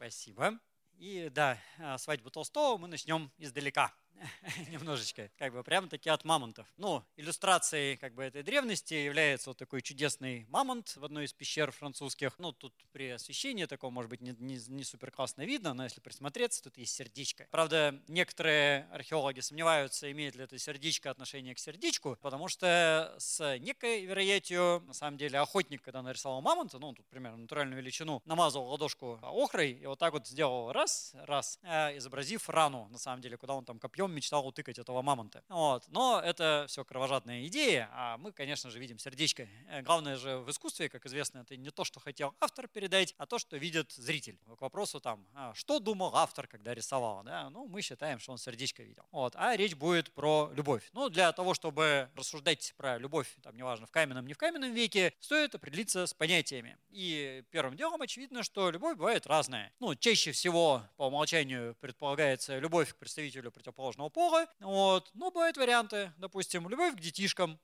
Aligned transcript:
Спасибо. 0.00 0.58
И 0.96 1.28
да, 1.30 1.58
а, 1.78 1.98
свадьбу 1.98 2.30
Толстого 2.30 2.78
мы 2.78 2.88
начнем 2.88 3.30
издалека. 3.36 3.94
немножечко, 4.70 5.30
как 5.38 5.52
бы 5.52 5.62
прямо 5.62 5.88
таки 5.88 6.08
от 6.10 6.24
мамонтов. 6.24 6.66
Ну, 6.76 7.04
иллюстрацией 7.16 7.96
как 7.96 8.14
бы 8.14 8.22
этой 8.22 8.42
древности 8.42 8.94
является 8.94 9.50
вот 9.50 9.58
такой 9.58 9.82
чудесный 9.82 10.46
мамонт 10.48 10.96
в 10.96 11.04
одной 11.04 11.24
из 11.24 11.32
пещер 11.32 11.70
французских. 11.70 12.38
Ну, 12.38 12.52
тут 12.52 12.74
при 12.92 13.10
освещении 13.10 13.64
такого, 13.64 13.90
может 13.90 14.10
быть, 14.10 14.20
не, 14.20 14.34
не, 14.38 14.58
не 14.68 14.84
супер 14.84 15.10
классно 15.10 15.42
видно, 15.42 15.74
но 15.74 15.84
если 15.84 16.00
присмотреться, 16.00 16.62
тут 16.62 16.76
есть 16.76 16.94
сердечко. 16.94 17.46
Правда, 17.50 18.00
некоторые 18.08 18.88
археологи 18.92 19.40
сомневаются, 19.40 20.10
имеет 20.10 20.34
ли 20.34 20.44
это 20.44 20.58
сердечко 20.58 21.10
отношение 21.10 21.54
к 21.54 21.58
сердечку, 21.58 22.18
потому 22.20 22.48
что 22.48 23.14
с 23.18 23.58
некой 23.58 24.04
вероятью, 24.04 24.82
на 24.86 24.94
самом 24.94 25.16
деле, 25.18 25.38
охотник, 25.38 25.82
когда 25.82 26.02
нарисовал 26.02 26.40
мамонта, 26.40 26.78
ну, 26.78 26.92
тут 26.92 27.06
примерно 27.08 27.38
натуральную 27.38 27.80
величину, 27.80 28.22
намазал 28.24 28.66
ладошку 28.66 29.18
охрой 29.22 29.72
и 29.72 29.86
вот 29.86 29.98
так 29.98 30.12
вот 30.12 30.26
сделал 30.26 30.72
раз, 30.72 31.12
раз, 31.14 31.58
э, 31.62 31.96
изобразив 31.96 32.48
рану, 32.48 32.88
на 32.90 32.98
самом 32.98 33.22
деле, 33.22 33.36
куда 33.36 33.54
он 33.54 33.64
там 33.64 33.78
копьем 33.78 34.09
мечтал 34.14 34.46
утыкать 34.46 34.78
этого 34.78 35.02
мамонта. 35.02 35.42
Вот. 35.48 35.84
Но 35.88 36.20
это 36.24 36.66
все 36.68 36.84
кровожадная 36.84 37.46
идея, 37.46 37.88
а 37.92 38.18
мы, 38.18 38.32
конечно 38.32 38.70
же, 38.70 38.78
видим 38.78 38.98
сердечко. 38.98 39.48
Э, 39.68 39.82
главное 39.82 40.16
же 40.16 40.38
в 40.38 40.50
искусстве, 40.50 40.88
как 40.88 41.06
известно, 41.06 41.40
это 41.40 41.56
не 41.56 41.70
то, 41.70 41.84
что 41.84 42.00
хотел 42.00 42.34
автор 42.40 42.68
передать, 42.68 43.14
а 43.18 43.26
то, 43.26 43.38
что 43.38 43.56
видит 43.56 43.92
зритель. 43.92 44.38
К 44.58 44.60
вопросу 44.60 45.00
там, 45.00 45.26
а 45.34 45.54
что 45.54 45.78
думал 45.78 46.14
автор, 46.16 46.46
когда 46.46 46.74
рисовал? 46.74 47.22
Да? 47.24 47.50
Ну, 47.50 47.66
мы 47.66 47.82
считаем, 47.82 48.18
что 48.18 48.32
он 48.32 48.38
сердечко 48.38 48.82
видел. 48.82 49.04
Вот. 49.12 49.34
А 49.36 49.56
речь 49.56 49.74
будет 49.74 50.12
про 50.12 50.50
любовь. 50.54 50.88
Ну, 50.92 51.08
для 51.08 51.32
того, 51.32 51.54
чтобы 51.54 52.10
рассуждать 52.14 52.74
про 52.76 52.98
любовь, 52.98 53.28
там, 53.42 53.56
неважно, 53.56 53.86
в 53.86 53.90
каменном, 53.90 54.26
не 54.26 54.34
в 54.34 54.38
каменном 54.38 54.72
веке, 54.72 55.12
стоит 55.20 55.54
определиться 55.54 56.06
с 56.06 56.14
понятиями. 56.14 56.76
И 56.90 57.44
первым 57.50 57.76
делом 57.76 58.02
очевидно, 58.02 58.42
что 58.42 58.70
любовь 58.70 58.96
бывает 58.96 59.26
разная. 59.26 59.72
Ну, 59.80 59.94
чаще 59.94 60.32
всего 60.32 60.82
по 60.96 61.06
умолчанию 61.06 61.74
предполагается 61.80 62.58
любовь 62.58 62.92
к 62.92 62.96
представителю 62.96 63.50
противоположного 63.50 63.89
противоположного 63.90 64.08
пола. 64.08 64.46
Вот. 64.60 65.10
Но 65.14 65.30
бывают 65.30 65.56
варианты, 65.56 66.12
допустим, 66.18 66.68
любовь 66.68 66.94
к 66.96 67.00
детишкам, 67.00 67.58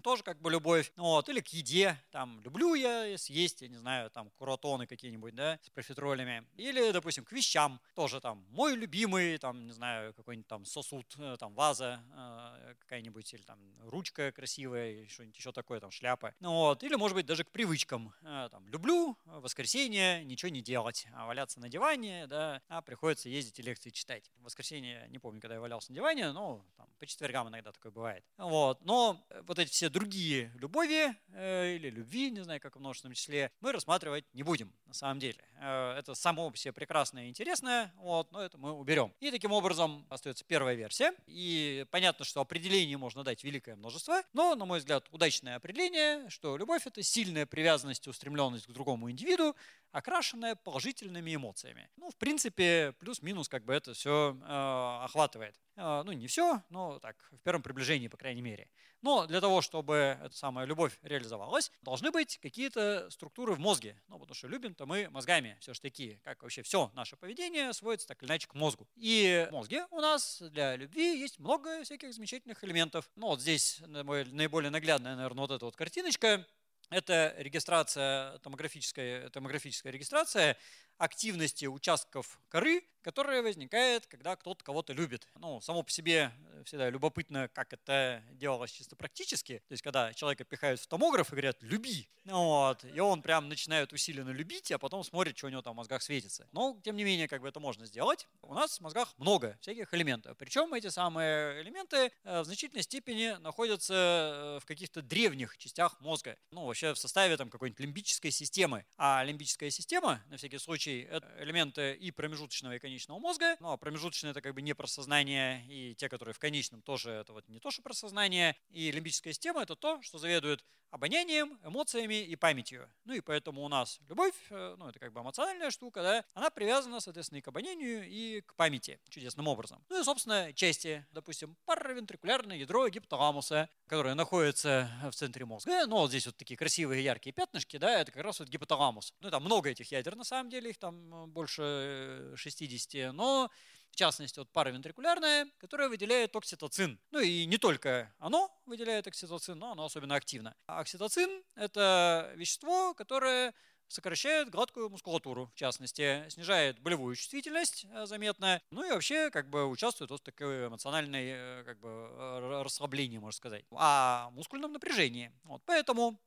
тоже 0.00 0.22
как 0.22 0.40
бы 0.40 0.50
любовь, 0.50 0.92
вот, 0.96 1.28
или 1.28 1.40
к 1.40 1.48
еде, 1.48 1.96
там, 2.10 2.40
люблю 2.40 2.74
я 2.74 3.16
съесть, 3.18 3.62
я 3.62 3.68
не 3.68 3.76
знаю, 3.76 4.10
там, 4.10 4.30
куратоны 4.30 4.86
какие-нибудь, 4.86 5.34
да, 5.34 5.58
с 5.62 5.70
профитролями, 5.70 6.46
или, 6.56 6.90
допустим, 6.92 7.24
к 7.24 7.32
вещам, 7.32 7.80
тоже 7.94 8.20
там, 8.20 8.44
мой 8.50 8.74
любимый, 8.74 9.38
там, 9.38 9.66
не 9.66 9.72
знаю, 9.72 10.14
какой-нибудь 10.14 10.48
там 10.48 10.64
сосуд, 10.64 11.06
э, 11.18 11.36
там, 11.38 11.54
ваза 11.54 12.02
э, 12.12 12.74
какая-нибудь, 12.80 13.32
или 13.34 13.42
там 13.42 13.58
ручка 13.84 14.32
красивая, 14.32 15.06
что-нибудь 15.08 15.36
еще 15.36 15.52
такое, 15.52 15.80
там, 15.80 15.90
шляпа, 15.90 16.34
ну, 16.40 16.52
вот, 16.52 16.82
или, 16.82 16.94
может 16.94 17.14
быть, 17.14 17.26
даже 17.26 17.44
к 17.44 17.50
привычкам, 17.50 18.14
э, 18.22 18.48
там, 18.50 18.66
люблю 18.68 19.16
воскресенье 19.26 20.24
ничего 20.24 20.50
не 20.50 20.62
делать, 20.62 21.06
а 21.14 21.26
валяться 21.26 21.60
на 21.60 21.68
диване, 21.68 22.26
да, 22.26 22.62
а 22.68 22.80
приходится 22.80 23.28
ездить 23.28 23.58
и 23.58 23.62
лекции 23.62 23.90
читать. 23.90 24.30
В 24.38 24.44
воскресенье, 24.44 25.06
не 25.08 25.18
помню, 25.18 25.40
когда 25.40 25.56
я 25.56 25.60
валялся 25.60 25.90
на 25.90 25.96
диване, 25.96 26.32
но 26.32 26.64
там, 26.76 26.88
по 26.98 27.06
четвергам 27.06 27.48
иногда 27.48 27.72
такое 27.72 27.92
бывает, 27.92 28.24
вот, 28.38 28.82
но 28.84 29.22
вот 29.46 29.58
эти 29.58 29.70
все 29.70 29.89
другие 29.90 30.52
любови 30.54 31.14
э, 31.32 31.74
или 31.76 31.90
любви, 31.90 32.30
не 32.30 32.42
знаю, 32.42 32.60
как 32.60 32.76
в 32.76 32.80
множественном 32.80 33.14
числе, 33.14 33.52
мы 33.60 33.72
рассматривать 33.72 34.24
не 34.32 34.42
будем 34.42 34.72
на 34.86 34.94
самом 34.94 35.18
деле. 35.18 35.44
Э, 35.60 35.96
это 35.98 36.14
само 36.14 36.50
по 36.50 36.56
себе 36.56 36.72
прекрасное 36.72 37.26
и 37.26 37.28
интересное, 37.28 37.92
вот, 37.96 38.32
но 38.32 38.40
это 38.40 38.56
мы 38.58 38.72
уберем. 38.72 39.12
И 39.20 39.30
таким 39.30 39.52
образом 39.52 40.06
остается 40.08 40.44
первая 40.44 40.74
версия. 40.74 41.12
И 41.26 41.86
понятно, 41.90 42.24
что 42.24 42.40
определений 42.40 42.96
можно 42.96 43.24
дать 43.24 43.44
великое 43.44 43.76
множество, 43.76 44.22
но, 44.32 44.54
на 44.54 44.64
мой 44.64 44.78
взгляд, 44.78 45.06
удачное 45.10 45.56
определение, 45.56 46.28
что 46.30 46.56
любовь– 46.56 46.82
это 46.86 47.02
сильная 47.02 47.46
привязанность 47.46 48.06
и 48.06 48.10
устремленность 48.10 48.66
к 48.66 48.70
другому 48.70 49.10
индивиду, 49.10 49.56
окрашенная 49.92 50.54
положительными 50.54 51.34
эмоциями. 51.34 51.88
Ну, 51.96 52.10
в 52.10 52.16
принципе, 52.16 52.94
плюс-минус 52.98 53.48
как 53.48 53.64
бы 53.64 53.74
это 53.74 53.94
все 53.94 54.36
э, 54.40 55.04
охватывает. 55.04 55.54
Э, 55.76 56.02
ну, 56.04 56.12
не 56.12 56.26
все, 56.26 56.62
но 56.70 56.98
так, 57.00 57.16
в 57.32 57.38
первом 57.38 57.62
приближении, 57.62 58.08
по 58.08 58.16
крайней 58.16 58.42
мере. 58.42 58.68
Но 59.02 59.26
для 59.26 59.40
того, 59.40 59.62
чтобы 59.62 60.18
эта 60.22 60.36
самая 60.36 60.66
любовь 60.66 60.98
реализовалась, 61.02 61.70
должны 61.82 62.10
быть 62.10 62.38
какие-то 62.38 63.08
структуры 63.10 63.54
в 63.54 63.58
мозге. 63.58 64.00
Ну, 64.08 64.18
потому 64.18 64.34
что 64.34 64.48
любим-то 64.48 64.86
мы 64.86 65.08
мозгами 65.10 65.56
все 65.60 65.74
же 65.74 65.80
такие, 65.80 66.18
как 66.18 66.42
вообще 66.42 66.62
все 66.62 66.90
наше 66.94 67.16
поведение 67.16 67.72
сводится 67.72 68.08
так 68.08 68.22
или 68.22 68.28
иначе 68.28 68.46
к 68.46 68.54
мозгу. 68.54 68.88
И 68.96 69.46
в 69.48 69.52
мозге 69.52 69.86
у 69.90 70.00
нас 70.00 70.42
для 70.42 70.76
любви 70.76 71.18
есть 71.18 71.38
много 71.38 71.82
всяких 71.82 72.12
замечательных 72.12 72.62
элементов. 72.64 73.10
Ну, 73.16 73.28
вот 73.28 73.40
здесь 73.40 73.80
наиболее 73.86 74.70
наглядная, 74.70 75.16
наверное, 75.16 75.42
вот 75.42 75.50
эта 75.50 75.64
вот 75.64 75.76
картиночка. 75.76 76.46
Это 76.90 77.34
регистрация, 77.38 78.38
томографическая, 78.38 79.30
томографическая 79.30 79.92
регистрация 79.92 80.56
активности 81.00 81.64
участков 81.64 82.38
коры 82.50 82.82
которая 83.02 83.42
возникает, 83.42 84.06
когда 84.06 84.36
кто-то 84.36 84.64
кого-то 84.64 84.92
любит. 84.92 85.26
Ну, 85.38 85.60
само 85.60 85.82
по 85.82 85.90
себе 85.90 86.32
э, 86.52 86.62
всегда 86.64 86.90
любопытно, 86.90 87.48
как 87.48 87.72
это 87.72 88.22
делалось 88.32 88.70
чисто 88.70 88.96
практически. 88.96 89.62
То 89.68 89.72
есть, 89.72 89.82
когда 89.82 90.12
человека 90.12 90.44
пихают 90.44 90.80
в 90.80 90.86
томограф 90.86 91.28
и 91.28 91.30
говорят 91.32 91.56
«люби», 91.62 92.08
вот, 92.24 92.84
и 92.84 93.00
он 93.00 93.22
прям 93.22 93.48
начинает 93.48 93.92
усиленно 93.92 94.30
любить, 94.30 94.70
а 94.72 94.78
потом 94.78 95.02
смотрит, 95.02 95.36
что 95.36 95.46
у 95.46 95.50
него 95.50 95.62
там 95.62 95.74
в 95.74 95.76
мозгах 95.76 96.02
светится. 96.02 96.46
Но, 96.52 96.78
тем 96.84 96.96
не 96.96 97.04
менее, 97.04 97.28
как 97.28 97.40
бы 97.40 97.48
это 97.48 97.60
можно 97.60 97.86
сделать. 97.86 98.28
У 98.42 98.54
нас 98.54 98.78
в 98.78 98.80
мозгах 98.80 99.14
много 99.16 99.56
всяких 99.60 99.92
элементов. 99.94 100.36
Причем 100.36 100.72
эти 100.74 100.88
самые 100.88 101.62
элементы 101.62 102.12
э, 102.24 102.40
в 102.40 102.44
значительной 102.44 102.82
степени 102.82 103.36
находятся 103.40 103.94
э, 103.94 104.58
в 104.60 104.66
каких-то 104.66 105.02
древних 105.02 105.56
частях 105.56 105.98
мозга. 106.00 106.36
Ну, 106.50 106.66
вообще 106.66 106.92
в 106.92 106.98
составе 106.98 107.36
там 107.36 107.48
какой-нибудь 107.48 107.80
лимбической 107.80 108.30
системы. 108.30 108.84
А 108.98 109.24
лимбическая 109.24 109.70
система, 109.70 110.22
на 110.28 110.36
всякий 110.36 110.58
случай, 110.58 110.89
это 110.98 111.28
элементы 111.38 111.94
и 111.94 112.10
промежуточного, 112.10 112.74
и 112.74 112.78
конечного 112.78 113.18
мозга. 113.18 113.56
Ну, 113.60 113.70
а 113.70 113.76
промежуточные 113.76 114.32
это 114.32 114.40
как 114.40 114.54
бы 114.54 114.62
не 114.62 114.74
про 114.74 114.86
сознание, 114.86 115.64
и 115.66 115.94
те, 115.94 116.08
которые 116.08 116.34
в 116.34 116.38
конечном, 116.38 116.82
тоже 116.82 117.10
это 117.10 117.32
вот 117.32 117.48
не 117.48 117.60
то, 117.60 117.70
что 117.70 117.82
про 117.82 117.94
сознание. 117.94 118.56
И 118.70 118.90
лимбическая 118.90 119.32
система 119.32 119.62
это 119.62 119.76
то, 119.76 120.00
что 120.02 120.18
заведует 120.18 120.64
обонянием, 120.90 121.58
эмоциями 121.64 122.22
и 122.22 122.36
памятью. 122.36 122.88
Ну 123.04 123.14
и 123.14 123.20
поэтому 123.20 123.64
у 123.64 123.68
нас 123.68 124.00
любовь, 124.08 124.34
э, 124.50 124.74
ну 124.78 124.88
это 124.88 124.98
как 124.98 125.12
бы 125.12 125.20
эмоциональная 125.20 125.70
штука, 125.70 126.02
да, 126.02 126.24
она 126.34 126.50
привязана, 126.50 127.00
соответственно, 127.00 127.38
и 127.38 127.42
к 127.42 127.48
обонянию, 127.48 128.08
и 128.08 128.40
к 128.42 128.54
памяти 128.54 129.00
чудесным 129.08 129.48
образом. 129.48 129.84
Ну 129.88 130.00
и, 130.00 130.04
собственно, 130.04 130.52
части, 130.52 131.06
допустим, 131.12 131.56
паравентрикулярное 131.64 132.56
ядро 132.56 132.88
гипоталамуса, 132.88 133.68
которое 133.86 134.14
находится 134.14 134.90
в 135.10 135.14
центре 135.14 135.44
мозга. 135.44 135.86
Ну 135.86 135.96
вот 135.96 136.10
здесь 136.10 136.26
вот 136.26 136.36
такие 136.36 136.56
красивые 136.56 137.02
яркие 137.02 137.32
пятнышки, 137.32 137.76
да, 137.76 138.00
это 138.00 138.12
как 138.12 138.22
раз 138.22 138.40
вот 138.40 138.48
гипоталамус. 138.48 139.14
Ну 139.20 139.30
там 139.30 139.44
много 139.44 139.70
этих 139.70 139.90
ядер 139.90 140.16
на 140.16 140.24
самом 140.24 140.50
деле, 140.50 140.70
их 140.70 140.78
там 140.78 141.24
э, 141.24 141.26
больше 141.26 142.32
60 142.36 142.60
60, 142.70 143.12
но 143.12 143.50
в 143.90 143.96
частности 143.96 144.38
вот 144.38 144.50
паравентрикулярная, 144.50 145.48
которая 145.58 145.88
выделяет 145.88 146.34
окситоцин. 146.34 146.98
Ну 147.10 147.20
и 147.20 147.46
не 147.46 147.58
только 147.58 148.12
оно 148.18 148.50
выделяет 148.66 149.06
окситоцин, 149.06 149.58
но 149.58 149.72
оно 149.72 149.84
особенно 149.84 150.14
активно. 150.14 150.54
А 150.66 150.80
окситоцин– 150.80 151.42
это 151.54 152.32
вещество, 152.36 152.94
которое 152.94 153.54
сокращает 153.90 154.50
гладкую 154.50 154.88
мускулатуру, 154.88 155.50
в 155.52 155.54
частности, 155.56 156.24
снижает 156.28 156.78
болевую 156.78 157.16
чувствительность 157.16 157.86
э, 157.90 158.06
заметно, 158.06 158.62
ну 158.70 158.86
и 158.86 158.92
вообще 158.92 159.30
как 159.30 159.50
бы 159.50 159.66
участвует 159.66 160.10
в 160.12 160.18
такой 160.20 160.68
эмоциональной 160.68 161.30
э, 161.32 161.64
как 161.64 161.80
бы 161.80 162.62
расслаблении, 162.62 163.18
можно 163.18 163.36
сказать, 163.36 163.64
а 163.72 164.30
мускульном 164.30 164.72
напряжении. 164.72 165.32
Вот, 165.42 165.62
поэтому 165.66 166.20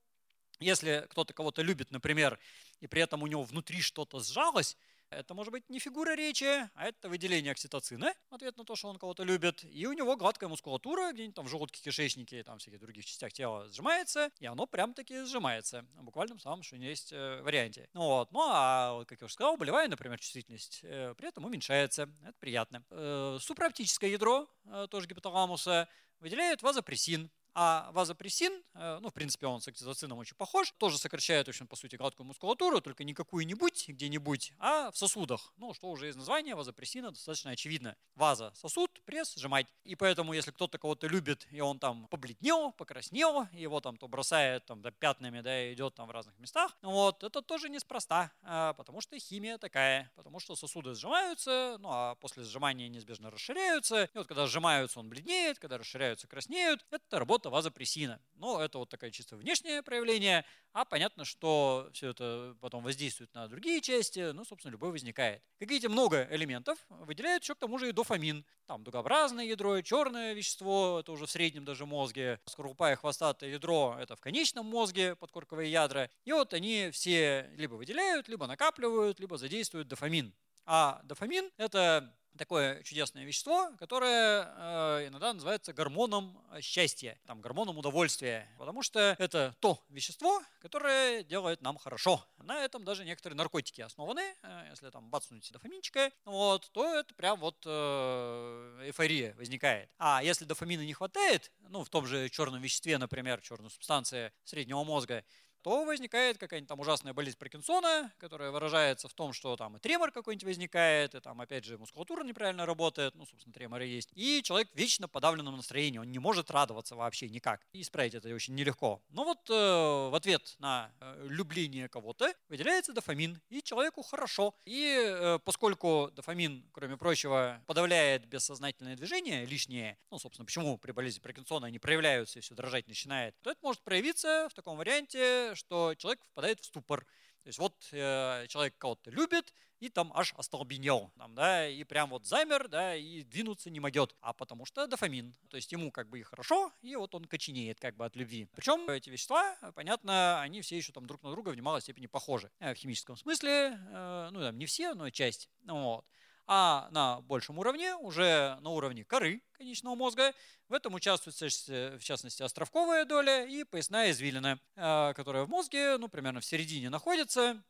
если 0.60 1.08
кто-то 1.10 1.34
кого-то 1.34 1.62
любит, 1.62 1.92
например, 1.92 2.38
и 2.82 2.88
при 2.88 3.02
этом 3.02 3.24
у 3.24 3.28
него 3.28 3.44
внутри 3.44 3.82
что-то 3.82 4.20
сжалось, 4.20 4.78
это 5.14 5.34
может 5.34 5.52
быть 5.52 5.70
не 5.70 5.80
фигура 5.80 6.16
речи, 6.16 6.46
а 6.74 6.86
это 6.86 7.10
выделение 7.10 7.52
окситоцина, 7.52 8.14
ответ 8.30 8.58
на 8.58 8.66
то, 8.66 8.76
что 8.76 8.90
он 8.90 8.98
кого-то 8.98 9.24
любит. 9.24 9.64
И 9.64 9.86
у 9.86 9.94
него 9.94 10.16
гладкая 10.16 10.50
мускулатура, 10.50 11.12
где-нибудь 11.12 11.36
там 11.36 11.46
в 11.46 11.50
желудке, 11.50 11.82
кишечнике 11.82 12.44
там 12.44 12.60
всяких 12.60 12.80
других 12.80 13.06
частях 13.06 13.34
тела 13.34 13.70
сжимается, 13.70 14.30
и 14.40 14.46
оно 14.46 14.66
прям 14.66 14.94
таки 14.94 15.24
сжимается. 15.26 15.86
В 15.96 16.04
буквальном 16.04 16.40
самом, 16.40 16.64
что 16.64 16.76
есть 16.76 17.14
э, 17.14 17.42
варианте. 17.42 17.90
Ну, 17.94 18.02
вот. 18.02 18.32
ну 18.32 18.40
а, 18.44 19.06
как 19.06 19.22
я 19.22 19.26
уже 19.26 19.34
сказал, 19.34 19.58
болевая, 19.58 19.88
например, 19.88 20.20
чувствительность 20.20 20.82
э, 20.84 21.14
при 21.18 21.28
этом 21.28 21.46
уменьшается. 21.46 22.10
Это 22.24 22.36
приятно. 22.40 22.84
Э, 22.90 23.38
супраоптическое 23.40 24.10
ядро, 24.10 24.48
тоже 24.90 25.08
гипоталамуса, 25.08 25.88
выделяет 26.20 26.62
вазопрессин. 26.62 27.30
А 27.56 27.92
вазопрессин, 27.92 28.64
э, 28.74 29.00
ну, 29.00 29.10
в 29.10 29.14
принципе, 29.14 29.46
он 29.46 29.62
с 29.62 29.68
окситоцином 29.68 30.18
очень 30.18 30.36
похож, 30.36 30.72
тоже 30.78 30.98
сокращает, 30.98 31.46
в 31.46 31.50
общем, 31.50 31.68
по 31.68 31.76
сути, 31.76 31.96
гладкую 31.96 32.26
мускулатуру, 32.26 32.82
только 32.82 33.04
не 33.04 33.14
какую-нибудь, 33.14 33.90
где-нибудь, 33.90 34.54
а 34.58 34.90
в 34.92 34.98
сосудах. 34.98 35.54
Ну, 35.58 35.74
что 35.74 35.90
уже 35.90 36.10
из 36.10 36.16
названия 36.16 36.56
вазопрессина 36.56 37.12
достаточно 37.12 37.52
очевидно. 37.52 37.96
Ваза, 38.16 38.52
сосуд, 38.56 39.02
пресс, 39.06 39.36
сжимать. 39.36 39.68
И 39.84 39.96
поэтому, 39.96 40.34
если 40.34 40.50
кто-то 40.52 40.80
кого-то 40.80 41.06
любит, 41.08 41.48
и 41.52 41.62
он 41.62 41.78
там 41.78 42.08
побледнел, 42.08 42.72
покраснел, 42.72 43.48
его 43.54 43.82
там 43.82 43.98
то 43.98 44.08
бросает 44.08 44.66
там 44.66 44.82
да, 44.82 44.90
пятнами, 44.92 45.42
да, 45.42 45.66
и 45.66 45.74
идет 45.74 45.94
там 45.94 46.08
в 46.08 46.12
разных 46.12 46.38
местах, 46.40 46.76
вот, 46.82 47.24
это 47.24 47.42
тоже 47.42 47.70
неспроста, 47.70 48.32
а, 48.42 48.74
потому 48.74 49.02
что 49.02 49.18
химия 49.20 49.58
такая, 49.58 50.12
потому 50.16 50.40
что 50.40 50.56
сосуды 50.56 50.96
сжимаются, 50.96 51.78
ну, 51.80 51.90
а 51.92 52.16
после 52.16 52.44
сжимания 52.44 52.88
неизбежно 52.88 53.30
расширяются, 53.30 54.06
и 54.06 54.18
вот 54.18 54.28
когда 54.28 54.48
сжимаются, 54.48 55.00
он 55.00 55.10
бледнеет, 55.10 55.60
когда 55.60 55.78
расширяются, 55.78 56.28
краснеют, 56.28 56.86
это 56.90 57.20
работа 57.20 57.43
какого-то 57.44 57.50
вазопрессина. 57.50 58.20
Ну, 58.36 58.60
это 58.60 58.78
вот 58.78 58.90
такое 58.90 59.12
чисто 59.12 59.36
внешнее 59.36 59.82
проявление, 59.84 60.46
а 60.72 60.86
понятно, 60.86 61.26
что 61.26 61.90
все 61.94 62.10
это 62.10 62.56
потом 62.62 62.84
воздействует 62.84 63.34
на 63.34 63.48
другие 63.48 63.82
части, 63.82 64.32
ну, 64.32 64.46
собственно, 64.46 64.72
любой 64.72 64.92
возникает. 64.92 65.44
Как 65.60 65.70
видите, 65.70 65.90
много 65.90 66.28
элементов 66.32 66.80
выделяют 66.90 67.44
еще 67.44 67.56
к 67.56 67.60
тому 67.60 67.78
же 67.78 67.90
и 67.90 67.92
дофамин. 67.92 68.46
Там 68.66 68.84
дугообразное 68.84 69.46
ядро, 69.46 69.82
черное 69.82 70.34
вещество, 70.34 71.00
это 71.02 71.12
уже 71.12 71.26
в 71.26 71.32
среднем 71.32 71.66
даже 71.66 71.86
мозге, 71.86 72.40
скорлупа 72.46 72.94
и 72.94 72.96
хвостатое 72.96 73.52
ядро, 73.52 73.98
это 74.00 74.16
в 74.16 74.22
конечном 74.22 74.66
мозге, 74.66 75.16
подкорковые 75.16 75.72
ядра. 75.72 76.10
И 76.26 76.32
вот 76.32 76.54
они 76.54 76.90
все 76.92 77.50
либо 77.58 77.76
выделяют, 77.76 78.30
либо 78.30 78.48
накапливают, 78.48 79.20
либо 79.20 79.38
задействуют 79.38 79.88
дофамин. 79.88 80.34
А 80.66 81.02
дофамин– 81.04 81.52
это 81.58 82.16
такое 82.38 82.82
чудесное 82.84 83.24
вещество, 83.24 83.72
которое 83.80 84.48
э, 84.56 85.08
иногда 85.08 85.34
называется 85.34 85.74
гормоном 85.74 86.38
счастья, 86.62 87.18
там, 87.26 87.42
гормоном 87.42 87.78
удовольствия, 87.78 88.48
потому 88.58 88.84
что 88.84 89.16
это 89.20 89.56
то 89.60 89.80
вещество, 89.90 90.42
которое 90.62 91.24
делает 91.24 91.62
нам 91.62 91.78
хорошо. 91.78 92.26
На 92.38 92.64
этом 92.64 92.84
даже 92.84 93.06
некоторые 93.06 93.38
наркотики 93.38 93.82
основаны. 93.82 94.36
Э, 94.44 94.68
если 94.70 94.90
там 94.90 95.10
бацнуть 95.10 95.50
дофаминчика, 95.52 96.12
вот, 96.26 96.70
то 96.72 96.96
это 96.96 97.14
прям 97.14 97.40
вот 97.40 97.62
э, 97.66 98.84
эйфория 98.86 99.34
возникает. 99.36 99.90
А 99.98 100.24
если 100.24 100.46
дофамина 100.46 100.82
не 100.82 100.94
хватает, 100.94 101.52
ну, 101.70 101.84
в 101.84 101.90
том 101.90 102.06
же 102.06 102.30
черном 102.30 102.62
веществе, 102.62 102.98
например, 102.98 103.42
черной 103.42 103.70
субстанции 103.70 104.32
среднего 104.44 104.84
мозга, 104.84 105.24
то 105.64 105.86
возникает 105.86 106.38
какая-нибудь 106.38 106.68
там 106.68 106.80
ужасная 106.80 107.14
болезнь 107.14 107.38
Паркинсона, 107.38 108.12
которая 108.20 108.52
выражается 108.52 109.08
в 109.08 109.14
том, 109.14 109.34
что 109.34 109.56
там 109.56 109.78
и 109.78 109.80
тремор 109.80 110.12
какой-нибудь 110.12 110.44
возникает, 110.44 111.16
и 111.16 111.20
там 111.22 111.40
опять 111.40 111.64
же 111.64 111.78
мускулатура 111.78 112.24
неправильно 112.24 112.66
работает, 112.66 113.16
ну, 113.16 113.26
собственно, 113.26 113.54
треморы 113.54 113.86
есть. 113.86 114.10
И 114.14 114.42
человек 114.44 114.70
вечно 114.74 115.08
подавленном 115.08 115.56
настроении, 115.56 116.00
он 116.00 116.12
не 116.12 116.20
может 116.20 116.52
радоваться 116.52 116.96
вообще 116.96 117.30
никак. 117.30 117.66
И 117.72 117.82
исправить 117.82 118.14
это 118.14 118.34
очень 118.34 118.56
нелегко. 118.56 119.02
Но 119.10 119.24
вот 119.24 119.50
э, 119.50 119.54
в 119.54 120.14
ответ 120.16 120.56
на 120.60 120.92
э, 121.00 121.28
любление 121.30 121.88
кого-то 121.88 122.34
выделяется 122.50 122.92
дофамин, 122.92 123.40
и 123.50 123.64
человеку 123.64 124.04
хорошо. 124.04 124.54
И 124.66 124.98
э, 125.02 125.40
поскольку 125.46 126.12
дофамин, 126.14 126.70
кроме 126.74 126.98
прочего, 126.98 127.62
подавляет 127.68 128.26
бессознательное 128.26 128.98
движение 128.98 129.46
лишнее, 129.46 129.98
ну, 130.12 130.20
собственно, 130.20 130.46
почему 130.46 130.78
при 130.78 130.92
болезни 130.92 131.22
Паркинсона 131.22 131.68
они 131.68 131.80
проявляются 131.80 132.42
все 132.42 132.54
дрожать 132.54 132.88
начинает, 132.88 133.36
то 133.42 133.52
это 133.52 133.60
может 133.64 133.82
проявиться 133.82 134.48
в 134.52 134.54
таком 134.54 134.78
варианте, 134.78 135.53
что 135.56 135.96
человек 135.96 136.24
впадает 136.26 136.60
в 136.60 136.66
ступор. 136.66 137.06
То 137.44 137.48
есть 137.48 137.60
вот 137.60 137.76
э, 137.92 138.46
человек 138.48 138.78
кого-то 138.78 139.12
любит, 139.12 139.54
и 139.82 139.90
там 139.90 140.14
аж 140.16 140.34
остолбенел, 140.38 141.12
там, 141.18 141.36
да, 141.36 141.68
и 141.68 141.84
прям 141.84 142.12
вот 142.12 142.26
замер, 142.26 142.70
да, 142.70 142.96
и 142.96 143.24
двинуться 143.24 143.70
не 143.70 143.82
могет, 143.82 144.16
а 144.22 144.32
потому 144.32 144.66
что 144.66 144.88
дофамин. 144.88 145.36
То 145.50 145.58
есть 145.58 145.70
ему 145.74 145.92
как 145.92 146.08
бы 146.08 146.20
и 146.20 146.24
хорошо, 146.24 146.72
и 146.82 146.96
вот 146.96 147.14
он 147.16 147.26
коченеет 147.26 147.82
как 147.82 147.98
бы 147.98 148.06
от 148.06 148.16
любви. 148.16 148.48
Причем 148.56 148.90
эти 148.90 149.10
вещества, 149.10 149.58
понятно, 149.76 150.42
они 150.42 150.62
все 150.62 150.78
еще 150.78 150.94
там 150.94 151.06
друг 151.06 151.22
на 151.22 151.32
друга 151.32 151.50
в 151.50 151.56
немалой 151.56 151.82
степени 151.82 152.08
похожи. 152.08 152.50
Э, 152.60 152.74
в 152.74 152.78
химическом 152.78 153.18
смысле, 153.18 153.78
э, 153.90 154.30
ну 154.32 154.40
там 154.40 154.58
не 154.58 154.66
все, 154.66 154.94
но 154.94 155.10
часть. 155.10 155.50
Вот 155.66 156.06
а 156.48 156.88
на 156.92 157.22
большем 157.22 157.60
уровне, 157.60 157.96
уже 157.96 158.58
на 158.62 158.70
уровне 158.70 159.04
коры 159.04 159.42
конечного 159.54 159.96
мозга, 159.96 160.34
в 160.68 160.74
этом 160.74 160.94
участвует, 160.94 161.36
в 161.38 162.04
частности, 162.04 162.44
островковая 162.44 163.06
доля 163.06 163.46
и 163.46 163.64
поясная 163.64 164.12
извилина, 164.12 164.60
э, 164.76 165.14
которая 165.16 165.44
в 165.46 165.50
мозге, 165.50 165.98
ну, 165.98 166.08
примерно 166.08 166.40
в 166.40 166.46
середине 166.46 166.90
находится, 166.90 167.64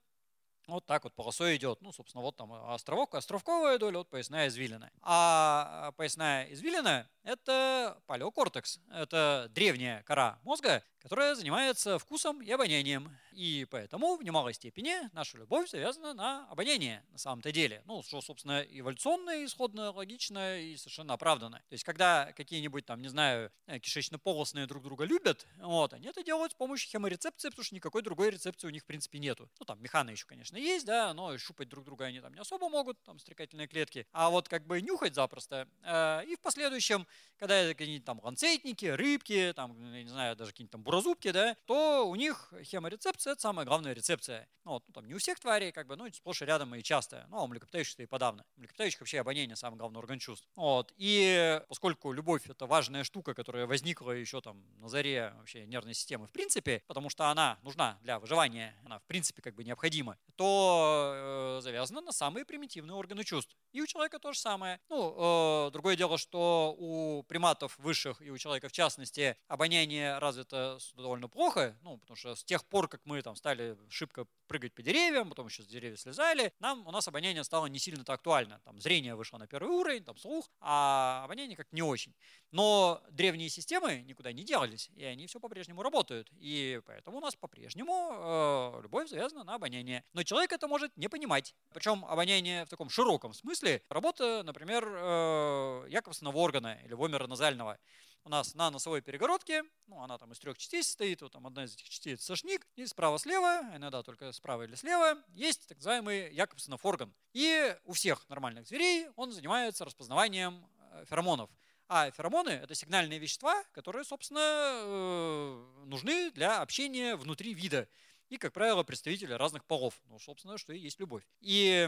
вот 0.68 0.86
так 0.86 1.04
вот 1.04 1.14
полосой 1.14 1.56
идет. 1.58 1.82
Ну, 1.82 1.92
собственно, 1.92 2.22
вот 2.22 2.36
там 2.36 2.52
островок, 2.72 3.16
островковая 3.16 3.78
доля, 3.78 4.00
вот 4.00 4.10
поясная 4.10 4.48
извилина. 4.48 4.92
А 5.02 5.92
поясная 5.98 6.46
извилина– 6.52 7.10
это 7.24 8.02
палеокортекс. 8.08 8.80
Это 8.92 9.50
древняя 9.52 10.04
кора 10.04 10.40
мозга, 10.44 10.84
которая 11.00 11.36
занимается 11.36 12.00
вкусом 12.00 12.42
и 12.42 12.50
обонянием. 12.50 13.16
И 13.34 13.68
поэтому 13.70 14.16
в 14.16 14.24
немалой 14.24 14.54
степени 14.54 14.94
наша 15.12 15.38
любовь 15.38 15.70
завязана 15.70 16.14
на 16.14 16.48
обоняние 16.50 17.04
на 17.12 17.18
самом-то 17.18 17.52
деле. 17.52 17.82
Ну, 17.86 18.04
что, 18.04 18.22
собственно, 18.22 18.62
эволюционно, 18.62 19.44
исходно, 19.44 19.92
логично 19.92 20.60
и 20.60 20.78
совершенно 20.78 21.16
оправданно. 21.16 21.58
То 21.70 21.74
есть, 21.74 21.84
когда 21.84 22.32
какие-нибудь 22.34 22.86
там, 22.86 23.02
не 23.02 23.08
знаю, 23.08 23.52
э, 23.66 23.80
кишечно-полостные 23.80 24.68
друг 24.68 24.84
друга 24.84 25.04
любят, 25.06 25.48
вот, 25.58 25.94
они 25.94 26.08
это 26.08 26.24
делают 26.24 26.52
с 26.54 26.56
помощью 26.56 26.90
хеморецепции, 26.92 27.50
потому 27.50 27.66
что 27.66 27.76
никакой 27.76 28.02
другой 28.02 28.30
рецепции 28.30 28.68
у 28.68 28.70
них, 28.70 28.84
в 28.84 28.86
принципе, 28.86 29.20
нету. 29.20 29.50
Ну, 29.60 29.66
там 29.66 29.82
механы 29.82 30.12
еще, 30.12 30.26
конечно, 30.26 30.53
есть, 30.58 30.86
да, 30.86 31.14
но 31.14 31.38
щупать 31.38 31.70
друг 31.70 31.86
друга 31.86 32.06
они 32.06 32.20
там 32.20 32.34
не 32.34 32.40
особо 32.40 32.70
могут, 32.70 33.02
там 33.04 33.20
стрекательные 33.20 33.68
клетки. 33.68 34.08
А 34.12 34.30
вот 34.30 34.50
как 34.50 34.66
бы 34.66 34.82
нюхать 34.82 35.16
запросто. 35.16 35.68
Э, 35.84 36.24
и 36.26 36.36
в 36.36 36.42
последующем, 36.42 37.08
когда 37.38 37.56
это 37.56 37.74
какие-нибудь 37.74 38.06
там 38.06 38.20
ланцетники, 38.24 38.86
рыбки, 38.86 39.54
там, 39.56 39.94
я 39.94 40.04
не 40.04 40.10
знаю, 40.10 40.36
даже 40.36 40.52
какие-нибудь 40.52 40.72
там 40.72 40.84
бурозубки, 40.84 41.32
да, 41.32 41.56
то 41.66 42.08
у 42.08 42.16
них 42.16 42.54
хеморецепция– 42.64 43.34
это 43.34 43.42
самая 43.42 43.66
главная 43.66 43.94
рецепция. 43.94 44.48
Ну, 44.66 44.72
вот, 44.72 44.84
ну, 44.88 44.94
там 44.94 45.06
не 45.06 45.14
у 45.14 45.18
всех 45.18 45.40
тварей, 45.40 45.72
как 45.72 45.88
бы, 45.88 45.96
ну, 45.96 46.10
сплошь 46.12 46.42
и 46.42 46.46
рядом 46.46 46.74
и 46.76 46.84
часто. 46.84 47.26
Ну, 47.30 47.38
а 47.38 47.44
у 47.44 47.48
млекопитающих 47.48 48.00
и 48.00 48.06
подавно. 48.06 48.46
У 48.56 48.62
млекопитающих 48.62 49.00
вообще 49.02 49.20
обоняние– 49.20 49.56
самый 49.58 49.78
главный 49.78 50.00
орган 50.00 50.20
чувств. 50.20 50.48
Вот. 50.56 50.94
И 50.98 51.62
поскольку 51.68 52.12
любовь– 52.12 52.44
это 52.50 52.66
важная 52.66 53.04
штука, 53.04 53.34
которая 53.34 53.66
возникла 53.66 54.12
еще 54.12 54.42
там 54.42 54.64
на 54.80 54.88
заре 54.88 55.34
вообще 55.38 55.66
нервной 55.66 55.94
системы 55.94 56.28
в 56.28 56.32
принципе, 56.32 56.84
потому 56.88 57.10
что 57.10 57.30
она 57.30 57.58
нужна 57.62 57.98
для 58.02 58.20
выживания, 58.20 58.76
она 58.86 59.00
в 59.00 59.04
принципе 59.04 59.42
как 59.42 59.56
бы 59.56 59.64
необходима, 59.64 60.18
то 60.44 61.14
э, 61.16 61.62
завязана 61.62 62.02
на 62.02 62.12
самые 62.12 62.44
примитивные 62.44 62.96
органы 62.96 63.24
чувств. 63.24 63.56
И 63.72 63.82
у 63.82 63.88
человека 63.88 64.20
то 64.20 64.34
же 64.34 64.40
самое. 64.40 64.82
Ну, 64.90 65.68
э, 65.68 65.72
другое 65.72 65.96
дело, 65.96 66.18
что 66.18 66.76
у 66.78 67.24
приматов 67.24 67.78
высших 67.80 68.22
и 68.22 68.30
у 68.30 68.38
человека 68.38 68.68
в 68.68 68.74
частности 68.74 69.38
обоняние 69.48 70.18
развито 70.18 70.80
довольно 70.98 71.30
плохо, 71.30 71.78
ну, 71.82 71.98
потому 71.98 72.18
что 72.18 72.36
с 72.36 72.44
тех 72.44 72.66
пор, 72.66 72.90
как 72.90 73.00
мы 73.06 73.22
там 73.22 73.38
стали 73.38 73.78
шибко 73.90 74.28
прыгать 74.48 74.74
по 74.74 74.82
деревьям, 74.82 75.30
потом 75.30 75.48
еще 75.48 75.64
с 75.64 75.68
деревьев 75.68 76.00
слезали, 76.02 76.52
нам, 76.60 76.86
у 76.86 76.92
нас 76.92 77.08
обоняние 77.08 77.46
стало 77.46 77.68
не 77.68 77.80
сильно-то 77.80 78.12
актуально. 78.12 78.60
Там 78.66 78.82
зрение 78.82 79.16
вышло 79.16 79.38
на 79.38 79.48
первый 79.48 79.72
уровень, 79.72 80.04
там 80.04 80.18
слух, 80.18 80.52
а 80.60 81.24
обоняние 81.24 81.56
как 81.56 81.72
не 81.72 81.82
очень. 81.82 82.14
Но 82.52 83.02
древние 83.10 83.50
системы 83.50 84.04
никуда 84.06 84.34
не 84.34 84.44
делались, 84.44 84.92
и 84.96 85.06
они 85.06 85.26
все 85.26 85.40
по-прежнему 85.40 85.82
работают. 85.82 86.30
И 86.34 86.82
поэтому 86.86 87.18
у 87.18 87.22
нас 87.22 87.36
по-прежнему 87.36 88.12
э, 88.12 88.82
любовь 88.84 89.10
завязана 89.10 89.46
на 89.46 89.56
обоняние. 89.56 90.04
Но 90.12 90.24
человек 90.34 90.52
это 90.52 90.68
может 90.68 90.98
не 90.98 91.08
понимать. 91.10 91.54
Причем 91.76 92.04
обоняние 92.06 92.66
в 92.66 92.70
таком 92.70 92.90
широком 92.90 93.34
смысле. 93.34 93.84
Работа, 93.90 94.42
например, 94.44 94.84
э, 94.84 95.86
Яковсонова 95.90 96.36
органа 96.38 96.80
или 96.84 96.96
вомера-назального 96.96 97.78
у 98.24 98.30
нас 98.30 98.56
на 98.56 98.72
носовой 98.72 99.02
перегородке, 99.02 99.64
ну, 99.86 100.02
она 100.02 100.18
там 100.18 100.32
из 100.32 100.40
трех 100.40 100.58
частей 100.58 100.82
состоит, 100.82 101.22
вот 101.22 101.34
там 101.34 101.46
одна 101.46 101.66
из 101.66 101.76
этих 101.76 101.88
частей 101.88 102.16
это 102.16 102.24
сошник, 102.24 102.66
и 102.76 102.88
справа-слева, 102.88 103.76
иногда 103.76 104.02
только 104.02 104.32
справа 104.32 104.64
или 104.64 104.74
слева, 104.74 105.22
есть 105.36 105.68
так 105.68 105.78
называемый 105.78 106.34
Якобсонов 106.34 106.84
орган. 106.84 107.14
И 107.34 107.76
у 107.84 107.94
всех 107.94 108.28
нормальных 108.30 108.66
зверей 108.66 109.10
он 109.16 109.32
занимается 109.34 109.86
распознаванием 109.86 110.66
э, 110.94 111.06
феромонов. 111.08 111.52
А 111.90 112.10
феромоны– 112.10 112.50
это 112.64 112.74
сигнальные 112.74 113.20
вещества, 113.20 113.62
которые, 113.74 114.04
собственно, 114.04 114.40
э, 114.40 115.84
нужны 115.86 116.32
для 116.32 116.62
общения 116.62 117.16
внутри 117.18 117.54
вида. 117.54 117.88
И, 118.34 118.38
как 118.38 118.52
правило, 118.52 118.82
представители 118.82 119.34
разных 119.34 119.64
полов. 119.64 119.94
Ну, 120.06 120.18
собственно, 120.18 120.58
что 120.58 120.74
и 120.74 120.80
есть 120.80 121.00
любовь. 121.00 121.22
И 121.40 121.88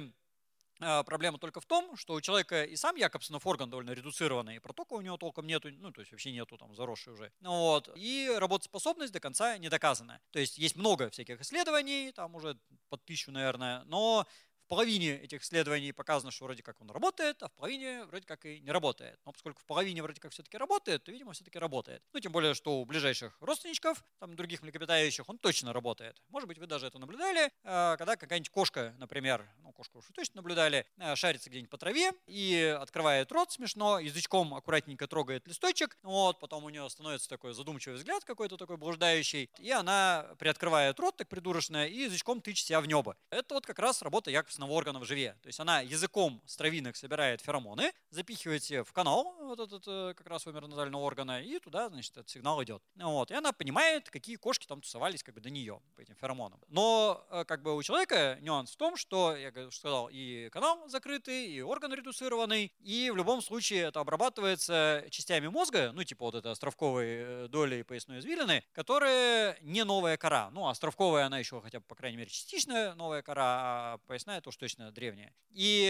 а, 0.80 1.02
проблема 1.02 1.40
только 1.40 1.60
в 1.60 1.66
том, 1.66 1.98
что 1.98 2.14
у 2.14 2.22
человека 2.22 2.64
и 2.66 2.76
сам 2.76 2.96
Якобсонов 2.98 3.48
орган 3.48 3.72
довольно 3.72 3.90
редуцированный, 3.90 4.58
и 4.58 4.60
протока 4.60 4.94
у 4.94 5.02
него 5.02 5.18
толком 5.18 5.48
нету, 5.48 5.72
ну, 5.72 5.92
то 5.92 6.02
есть 6.02 6.12
вообще 6.12 6.32
нету, 6.32 6.56
там, 6.60 6.76
заросший 6.76 7.14
уже. 7.14 7.32
Вот. 7.42 7.90
И 7.96 8.32
работоспособность 8.38 9.12
до 9.12 9.20
конца 9.20 9.58
не 9.58 9.70
доказана. 9.70 10.22
То 10.30 10.38
есть 10.38 10.60
есть 10.60 10.76
много 10.76 11.10
всяких 11.10 11.42
исследований, 11.42 12.12
там 12.12 12.36
уже 12.36 12.60
под 12.90 13.04
тысячу, 13.06 13.32
наверное, 13.32 13.84
но 13.86 14.28
в 14.66 14.68
половине 14.68 15.18
этих 15.18 15.44
исследований 15.44 15.92
показано, 15.92 16.32
что 16.32 16.46
вроде 16.46 16.64
как 16.64 16.82
он 16.82 16.90
работает, 16.90 17.42
а 17.44 17.50
в 17.50 17.52
половине 17.54 18.04
вроде 18.06 18.26
как 18.26 18.46
и 18.48 18.60
не 18.60 18.72
работает. 18.72 19.20
Но 19.24 19.32
поскольку 19.32 19.62
в 19.62 19.66
половине 19.66 20.02
вроде 20.02 20.20
как 20.20 20.32
все-таки 20.32 20.58
работает, 20.58 21.04
то, 21.04 21.12
видимо, 21.12 21.34
все-таки 21.34 21.60
работает. 21.60 22.02
Ну, 22.14 22.20
тем 22.20 22.32
более, 22.32 22.56
что 22.56 22.82
у 22.82 22.86
ближайших 22.86 23.38
родственничков, 23.42 24.04
там, 24.20 24.36
других 24.36 24.64
млекопитающих, 24.64 25.30
он 25.30 25.38
точно 25.38 25.72
работает. 25.72 26.20
Может 26.30 26.48
быть, 26.48 26.58
вы 26.58 26.66
даже 26.66 26.88
это 26.88 26.98
наблюдали, 26.98 27.52
э, 27.64 27.96
когда 27.98 28.16
какая-нибудь 28.16 28.50
кошка, 28.50 28.96
например, 28.98 29.48
ну, 29.60 29.72
кошку 29.72 30.00
уж 30.00 30.06
точно 30.16 30.38
наблюдали, 30.38 30.88
э, 30.98 31.16
шарится 31.16 31.52
где-нибудь 31.52 31.70
по 31.70 31.78
траве 31.78 32.14
и 32.26 32.76
открывает 32.82 33.32
рот 33.32 33.52
смешно, 33.52 34.00
язычком 34.00 34.56
аккуратненько 34.56 35.08
трогает 35.08 35.48
листочек, 35.48 35.96
вот, 36.02 36.40
потом 36.40 36.64
у 36.64 36.70
нее 36.70 36.90
становится 36.90 37.30
такой 37.30 37.54
задумчивый 37.54 37.98
взгляд 37.98 38.24
какой-то 38.24 38.58
такой 38.58 38.78
блуждающий, 38.78 39.52
и 39.60 39.70
она 39.70 40.26
приоткрывает 40.40 41.00
рот 41.00 41.18
так 41.18 41.30
придурочно 41.30 41.88
и 41.88 42.06
язычком 42.06 42.42
тычет 42.42 42.66
себя 42.66 42.82
в 42.82 42.88
небо. 42.88 43.16
Это 43.30 43.54
вот 43.54 43.68
как 43.68 43.78
раз 43.78 44.02
работа 44.02 44.32
Якобсона 44.32 44.55
репродукционного 44.56 44.72
органа 44.72 45.00
в 45.00 45.06
живе. 45.06 45.36
То 45.42 45.48
есть 45.48 45.60
она 45.60 45.82
языком 45.82 46.42
с 46.46 46.56
травинок 46.56 46.96
собирает 46.96 47.42
феромоны, 47.42 47.92
запихивает 48.10 48.64
в 48.66 48.92
канал 48.94 49.36
вот 49.40 49.60
этот 49.60 49.84
э, 49.88 50.14
как 50.16 50.28
раз 50.28 50.48
умернатального 50.48 51.02
органа, 51.02 51.42
и 51.42 51.60
туда, 51.60 51.90
значит, 51.90 52.12
этот 52.12 52.30
сигнал 52.30 52.64
идет. 52.64 52.82
Вот. 52.96 53.32
И 53.32 53.34
она 53.34 53.52
понимает, 53.52 54.10
какие 54.10 54.38
кошки 54.38 54.66
там 54.66 54.82
тусовались 54.82 55.24
как 55.24 55.36
бы 55.36 55.42
до 55.42 55.50
нее 55.50 55.82
по 55.96 56.02
этим 56.02 56.16
феромонам. 56.16 56.60
Но 56.68 57.26
э, 57.30 57.44
как 57.46 57.62
бы 57.62 57.76
у 57.76 57.84
человека 57.84 58.38
нюанс 58.42 58.72
в 58.72 58.78
том, 58.78 58.98
что, 58.98 59.36
я 59.36 59.52
сказал, 59.72 60.10
и 60.12 60.50
канал 60.50 60.88
закрытый, 60.88 61.48
и 61.48 61.62
орган 61.62 61.94
редуцированный, 61.94 62.72
и 62.80 63.12
в 63.12 63.18
любом 63.18 63.42
случае 63.42 63.84
это 63.84 64.00
обрабатывается 64.00 65.06
частями 65.10 65.48
мозга, 65.48 65.92
ну 65.94 66.04
типа 66.04 66.26
вот 66.26 66.36
это 66.36 66.52
островковой 66.52 67.06
э, 67.08 67.48
доли 67.50 67.82
поясной 67.84 68.20
извилины, 68.20 68.64
которые 68.74 69.58
не 69.62 69.84
новая 69.84 70.18
кора. 70.18 70.50
Ну, 70.52 70.68
островковая 70.68 71.26
она 71.26 71.40
еще 71.40 71.62
хотя 71.62 71.80
бы, 71.80 71.86
по 71.86 71.96
крайней 71.96 72.18
мере, 72.18 72.30
частичная 72.30 72.96
новая 72.96 73.22
кора, 73.22 73.44
а 73.66 73.98
поясная 74.08 74.42
это 74.46 74.50
уж 74.50 74.58
точно 74.58 74.92
древняя. 74.92 75.34
И 75.50 75.82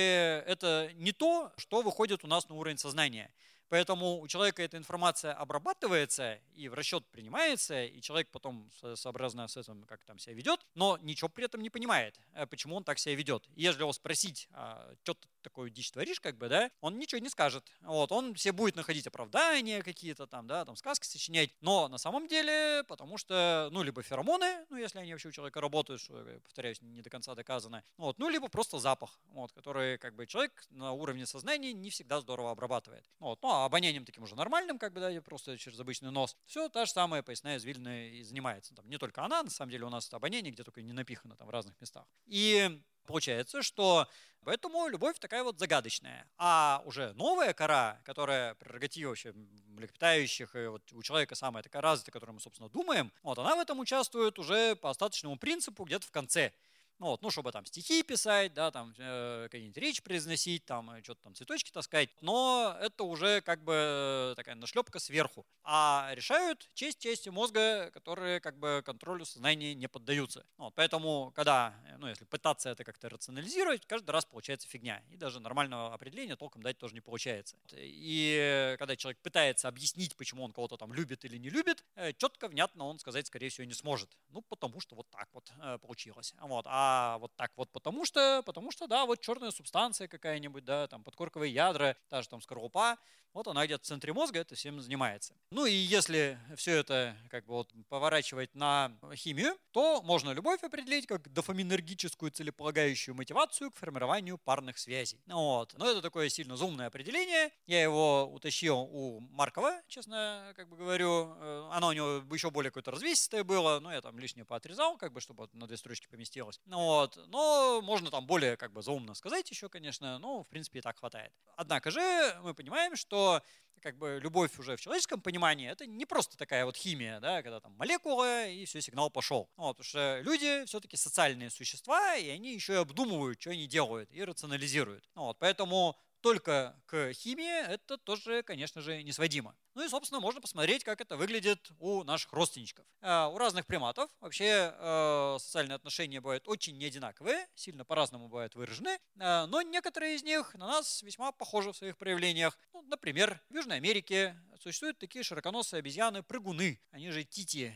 это 0.47 0.89
не 0.93 1.11
то, 1.11 1.51
что 1.57 1.81
выходит 1.81 2.23
у 2.23 2.27
нас 2.27 2.47
на 2.47 2.55
уровень 2.55 2.77
сознания. 2.77 3.33
Поэтому 3.67 4.21
у 4.21 4.27
человека 4.27 4.61
эта 4.61 4.77
информация 4.77 5.33
обрабатывается 5.33 6.39
и 6.53 6.69
в 6.69 6.73
расчет 6.73 7.03
принимается, 7.07 7.83
и 7.83 7.99
человек 7.99 8.29
потом 8.31 8.69
сообразно 8.95 9.47
с 9.47 9.57
этим 9.57 9.83
как 9.83 10.05
там 10.05 10.19
себя 10.19 10.35
ведет, 10.35 10.65
но 10.75 10.97
ничего 11.01 11.29
при 11.29 11.45
этом 11.45 11.61
не 11.61 11.69
понимает, 11.69 12.17
э, 12.35 12.45
почему 12.45 12.75
он 12.75 12.83
так 12.83 12.99
себя 12.99 13.15
ведет. 13.15 13.43
Если 13.55 13.81
его 13.81 13.91
спросить, 13.91 14.47
а, 14.51 14.93
что 15.03 15.15
ты 15.15 15.27
такую 15.45 15.69
дичь 15.69 15.91
творишь, 15.91 16.19
как 16.19 16.37
бы, 16.37 16.49
да, 16.49 16.69
он 16.81 16.97
ничего 16.97 17.19
не 17.19 17.29
скажет. 17.29 17.71
Вот, 17.81 18.11
он 18.11 18.33
все 18.33 18.51
будет 18.51 18.75
находить 18.75 19.07
оправдания 19.07 19.81
какие-то 19.81 20.27
там, 20.27 20.47
да, 20.47 20.65
там 20.65 20.75
сказки 20.75 21.05
сочинять, 21.05 21.51
но 21.61 21.87
на 21.87 21.97
самом 21.97 22.27
деле, 22.27 22.83
потому 22.87 23.17
что, 23.17 23.69
ну, 23.71 23.83
либо 23.83 24.01
феромоны, 24.01 24.65
ну, 24.69 24.77
если 24.77 24.99
они 24.99 25.13
вообще 25.13 25.29
у 25.29 25.31
человека 25.31 25.61
работают, 25.61 26.01
что, 26.01 26.25
повторяюсь, 26.43 26.81
не 26.81 27.01
до 27.01 27.09
конца 27.09 27.35
доказано, 27.35 27.83
вот, 27.97 28.17
ну, 28.17 28.29
либо 28.29 28.47
просто 28.47 28.79
запах, 28.79 29.19
вот, 29.27 29.51
который, 29.53 29.97
как 29.97 30.15
бы, 30.15 30.25
человек 30.25 30.65
на 30.69 30.91
уровне 30.91 31.25
сознания 31.25 31.73
не 31.73 31.89
всегда 31.89 32.19
здорово 32.19 32.51
обрабатывает. 32.51 33.05
Вот, 33.19 33.41
ну, 33.41 33.49
а 33.49 33.65
обонянием 33.65 34.05
таким 34.05 34.23
уже 34.23 34.35
нормальным, 34.35 34.79
как 34.79 34.93
бы, 34.93 34.99
да, 34.99 35.21
просто 35.21 35.57
через 35.57 35.79
обычный 35.79 36.11
нос. 36.11 36.35
Все 36.45 36.67
та 36.69 36.85
же 36.85 36.91
самая 36.91 37.21
поясная 37.21 37.57
извилина 37.57 38.07
и 38.09 38.23
занимается. 38.23 38.73
Там 38.75 38.89
не 38.89 38.97
только 38.97 39.23
она, 39.23 39.43
на 39.43 39.49
самом 39.49 39.71
деле 39.71 39.85
у 39.85 39.89
нас 39.89 40.07
это 40.07 40.17
обоняние, 40.17 40.51
где 40.51 40.63
только 40.63 40.81
не 40.81 40.93
напихано 40.93 41.35
там 41.35 41.47
в 41.47 41.51
разных 41.51 41.79
местах. 41.79 42.05
И 42.25 42.81
Получается, 43.05 43.61
что 43.61 44.07
поэтому 44.43 44.87
любовь 44.87 45.17
такая 45.19 45.43
вот 45.43 45.59
загадочная. 45.59 46.27
А 46.37 46.81
уже 46.85 47.13
новая 47.13 47.53
кора, 47.53 47.99
которая 48.03 48.55
прерогатива 48.55 49.09
вообще 49.09 49.33
млекопитающих, 49.67 50.55
и 50.55 50.67
вот 50.67 50.81
у 50.93 51.03
человека 51.03 51.35
самая 51.35 51.63
такая 51.63 51.81
развитая, 51.81 52.13
которую 52.13 52.35
мы, 52.35 52.41
собственно, 52.41 52.69
думаем, 52.69 53.11
вот 53.23 53.37
она 53.39 53.55
в 53.55 53.59
этом 53.59 53.79
участвует 53.79 54.39
уже 54.39 54.75
по 54.75 54.89
остаточному 54.89 55.37
принципу 55.37 55.83
где-то 55.83 56.07
в 56.07 56.11
конце. 56.11 56.53
Ну, 56.97 57.07
вот, 57.07 57.21
ну, 57.21 57.29
чтобы 57.29 57.51
там 57.51 57.65
стихи 57.65 58.03
писать, 58.03 58.53
да, 58.53 58.71
там 58.71 58.93
э, 58.97 59.47
какие-нибудь 59.51 59.77
речи 59.77 60.01
произносить, 60.01 60.65
там 60.65 60.91
э, 60.91 61.03
что-то 61.03 61.23
там 61.23 61.35
цветочки 61.35 61.69
таскать. 61.69 62.09
Но 62.21 62.77
это 62.79 63.03
уже 63.03 63.41
как 63.41 63.63
бы 63.63 64.33
такая 64.37 64.55
нашлепка 64.55 64.99
сверху. 64.99 65.45
А 65.63 66.09
решают 66.13 66.69
честь 66.73 66.99
части 66.99 67.27
мозга, 67.27 67.91
которые 67.91 68.39
как 68.39 68.57
бы 68.57 68.81
контролю 68.85 69.25
сознания 69.25 69.75
не 69.75 69.87
поддаются. 69.87 70.45
Вот, 70.57 70.73
поэтому, 70.73 71.33
когда, 71.35 71.75
ну, 71.97 72.07
если 72.07 72.23
пытаться 72.23 72.69
это 72.69 72.85
как-то 72.85 73.09
рационализировать, 73.09 73.85
каждый 73.85 74.11
раз 74.11 74.23
получается 74.23 74.69
фигня. 74.69 75.03
И 75.09 75.17
даже 75.17 75.41
нормального 75.41 75.93
определения 75.93 76.37
толком 76.37 76.63
дать 76.63 76.77
тоже 76.77 76.93
не 76.93 77.01
получается. 77.01 77.57
И 77.73 78.75
когда 78.79 78.95
человек 78.95 79.19
пытается 79.21 79.67
объяснить, 79.67 80.15
почему 80.15 80.45
он 80.45 80.53
кого-то 80.53 80.77
там 80.77 80.93
любит 80.93 81.25
или 81.25 81.37
не 81.37 81.49
любит, 81.49 81.83
э, 81.95 82.13
четко, 82.13 82.47
внятно 82.47 82.85
он 82.85 82.99
сказать, 82.99 83.27
скорее 83.27 83.49
всего, 83.49 83.65
не 83.65 83.73
сможет. 83.73 84.09
Ну, 84.29 84.41
потому 84.41 84.79
что 84.79 84.95
вот 84.95 85.09
так 85.09 85.27
вот 85.33 85.51
э, 85.61 85.77
получилось. 85.79 86.33
Вот. 86.39 86.65
А 86.69 86.84
а 86.85 87.17
вот 87.17 87.35
так 87.35 87.51
вот 87.55 87.69
потому 87.71 88.05
что, 88.05 88.43
потому 88.45 88.71
что, 88.71 88.87
да, 88.87 89.05
вот 89.05 89.19
черная 89.19 89.51
субстанция 89.51 90.07
какая-нибудь, 90.07 90.65
да, 90.65 90.87
там 90.87 91.03
подкорковые 91.03 91.51
ядра, 91.51 91.97
та 92.09 92.21
же 92.21 92.29
там 92.29 92.41
скорлупа, 92.41 92.97
вот 93.35 93.47
она 93.47 93.65
где-то 93.65 93.83
в 93.83 93.87
центре 93.87 94.13
мозга 94.13 94.39
это 94.39 94.55
всем 94.55 94.79
занимается. 94.79 95.35
Ну 95.51 95.65
и 95.65 95.73
если 95.73 96.39
все 96.55 96.77
это 96.77 97.17
как 97.29 97.45
бы 97.45 97.55
вот 97.55 97.69
поворачивать 97.89 98.55
на 98.55 98.93
химию, 99.13 99.57
то 99.71 100.01
можно 100.01 100.31
любовь 100.31 100.63
определить 100.63 101.05
как 101.05 101.31
дофаминергическую 101.33 102.31
целеполагающую 102.31 103.13
мотивацию 103.13 103.71
к 103.71 103.75
формированию 103.75 104.37
парных 104.37 104.77
связей. 104.77 105.21
Вот. 105.27 105.73
Но 105.77 105.89
это 105.89 106.01
такое 106.01 106.29
сильно 106.29 106.55
зумное 106.55 106.87
определение. 106.87 107.51
Я 107.67 107.83
его 107.83 108.25
утащил 108.31 108.77
у 108.79 109.19
Маркова, 109.19 109.81
честно 109.89 110.53
как 110.55 110.69
бы 110.69 110.77
говорю. 110.77 111.35
Э, 111.37 111.69
оно 111.73 111.87
у 111.87 111.91
него 111.91 112.23
еще 112.33 112.51
более 112.51 112.71
какое-то 112.71 112.91
развесистое 112.91 113.43
было, 113.43 113.81
но 113.81 113.91
я 113.91 113.99
там 113.99 114.17
лишнее 114.17 114.45
поотрезал, 114.45 114.95
как 114.95 115.11
бы, 115.11 115.19
чтобы 115.19 115.49
на 115.51 115.67
две 115.67 115.75
строчки 115.75 116.07
поместилось. 116.07 116.61
Вот. 116.75 117.17
Но 117.27 117.81
можно 117.81 118.11
там 118.11 118.27
более 118.27 118.57
как 118.57 118.73
бы 118.73 118.81
заумно 118.81 119.13
сказать 119.13 119.49
еще, 119.49 119.69
конечно, 119.69 120.19
но 120.19 120.43
в 120.43 120.47
принципе 120.49 120.79
и 120.79 120.81
так 120.81 120.99
хватает. 120.99 121.31
Однако 121.55 121.89
же 121.89 122.37
мы 122.43 122.53
понимаем, 122.53 122.97
что 122.97 123.41
как 123.81 123.97
бы 123.97 124.19
любовь 124.21 124.57
уже 124.59 124.75
в 124.75 124.81
человеческом 124.81 125.21
понимании 125.21 125.69
это 125.69 125.85
не 125.85 126.05
просто 126.05 126.37
такая 126.37 126.65
вот 126.65 126.75
химия, 126.75 127.19
да, 127.21 127.41
когда 127.41 127.61
там 127.61 127.73
молекула 127.77 128.47
и 128.47 128.65
все, 128.65 128.81
сигнал 128.81 129.09
пошел. 129.09 129.49
Вот, 129.55 129.77
потому 129.77 129.85
что 129.85 130.19
люди 130.21 130.65
все-таки 130.65 130.97
социальные 130.97 131.49
существа, 131.49 132.15
и 132.15 132.27
они 132.27 132.53
еще 132.53 132.73
и 132.73 132.77
обдумывают, 132.77 133.39
что 133.39 133.51
они 133.51 133.67
делают, 133.67 134.11
и 134.11 134.23
рационализируют. 134.23 135.07
Вот, 135.15 135.37
поэтому 135.39 135.97
только 136.25 136.75
к 136.87 137.13
химии, 137.13 137.67
это 137.67 137.99
тоже, 137.99 138.41
конечно 138.41 138.81
же, 138.81 139.03
не 139.03 139.11
сводимо. 139.11 139.55
Ну 139.75 139.85
и, 139.85 139.87
собственно, 139.87 140.19
можно 140.19 140.41
посмотреть, 140.41 140.83
как 140.83 140.99
это 140.99 141.17
выглядит 141.17 141.69
у 141.77 142.03
наших 142.03 142.33
родственничков. 142.33 142.83
Э, 143.01 143.27
у 143.27 143.37
разных 143.37 143.67
приматов 143.67 144.09
вообще 144.21 144.73
э, 144.75 145.37
социальные 145.39 145.75
отношения 145.75 146.19
бывают 146.19 146.47
очень 146.47 146.79
неодинаковые, 146.79 147.47
сильно 147.53 147.85
по-разному 147.85 148.27
бывают 148.27 148.55
выражены, 148.55 148.97
э, 149.19 149.45
но 149.45 149.61
некоторые 149.61 150.15
из 150.15 150.23
них 150.23 150.55
на 150.55 150.65
нас 150.65 151.03
весьма 151.03 151.31
похожи 151.31 151.71
в 151.71 151.77
своих 151.77 151.95
проявлениях. 151.95 152.57
Ну, 152.73 152.81
например, 152.81 153.39
в 153.51 153.53
Южной 153.53 153.77
Америке 153.77 154.35
существуют 154.59 154.97
такие 154.97 155.21
широконосые 155.21 155.81
обезьяны-прыгуны, 155.81 156.81
они 156.89 157.11
же 157.11 157.23
тити. 157.23 157.71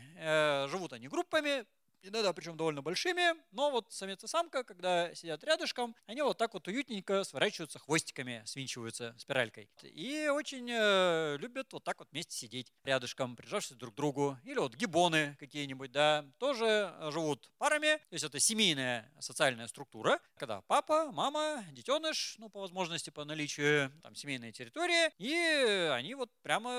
Живут 0.69 0.93
они 0.93 1.07
группами, 1.07 1.67
иногда 2.01 2.33
причем 2.33 2.57
довольно 2.57 2.81
большими, 2.81 3.35
но 3.51 3.71
вот 3.71 3.91
самец 3.91 4.23
и 4.23 4.27
самка, 4.27 4.63
когда 4.63 5.13
сидят 5.13 5.43
рядышком, 5.43 5.95
они 6.05 6.21
вот 6.21 6.37
так 6.37 6.53
вот 6.53 6.67
уютненько 6.67 7.23
сворачиваются 7.23 7.79
хвостиками, 7.79 8.41
свинчиваются 8.45 9.15
спиралькой. 9.17 9.69
И 9.83 10.27
очень 10.27 10.69
э, 10.71 11.37
любят 11.37 11.71
вот 11.73 11.83
так 11.83 11.99
вот 11.99 12.09
вместе 12.11 12.35
сидеть 12.35 12.71
рядышком, 12.83 13.35
прижавшись 13.35 13.77
друг 13.77 13.93
к 13.93 13.97
другу. 13.97 14.37
Или 14.43 14.59
вот 14.59 14.75
гибоны 14.75 15.35
какие-нибудь, 15.39 15.91
да, 15.91 16.25
тоже 16.37 16.93
живут 17.09 17.49
парами. 17.57 17.97
То 17.97 18.13
есть 18.13 18.25
это 18.25 18.39
семейная 18.39 19.11
социальная 19.19 19.67
структура, 19.67 20.19
когда 20.35 20.61
папа, 20.61 21.11
мама, 21.11 21.63
детеныш, 21.71 22.35
ну, 22.37 22.49
по 22.49 22.59
возможности, 22.61 23.09
по 23.09 23.25
наличию 23.25 23.91
там 24.01 24.15
семейной 24.15 24.51
территории, 24.51 25.11
и 25.17 25.89
они 25.91 26.15
вот 26.15 26.31
прямо 26.41 26.69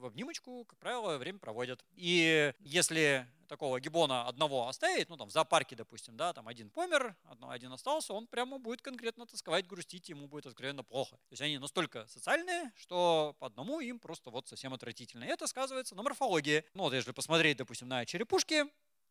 в 0.00 0.06
обнимочку, 0.06 0.64
как 0.64 0.78
правило, 0.78 1.18
время 1.18 1.38
проводят. 1.38 1.84
И 1.94 2.52
если 2.60 3.26
такого 3.48 3.80
гибона 3.80 4.26
одного 4.26 4.68
оставить, 4.68 5.08
ну 5.08 5.16
там 5.16 5.28
в 5.28 5.32
зоопарке, 5.32 5.74
допустим, 5.74 6.16
да, 6.16 6.32
там 6.32 6.46
один 6.46 6.70
помер, 6.70 7.16
один 7.48 7.72
остался, 7.72 8.12
он 8.12 8.26
прямо 8.26 8.58
будет 8.58 8.82
конкретно 8.82 9.26
тосковать, 9.26 9.66
грустить, 9.66 10.08
ему 10.08 10.28
будет 10.28 10.46
откровенно 10.46 10.84
плохо. 10.84 11.16
То 11.16 11.32
есть 11.32 11.42
они 11.42 11.58
настолько 11.58 12.06
социальные, 12.06 12.72
что 12.76 13.34
по 13.38 13.46
одному 13.46 13.80
им 13.80 13.98
просто 13.98 14.30
вот 14.30 14.48
совсем 14.48 14.72
отвратительно. 14.74 15.24
И 15.24 15.28
это 15.28 15.46
сказывается 15.46 15.94
на 15.94 16.02
морфологии. 16.02 16.64
Ну 16.74 16.84
вот 16.84 16.94
если 16.94 17.12
посмотреть, 17.12 17.56
допустим, 17.56 17.88
на 17.88 18.04
черепушки, 18.06 18.64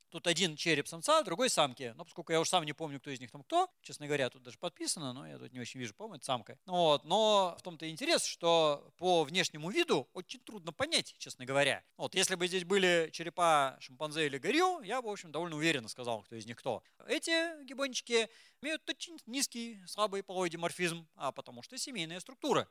Тут 0.10 0.26
один 0.28 0.56
череп 0.56 0.88
самца, 0.88 1.22
другой 1.24 1.50
самки. 1.50 1.94
Но 1.98 2.06
поскольку 2.06 2.32
я 2.32 2.40
уже 2.40 2.50
сам 2.50 2.64
не 2.64 2.74
помню, 2.74 3.00
кто 3.00 3.10
из 3.10 3.20
них 3.20 3.30
там 3.30 3.44
кто, 3.44 3.70
честно 3.82 4.06
говоря, 4.06 4.30
тут 4.30 4.44
даже 4.44 4.58
подписано, 4.58 5.12
но 5.12 5.28
я 5.28 5.38
тут 5.38 5.52
не 5.52 5.60
очень 5.60 5.80
вижу, 5.80 5.94
по-моему, 5.94 6.16
это 6.16 6.26
самка. 6.26 6.58
Вот. 6.66 7.04
Но 7.04 7.56
в 7.60 7.62
том-то 7.62 7.86
и 7.86 7.90
интерес, 7.90 8.24
что 8.24 8.94
по 8.98 9.24
внешнему 9.24 9.70
виду 9.70 10.08
очень 10.14 10.40
трудно 10.40 10.72
понять, 10.72 11.16
честно 11.18 11.46
говоря. 11.46 11.84
Вот. 11.98 12.16
Если 12.16 12.36
бы 12.36 12.48
здесь 12.48 12.64
были 12.64 13.10
черепа 13.12 13.78
шимпанзе 13.82 14.26
или 14.28 14.38
горилл, 14.38 14.82
я 14.82 15.02
бы, 15.02 15.10
в 15.10 15.12
общем, 15.12 15.32
довольно 15.32 15.58
уверенно 15.58 15.90
сказал, 15.90 16.24
кто 16.24 16.36
из 16.36 16.46
них 16.46 16.56
кто. 16.58 16.84
Эти 17.08 17.64
гибончики 17.66 18.30
имеют 18.62 18.90
очень 18.90 19.18
низкий, 19.26 19.80
слабый 19.88 20.24
половой 20.24 20.50
диморфизм, 20.50 21.08
а 21.16 21.32
потому 21.32 21.62
что 21.62 21.78
семейная 21.78 22.20
структура 22.22 22.68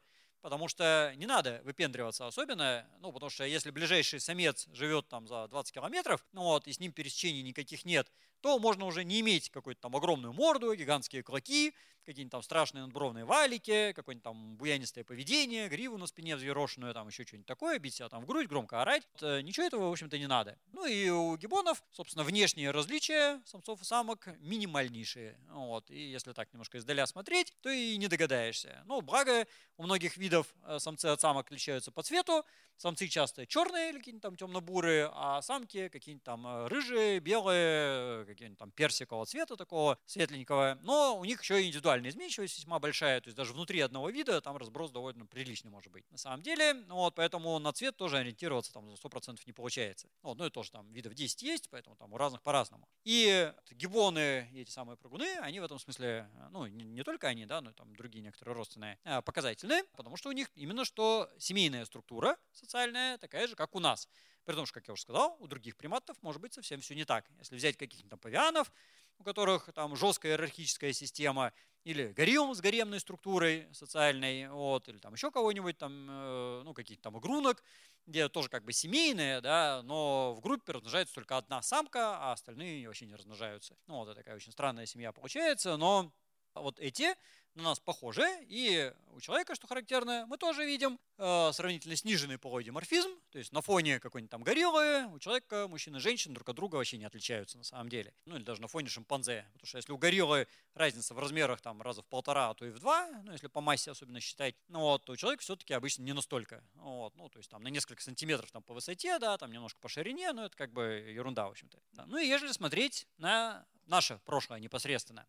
потому 0.47 0.69
что 0.69 1.13
не 1.17 1.27
надо 1.27 1.61
выпендриваться 1.65 2.25
особенно, 2.25 2.87
ну, 3.01 3.11
потому 3.11 3.31
что 3.31 3.43
если 3.43 3.73
ближайший 3.73 4.21
самец 4.21 4.69
живет 4.73 5.09
там 5.09 5.27
за 5.27 5.49
20 5.49 5.75
километров, 5.75 6.25
ну 6.33 6.43
вот, 6.43 6.69
и 6.69 6.73
с 6.73 6.79
ним 6.79 6.93
пересечений 6.93 7.43
никаких 7.43 7.85
нет, 7.85 8.13
то 8.47 8.61
можно 8.61 8.85
уже 8.87 9.03
не 9.03 9.19
иметь 9.23 9.51
какую-то 9.51 9.81
там 9.81 9.97
огромную 9.97 10.33
морду, 10.33 10.73
гигантские 10.73 11.25
клоки, 11.25 11.75
какие-нибудь 12.05 12.31
там 12.31 12.43
страшные 12.43 12.83
надбровные 12.83 13.25
валики, 13.25 13.93
какое-нибудь 13.93 14.23
там 14.23 14.57
буянистое 14.57 15.03
поведение, 15.03 15.69
гриву 15.69 15.99
на 15.99 16.07
спине 16.07 16.37
взъерошенную, 16.37 16.95
там 16.95 17.09
еще 17.09 17.25
что-нибудь 17.25 17.47
такое, 17.47 17.81
бить 17.81 17.95
себя 17.95 18.09
там 18.09 18.23
в 18.23 18.27
грудь, 18.27 18.47
громко 18.47 18.81
орать. 18.81 19.03
Вот, 19.21 19.43
ничего 19.43 19.67
этого, 19.67 19.89
в 19.89 19.91
общем-то, 19.91 20.17
не 20.17 20.29
надо. 20.29 20.57
Ну 20.73 20.87
и 20.87 21.09
у 21.09 21.37
гибонов, 21.37 21.83
собственно, 21.91 22.23
внешние 22.23 22.71
различия 22.71 23.43
самцов 23.45 23.83
и 23.83 23.85
самок 23.85 24.29
минимальнейшие. 24.39 25.37
Вот. 25.51 25.91
И 25.91 25.99
если 25.99 26.33
так 26.33 26.53
немножко 26.53 26.79
издаля 26.79 27.07
смотреть, 27.07 27.53
то 27.63 27.69
и 27.69 27.97
не 27.97 28.07
догадаешься. 28.07 28.85
Ну, 28.87 29.01
благо, 29.01 29.45
у 29.77 29.83
многих 29.83 30.17
видов 30.17 30.47
э, 30.63 30.79
самцы 30.79 31.07
от 31.07 31.21
самок 31.21 31.47
отличаются 31.47 31.91
по 31.91 32.05
цвету. 32.05 32.45
Самцы 32.77 33.09
часто 33.09 33.47
черные 33.47 33.89
или 33.89 33.99
какие-нибудь 33.99 34.23
там 34.23 34.37
темно-бурые, 34.37 35.11
а 35.13 35.41
самки 35.43 35.89
какие-нибудь 35.89 36.25
там 36.25 36.47
э, 36.47 36.69
рыжие, 36.69 37.21
белые, 37.21 38.27
какие-нибудь 38.37 38.59
там 38.59 38.71
персикового 38.71 39.27
цвета 39.27 39.57
такого 39.57 39.99
светленького, 40.07 40.79
но 40.83 41.19
у 41.19 41.25
них 41.25 41.43
еще 41.43 41.63
и 41.63 41.67
индивидуальная 41.67 42.11
изменчивость 42.11 42.59
весьма 42.59 42.79
большая, 42.79 43.21
то 43.21 43.29
есть 43.29 43.37
даже 43.37 43.53
внутри 43.53 43.81
одного 43.81 44.11
вида 44.11 44.41
там 44.41 44.57
разброс 44.57 44.91
довольно 44.91 45.27
приличный 45.27 45.71
может 45.71 45.91
быть. 45.91 46.09
На 46.11 46.19
самом 46.19 46.43
деле, 46.43 46.75
вот, 46.89 47.15
поэтому 47.15 47.59
на 47.59 47.73
цвет 47.73 47.97
тоже 47.97 48.19
ориентироваться 48.19 48.73
там 48.73 48.89
за 48.91 48.97
100% 48.97 49.41
не 49.47 49.53
получается. 49.53 50.09
Вот, 50.23 50.39
ну 50.39 50.47
и 50.47 50.51
тоже 50.51 50.71
там 50.71 50.93
видов 50.93 51.15
10 51.15 51.43
есть, 51.43 51.69
поэтому 51.71 51.97
там 51.97 52.13
у 52.13 52.17
разных 52.17 52.43
по-разному. 52.43 52.89
И 53.05 53.53
гибоны 53.71 54.49
эти 54.55 54.71
самые 54.71 54.97
прыгуны, 54.97 55.39
они 55.41 55.61
в 55.61 55.65
этом 55.65 55.79
смысле, 55.79 56.31
ну 56.51 56.67
не, 56.67 56.85
не 56.85 57.03
только 57.03 57.29
они, 57.29 57.47
да, 57.47 57.61
но 57.61 57.71
и 57.71 57.75
там 57.75 57.95
другие 57.97 58.23
некоторые 58.23 58.55
родственные, 58.55 58.99
а, 59.05 59.23
показательны, 59.23 59.83
потому 59.97 60.17
что 60.17 60.29
у 60.29 60.33
них 60.33 60.51
именно 60.55 60.85
что 60.85 61.31
семейная 61.39 61.85
структура 61.85 62.37
социальная 62.53 63.19
такая 63.19 63.47
же, 63.47 63.55
как 63.57 63.75
у 63.75 63.81
нас. 63.81 64.09
При 64.47 64.55
том, 64.55 64.65
что, 64.65 64.75
как 64.75 64.89
я 64.89 64.95
уже 64.95 65.03
сказал, 65.03 65.37
у 65.41 65.49
других 65.49 65.77
приматов 65.77 66.17
может 66.23 66.41
быть 66.41 66.55
совсем 66.55 66.81
все 66.81 66.95
не 66.95 67.05
так. 67.05 67.27
Если 67.39 67.57
взять 67.57 67.77
каких-нибудь 67.77 68.11
там 68.11 68.19
павианов, 68.21 68.73
у 69.19 69.25
которых 69.25 69.71
там 69.75 69.97
жесткая 69.97 70.33
иерархическая 70.33 70.93
система, 70.93 71.53
или 71.85 72.13
горилл 72.13 72.55
с 72.55 72.61
гаремной 72.61 73.01
структурой 73.01 73.69
социальной, 73.73 74.49
вот, 74.49 74.89
или 74.89 74.99
там 74.99 75.15
еще 75.15 75.31
кого-нибудь, 75.31 75.79
там, 75.79 76.07
э, 76.11 76.63
ну, 76.65 76.75
каких-то 76.75 77.05
там 77.05 77.19
игрунок, 77.19 77.63
где 78.07 78.29
тоже 78.29 78.49
как 78.49 78.65
бы 78.65 78.73
семейные, 78.73 79.41
да, 79.41 79.83
но 79.85 80.35
в 80.35 80.41
группе 80.41 80.73
размножается 80.73 81.15
только 81.15 81.37
одна 81.37 81.61
самка, 81.63 82.17
а 82.19 82.33
остальные 82.33 82.87
вообще 82.87 83.07
не 83.07 83.15
размножаются. 83.17 83.77
Ну, 83.87 83.97
вот 83.97 84.15
такая 84.15 84.37
очень 84.37 84.53
странная 84.53 84.87
семья 84.87 85.13
получается, 85.13 85.77
но 85.77 86.13
вот 86.55 86.79
эти 86.81 87.15
на 87.57 87.63
нас 87.63 87.81
похожи, 87.81 88.25
и 88.43 88.93
у 89.13 89.21
человека, 89.21 89.55
что 89.55 89.67
характерно, 89.67 90.27
мы 90.29 90.37
тоже 90.37 90.67
видим 90.67 91.01
э, 91.17 91.51
сравнительно 91.53 91.97
сниженный 91.97 92.39
половой 92.39 92.65
диморфизм, 92.65 93.11
то 93.31 93.39
есть 93.39 93.51
на 93.53 93.63
фоне 93.63 93.99
какой-нибудь 93.99 94.31
там 94.31 94.43
гориллы 94.43 95.07
у 95.07 95.19
человека 95.19 95.67
мужчины 95.67 95.97
и 95.97 96.01
женщины 96.01 96.35
друг 96.35 96.49
от 96.49 96.57
друга 96.57 96.77
вообще 96.77 96.99
не 96.99 97.07
отличаются 97.07 97.57
на 97.57 97.65
самом 97.65 97.89
деле. 97.89 98.13
Ну 98.27 98.37
или 98.37 98.43
даже 98.43 98.61
на 98.61 98.69
фоне 98.69 98.89
шимпанзе, 98.89 99.47
потому 99.55 99.67
что 99.67 99.79
если 99.79 99.93
у 99.93 99.97
гориллы 99.97 100.47
разница 100.75 101.15
в 101.15 101.19
размерах 101.19 101.63
там 101.63 101.81
раза 101.81 102.03
в 102.03 102.07
полтора, 102.07 102.51
а 102.51 102.55
то 102.55 102.67
и 102.67 102.71
в 102.71 102.79
два, 102.79 103.09
ну 103.25 103.33
если 103.33 103.47
по 103.47 103.63
массе 103.63 103.91
особенно 103.91 104.21
считать, 104.21 104.55
ну 104.69 104.81
вот, 104.81 105.05
то 105.05 105.13
у 105.13 105.17
человека 105.17 105.43
все-таки 105.43 105.73
обычно 105.73 106.03
не 106.03 106.13
настолько. 106.13 106.63
Вот, 106.75 107.17
ну 107.17 107.29
то 107.31 107.39
есть 107.39 107.51
там 107.51 107.63
на 107.63 107.69
несколько 107.69 108.03
сантиметров 108.03 108.53
там 108.53 108.63
по 108.63 108.75
высоте, 108.75 109.19
да, 109.19 109.39
там 109.39 109.51
немножко 109.51 109.81
по 109.81 109.89
ширине, 109.89 110.33
но 110.33 110.45
это 110.45 110.57
как 110.57 110.73
бы 110.73 110.83
ерунда, 110.83 111.47
в 111.49 111.53
общем-то. 111.53 111.79
Да. 111.93 112.05
Ну 112.07 112.19
и 112.19 112.27
если 112.27 112.53
смотреть 112.53 113.09
на 113.17 113.65
наше 113.87 114.21
прошлое 114.27 114.61
непосредственно, 114.61 115.27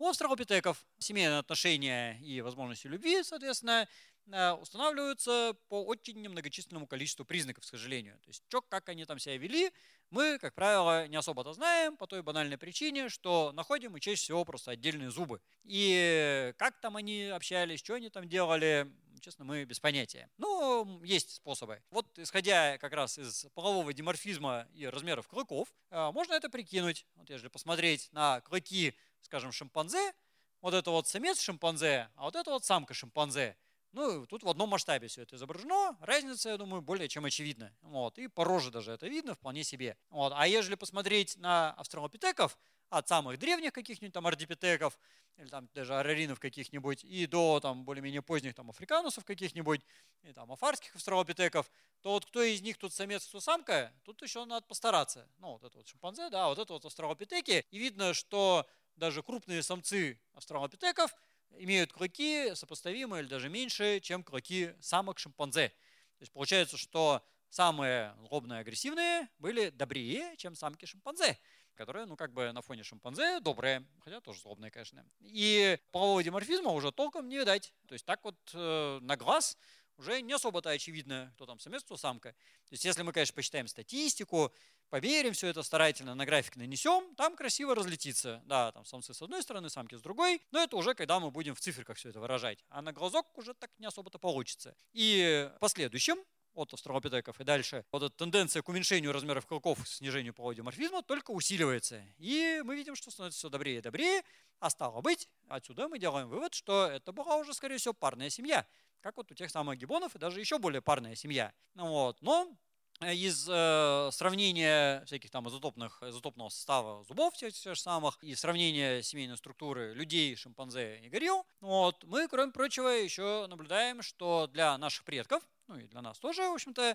у 0.00 0.08
австралопитеков 0.08 0.84
семейные 0.98 1.38
отношения 1.38 2.18
и 2.22 2.40
возможности 2.40 2.86
любви, 2.86 3.22
соответственно, 3.22 3.86
э, 4.32 4.52
устанавливаются 4.52 5.54
по 5.68 5.84
очень 5.84 6.22
немногочисленному 6.22 6.86
количеству 6.86 7.26
признаков, 7.26 7.64
к 7.64 7.66
сожалению. 7.66 8.18
То 8.22 8.30
есть, 8.30 8.42
что, 8.48 8.62
как 8.62 8.88
они 8.88 9.04
там 9.04 9.18
себя 9.18 9.36
вели, 9.36 9.70
мы, 10.08 10.38
как 10.38 10.54
правило, 10.54 11.06
не 11.06 11.16
особо-то 11.16 11.52
знаем 11.52 11.98
по 11.98 12.06
той 12.06 12.22
банальной 12.22 12.56
причине, 12.56 13.10
что 13.10 13.52
находим 13.52 13.92
мы 13.92 14.00
чаще 14.00 14.22
всего 14.22 14.42
просто 14.46 14.70
отдельные 14.70 15.10
зубы. 15.10 15.42
И 15.64 16.54
как 16.56 16.80
там 16.80 16.96
они 16.96 17.24
общались, 17.24 17.80
что 17.80 17.92
они 17.92 18.08
там 18.08 18.26
делали, 18.26 18.90
честно, 19.20 19.44
мы 19.44 19.64
без 19.64 19.80
понятия. 19.80 20.30
Но 20.38 20.98
есть 21.04 21.34
способы. 21.34 21.82
Вот 21.90 22.18
исходя 22.18 22.78
как 22.78 22.94
раз 22.94 23.18
из 23.18 23.44
полового 23.54 23.92
диморфизма 23.92 24.66
и 24.72 24.86
размеров 24.86 25.28
клыков, 25.28 25.68
э, 25.90 26.10
можно 26.12 26.32
это 26.32 26.48
прикинуть. 26.48 27.04
Вот 27.16 27.28
если 27.28 27.48
посмотреть 27.48 28.08
на 28.12 28.40
клыки 28.40 28.94
скажем, 29.22 29.52
шимпанзе, 29.52 30.12
вот 30.60 30.74
это 30.74 30.90
вот 30.90 31.08
самец 31.08 31.40
шимпанзе, 31.40 32.08
а 32.16 32.24
вот 32.24 32.36
это 32.36 32.50
вот 32.50 32.64
самка 32.64 32.94
шимпанзе. 32.94 33.56
Ну, 33.92 34.24
тут 34.26 34.44
в 34.44 34.48
одном 34.48 34.68
масштабе 34.68 35.08
все 35.08 35.22
это 35.22 35.34
изображено. 35.34 35.96
Разница, 36.00 36.50
я 36.50 36.56
думаю, 36.56 36.80
более 36.80 37.08
чем 37.08 37.24
очевидна. 37.24 37.74
Вот. 37.80 38.18
И 38.18 38.28
по 38.28 38.44
роже 38.44 38.70
даже 38.70 38.92
это 38.92 39.08
видно 39.08 39.34
вполне 39.34 39.64
себе. 39.64 39.96
Вот. 40.10 40.32
А 40.36 40.46
если 40.46 40.76
посмотреть 40.76 41.36
на 41.38 41.72
австралопитеков, 41.72 42.56
от 42.90 43.08
самых 43.08 43.38
древних 43.38 43.72
каких-нибудь 43.72 44.12
там 44.12 44.26
ардипитеков, 44.26 44.98
или 45.36 45.48
там 45.48 45.68
даже 45.74 45.94
араринов 45.94 46.38
каких-нибудь, 46.40 47.04
и 47.04 47.26
до 47.26 47.60
там 47.60 47.84
более-менее 47.84 48.20
поздних 48.20 48.54
там 48.54 48.68
африканусов 48.68 49.24
каких-нибудь, 49.24 49.80
и 50.22 50.32
там 50.32 50.52
афарских 50.52 50.94
австралопитеков, 50.96 51.70
то 52.02 52.10
вот 52.10 52.26
кто 52.26 52.42
из 52.42 52.60
них 52.62 52.78
тут 52.78 52.92
самец, 52.92 53.26
кто 53.26 53.40
самка, 53.40 53.92
тут 54.04 54.20
еще 54.22 54.44
надо 54.44 54.66
постараться. 54.66 55.28
Ну, 55.38 55.52
вот 55.52 55.64
это 55.64 55.78
вот 55.78 55.88
шимпанзе, 55.88 56.30
да, 56.30 56.48
вот 56.48 56.58
это 56.58 56.72
вот 56.72 56.84
австралопитеки. 56.84 57.64
И 57.70 57.78
видно, 57.78 58.12
что 58.12 58.66
даже 59.00 59.22
крупные 59.22 59.62
самцы 59.62 60.20
австралопитеков 60.34 61.12
имеют 61.58 61.92
клыки 61.92 62.54
сопоставимые 62.54 63.22
или 63.22 63.28
даже 63.28 63.48
меньше, 63.48 63.98
чем 64.00 64.22
клыки 64.22 64.74
самок 64.80 65.18
шимпанзе. 65.18 65.70
То 65.70 66.22
есть 66.22 66.32
получается, 66.32 66.76
что 66.76 67.24
самые 67.48 68.14
злобные 68.28 68.60
агрессивные 68.60 69.28
были 69.38 69.70
добрее, 69.70 70.36
чем 70.36 70.54
самки 70.54 70.84
шимпанзе, 70.84 71.38
которые, 71.74 72.04
ну, 72.04 72.14
как 72.14 72.32
бы 72.34 72.52
на 72.52 72.60
фоне 72.60 72.82
шимпанзе 72.82 73.40
добрые, 73.40 73.86
хотя 74.04 74.20
тоже 74.20 74.40
злобные, 74.40 74.70
конечно. 74.70 75.04
И 75.20 75.78
полового 75.90 76.22
диморфизма 76.22 76.70
уже 76.70 76.92
толком 76.92 77.26
не 77.26 77.38
видать. 77.38 77.72
То 77.88 77.94
есть 77.94 78.04
так 78.04 78.22
вот 78.22 78.36
э, 78.52 78.98
на 79.00 79.16
глаз 79.16 79.56
уже 80.00 80.22
не 80.22 80.32
особо-то 80.32 80.70
очевидно, 80.70 81.30
кто 81.36 81.46
там 81.46 81.60
самец, 81.60 81.84
кто 81.84 81.96
самка. 81.96 82.30
То 82.32 82.72
есть 82.72 82.84
если 82.84 83.02
мы, 83.02 83.12
конечно, 83.12 83.34
посчитаем 83.34 83.68
статистику, 83.68 84.52
померим 84.88 85.32
все 85.32 85.48
это 85.48 85.62
старательно, 85.62 86.14
на 86.14 86.26
график 86.26 86.56
нанесем, 86.56 87.14
там 87.14 87.36
красиво 87.36 87.74
разлетится. 87.74 88.42
Да, 88.46 88.72
там 88.72 88.84
самцы 88.84 89.14
с 89.14 89.22
одной 89.22 89.42
стороны, 89.42 89.70
самки 89.70 89.94
с 89.94 90.00
другой, 90.00 90.42
но 90.50 90.62
это 90.62 90.76
уже 90.76 90.94
когда 90.94 91.20
мы 91.20 91.30
будем 91.30 91.54
в 91.54 91.60
циферках 91.60 91.98
все 91.98 92.08
это 92.08 92.20
выражать. 92.20 92.64
А 92.70 92.82
на 92.82 92.92
глазок 92.92 93.26
уже 93.38 93.54
так 93.54 93.70
не 93.78 93.86
особо-то 93.86 94.18
получится. 94.18 94.74
И 94.92 95.50
в 95.56 95.58
последующем 95.60 96.16
от 96.54 96.72
австралопитеков 96.74 97.40
и 97.40 97.44
дальше, 97.44 97.84
вот 97.92 98.02
эта 98.02 98.16
тенденция 98.16 98.62
к 98.62 98.68
уменьшению 98.68 99.12
размеров 99.12 99.46
клыков, 99.46 99.86
снижению 99.86 100.34
полодиморфизма 100.34 101.02
только 101.02 101.30
усиливается. 101.30 102.02
И 102.18 102.60
мы 102.64 102.74
видим, 102.74 102.96
что 102.96 103.10
становится 103.10 103.38
все 103.38 103.48
добрее 103.48 103.78
и 103.78 103.80
добрее, 103.80 104.22
а 104.58 104.68
стало 104.68 105.00
быть, 105.00 105.28
отсюда 105.48 105.88
мы 105.88 105.98
делаем 105.98 106.28
вывод, 106.28 106.52
что 106.54 106.86
это 106.86 107.12
была 107.12 107.36
уже, 107.36 107.54
скорее 107.54 107.78
всего, 107.78 107.94
парная 107.94 108.30
семья, 108.30 108.66
как 109.00 109.16
вот 109.16 109.30
у 109.30 109.34
тех 109.34 109.50
самых 109.50 109.78
гибонов 109.78 110.14
и 110.14 110.18
даже 110.18 110.40
еще 110.40 110.58
более 110.58 110.82
парная 110.82 111.14
семья. 111.14 111.52
Ну 111.74 111.88
вот. 111.88 112.20
Но 112.22 112.56
Э, 113.00 113.14
из 113.14 113.48
э, 113.48 114.10
сравнения 114.12 115.02
всяких 115.06 115.30
там 115.30 115.48
изотопных, 115.48 116.02
изотопного 116.02 116.50
состава 116.50 117.02
зубов 117.04 117.34
тех, 117.34 117.52
тех 117.52 117.74
же 117.74 117.80
самых 117.80 118.22
и 118.22 118.34
сравнения 118.34 119.02
семейной 119.02 119.38
структуры 119.38 119.94
людей, 119.94 120.36
шимпанзе 120.36 120.98
и 120.98 121.08
горилл, 121.08 121.46
вот, 121.60 122.04
мы, 122.04 122.28
кроме 122.28 122.52
прочего, 122.52 122.88
еще 122.88 123.46
наблюдаем, 123.48 124.02
что 124.02 124.48
для 124.48 124.76
наших 124.76 125.04
предков, 125.04 125.42
ну 125.66 125.78
и 125.78 125.86
для 125.86 126.02
нас 126.02 126.18
тоже, 126.18 126.42
в 126.42 126.52
общем-то, 126.52 126.94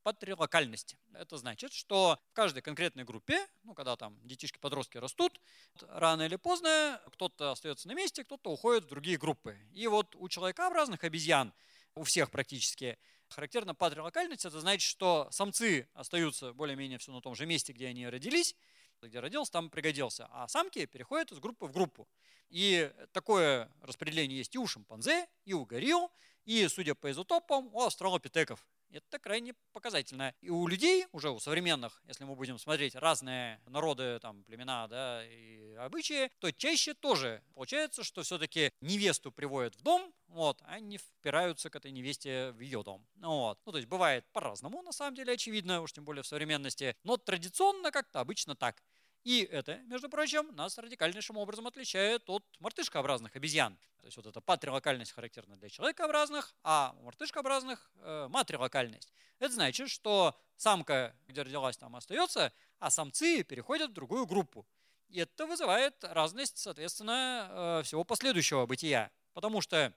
характерна 0.00 0.36
патрилокальность. 0.36 0.96
Это 1.14 1.36
значит, 1.36 1.72
что 1.72 2.18
в 2.30 2.32
каждой 2.32 2.62
конкретной 2.62 3.04
группе, 3.04 3.46
ну, 3.62 3.74
когда 3.74 3.96
там 3.96 4.18
детишки-подростки 4.26 4.98
растут, 4.98 5.40
рано 5.88 6.22
или 6.22 6.36
поздно 6.36 7.00
кто-то 7.12 7.52
остается 7.52 7.88
на 7.88 7.94
месте, 7.94 8.24
кто-то 8.24 8.50
уходит 8.50 8.84
в 8.84 8.88
другие 8.88 9.18
группы. 9.18 9.56
И 9.72 9.86
вот 9.86 10.16
у 10.16 10.28
человекообразных 10.28 11.04
обезьян, 11.04 11.52
у 11.94 12.04
всех 12.04 12.30
практически, 12.30 12.98
Характерна 13.28 13.76
патрилокальность, 13.76 14.44
это 14.44 14.58
значит, 14.58 14.88
что 14.88 15.28
самцы 15.30 15.88
остаются 15.94 16.52
более-менее 16.52 16.98
все 16.98 17.12
на 17.12 17.20
том 17.20 17.36
же 17.36 17.46
месте, 17.46 17.72
где 17.72 17.86
они 17.86 18.08
родились, 18.08 18.56
где 19.02 19.20
родился, 19.20 19.52
там 19.52 19.70
пригодился, 19.70 20.26
а 20.32 20.48
самки 20.48 20.84
переходят 20.86 21.30
из 21.30 21.38
группы 21.38 21.66
в 21.66 21.72
группу. 21.72 22.08
И 22.48 22.92
такое 23.12 23.70
распределение 23.82 24.38
есть 24.38 24.56
и 24.56 24.58
у 24.58 24.66
шимпанзе, 24.66 25.28
и 25.44 25.52
у 25.52 25.64
горилл, 25.64 26.10
и, 26.44 26.66
судя 26.66 26.96
по 26.96 27.08
изотопам, 27.08 27.72
у 27.72 27.82
австралопитеков. 27.82 28.66
Это 28.90 29.18
крайне 29.18 29.54
показательно. 29.72 30.34
И 30.40 30.50
у 30.50 30.66
людей, 30.66 31.06
уже 31.12 31.30
у 31.30 31.38
современных, 31.38 32.02
если 32.06 32.24
мы 32.24 32.34
будем 32.34 32.58
смотреть 32.58 32.94
разные 32.94 33.60
народы, 33.66 34.18
там, 34.20 34.42
племена 34.44 34.88
да, 34.88 35.24
и 35.24 35.74
обычаи, 35.74 36.30
то 36.38 36.50
чаще 36.50 36.94
тоже 36.94 37.42
получается, 37.54 38.02
что 38.02 38.22
все-таки 38.22 38.72
невесту 38.80 39.30
приводят 39.30 39.76
в 39.76 39.82
дом, 39.82 40.12
вот, 40.26 40.60
а 40.64 40.80
не 40.80 40.98
впираются 40.98 41.70
к 41.70 41.76
этой 41.76 41.90
невесте 41.92 42.50
в 42.52 42.60
ее 42.60 42.82
дом. 42.82 43.06
Вот. 43.16 43.58
Ну, 43.64 43.72
то 43.72 43.78
есть 43.78 43.88
бывает 43.88 44.24
по-разному, 44.32 44.82
на 44.82 44.92
самом 44.92 45.14
деле, 45.14 45.32
очевидно, 45.34 45.80
уж 45.82 45.92
тем 45.92 46.04
более 46.04 46.22
в 46.22 46.26
современности, 46.26 46.96
но 47.04 47.16
традиционно 47.16 47.90
как-то 47.90 48.20
обычно 48.20 48.56
так. 48.56 48.82
И 49.24 49.42
это, 49.42 49.78
между 49.86 50.08
прочим, 50.08 50.54
нас 50.56 50.78
радикальнейшим 50.78 51.36
образом 51.36 51.66
отличает 51.66 52.28
от 52.30 52.44
мартышкообразных 52.58 53.36
обезьян. 53.36 53.76
То 53.98 54.06
есть 54.06 54.16
вот 54.16 54.26
эта 54.26 54.40
патрилокальность 54.40 55.12
характерна 55.12 55.56
для 55.56 55.68
человекообразных, 55.68 56.54
а 56.62 56.94
у 56.98 57.04
мартышкообразных 57.04 57.90
э, 57.96 58.28
матрилокальность. 58.30 59.12
Это 59.38 59.52
значит, 59.52 59.90
что 59.90 60.38
самка, 60.56 61.14
где 61.28 61.42
родилась, 61.42 61.76
там 61.76 61.96
остается, 61.96 62.52
а 62.78 62.90
самцы 62.90 63.42
переходят 63.42 63.90
в 63.90 63.94
другую 63.94 64.26
группу. 64.26 64.66
И 65.10 65.18
это 65.18 65.46
вызывает 65.46 66.02
разность, 66.02 66.56
соответственно, 66.56 67.48
э, 67.50 67.82
всего 67.84 68.04
последующего 68.04 68.64
бытия. 68.64 69.10
Потому 69.34 69.60
что 69.60 69.92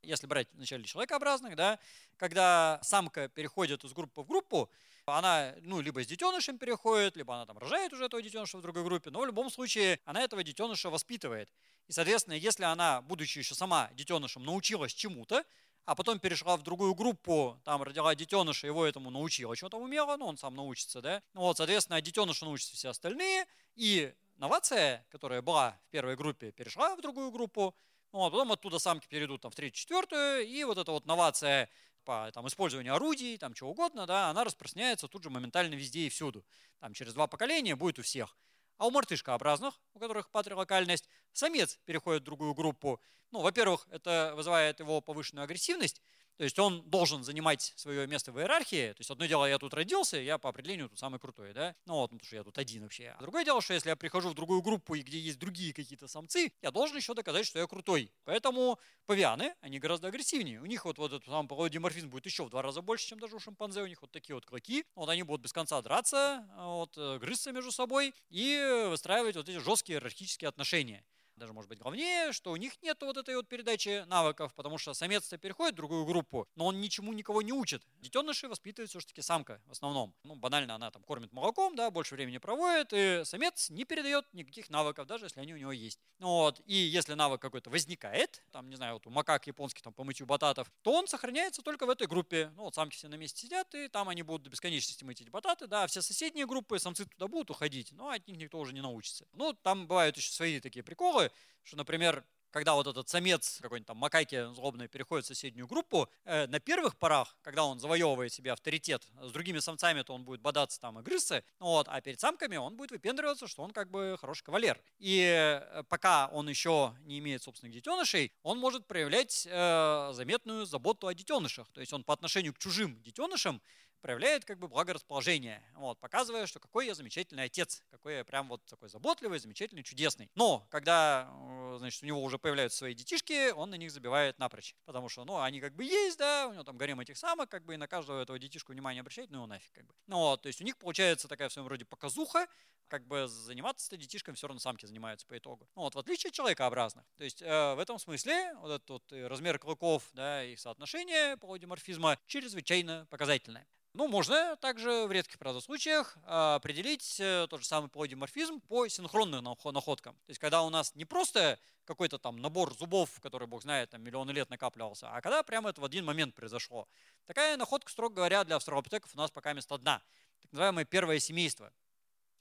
если 0.00 0.26
брать 0.26 0.48
вначале 0.52 0.84
человекообразных, 0.84 1.56
да, 1.56 1.78
когда 2.16 2.78
самка 2.82 3.28
переходит 3.28 3.84
из 3.84 3.92
группы 3.92 4.22
в 4.22 4.26
группу, 4.26 4.70
она, 5.06 5.54
ну, 5.62 5.80
либо 5.80 6.02
с 6.02 6.06
детенышем 6.06 6.58
переходит, 6.58 7.16
либо 7.16 7.34
она 7.34 7.46
там 7.46 7.58
рожает 7.58 7.92
уже 7.92 8.06
этого 8.06 8.22
детеныша 8.22 8.58
в 8.58 8.62
другой 8.62 8.84
группе, 8.84 9.10
но 9.10 9.20
в 9.20 9.26
любом 9.26 9.50
случае 9.50 10.00
она 10.04 10.22
этого 10.22 10.42
детеныша 10.42 10.90
воспитывает. 10.90 11.50
И, 11.88 11.92
соответственно, 11.92 12.34
если 12.34 12.64
она, 12.64 13.02
будучи 13.02 13.38
еще 13.38 13.54
сама 13.54 13.90
детенышем, 13.92 14.44
научилась 14.44 14.92
чему-то, 14.92 15.44
а 15.84 15.94
потом 15.94 16.18
перешла 16.18 16.56
в 16.56 16.62
другую 16.62 16.94
группу, 16.94 17.60
там 17.64 17.82
родила 17.82 18.14
детеныша, 18.14 18.66
его 18.66 18.86
этому 18.86 19.10
научила, 19.10 19.54
что 19.54 19.68
там 19.68 19.82
умела, 19.82 20.16
ну 20.16 20.26
он 20.26 20.38
сам 20.38 20.54
научится, 20.54 21.02
да. 21.02 21.22
Вот, 21.34 21.58
соответственно, 21.58 22.00
детеныша 22.00 22.46
научатся 22.46 22.74
все 22.74 22.88
остальные, 22.88 23.46
и 23.74 24.14
новация, 24.36 25.04
которая 25.10 25.42
была 25.42 25.78
в 25.86 25.90
первой 25.90 26.16
группе, 26.16 26.52
перешла 26.52 26.96
в 26.96 27.02
другую 27.02 27.30
группу, 27.30 27.74
вот, 28.12 28.30
потом 28.30 28.52
оттуда 28.52 28.78
самки 28.78 29.06
перейдут 29.08 29.42
там, 29.42 29.50
в 29.50 29.54
третью, 29.54 29.80
четвертую, 29.80 30.46
и 30.46 30.64
вот 30.64 30.78
эта 30.78 30.92
вот 30.92 31.04
новация 31.04 31.68
по 32.04 32.30
там, 32.32 32.46
использованию 32.46 32.94
орудий, 32.94 33.38
там 33.38 33.54
чего 33.54 33.70
угодно, 33.70 34.06
да, 34.06 34.30
она 34.30 34.44
распространяется 34.44 35.08
тут 35.08 35.22
же 35.22 35.30
моментально 35.30 35.74
везде 35.74 36.06
и 36.06 36.08
всюду. 36.08 36.44
Там 36.78 36.94
через 36.94 37.14
два 37.14 37.26
поколения 37.26 37.76
будет 37.76 37.98
у 37.98 38.02
всех. 38.02 38.36
А 38.76 38.86
у 38.86 38.90
мартышкообразных, 38.90 39.80
у 39.94 39.98
которых 39.98 40.30
патрилокальность, 40.30 41.08
самец 41.32 41.78
переходит 41.84 42.22
в 42.22 42.24
другую 42.24 42.54
группу. 42.54 43.00
Ну, 43.30 43.40
во-первых, 43.40 43.86
это 43.90 44.32
вызывает 44.36 44.80
его 44.80 45.00
повышенную 45.00 45.44
агрессивность, 45.44 46.02
то 46.36 46.44
есть 46.44 46.58
он 46.58 46.82
должен 46.90 47.22
занимать 47.22 47.72
свое 47.76 48.06
место 48.06 48.32
в 48.32 48.38
иерархии. 48.38 48.92
То 48.92 49.00
есть 49.00 49.10
одно 49.10 49.26
дело, 49.26 49.46
я 49.46 49.58
тут 49.58 49.72
родился, 49.74 50.16
я 50.16 50.38
по 50.38 50.48
определению 50.48 50.88
тут 50.88 50.98
самый 50.98 51.20
крутой, 51.20 51.52
да? 51.52 51.74
Ну 51.86 51.94
вот, 51.94 52.10
потому 52.10 52.24
что 52.24 52.36
я 52.36 52.44
тут 52.44 52.58
один 52.58 52.82
вообще. 52.82 53.14
А 53.16 53.20
другое 53.20 53.44
дело, 53.44 53.60
что 53.60 53.74
если 53.74 53.88
я 53.88 53.96
прихожу 53.96 54.30
в 54.30 54.34
другую 54.34 54.62
группу, 54.62 54.94
и 54.94 55.02
где 55.02 55.18
есть 55.18 55.38
другие 55.38 55.72
какие-то 55.72 56.08
самцы, 56.08 56.52
я 56.62 56.70
должен 56.70 56.96
еще 56.96 57.14
доказать, 57.14 57.46
что 57.46 57.58
я 57.58 57.66
крутой. 57.66 58.10
Поэтому 58.24 58.78
павианы, 59.06 59.54
они 59.60 59.78
гораздо 59.78 60.08
агрессивнее. 60.08 60.60
У 60.60 60.66
них 60.66 60.84
вот, 60.84 60.98
вот 60.98 61.12
этот 61.12 61.28
сам 61.28 61.46
полудиморфизм 61.46 62.08
будет 62.08 62.26
еще 62.26 62.44
в 62.44 62.50
два 62.50 62.62
раза 62.62 62.82
больше, 62.82 63.06
чем 63.06 63.20
даже 63.20 63.36
у 63.36 63.38
шимпанзе. 63.38 63.82
У 63.82 63.86
них 63.86 64.02
вот 64.02 64.10
такие 64.10 64.34
вот 64.34 64.44
клыки. 64.44 64.84
Вот 64.94 65.08
они 65.08 65.22
будут 65.22 65.42
без 65.42 65.52
конца 65.52 65.80
драться, 65.82 66.46
вот, 66.56 66.96
э, 66.96 67.18
грызться 67.18 67.52
между 67.52 67.70
собой 67.70 68.14
и 68.30 68.86
выстраивать 68.88 69.36
вот 69.36 69.48
эти 69.48 69.58
жесткие 69.58 69.96
иерархические 69.96 70.48
отношения 70.48 71.04
даже 71.36 71.52
может 71.52 71.68
быть 71.68 71.78
главнее, 71.78 72.32
что 72.32 72.52
у 72.52 72.56
них 72.56 72.80
нет 72.82 72.98
вот 73.00 73.16
этой 73.16 73.36
вот 73.36 73.48
передачи 73.48 74.04
навыков, 74.06 74.54
потому 74.54 74.78
что 74.78 74.94
самец-то 74.94 75.38
переходит 75.38 75.74
в 75.74 75.76
другую 75.76 76.04
группу, 76.04 76.48
но 76.54 76.66
он 76.66 76.80
ничему 76.80 77.12
никого 77.12 77.42
не 77.42 77.52
учит. 77.52 77.82
Детеныши 78.00 78.48
воспитывает 78.48 78.90
все-таки 78.90 79.22
самка 79.22 79.60
в 79.66 79.72
основном. 79.72 80.14
Ну, 80.22 80.36
банально 80.36 80.74
она 80.74 80.90
там 80.90 81.02
кормит 81.02 81.32
молоком, 81.32 81.74
да, 81.76 81.90
больше 81.90 82.14
времени 82.14 82.38
проводит, 82.38 82.92
и 82.92 83.22
самец 83.24 83.70
не 83.70 83.84
передает 83.84 84.32
никаких 84.32 84.70
навыков, 84.70 85.06
даже 85.06 85.26
если 85.26 85.40
они 85.40 85.54
у 85.54 85.56
него 85.56 85.72
есть. 85.72 85.98
Вот. 86.18 86.60
И 86.66 86.74
если 86.74 87.14
навык 87.14 87.40
какой-то 87.40 87.70
возникает, 87.70 88.42
там, 88.52 88.68
не 88.70 88.76
знаю, 88.76 88.94
вот 88.94 89.06
у 89.06 89.10
макак 89.10 89.46
японских 89.46 89.82
там 89.82 89.92
по 89.92 90.04
мытью 90.04 90.26
бататов, 90.26 90.70
то 90.82 90.92
он 90.92 91.06
сохраняется 91.06 91.62
только 91.62 91.86
в 91.86 91.90
этой 91.90 92.06
группе. 92.06 92.52
Ну 92.56 92.64
вот 92.64 92.74
самки 92.74 92.96
все 92.96 93.08
на 93.08 93.16
месте 93.16 93.40
сидят, 93.40 93.74
и 93.74 93.88
там 93.88 94.08
они 94.08 94.22
будут 94.22 94.42
до 94.44 94.50
бесконечности 94.50 95.04
мыть 95.04 95.20
эти 95.20 95.30
бататы, 95.30 95.66
да, 95.66 95.86
все 95.86 96.02
соседние 96.02 96.46
группы, 96.46 96.78
самцы 96.78 97.06
туда 97.06 97.28
будут 97.28 97.50
уходить, 97.50 97.92
но 97.92 98.10
от 98.10 98.26
них 98.26 98.36
никто 98.36 98.58
уже 98.58 98.72
не 98.72 98.80
научится. 98.80 99.26
Ну, 99.32 99.52
там 99.52 99.86
бывают 99.86 100.16
еще 100.16 100.30
свои 100.30 100.60
такие 100.60 100.82
приколы, 100.82 101.23
что, 101.62 101.76
например, 101.76 102.24
когда 102.54 102.74
вот 102.74 102.86
этот 102.86 103.08
самец 103.08 103.58
какой-нибудь 103.60 103.88
там 103.88 103.96
макаки 103.96 104.54
злобный 104.54 104.86
переходит 104.86 105.24
в 105.24 105.28
соседнюю 105.28 105.66
группу, 105.66 106.08
э, 106.24 106.46
на 106.46 106.60
первых 106.60 106.96
порах, 106.96 107.36
когда 107.42 107.64
он 107.64 107.80
завоевывает 107.80 108.32
себе 108.32 108.52
авторитет, 108.52 109.02
с 109.20 109.32
другими 109.32 109.58
самцами, 109.58 110.02
то 110.02 110.14
он 110.14 110.22
будет 110.22 110.40
бодаться 110.40 110.80
там 110.80 111.00
и 111.00 111.02
грызться, 111.02 111.42
ну 111.58 111.66
вот, 111.66 111.88
а 111.90 112.00
перед 112.00 112.20
самками 112.20 112.56
он 112.56 112.76
будет 112.76 112.92
выпендриваться, 112.92 113.48
что 113.48 113.64
он 113.64 113.72
как 113.72 113.90
бы 113.90 114.16
хороший 114.20 114.44
кавалер. 114.44 114.80
И 114.98 115.20
э, 115.20 115.82
пока 115.88 116.28
он 116.28 116.48
еще 116.48 116.94
не 117.00 117.18
имеет 117.18 117.42
собственных 117.42 117.74
детенышей, 117.74 118.32
он 118.44 118.60
может 118.60 118.86
проявлять 118.86 119.48
э, 119.50 120.10
заметную 120.12 120.64
заботу 120.64 121.08
о 121.08 121.14
детенышах. 121.14 121.68
То 121.72 121.80
есть 121.80 121.92
он 121.92 122.04
по 122.04 122.14
отношению 122.14 122.54
к 122.54 122.58
чужим 122.58 123.02
детенышам 123.02 123.60
проявляет 124.04 124.44
как 124.44 124.58
бы 124.58 124.68
благорасположение, 124.68 125.62
вот, 125.76 125.98
показывая, 125.98 126.46
что 126.46 126.60
какой 126.60 126.86
я 126.86 126.94
замечательный 126.94 127.44
отец, 127.44 127.82
какой 127.90 128.16
я 128.16 128.24
прям 128.24 128.48
вот 128.48 128.62
такой 128.66 128.90
заботливый, 128.90 129.38
замечательный, 129.38 129.82
чудесный. 129.82 130.30
Но 130.34 130.66
когда, 130.68 131.30
э, 131.32 131.76
значит, 131.78 132.02
у 132.02 132.06
него 132.06 132.22
уже 132.22 132.38
появляются 132.38 132.76
свои 132.76 132.92
детишки, 132.92 133.52
он 133.52 133.70
на 133.70 133.76
них 133.76 133.90
забивает 133.90 134.38
напрочь, 134.38 134.76
потому 134.84 135.08
что, 135.08 135.24
ну, 135.24 135.40
они 135.40 135.58
как 135.58 135.74
бы 135.74 135.84
есть, 135.84 136.18
да, 136.18 136.48
у 136.48 136.52
него 136.52 136.64
там 136.64 136.76
гарем 136.76 137.00
этих 137.00 137.16
самок, 137.16 137.48
как 137.48 137.64
бы, 137.64 137.72
и 137.72 137.76
на 137.78 137.88
каждого 137.88 138.20
этого 138.20 138.38
детишку 138.38 138.72
внимание 138.72 139.00
обращать, 139.00 139.30
ну, 139.30 139.46
нафиг, 139.46 139.72
как 139.72 139.86
бы. 139.86 139.94
Ну, 140.06 140.18
вот, 140.18 140.42
то 140.42 140.48
есть 140.48 140.60
у 140.60 140.64
них 140.64 140.76
получается 140.76 141.26
такая 141.26 141.48
в 141.48 141.52
своем 141.54 141.68
роде 141.68 141.86
показуха, 141.86 142.46
как 142.88 143.06
бы 143.06 143.26
заниматься-то 143.26 143.96
детишками 143.96 144.34
все 144.34 144.48
равно 144.48 144.60
самки 144.60 144.84
занимаются 144.84 145.26
по 145.26 145.38
итогу. 145.38 145.66
Ну, 145.76 145.80
вот, 145.80 145.94
в 145.94 145.98
отличие 145.98 146.28
от 146.28 146.34
человекообразных. 146.34 147.06
То 147.16 147.24
есть 147.24 147.40
э, 147.40 147.74
в 147.74 147.78
этом 147.78 147.98
смысле 147.98 148.54
вот 148.56 148.70
этот 148.70 148.90
вот 148.90 149.12
размер 149.12 149.58
клыков, 149.58 150.10
да, 150.12 150.44
и 150.44 150.56
соотношение 150.56 151.38
полудиморфизма 151.38 152.18
чрезвычайно 152.26 153.06
показательное. 153.08 153.66
Ну, 153.96 154.08
можно 154.08 154.56
также 154.56 155.06
в 155.06 155.12
редких, 155.12 155.38
правда, 155.38 155.60
случаях 155.60 156.18
а, 156.24 156.56
определить 156.56 157.16
э, 157.20 157.46
тот 157.48 157.60
же 157.60 157.66
самый 157.66 157.88
полидиморфизм 157.88 158.60
по 158.60 158.88
синхронным 158.88 159.44
находкам. 159.44 160.16
То 160.26 160.30
есть, 160.30 160.40
когда 160.40 160.62
у 160.62 160.70
нас 160.70 160.96
не 160.96 161.04
просто 161.04 161.60
какой-то 161.84 162.18
там 162.18 162.38
набор 162.38 162.74
зубов, 162.74 163.20
который, 163.20 163.46
бог 163.46 163.62
знает, 163.62 163.90
там 163.90 164.02
миллионы 164.02 164.32
лет 164.32 164.50
накапливался, 164.50 165.12
а 165.12 165.20
когда 165.20 165.44
прямо 165.44 165.70
это 165.70 165.80
в 165.80 165.84
один 165.84 166.04
момент 166.04 166.34
произошло. 166.34 166.88
Такая 167.26 167.56
находка, 167.56 167.92
строго 167.92 168.16
говоря, 168.16 168.42
для 168.42 168.56
австралопитеков 168.56 169.14
у 169.14 169.16
нас 169.16 169.30
пока 169.30 169.52
место 169.52 169.76
одна. 169.76 170.02
Так 170.40 170.50
называемое 170.50 170.84
первое 170.84 171.20
семейство. 171.20 171.72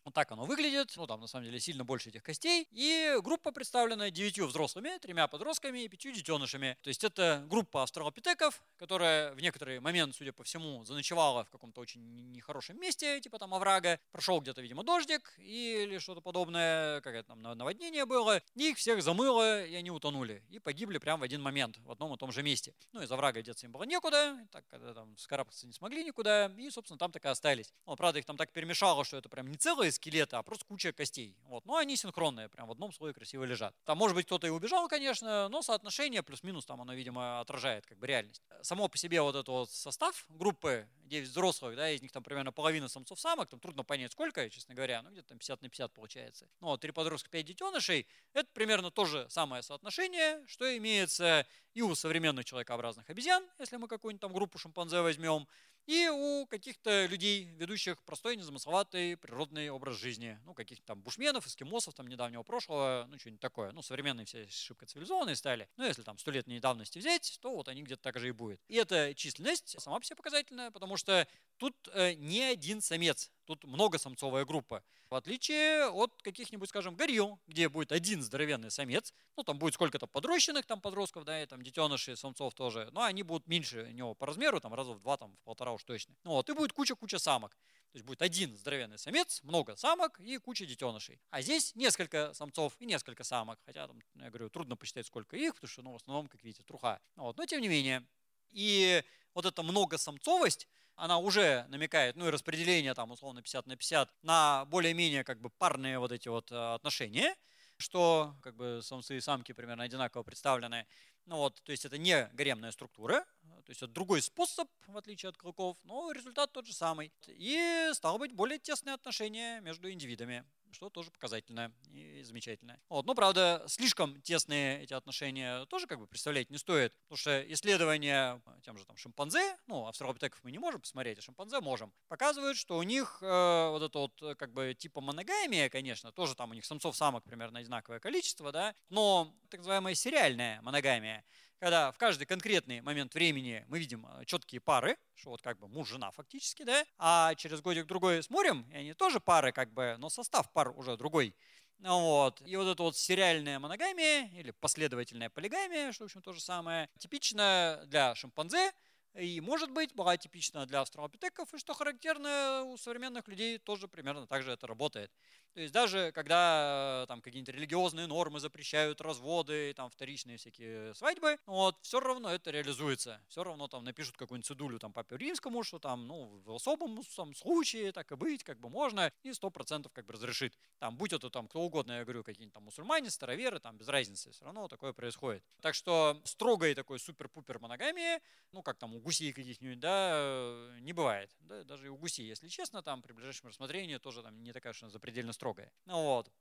Вот 0.05 0.13
так 0.13 0.31
оно 0.31 0.45
выглядит. 0.45 0.91
Ну, 0.97 1.07
там 1.07 1.21
на 1.21 1.27
самом 1.27 1.45
деле 1.45 1.59
сильно 1.59 1.85
больше 1.85 2.09
этих 2.09 2.23
костей. 2.23 2.67
И 2.71 3.17
группа 3.21 3.51
представлена 3.51 4.09
девятью 4.09 4.47
взрослыми, 4.47 4.97
тремя 4.97 5.27
подростками 5.27 5.83
и 5.83 5.87
пятью 5.87 6.11
детенышами. 6.11 6.77
То 6.81 6.89
есть 6.89 7.03
это 7.03 7.45
группа 7.47 7.83
австралопитеков, 7.83 8.61
которая 8.75 9.33
в 9.33 9.41
некоторый 9.41 9.79
момент, 9.79 10.15
судя 10.15 10.33
по 10.33 10.43
всему, 10.43 10.83
заночевала 10.83 11.45
в 11.45 11.49
каком-то 11.49 11.79
очень 11.79 12.31
нехорошем 12.33 12.79
месте, 12.79 13.21
типа 13.21 13.39
там 13.39 13.53
оврага. 13.53 13.99
Прошел 14.11 14.41
где-то, 14.41 14.61
видимо, 14.61 14.83
дождик 14.83 15.33
или 15.37 15.97
что-то 15.99 16.19
подобное, 16.19 16.99
какое-то 16.99 17.29
там 17.29 17.41
наводнение 17.41 18.05
было. 18.05 18.41
И 18.55 18.71
их 18.71 18.77
всех 18.77 19.01
замыло, 19.01 19.63
и 19.63 19.73
они 19.73 19.89
утонули. 19.89 20.43
И 20.49 20.59
погибли 20.59 20.97
прямо 20.97 21.21
в 21.21 21.23
один 21.23 21.41
момент 21.41 21.77
в 21.77 21.91
одном 21.91 22.13
и 22.13 22.17
том 22.17 22.31
же 22.33 22.43
месте. 22.43 22.75
Ну, 22.91 23.01
из 23.01 23.11
оврага 23.11 23.41
деться 23.41 23.65
им 23.65 23.71
было 23.71 23.83
некуда, 23.83 24.37
так 24.51 24.65
когда 24.67 24.93
там 24.93 25.17
скарабкаться 25.17 25.65
не 25.65 25.73
смогли 25.73 26.03
никуда, 26.03 26.51
и, 26.57 26.69
собственно, 26.69 26.97
там 26.97 27.11
так 27.11 27.23
и 27.23 27.29
остались. 27.29 27.73
Ну, 27.85 27.95
правда, 27.95 28.19
их 28.19 28.25
там 28.25 28.35
так 28.35 28.51
перемешало, 28.51 29.05
что 29.05 29.15
это 29.15 29.29
прям 29.29 29.47
не 29.47 29.55
целые 29.55 29.92
скелета, 29.93 30.39
а 30.39 30.43
просто 30.43 30.65
куча 30.65 30.91
костей. 30.91 31.37
Вот. 31.45 31.65
Но 31.65 31.77
они 31.77 31.95
синхронные, 31.95 32.49
прям 32.49 32.67
в 32.67 32.71
одном 32.71 32.91
слое 32.91 33.13
красиво 33.13 33.43
лежат. 33.43 33.75
Там, 33.85 33.97
может 33.97 34.15
быть, 34.15 34.25
кто-то 34.25 34.47
и 34.47 34.49
убежал, 34.49 34.87
конечно, 34.87 35.49
но 35.49 35.61
соотношение 35.61 36.23
плюс-минус 36.23 36.65
там 36.65 36.81
оно, 36.81 36.93
видимо, 36.93 37.39
отражает 37.39 37.85
как 37.85 37.97
бы 37.97 38.07
реальность. 38.07 38.41
Само 38.61 38.87
по 38.87 38.97
себе 38.97 39.21
вот 39.21 39.35
этот 39.35 39.47
вот 39.47 39.69
состав 39.69 40.25
группы 40.29 40.87
9 41.05 41.29
взрослых, 41.29 41.75
да, 41.75 41.89
из 41.91 42.01
них 42.01 42.11
там 42.11 42.23
примерно 42.23 42.51
половина 42.51 42.87
самцов-самок, 42.87 43.49
там 43.49 43.59
трудно 43.59 43.83
понять 43.83 44.11
сколько, 44.11 44.49
честно 44.49 44.73
говоря, 44.73 45.01
ну 45.01 45.11
где-то 45.11 45.29
там 45.29 45.37
50 45.37 45.61
на 45.61 45.69
50 45.69 45.93
получается. 45.93 46.49
Ну, 46.59 46.67
вот, 46.67 46.81
3 46.81 46.91
подростка, 46.91 47.29
5 47.29 47.45
детенышей, 47.45 48.07
это 48.33 48.49
примерно 48.53 48.91
то 48.91 49.05
же 49.05 49.29
самое 49.29 49.61
соотношение, 49.61 50.43
что 50.47 50.75
имеется 50.77 51.45
и 51.73 51.81
у 51.81 51.93
современных 51.95 52.45
человекообразных 52.45 53.09
обезьян, 53.09 53.43
если 53.59 53.77
мы 53.77 53.87
какую-нибудь 53.87 54.21
там 54.21 54.33
группу 54.33 54.57
шимпанзе 54.57 55.01
возьмем, 55.01 55.47
и 55.85 56.07
у 56.07 56.45
каких-то 56.47 57.05
людей, 57.05 57.45
ведущих 57.57 58.01
простой, 58.03 58.37
незамысловатый 58.37 59.17
природный 59.17 59.69
образ 59.69 59.97
жизни. 59.97 60.39
Ну, 60.45 60.53
каких-то 60.53 60.85
там 60.85 61.01
бушменов, 61.01 61.45
эскимосов 61.45 61.93
там 61.93 62.07
недавнего 62.07 62.43
прошлого, 62.43 63.05
ну, 63.09 63.19
что-нибудь 63.19 63.41
такое. 63.41 63.71
Ну, 63.71 63.81
современные 63.81 64.25
все 64.25 64.47
шибко 64.47 64.85
цивилизованные 64.85 65.35
стали. 65.35 65.67
Но 65.75 65.85
если 65.85 66.03
там 66.03 66.17
столетней 66.17 66.59
давности 66.59 66.99
взять, 66.99 67.37
то 67.41 67.53
вот 67.53 67.67
они 67.67 67.83
где-то 67.83 68.01
так 68.01 68.19
же 68.19 68.29
и 68.29 68.31
будет. 68.31 68.61
И 68.67 68.75
эта 68.75 69.13
численность 69.15 69.79
сама 69.81 69.99
по 69.99 70.05
себе 70.05 70.15
показательная, 70.15 70.71
потому 70.71 70.95
что 70.97 71.27
тут 71.57 71.75
э, 71.93 72.13
не 72.13 72.41
один 72.41 72.81
самец, 72.81 73.31
тут 73.45 73.63
многосамцовая 73.63 74.45
группа. 74.45 74.83
В 75.09 75.15
отличие 75.15 75.89
от 75.89 76.21
каких-нибудь, 76.21 76.69
скажем, 76.69 76.95
горилл, 76.95 77.39
где 77.47 77.69
будет 77.69 77.91
один 77.91 78.21
здоровенный 78.21 78.71
самец, 78.71 79.13
ну 79.37 79.43
там 79.43 79.59
будет 79.59 79.73
сколько-то 79.73 80.07
подрощенных 80.07 80.65
там 80.65 80.81
подростков, 80.81 81.23
да, 81.25 81.41
и 81.41 81.45
там 81.45 81.61
детенышей 81.61 82.17
самцов 82.17 82.53
тоже, 82.53 82.89
но 82.91 83.03
они 83.03 83.23
будут 83.23 83.47
меньше 83.47 83.91
него 83.93 84.15
по 84.15 84.25
размеру, 84.25 84.59
там 84.59 84.73
раза 84.73 84.93
в 84.93 84.99
два, 84.99 85.17
там 85.17 85.35
в 85.35 85.39
полтора 85.43 85.71
уж 85.73 85.83
точно. 85.83 86.15
Ну, 86.23 86.31
вот, 86.31 86.49
и 86.49 86.53
будет 86.53 86.73
куча-куча 86.73 87.19
самок. 87.19 87.57
То 87.93 87.97
есть 87.97 88.05
будет 88.05 88.23
один 88.23 88.57
здоровенный 88.57 88.97
самец, 88.97 89.43
много 89.43 89.75
самок 89.75 90.19
и 90.19 90.39
куча 90.39 90.65
детенышей. 90.65 91.21
А 91.29 91.43
здесь 91.43 91.75
несколько 91.75 92.33
самцов 92.33 92.73
и 92.79 92.87
несколько 92.87 93.23
самок. 93.23 93.59
Хотя, 93.67 93.85
там, 93.85 94.01
я 94.15 94.29
говорю, 94.29 94.49
трудно 94.49 94.75
посчитать, 94.75 95.05
сколько 95.05 95.37
их, 95.37 95.53
потому 95.53 95.69
что, 95.69 95.81
ну, 95.83 95.91
в 95.91 95.97
основном, 95.97 96.27
как 96.27 96.43
видите, 96.43 96.63
труха. 96.63 96.99
Вот, 97.15 97.37
но 97.37 97.45
тем 97.45 97.61
не 97.61 97.67
менее. 97.67 98.03
И 98.49 99.03
вот 99.33 99.45
эта 99.45 99.63
многосамцовость, 99.63 100.67
она 100.95 101.17
уже 101.17 101.65
намекает, 101.69 102.15
ну 102.15 102.27
и 102.27 102.31
распределение 102.31 102.93
там 102.93 103.11
условно 103.11 103.41
50 103.41 103.67
на 103.67 103.75
50 103.75 104.23
на 104.23 104.65
более-менее 104.65 105.23
как 105.23 105.41
бы 105.41 105.49
парные 105.49 105.99
вот 105.99 106.11
эти 106.11 106.27
вот 106.27 106.51
э, 106.51 106.73
отношения, 106.73 107.35
что 107.77 108.35
как 108.41 108.55
бы 108.55 108.81
самцы 108.83 109.17
и 109.17 109.21
самки 109.21 109.51
примерно 109.51 109.83
одинаково 109.83 110.23
представлены. 110.23 110.85
Ну 111.25 111.37
вот, 111.37 111.61
то 111.63 111.71
есть 111.71 111.85
это 111.85 111.97
не 111.97 112.29
гаремная 112.33 112.71
структура, 112.71 113.25
то 113.65 113.69
есть 113.69 113.81
это 113.81 113.91
другой 113.91 114.21
способ, 114.21 114.69
в 114.87 114.97
отличие 114.97 115.29
от 115.29 115.37
клыков, 115.37 115.77
но 115.83 116.11
результат 116.11 116.51
тот 116.51 116.65
же 116.65 116.73
самый. 116.73 117.13
И 117.27 117.89
стало 117.93 118.17
быть 118.17 118.33
более 118.33 118.59
тесные 118.59 118.93
отношения 118.93 119.61
между 119.61 119.89
индивидами 119.89 120.43
что 120.73 120.89
тоже 120.89 121.11
показательно 121.11 121.71
и 121.87 122.21
замечательно. 122.23 122.79
Вот. 122.89 123.05
Но, 123.05 123.15
правда, 123.15 123.63
слишком 123.67 124.21
тесные 124.21 124.83
эти 124.83 124.93
отношения 124.93 125.65
тоже 125.65 125.87
как 125.87 125.99
бы 125.99 126.07
представлять 126.07 126.49
не 126.49 126.57
стоит, 126.57 126.93
потому 127.03 127.17
что 127.17 127.53
исследования 127.53 128.41
тем 128.63 128.77
же 128.77 128.85
там 128.85 128.97
шимпанзе, 128.97 129.57
ну, 129.67 129.87
австралопитеков 129.87 130.43
мы 130.43 130.51
не 130.51 130.59
можем 130.59 130.81
посмотреть, 130.81 131.19
а 131.19 131.21
шимпанзе 131.21 131.59
можем, 131.61 131.93
показывают, 132.07 132.57
что 132.57 132.77
у 132.77 132.83
них 132.83 133.19
э, 133.21 133.69
вот 133.69 133.83
это 133.83 133.99
вот 133.99 134.37
как 134.37 134.53
бы 134.53 134.73
типа 134.73 135.01
моногамия, 135.01 135.69
конечно, 135.69 136.11
тоже 136.11 136.35
там 136.35 136.51
у 136.51 136.53
них 136.53 136.65
самцов-самок 136.65 137.23
примерно 137.23 137.59
одинаковое 137.59 137.99
количество, 137.99 138.51
да, 138.51 138.75
но 138.89 139.33
так 139.49 139.59
называемая 139.59 139.95
сериальная 139.95 140.61
моногамия, 140.61 141.23
когда 141.63 141.93
в 141.93 141.97
каждый 141.97 142.25
конкретный 142.25 142.81
момент 142.81 143.15
времени 143.15 143.63
мы 143.69 143.79
видим 143.79 144.05
э, 144.05 144.25
четкие 144.25 144.59
пары, 144.59 144.97
что 145.15 145.29
вот 145.29 145.41
как 145.41 145.59
бы 145.59 145.69
муж-жена 145.69 146.11
фактически, 146.11 146.63
да, 146.63 146.83
а 146.97 147.35
через 147.35 147.61
годик-другой 147.61 148.21
смотрим, 148.21 148.69
и 148.69 148.75
они 148.75 148.93
тоже 148.93 149.21
пары 149.21 149.53
как 149.53 149.71
бы, 149.71 149.95
но 149.97 150.09
состав 150.09 150.51
пар 150.51 150.77
уже 150.77 150.97
другой. 150.97 151.33
Вот. 151.79 152.41
И 152.45 152.57
вот 152.57 152.67
это 152.67 152.83
вот 152.83 152.97
сериальная 152.97 153.59
моногамия 153.59 154.27
или 154.37 154.51
последовательная 154.51 155.29
полигамия, 155.29 155.93
что, 155.93 156.03
в 156.03 156.07
общем, 156.07 156.21
то 156.21 156.33
же 156.33 156.41
самое, 156.41 156.89
типично 156.99 157.81
для 157.85 158.13
шимпанзе, 158.13 158.73
и, 159.15 159.39
может 159.41 159.71
быть, 159.71 159.93
была 159.93 160.17
типична 160.17 160.65
для 160.65 160.81
австралопитеков, 160.81 161.53
и 161.53 161.57
что 161.59 161.73
характерно, 161.73 162.63
у 162.63 162.77
современных 162.77 163.27
людей 163.27 163.59
тоже 163.59 163.87
примерно 163.87 164.27
так 164.27 164.43
же 164.43 164.51
это 164.51 164.67
работает. 164.67 165.11
То 165.53 165.61
есть 165.61 165.73
даже 165.73 166.11
когда 166.13 167.05
там 167.07 167.21
какие-нибудь 167.21 167.53
религиозные 167.53 168.07
нормы 168.07 168.39
запрещают 168.39 169.01
разводы, 169.01 169.73
там 169.75 169.89
вторичные 169.89 170.37
всякие 170.37 170.95
свадьбы, 170.95 171.37
вот, 171.45 171.77
все 171.81 171.99
равно 171.99 172.33
это 172.33 172.49
реализуется. 172.49 173.21
Все 173.27 173.43
равно 173.43 173.67
там 173.67 173.83
напишут 173.83 174.17
какую-нибудь 174.17 174.47
цедулю 174.47 174.79
там 174.79 174.93
папе 174.93 175.15
римскому, 175.15 175.63
что 175.63 175.77
там, 175.77 176.07
ну, 176.07 176.41
в 176.43 176.51
особом 176.51 177.03
там, 177.15 177.35
случае 177.35 177.91
так 177.91 178.11
и 178.11 178.15
быть, 178.15 178.43
как 178.43 178.59
бы 178.59 178.69
можно, 178.69 179.11
и 179.21 179.31
сто 179.31 179.51
процентов 179.51 179.93
как 179.93 180.05
бы 180.05 180.13
разрешит. 180.13 180.57
Там, 180.79 180.97
будь 180.97 181.13
это 181.13 181.29
там 181.29 181.47
кто 181.47 181.61
угодно, 181.61 181.91
я 181.99 182.03
говорю, 182.03 182.23
какие-нибудь 182.23 182.53
там 182.53 182.63
мусульмане, 182.63 183.11
староверы, 183.11 183.59
там 183.59 183.77
без 183.77 183.87
разницы, 183.87 184.31
все 184.31 184.45
равно 184.45 184.67
такое 184.67 184.91
происходит. 184.91 185.43
Так 185.61 185.75
что 185.75 186.19
строгой 186.25 186.73
такой 186.73 186.99
супер-пупер 186.99 187.59
моногамии, 187.59 188.19
ну, 188.51 188.63
как 188.63 188.77
там 188.79 188.95
у 188.95 188.99
гусей 188.99 189.33
каких-нибудь, 189.33 189.79
да, 189.79 190.69
не 190.81 190.93
бывает. 190.93 191.29
Да, 191.41 191.63
даже 191.63 191.85
и 191.85 191.89
у 191.89 191.97
гусей, 191.97 192.25
если 192.25 192.47
честно, 192.47 192.81
там 192.81 193.03
при 193.03 193.13
ближайшем 193.13 193.49
рассмотрении 193.49 193.97
тоже 193.97 194.23
там 194.23 194.41
не 194.41 194.51
такая, 194.51 194.73
что 194.73 194.89
запредельно 194.89 195.31
строгая. 195.31 195.42
Ну, 195.85 196.03
вот. 196.03 196.31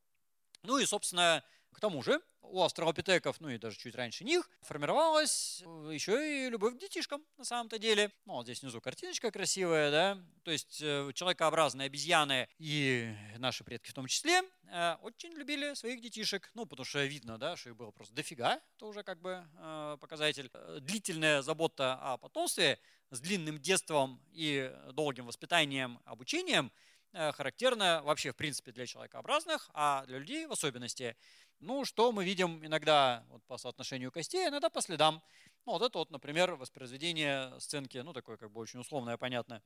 Ну 0.63 0.79
и, 0.79 0.87
собственно, 0.87 1.45
к 1.73 1.81
тому 1.81 2.03
же 2.03 2.21
у 2.43 2.63
австралопитеков, 2.63 3.41
ну 3.41 3.49
и 3.49 3.59
даже 3.59 3.79
чуть 3.79 3.95
раньше 3.95 4.25
них, 4.25 4.51
формировалась 4.61 5.61
еще 5.91 6.47
и 6.47 6.51
любовь 6.51 6.75
к 6.75 6.79
детишкам 6.79 7.25
на 7.39 7.45
самом-то 7.45 7.79
деле. 7.79 8.11
Ну, 8.27 8.35
вот 8.35 8.45
здесь 8.45 8.63
внизу 8.63 8.81
картиночка 8.81 9.31
красивая, 9.31 9.91
да. 9.91 10.19
То 10.45 10.51
есть 10.51 10.81
э, 10.83 11.11
человекообразные 11.15 11.87
обезьяны 11.87 12.49
и 12.59 13.15
наши 13.39 13.65
предки 13.65 13.91
в 13.91 13.95
том 13.95 14.07
числе 14.07 14.43
э, 14.69 14.97
очень 15.03 15.33
любили 15.33 15.75
своих 15.75 16.01
детишек. 16.01 16.51
Ну, 16.55 16.67
потому 16.67 16.85
что 16.85 17.05
видно, 17.05 17.39
да, 17.39 17.57
что 17.57 17.71
их 17.71 17.77
было 17.77 17.91
просто 17.91 18.15
дофига. 18.15 18.61
Это 18.77 18.87
уже 18.87 19.03
как 19.03 19.21
бы 19.21 19.47
э, 19.57 19.97
показатель. 20.01 20.51
Длительная 20.81 21.43
забота 21.43 21.95
о 21.95 22.19
потомстве 22.19 22.79
с 23.11 23.21
длинным 23.21 23.61
детством 23.61 24.21
и 24.33 24.75
долгим 24.93 25.27
воспитанием, 25.27 26.01
обучением– 26.05 26.71
Э, 26.83 26.92
характерно 27.13 28.03
вообще 28.05 28.33
в 28.33 28.37
принципе 28.37 28.73
для 28.73 28.87
человекообразных, 28.87 29.71
а 29.75 30.05
для 30.07 30.19
людей 30.19 30.47
в 30.47 30.53
особенности. 30.53 31.17
Ну, 31.61 31.85
что 31.85 32.11
мы 32.11 32.25
видим 32.25 32.65
иногда 32.65 33.25
вот, 33.29 33.43
по 33.45 33.57
соотношению 33.57 34.11
костей, 34.11 34.49
иногда 34.49 34.69
по 34.69 34.81
следам. 34.81 35.23
Ну, 35.65 35.73
вот 35.73 35.83
это 35.83 35.99
вот, 35.99 36.11
например, 36.11 36.57
воспроизведение 36.57 37.53
сценки, 37.61 37.99
ну, 37.99 38.13
такое 38.13 38.37
как 38.37 38.51
бы 38.51 38.61
очень 38.61 38.81
условное, 38.81 39.17
понятно, 39.17 39.63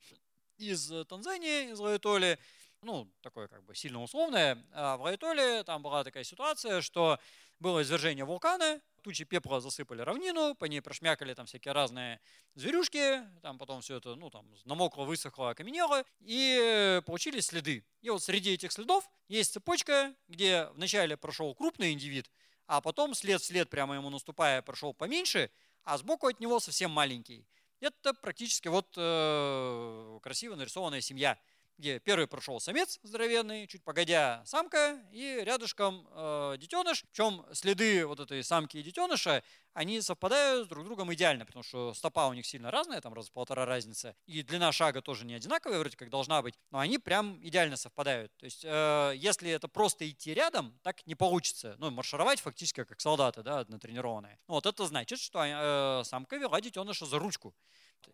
из 0.59 0.93
Танзании, 1.07 1.73
из 1.73 1.79
Лаэтоли, 1.79 2.39
ну, 2.83 3.11
такое 3.23 3.49
как 3.49 3.65
бы 3.65 3.75
сильно 3.75 4.03
условное. 4.03 4.65
А 4.73 4.97
в 4.97 5.03
Лаэтоле 5.03 5.63
там 5.65 5.83
была 5.83 6.05
такая 6.05 6.25
ситуация, 6.25 6.81
что 6.81 7.19
было 7.59 7.83
извержение 7.83 8.25
вулкана, 8.25 8.81
тучи 9.03 9.25
пепла 9.25 9.61
засыпали 9.61 10.03
равнину, 10.03 10.55
по 10.55 10.67
ней 10.67 10.81
прошмякали 10.81 11.33
там 11.33 11.47
всякие 11.47 11.73
разные 11.73 12.21
зверюшки, 12.55 13.23
там 13.41 13.59
потом 13.59 13.81
все 13.81 13.97
это, 13.97 14.15
ну, 14.15 14.31
там, 14.31 14.47
намокло, 14.65 15.05
высохло, 15.05 15.51
окаменело, 15.51 16.05
и 16.21 17.01
получились 17.07 17.47
следы. 17.47 17.85
И 18.03 18.11
вот 18.11 18.23
среди 18.23 18.53
этих 18.53 18.73
следов 18.73 19.09
есть 19.29 19.53
цепочка, 19.53 20.15
где 20.29 20.67
вначале 20.75 21.17
прошел 21.17 21.55
крупный 21.55 21.93
индивид, 21.93 22.31
а 22.67 22.81
потом 22.81 23.15
след 23.15 23.41
вслед, 23.41 23.71
прямо 23.71 23.95
ему 23.95 24.11
наступая, 24.11 24.61
прошел 24.61 24.93
поменьше, 24.93 25.51
а 25.85 25.97
сбоку 25.99 26.27
от 26.27 26.41
него 26.41 26.61
совсем 26.61 26.91
маленький. 26.91 27.47
Это 27.81 28.15
практически 28.15 28.69
вот 28.69 28.95
э, 28.97 30.19
красиво 30.23 30.55
нарисованная 30.55 31.01
семья– 31.01 31.39
где 31.79 31.99
первый 31.99 32.27
прошел 32.27 32.59
самец 32.61 32.99
здоровенный, 33.03 33.67
чуть 33.67 33.85
погодя 33.85 34.43
самка, 34.45 35.01
и 35.13 35.43
рядышком 35.45 36.09
э, 36.11 36.57
детеныш. 36.59 37.05
Причем 37.05 37.45
следы 37.53 38.07
вот 38.07 38.21
этой 38.21 38.43
самки 38.43 38.79
и 38.79 38.83
детеныша, 38.83 39.43
они 39.75 40.01
совпадают 40.01 40.69
друг 40.69 40.85
с 40.85 40.87
другом 40.87 41.13
идеально, 41.13 41.45
потому 41.45 41.63
что 41.63 41.93
стопа 41.93 42.29
у 42.29 42.33
них 42.33 42.47
сильно 42.47 42.71
разная, 42.71 43.01
там 43.03 43.13
раз 43.13 43.29
полтора 43.29 43.67
разница, 43.67 44.17
и 44.27 44.43
длина 44.43 44.73
шага 44.73 45.03
тоже 45.03 45.27
не 45.27 45.35
одинаковая, 45.35 45.79
вроде 45.79 45.97
как 45.97 46.09
должна 46.09 46.41
быть, 46.41 46.55
но 46.71 46.79
они 46.79 46.99
прям 46.99 47.39
идеально 47.47 47.77
совпадают. 47.77 48.35
То 48.39 48.45
есть, 48.47 48.65
э, 48.65 49.13
если 49.17 49.51
это 49.51 49.69
просто 49.69 50.09
идти 50.09 50.33
рядом, 50.33 50.79
так 50.83 51.07
не 51.07 51.15
получится. 51.15 51.77
Ну, 51.79 51.91
маршировать 51.91 52.41
фактически 52.41 52.85
как 52.85 53.01
солдаты, 53.01 53.43
да, 53.43 53.67
натренированные. 53.69 54.39
Ну, 54.49 54.55
вот 54.55 54.65
это 54.65 54.87
значит, 54.87 55.21
что 55.21 55.43
э, 55.45 56.05
самка 56.05 56.37
вела 56.37 56.61
детеныша 56.61 57.05
за 57.05 57.19
ручку. 57.19 57.55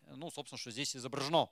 Ну, 0.08 0.30
собственно, 0.30 0.58
что 0.58 0.70
здесь 0.70 0.96
изображено. 0.96 1.48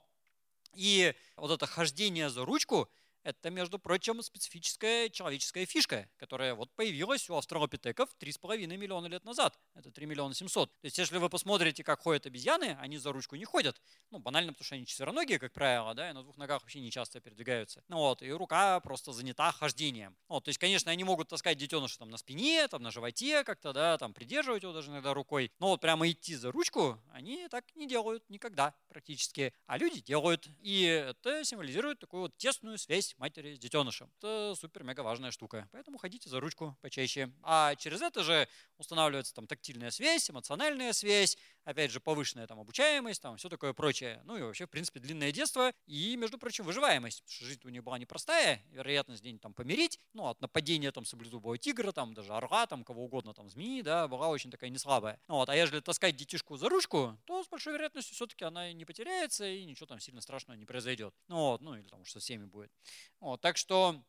И 0.73 1.13
вот 1.35 1.51
это 1.51 1.65
хождение 1.65 2.29
за 2.29 2.45
ручку– 2.45 2.89
это, 3.23 3.49
между 3.49 3.79
прочим, 3.79 4.21
специфическая 4.21 5.09
человеческая 5.09 5.65
фишка, 5.65 6.09
которая 6.17 6.55
вот 6.55 6.71
появилась 6.75 7.29
у 7.29 7.35
австралопитеков 7.35 8.09
3,5 8.19 8.65
миллиона 8.77 9.07
лет 9.07 9.23
назад. 9.25 9.59
Это 9.75 9.91
3 9.91 10.05
миллиона 10.05 10.33
700. 10.33 10.71
То 10.81 10.85
есть, 10.85 10.97
если 10.97 11.17
вы 11.17 11.29
посмотрите, 11.29 11.83
как 11.83 12.01
ходят 12.01 12.25
обезьяны, 12.25 12.77
они 12.79 12.97
за 12.97 13.11
ручку 13.11 13.35
не 13.35 13.45
ходят. 13.45 13.81
Ну, 14.09 14.19
банально, 14.19 14.53
потому 14.53 14.65
что 14.65 14.75
они 14.75 14.85
четвероногие, 14.85 15.39
как 15.39 15.53
правило, 15.53 15.93
да, 15.93 16.09
и 16.09 16.13
на 16.13 16.23
двух 16.23 16.37
ногах 16.37 16.61
вообще 16.61 16.79
не 16.79 16.91
часто 16.91 17.19
передвигаются. 17.19 17.83
Ну 17.87 17.97
вот, 17.97 18.21
и 18.21 18.31
рука 18.31 18.79
просто 18.79 19.13
занята 19.13 19.51
хождением. 19.51 20.17
Вот, 20.27 20.45
то 20.45 20.49
есть, 20.49 20.59
конечно, 20.59 20.91
они 20.91 21.03
могут 21.03 21.29
таскать 21.29 21.57
детеныша 21.57 21.99
там 21.99 22.09
на 22.09 22.17
спине, 22.17 22.67
там 22.67 22.81
на 22.81 22.91
животе 22.91 23.43
как-то, 23.43 23.73
да, 23.73 23.97
там 23.97 24.13
придерживать 24.13 24.63
его 24.63 24.73
даже 24.73 24.91
иногда 24.91 25.13
рукой. 25.13 25.51
Но 25.59 25.67
вот 25.67 25.81
прямо 25.81 26.09
идти 26.09 26.35
за 26.35 26.51
ручку 26.51 26.99
они 27.11 27.47
так 27.49 27.65
не 27.75 27.87
делают 27.87 28.27
никогда 28.29 28.73
практически. 28.87 29.53
А 29.67 29.77
люди 29.77 30.01
делают. 30.01 30.47
И 30.61 30.83
это 30.83 31.43
символизирует 31.43 31.99
такую 31.99 32.23
вот 32.23 32.37
тесную 32.37 32.77
связь 32.77 33.10
связь 33.11 33.17
матери 33.19 33.55
с 33.55 33.59
детенышем. 33.59 34.09
Это 34.17 34.55
супер-мега 34.55 35.01
важная 35.01 35.31
штука. 35.31 35.67
Поэтому 35.71 35.97
ходите 35.97 36.29
за 36.29 36.39
ручку 36.39 36.77
почаще. 36.81 37.31
А 37.43 37.75
через 37.75 38.01
это 38.01 38.23
же 38.23 38.47
устанавливается 38.77 39.33
там 39.33 39.47
тактильная 39.47 39.91
связь, 39.91 40.29
эмоциональная 40.29 40.93
связь, 40.93 41.37
опять 41.63 41.91
же, 41.91 41.99
повышенная 41.99 42.47
там 42.47 42.59
обучаемость, 42.59 43.21
там 43.21 43.37
все 43.37 43.49
такое 43.49 43.73
прочее. 43.73 44.21
Ну 44.25 44.37
и 44.37 44.41
вообще, 44.41 44.65
в 44.65 44.69
принципе, 44.69 44.99
длинное 44.99 45.31
детство 45.31 45.71
и, 45.85 46.15
между 46.15 46.37
прочим, 46.37 46.65
выживаемость. 46.65 47.21
Потому 47.21 47.35
что 47.35 47.45
жизнь 47.45 47.61
у 47.63 47.69
них 47.69 47.83
была 47.83 47.99
непростая, 47.99 48.61
вероятность 48.71 49.23
день 49.23 49.39
там 49.39 49.53
помирить, 49.53 49.99
ну, 50.13 50.27
от 50.27 50.41
нападения 50.41 50.91
там 50.91 51.05
саблезубого 51.05 51.57
тигра, 51.57 51.91
там 51.91 52.13
даже 52.13 52.33
орла, 52.33 52.65
там 52.67 52.83
кого 52.83 53.05
угодно, 53.05 53.33
там 53.33 53.49
змеи, 53.49 53.81
да, 53.81 54.07
была 54.07 54.29
очень 54.29 54.51
такая 54.51 54.69
неслабая. 54.69 55.19
Ну, 55.27 55.35
вот, 55.35 55.49
а 55.49 55.55
если 55.55 55.79
таскать 55.79 56.15
детишку 56.15 56.57
за 56.57 56.69
ручку, 56.69 57.17
то 57.25 57.43
с 57.43 57.47
большой 57.47 57.73
вероятностью 57.73 58.15
все-таки 58.15 58.43
она 58.45 58.71
не 58.73 58.85
потеряется 58.85 59.47
и 59.47 59.63
ничего 59.65 59.85
там 59.85 59.99
сильно 59.99 60.21
страшного 60.21 60.57
не 60.57 60.65
произойдет. 60.65 61.13
Ну, 61.27 61.35
вот, 61.35 61.61
ну 61.61 61.75
или 61.75 61.87
там 61.87 62.03
что 62.05 62.19
со 62.19 62.19
всеми 62.19 62.45
будет. 62.45 62.71
Вот, 63.19 63.41
так 63.41 63.57
что 63.57 64.01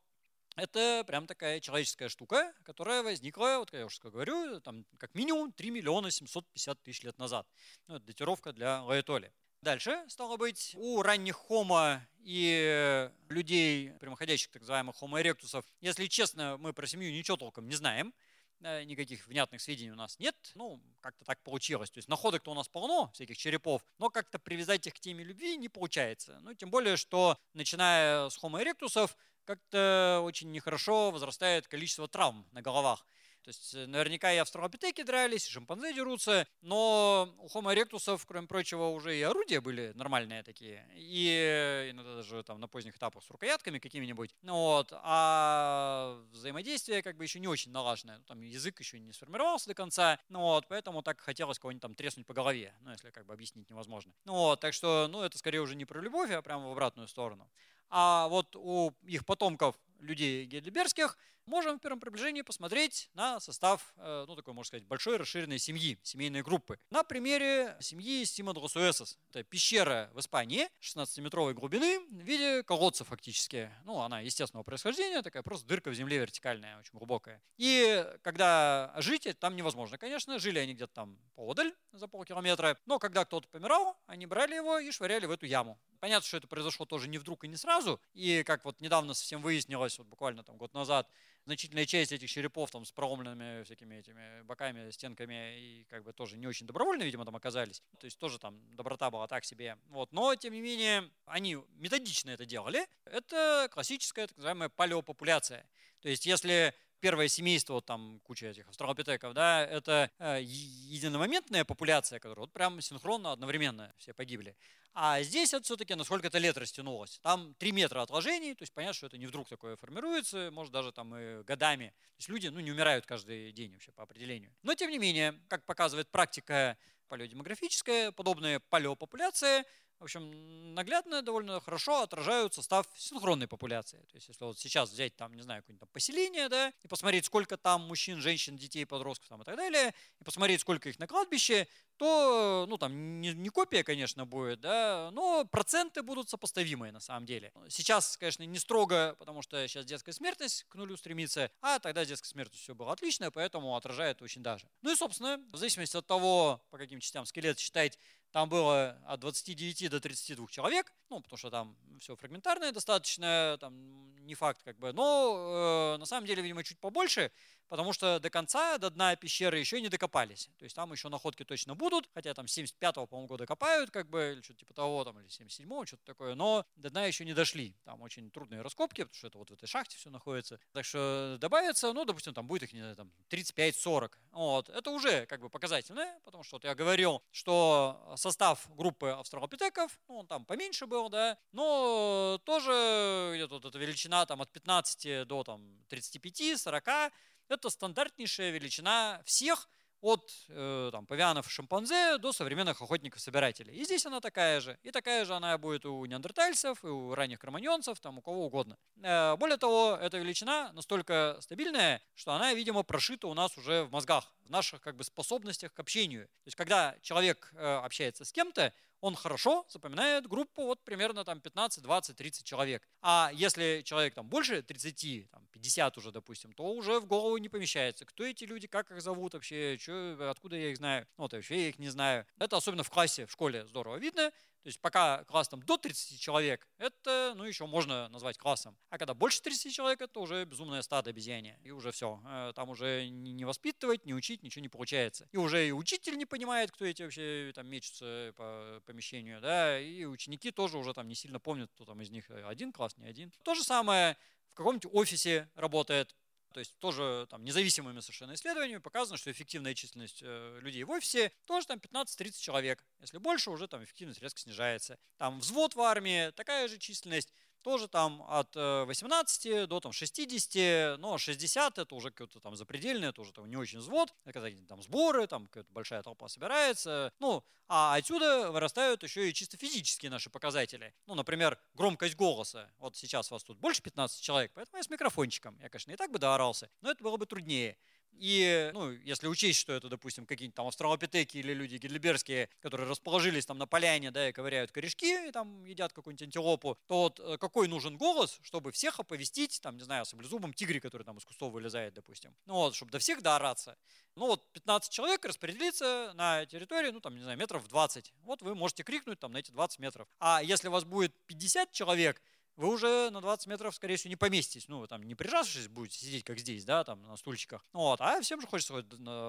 это 0.56 1.04
прям 1.06 1.26
такая 1.26 1.60
человеческая 1.60 2.08
штука, 2.08 2.52
которая 2.64 3.02
возникла, 3.02 3.56
вот 3.58 3.72
я 3.72 3.86
уже 3.86 4.00
говорю, 4.02 4.60
там 4.60 4.84
как 4.98 5.14
минимум 5.14 5.52
3 5.52 5.70
миллиона 5.70 6.10
750 6.10 6.82
тысяч 6.82 7.02
лет 7.02 7.18
назад. 7.18 7.46
Ну, 7.86 7.96
это 7.96 8.06
датировка 8.06 8.52
для 8.52 8.82
Лаэтоли. 8.82 9.32
Дальше, 9.60 10.04
стало 10.08 10.36
быть, 10.36 10.74
у 10.76 11.02
ранних 11.02 11.36
хомо 11.36 12.04
и 12.18 13.08
людей, 13.28 13.92
прямоходящих 14.00 14.50
так 14.50 14.62
называемых 14.62 14.96
homo 15.00 15.22
erectus, 15.22 15.64
если 15.80 16.06
честно, 16.08 16.56
мы 16.58 16.72
про 16.72 16.86
семью 16.86 17.12
ничего 17.12 17.36
толком 17.36 17.68
не 17.68 17.76
знаем, 17.76 18.12
никаких 18.58 19.26
внятных 19.26 19.60
сведений 19.60 19.90
у 19.90 19.96
нас 19.96 20.18
нет. 20.18 20.36
Ну, 20.54 20.80
как-то 21.00 21.24
так 21.24 21.42
получилось. 21.42 21.90
То 21.90 21.98
есть 21.98 22.08
находок-то 22.08 22.52
у 22.52 22.54
нас 22.54 22.68
полно, 22.68 23.10
всяких 23.12 23.36
черепов, 23.36 23.84
но 23.98 24.08
как-то 24.08 24.38
привязать 24.38 24.86
их 24.86 24.94
к 24.94 25.00
теме 25.00 25.24
любви 25.24 25.56
не 25.56 25.68
получается. 25.68 26.38
Ну, 26.42 26.54
тем 26.54 26.70
более, 26.70 26.96
что 26.96 27.36
начиная 27.54 28.28
с 28.28 28.38
Homo 28.38 28.62
erectus, 28.62 29.10
как-то 29.44 30.20
очень 30.24 30.50
нехорошо 30.52 31.10
возрастает 31.10 31.68
количество 31.68 32.08
травм 32.08 32.46
на 32.52 32.62
головах. 32.62 33.04
То 33.42 33.48
есть 33.48 33.74
э, 33.74 33.86
наверняка 33.86 34.32
и 34.32 34.36
австралопитеки 34.36 35.02
дрались, 35.02 35.48
и 35.48 35.50
шимпанзе 35.50 35.92
дерутся, 35.92 36.46
но 36.60 37.34
у 37.38 37.46
Homo 37.48 37.74
erectus, 37.74 38.20
кроме 38.26 38.46
прочего, 38.46 38.86
уже 38.86 39.18
и 39.18 39.22
орудия 39.22 39.60
были 39.60 39.92
нормальные 39.96 40.44
такие. 40.44 40.86
И 40.94 41.88
иногда 41.90 42.16
даже 42.16 42.42
там 42.44 42.60
на 42.60 42.68
поздних 42.68 42.96
этапах 42.96 43.24
с 43.24 43.30
рукоятками 43.30 43.80
какими-нибудь. 43.80 44.34
Ну, 44.42 44.54
вот. 44.54 44.92
А 44.92 46.22
взаимодействие 46.30 47.02
как 47.02 47.16
бы 47.16 47.24
еще 47.24 47.40
не 47.40 47.48
очень 47.48 47.72
налаженное. 47.72 48.20
Там 48.28 48.42
язык 48.42 48.78
еще 48.78 49.00
не 49.00 49.12
сформировался 49.12 49.66
до 49.66 49.74
конца. 49.74 50.20
Ну, 50.28 50.40
вот. 50.40 50.68
Поэтому 50.68 51.02
так 51.02 51.20
хотелось 51.20 51.58
кого-нибудь 51.58 51.82
там 51.82 51.94
треснуть 51.94 52.26
по 52.26 52.34
голове. 52.34 52.72
Ну, 52.80 52.92
если 52.92 53.10
как 53.10 53.26
бы 53.26 53.34
объяснить 53.34 53.68
невозможно. 53.68 54.12
Ну, 54.24 54.34
вот. 54.34 54.60
Так 54.60 54.72
что, 54.72 55.08
ну, 55.10 55.22
это 55.22 55.36
скорее 55.36 55.60
уже 55.60 55.74
не 55.74 55.84
про 55.84 56.00
любовь, 56.00 56.30
а 56.30 56.42
прямо 56.42 56.68
в 56.68 56.72
обратную 56.72 57.08
сторону. 57.08 57.50
А 57.94 58.26
вот 58.28 58.56
у 58.56 58.94
их 59.04 59.26
потомков 59.26 59.76
людей 60.00 60.46
гейдельбергских, 60.46 61.18
можем 61.46 61.78
в 61.78 61.82
первом 61.82 62.00
приближении 62.00 62.42
посмотреть 62.42 63.10
на 63.14 63.40
состав, 63.40 63.92
э, 63.96 64.24
ну, 64.26 64.36
такой, 64.36 64.54
можно 64.54 64.68
сказать, 64.68 64.86
большой 64.86 65.16
расширенной 65.16 65.58
семьи, 65.58 65.98
семейной 66.02 66.42
группы. 66.42 66.78
На 66.90 67.02
примере 67.02 67.76
семьи 67.80 68.24
Сима 68.24 68.54
Дросуэсос. 68.54 69.18
Это 69.30 69.42
пещера 69.44 70.10
в 70.14 70.20
Испании 70.20 70.68
16-метровой 70.80 71.54
глубины 71.54 72.00
в 72.00 72.22
виде 72.22 72.62
колодца 72.62 73.04
фактически. 73.04 73.70
Ну, 73.84 74.00
она 74.00 74.20
естественного 74.20 74.64
происхождения, 74.64 75.22
такая 75.22 75.42
просто 75.42 75.66
дырка 75.66 75.90
в 75.90 75.94
земле 75.94 76.18
вертикальная, 76.18 76.78
очень 76.78 76.92
глубокая. 76.92 77.42
И 77.56 78.06
когда 78.22 78.92
жить 78.98 79.26
там 79.38 79.56
невозможно, 79.56 79.98
конечно. 79.98 80.38
Жили 80.38 80.58
они 80.58 80.74
где-то 80.74 80.92
там 80.92 81.18
поодаль, 81.34 81.74
за 81.92 82.08
полкилометра. 82.08 82.78
Но 82.86 82.98
когда 82.98 83.24
кто-то 83.24 83.48
помирал, 83.48 83.98
они 84.06 84.26
брали 84.26 84.54
его 84.54 84.78
и 84.78 84.90
швыряли 84.90 85.26
в 85.26 85.30
эту 85.30 85.46
яму. 85.46 85.78
Понятно, 86.00 86.26
что 86.26 86.36
это 86.36 86.48
произошло 86.48 86.86
тоже 86.86 87.08
не 87.08 87.18
вдруг 87.18 87.44
и 87.44 87.48
не 87.48 87.56
сразу. 87.56 88.00
И 88.12 88.42
как 88.44 88.64
вот 88.64 88.80
недавно 88.80 89.14
совсем 89.14 89.42
выяснилось, 89.42 89.98
вот 89.98 90.06
буквально 90.06 90.42
там 90.42 90.56
год 90.56 90.74
назад, 90.74 91.08
значительная 91.44 91.86
часть 91.86 92.12
этих 92.12 92.30
черепов 92.30 92.70
там 92.70 92.84
с 92.84 92.92
проломленными 92.92 93.62
всякими 93.64 93.96
этими 93.96 94.42
боками, 94.42 94.90
стенками 94.90 95.58
и 95.58 95.84
как 95.84 96.04
бы 96.04 96.12
тоже 96.12 96.36
не 96.36 96.46
очень 96.46 96.66
добровольно, 96.66 97.02
видимо, 97.02 97.24
там 97.24 97.36
оказались. 97.36 97.82
То 97.98 98.04
есть 98.04 98.18
тоже 98.18 98.38
там 98.38 98.60
доброта 98.76 99.10
была 99.10 99.26
так 99.26 99.44
себе. 99.44 99.76
Вот. 99.88 100.12
Но, 100.12 100.34
тем 100.36 100.52
не 100.52 100.60
менее, 100.60 101.10
они 101.26 101.58
методично 101.76 102.30
это 102.30 102.44
делали. 102.44 102.86
Это 103.04 103.68
классическая 103.72 104.26
так 104.26 104.36
называемая 104.36 104.68
палеопопуляция. 104.68 105.68
То 106.00 106.08
есть 106.08 106.26
если 106.26 106.74
первое 107.02 107.26
семейство, 107.26 107.74
вот 107.74 107.84
там 107.84 108.20
куча 108.22 108.46
этих 108.46 108.68
австралопитеков, 108.68 109.34
да, 109.34 109.66
это 109.66 110.08
э, 110.18 110.38
единомоментная 110.40 111.64
популяция, 111.64 112.20
которая 112.20 112.44
вот 112.44 112.52
прям 112.52 112.80
синхронно, 112.80 113.32
одновременно 113.32 113.92
все 113.98 114.14
погибли. 114.14 114.56
А 114.94 115.20
здесь 115.22 115.52
это 115.52 115.64
все-таки 115.64 115.94
на 115.94 116.04
сколько-то 116.04 116.38
лет 116.38 116.56
растянулось. 116.56 117.18
Там 117.22 117.54
3 117.54 117.72
метра 117.72 118.02
отложений, 118.02 118.54
то 118.54 118.62
есть 118.62 118.72
понятно, 118.72 118.94
что 118.94 119.06
это 119.08 119.18
не 119.18 119.26
вдруг 119.26 119.48
такое 119.48 119.74
формируется, 119.76 120.50
может 120.52 120.72
даже 120.72 120.92
там 120.92 121.14
и 121.16 121.42
годами. 121.42 121.88
То 121.88 122.18
есть 122.18 122.28
люди 122.28 122.46
ну, 122.46 122.60
не 122.60 122.70
умирают 122.70 123.04
каждый 123.04 123.50
день 123.52 123.72
вообще 123.72 123.90
по 123.90 124.04
определению. 124.04 124.54
Но 124.62 124.74
тем 124.74 124.90
не 124.90 124.98
менее, 124.98 125.40
как 125.48 125.64
показывает 125.64 126.08
практика 126.08 126.78
палеодемографическая, 127.08 128.12
подобные 128.12 128.60
палеопопуляции– 128.60 129.64
в 130.02 130.04
общем, 130.04 130.74
наглядно 130.74 131.22
довольно 131.22 131.60
хорошо 131.60 132.02
отражают 132.02 132.54
состав 132.54 132.88
синхронной 132.96 133.46
популяции. 133.46 133.98
То 134.10 134.16
есть, 134.16 134.26
если 134.26 134.44
вот 134.44 134.58
сейчас 134.58 134.90
взять 134.90 135.14
там, 135.14 135.32
не 135.32 135.42
знаю, 135.42 135.62
какое-нибудь 135.62 135.88
поселение, 135.90 136.48
да, 136.48 136.72
и 136.82 136.88
посмотреть, 136.88 137.24
сколько 137.24 137.56
там 137.56 137.82
мужчин, 137.82 138.20
женщин, 138.20 138.56
детей, 138.56 138.84
подростков 138.84 139.28
там 139.28 139.42
и 139.42 139.44
так 139.44 139.54
далее, 139.54 139.94
и 140.20 140.24
посмотреть, 140.24 140.60
сколько 140.60 140.88
их 140.88 140.98
на 140.98 141.06
кладбище, 141.06 141.68
то, 141.98 142.66
ну, 142.68 142.78
там 142.78 143.20
не, 143.20 143.32
не 143.32 143.48
копия, 143.48 143.84
конечно, 143.84 144.26
будет, 144.26 144.60
да, 144.60 145.10
но 145.12 145.44
проценты 145.44 146.02
будут 146.02 146.28
сопоставимые 146.28 146.90
на 146.90 146.98
самом 146.98 147.24
деле. 147.24 147.52
Сейчас, 147.68 148.16
конечно, 148.16 148.42
не 148.42 148.58
строго, 148.58 149.14
потому 149.20 149.40
что 149.40 149.68
сейчас 149.68 149.84
детская 149.84 150.12
смертность 150.12 150.64
к 150.64 150.74
нулю 150.74 150.96
стремится, 150.96 151.48
а 151.60 151.78
тогда 151.78 152.04
детская 152.04 152.28
смертность 152.28 152.64
все 152.64 152.74
было 152.74 152.92
отлично, 152.92 153.30
поэтому 153.30 153.76
отражает 153.76 154.20
очень 154.20 154.42
даже. 154.42 154.68
Ну 154.80 154.90
и, 154.90 154.96
собственно, 154.96 155.40
в 155.52 155.56
зависимости 155.56 155.96
от 155.96 156.08
того, 156.08 156.60
по 156.70 156.78
каким 156.78 156.98
частям 156.98 157.24
скелет 157.24 157.60
считать 157.60 158.00
там 158.32 158.48
было 158.48 158.98
от 159.06 159.20
29 159.20 159.90
до 159.90 160.00
32 160.00 160.46
человек, 160.48 160.92
ну, 161.10 161.20
потому 161.20 161.36
что 161.36 161.50
там 161.50 161.76
все 162.00 162.16
фрагментарное 162.16 162.72
достаточно, 162.72 163.56
там 163.60 164.16
не 164.26 164.34
факт 164.34 164.62
как 164.64 164.78
бы, 164.78 164.92
но 164.92 165.94
э, 165.94 165.98
на 165.98 166.06
самом 166.06 166.26
деле, 166.26 166.42
видимо, 166.42 166.64
чуть 166.64 166.78
побольше, 166.78 167.30
потому 167.68 167.94
что 167.94 168.18
до 168.18 168.28
конца, 168.28 168.76
до 168.76 168.90
дна 168.90 169.16
пещеры 169.16 169.58
еще 169.58 169.80
не 169.80 169.88
докопались. 169.88 170.50
То 170.58 170.64
есть 170.64 170.76
там 170.76 170.92
еще 170.92 171.08
находки 171.08 171.42
точно 171.42 171.74
будут, 171.74 172.08
хотя 172.12 172.34
там 172.34 172.44
75-го, 172.44 173.06
по-моему, 173.06 173.28
года 173.28 173.46
копают, 173.46 173.90
как 173.90 174.10
бы, 174.10 174.32
или 174.34 174.42
что-то 174.42 174.58
типа 174.60 174.74
того, 174.74 175.04
там, 175.04 175.18
или 175.18 175.28
77-го, 175.28 175.86
что-то 175.86 176.04
такое, 176.04 176.34
но 176.34 176.66
до 176.76 176.90
дна 176.90 177.06
еще 177.06 177.24
не 177.24 177.32
дошли. 177.32 177.74
Там 177.84 178.02
очень 178.02 178.30
трудные 178.30 178.60
раскопки, 178.60 179.04
потому 179.04 179.14
что 179.16 179.26
это 179.26 179.38
вот 179.38 179.48
в 179.48 179.54
этой 179.54 179.66
шахте 179.66 179.96
все 179.96 180.10
находится. 180.10 180.60
Так 180.72 180.84
что 180.84 181.38
добавится, 181.40 181.92
ну, 181.94 182.04
допустим, 182.04 182.34
там 182.34 182.46
будет 182.46 182.64
их, 182.64 182.74
не 182.74 182.80
знаю, 182.80 182.94
там 182.96 183.10
35-40. 183.30 184.12
Вот. 184.32 184.68
Это 184.68 184.90
уже 184.90 185.24
как 185.24 185.40
бы 185.40 185.48
показательно, 185.48 186.06
потому 186.24 186.42
что 186.42 186.56
вот 186.56 186.64
я 186.64 186.74
говорил, 186.74 187.22
что 187.30 188.12
состав 188.22 188.66
группы 188.76 189.08
австралопитеков, 189.10 189.98
ну, 190.08 190.18
он 190.18 190.26
там 190.26 190.44
поменьше 190.44 190.86
был, 190.86 191.08
да, 191.08 191.36
но 191.52 192.40
тоже 192.44 193.32
где-то 193.34 193.54
вот 193.56 193.64
эта 193.64 193.78
величина 193.78 194.24
там 194.26 194.40
от 194.40 194.50
15 194.52 195.26
до 195.26 195.44
там 195.44 195.84
35-40, 195.90 197.12
это 197.48 197.68
стандартнейшая 197.68 198.50
величина 198.50 199.20
всех 199.26 199.68
от 200.02 200.30
э, 200.48 200.90
там, 200.92 201.06
павианов 201.06 201.46
и 201.46 201.50
шимпанзе 201.50 202.18
до 202.18 202.32
современных 202.32 202.82
охотников-собирателей. 202.82 203.72
И 203.74 203.84
здесь 203.84 204.04
она 204.04 204.20
такая 204.20 204.60
же. 204.60 204.76
И 204.82 204.90
такая 204.90 205.24
же 205.24 205.34
она 205.34 205.56
будет 205.56 205.86
у 205.86 206.04
неандертальцев, 206.04 206.84
и 206.84 206.88
у 206.88 207.14
ранних 207.14 207.38
кроманьонцев, 207.38 207.98
там, 208.00 208.18
у 208.18 208.20
кого 208.20 208.46
угодно. 208.46 208.76
Э, 209.00 209.36
более 209.36 209.56
того, 209.56 209.96
эта 210.00 210.18
величина 210.18 210.72
настолько 210.72 211.38
стабильная, 211.40 212.02
что 212.14 212.32
она, 212.32 212.52
видимо, 212.52 212.82
прошита 212.82 213.28
у 213.28 213.34
нас 213.34 213.56
уже 213.56 213.84
в 213.84 213.92
мозгах, 213.92 214.26
в 214.44 214.50
наших 214.50 214.80
как 214.80 214.96
бы, 214.96 215.04
способностях 215.04 215.72
к 215.72 215.78
общению. 215.78 216.26
То 216.26 216.46
есть, 216.46 216.56
когда 216.56 216.96
человек 217.00 217.52
э, 217.54 217.76
общается 217.76 218.24
с 218.24 218.32
кем-то, 218.32 218.74
он 219.02 219.16
хорошо 219.16 219.66
запоминает 219.68 220.28
группу 220.28 220.62
вот 220.62 220.84
примерно 220.84 221.24
там 221.24 221.40
15, 221.40 221.82
20, 221.82 222.16
30 222.16 222.46
человек. 222.46 222.88
А 223.02 223.30
если 223.34 223.82
человек 223.84 224.14
там 224.14 224.28
больше 224.28 224.62
30, 224.62 225.28
там 225.28 225.46
50 225.50 225.98
уже, 225.98 226.12
допустим, 226.12 226.52
то 226.52 226.72
уже 226.72 227.00
в 227.00 227.06
голову 227.06 227.36
не 227.36 227.48
помещается. 227.48 228.06
Кто 228.06 228.24
эти 228.24 228.44
люди, 228.44 228.68
как 228.68 228.92
их 228.92 229.02
зовут 229.02 229.34
вообще, 229.34 229.76
что, 229.78 230.16
откуда 230.30 230.56
я 230.56 230.70
их 230.70 230.76
знаю. 230.76 231.06
Ну, 231.18 231.24
вот 231.24 231.32
вообще 231.32 231.62
я 231.62 231.68
их 231.70 231.80
не 231.80 231.88
знаю. 231.88 232.24
Это 232.38 232.56
особенно 232.56 232.84
в 232.84 232.90
классе, 232.90 233.26
в 233.26 233.32
школе 233.32 233.66
здорово 233.66 233.96
видно. 233.96 234.30
То 234.62 234.68
есть 234.68 234.80
пока 234.80 235.24
класс 235.24 235.48
там 235.48 235.60
до 235.62 235.76
30 235.76 236.20
человек, 236.20 236.68
это, 236.78 237.34
ну, 237.36 237.44
еще 237.44 237.66
можно 237.66 238.08
назвать 238.08 238.38
классом. 238.38 238.76
А 238.90 238.98
когда 238.98 239.12
больше 239.12 239.42
30 239.42 239.74
человек, 239.74 240.00
это 240.00 240.20
уже 240.20 240.44
безумное 240.44 240.82
стадо 240.82 241.10
обезьяне. 241.10 241.58
И 241.64 241.72
уже 241.72 241.90
все. 241.90 242.20
Э, 242.24 242.52
там 242.54 242.70
уже 242.70 243.08
не 243.08 243.44
воспитывать, 243.44 244.06
не 244.06 244.14
учить, 244.14 244.42
ничего 244.44 244.62
не 244.62 244.68
получается. 244.68 245.28
И 245.32 245.36
уже 245.36 245.66
и 245.66 245.72
учитель 245.72 246.16
не 246.16 246.26
понимает, 246.26 246.70
кто 246.70 246.84
эти 246.84 247.02
вообще 247.02 247.50
там 247.54 247.66
мечутся 247.66 248.32
по 248.36 248.80
помещению, 248.86 249.40
да, 249.40 249.80
и 249.80 250.04
ученики 250.04 250.52
тоже 250.52 250.78
уже 250.78 250.94
там 250.94 251.08
не 251.08 251.14
сильно 251.16 251.40
помнят, 251.40 251.70
кто 251.72 251.84
там 251.84 252.00
из 252.00 252.10
них 252.10 252.30
один 252.30 252.72
класс, 252.72 252.96
не 252.96 253.06
один. 253.06 253.32
То 253.42 253.54
же 253.54 253.64
самое 253.64 254.16
в 254.52 254.54
каком-нибудь 254.54 254.92
офисе 254.92 255.48
работает 255.54 256.14
то 256.52 256.60
есть 256.60 256.78
тоже 256.78 257.26
там, 257.30 257.44
независимыми 257.44 258.00
совершенно 258.00 258.34
исследованиями 258.34 258.80
показано, 258.80 259.16
что 259.16 259.30
эффективная 259.30 259.74
численность 259.74 260.20
э, 260.22 260.58
людей 260.60 260.84
в 260.84 260.90
офисе 260.90 261.32
тоже 261.46 261.66
там 261.66 261.78
15-30 261.78 262.40
человек. 262.40 262.84
Если 263.00 263.18
больше, 263.18 263.50
уже 263.50 263.66
там 263.68 263.82
эффективность 263.82 264.22
резко 264.22 264.40
снижается. 264.40 264.98
Там 265.16 265.40
взвод 265.40 265.74
в 265.74 265.80
армии, 265.80 266.30
такая 266.32 266.68
же 266.68 266.78
численность 266.78 267.32
тоже 267.62 267.88
там 267.88 268.24
от 268.28 268.54
18 268.54 269.46
э, 269.46 269.66
до 269.66 269.80
там 269.80 269.92
60, 269.92 270.98
но 270.98 271.18
60 271.18 271.78
это 271.78 271.94
уже 271.94 272.10
какое-то 272.10 272.40
там 272.40 272.56
запредельное, 272.56 273.10
это 273.10 273.22
уже 273.22 273.32
там 273.32 273.48
не 273.48 273.56
очень 273.56 273.78
взвод, 273.78 274.14
когда 274.24 274.48
там 274.68 274.82
сборы, 274.82 275.26
там 275.26 275.46
какая-то 275.46 275.72
большая 275.72 276.02
толпа 276.02 276.28
собирается, 276.28 277.12
ну, 277.18 277.44
а 277.68 277.94
отсюда 277.94 278.50
вырастают 278.50 279.02
еще 279.02 279.30
и 279.30 279.32
чисто 279.32 279.56
физические 279.56 280.10
наши 280.10 280.28
показатели. 280.28 280.94
Ну, 281.06 281.14
например, 281.14 281.58
громкость 281.72 282.16
голоса. 282.16 282.70
Вот 282.78 282.96
сейчас 282.96 283.30
вас 283.30 283.42
тут 283.44 283.58
больше 283.58 283.82
15 283.82 284.20
человек, 284.20 284.52
поэтому 284.54 284.76
я 284.76 284.82
с 284.82 284.90
микрофончиком. 284.90 285.58
Я, 285.58 285.70
конечно, 285.70 285.90
и 285.90 285.96
так 285.96 286.10
бы 286.10 286.18
доорался, 286.18 286.68
но 286.82 286.90
это 286.90 287.02
было 287.02 287.16
бы 287.16 287.24
труднее. 287.24 287.78
И, 288.18 288.70
ну, 288.72 288.90
если 288.90 289.26
учесть, 289.26 289.58
что 289.58 289.72
это, 289.72 289.88
допустим, 289.88 290.26
какие-нибудь 290.26 290.54
там 290.54 290.66
австралопитеки 290.66 291.38
или 291.38 291.52
люди 291.52 291.76
гидлиберские, 291.76 292.48
которые 292.60 292.88
расположились 292.88 293.46
там 293.46 293.58
на 293.58 293.66
поляне, 293.66 294.10
да, 294.10 294.28
и 294.28 294.32
ковыряют 294.32 294.70
корешки, 294.70 295.28
и 295.28 295.32
там 295.32 295.64
едят 295.64 295.92
какую-нибудь 295.92 296.22
антилопу, 296.22 296.78
то 296.86 297.02
вот 297.02 297.20
э, 297.20 297.38
какой 297.38 297.68
нужен 297.68 297.96
голос, 297.96 298.38
чтобы 298.42 298.72
всех 298.72 299.00
оповестить, 299.00 299.60
там, 299.60 299.76
не 299.76 299.82
знаю, 299.82 300.04
саблезубом 300.04 300.52
тигре, 300.52 300.80
который 300.80 301.02
там 301.02 301.18
из 301.18 301.24
кустов 301.24 301.52
вылезает, 301.52 301.94
допустим. 301.94 302.34
Ну 302.46 302.54
вот, 302.54 302.74
чтобы 302.74 302.92
до 302.92 302.98
всех 302.98 303.22
доораться. 303.22 303.76
Ну 304.14 304.26
вот 304.26 304.52
15 304.52 304.92
человек 304.92 305.24
распределится 305.24 306.12
на 306.14 306.44
территории, 306.46 306.90
ну 306.90 307.00
там, 307.00 307.16
не 307.16 307.22
знаю, 307.22 307.38
метров 307.38 307.66
20. 307.66 308.12
Вот 308.22 308.42
вы 308.42 308.54
можете 308.54 308.82
крикнуть 308.82 309.18
там 309.20 309.32
на 309.32 309.38
эти 309.38 309.50
20 309.50 309.78
метров. 309.78 310.06
А 310.18 310.42
если 310.42 310.68
у 310.68 310.70
вас 310.70 310.84
будет 310.84 311.14
50 311.26 311.72
человек, 311.72 312.20
вы 312.56 312.68
уже 312.68 313.10
на 313.10 313.20
20 313.20 313.46
метров, 313.46 313.74
скорее 313.74 313.96
всего, 313.96 314.10
не 314.10 314.16
поместитесь. 314.16 314.68
Ну, 314.68 314.80
вы 314.80 314.88
там 314.88 315.02
не 315.02 315.14
прижавшись 315.14 315.68
будете 315.68 315.98
сидеть, 315.98 316.24
как 316.24 316.38
здесь, 316.38 316.64
да, 316.64 316.84
там 316.84 317.02
на 317.02 317.16
стульчиках. 317.16 317.64
Вот, 317.72 318.00
а 318.00 318.20
всем 318.20 318.40
же 318.40 318.46
хочется 318.46 318.74
вот, 318.74 318.86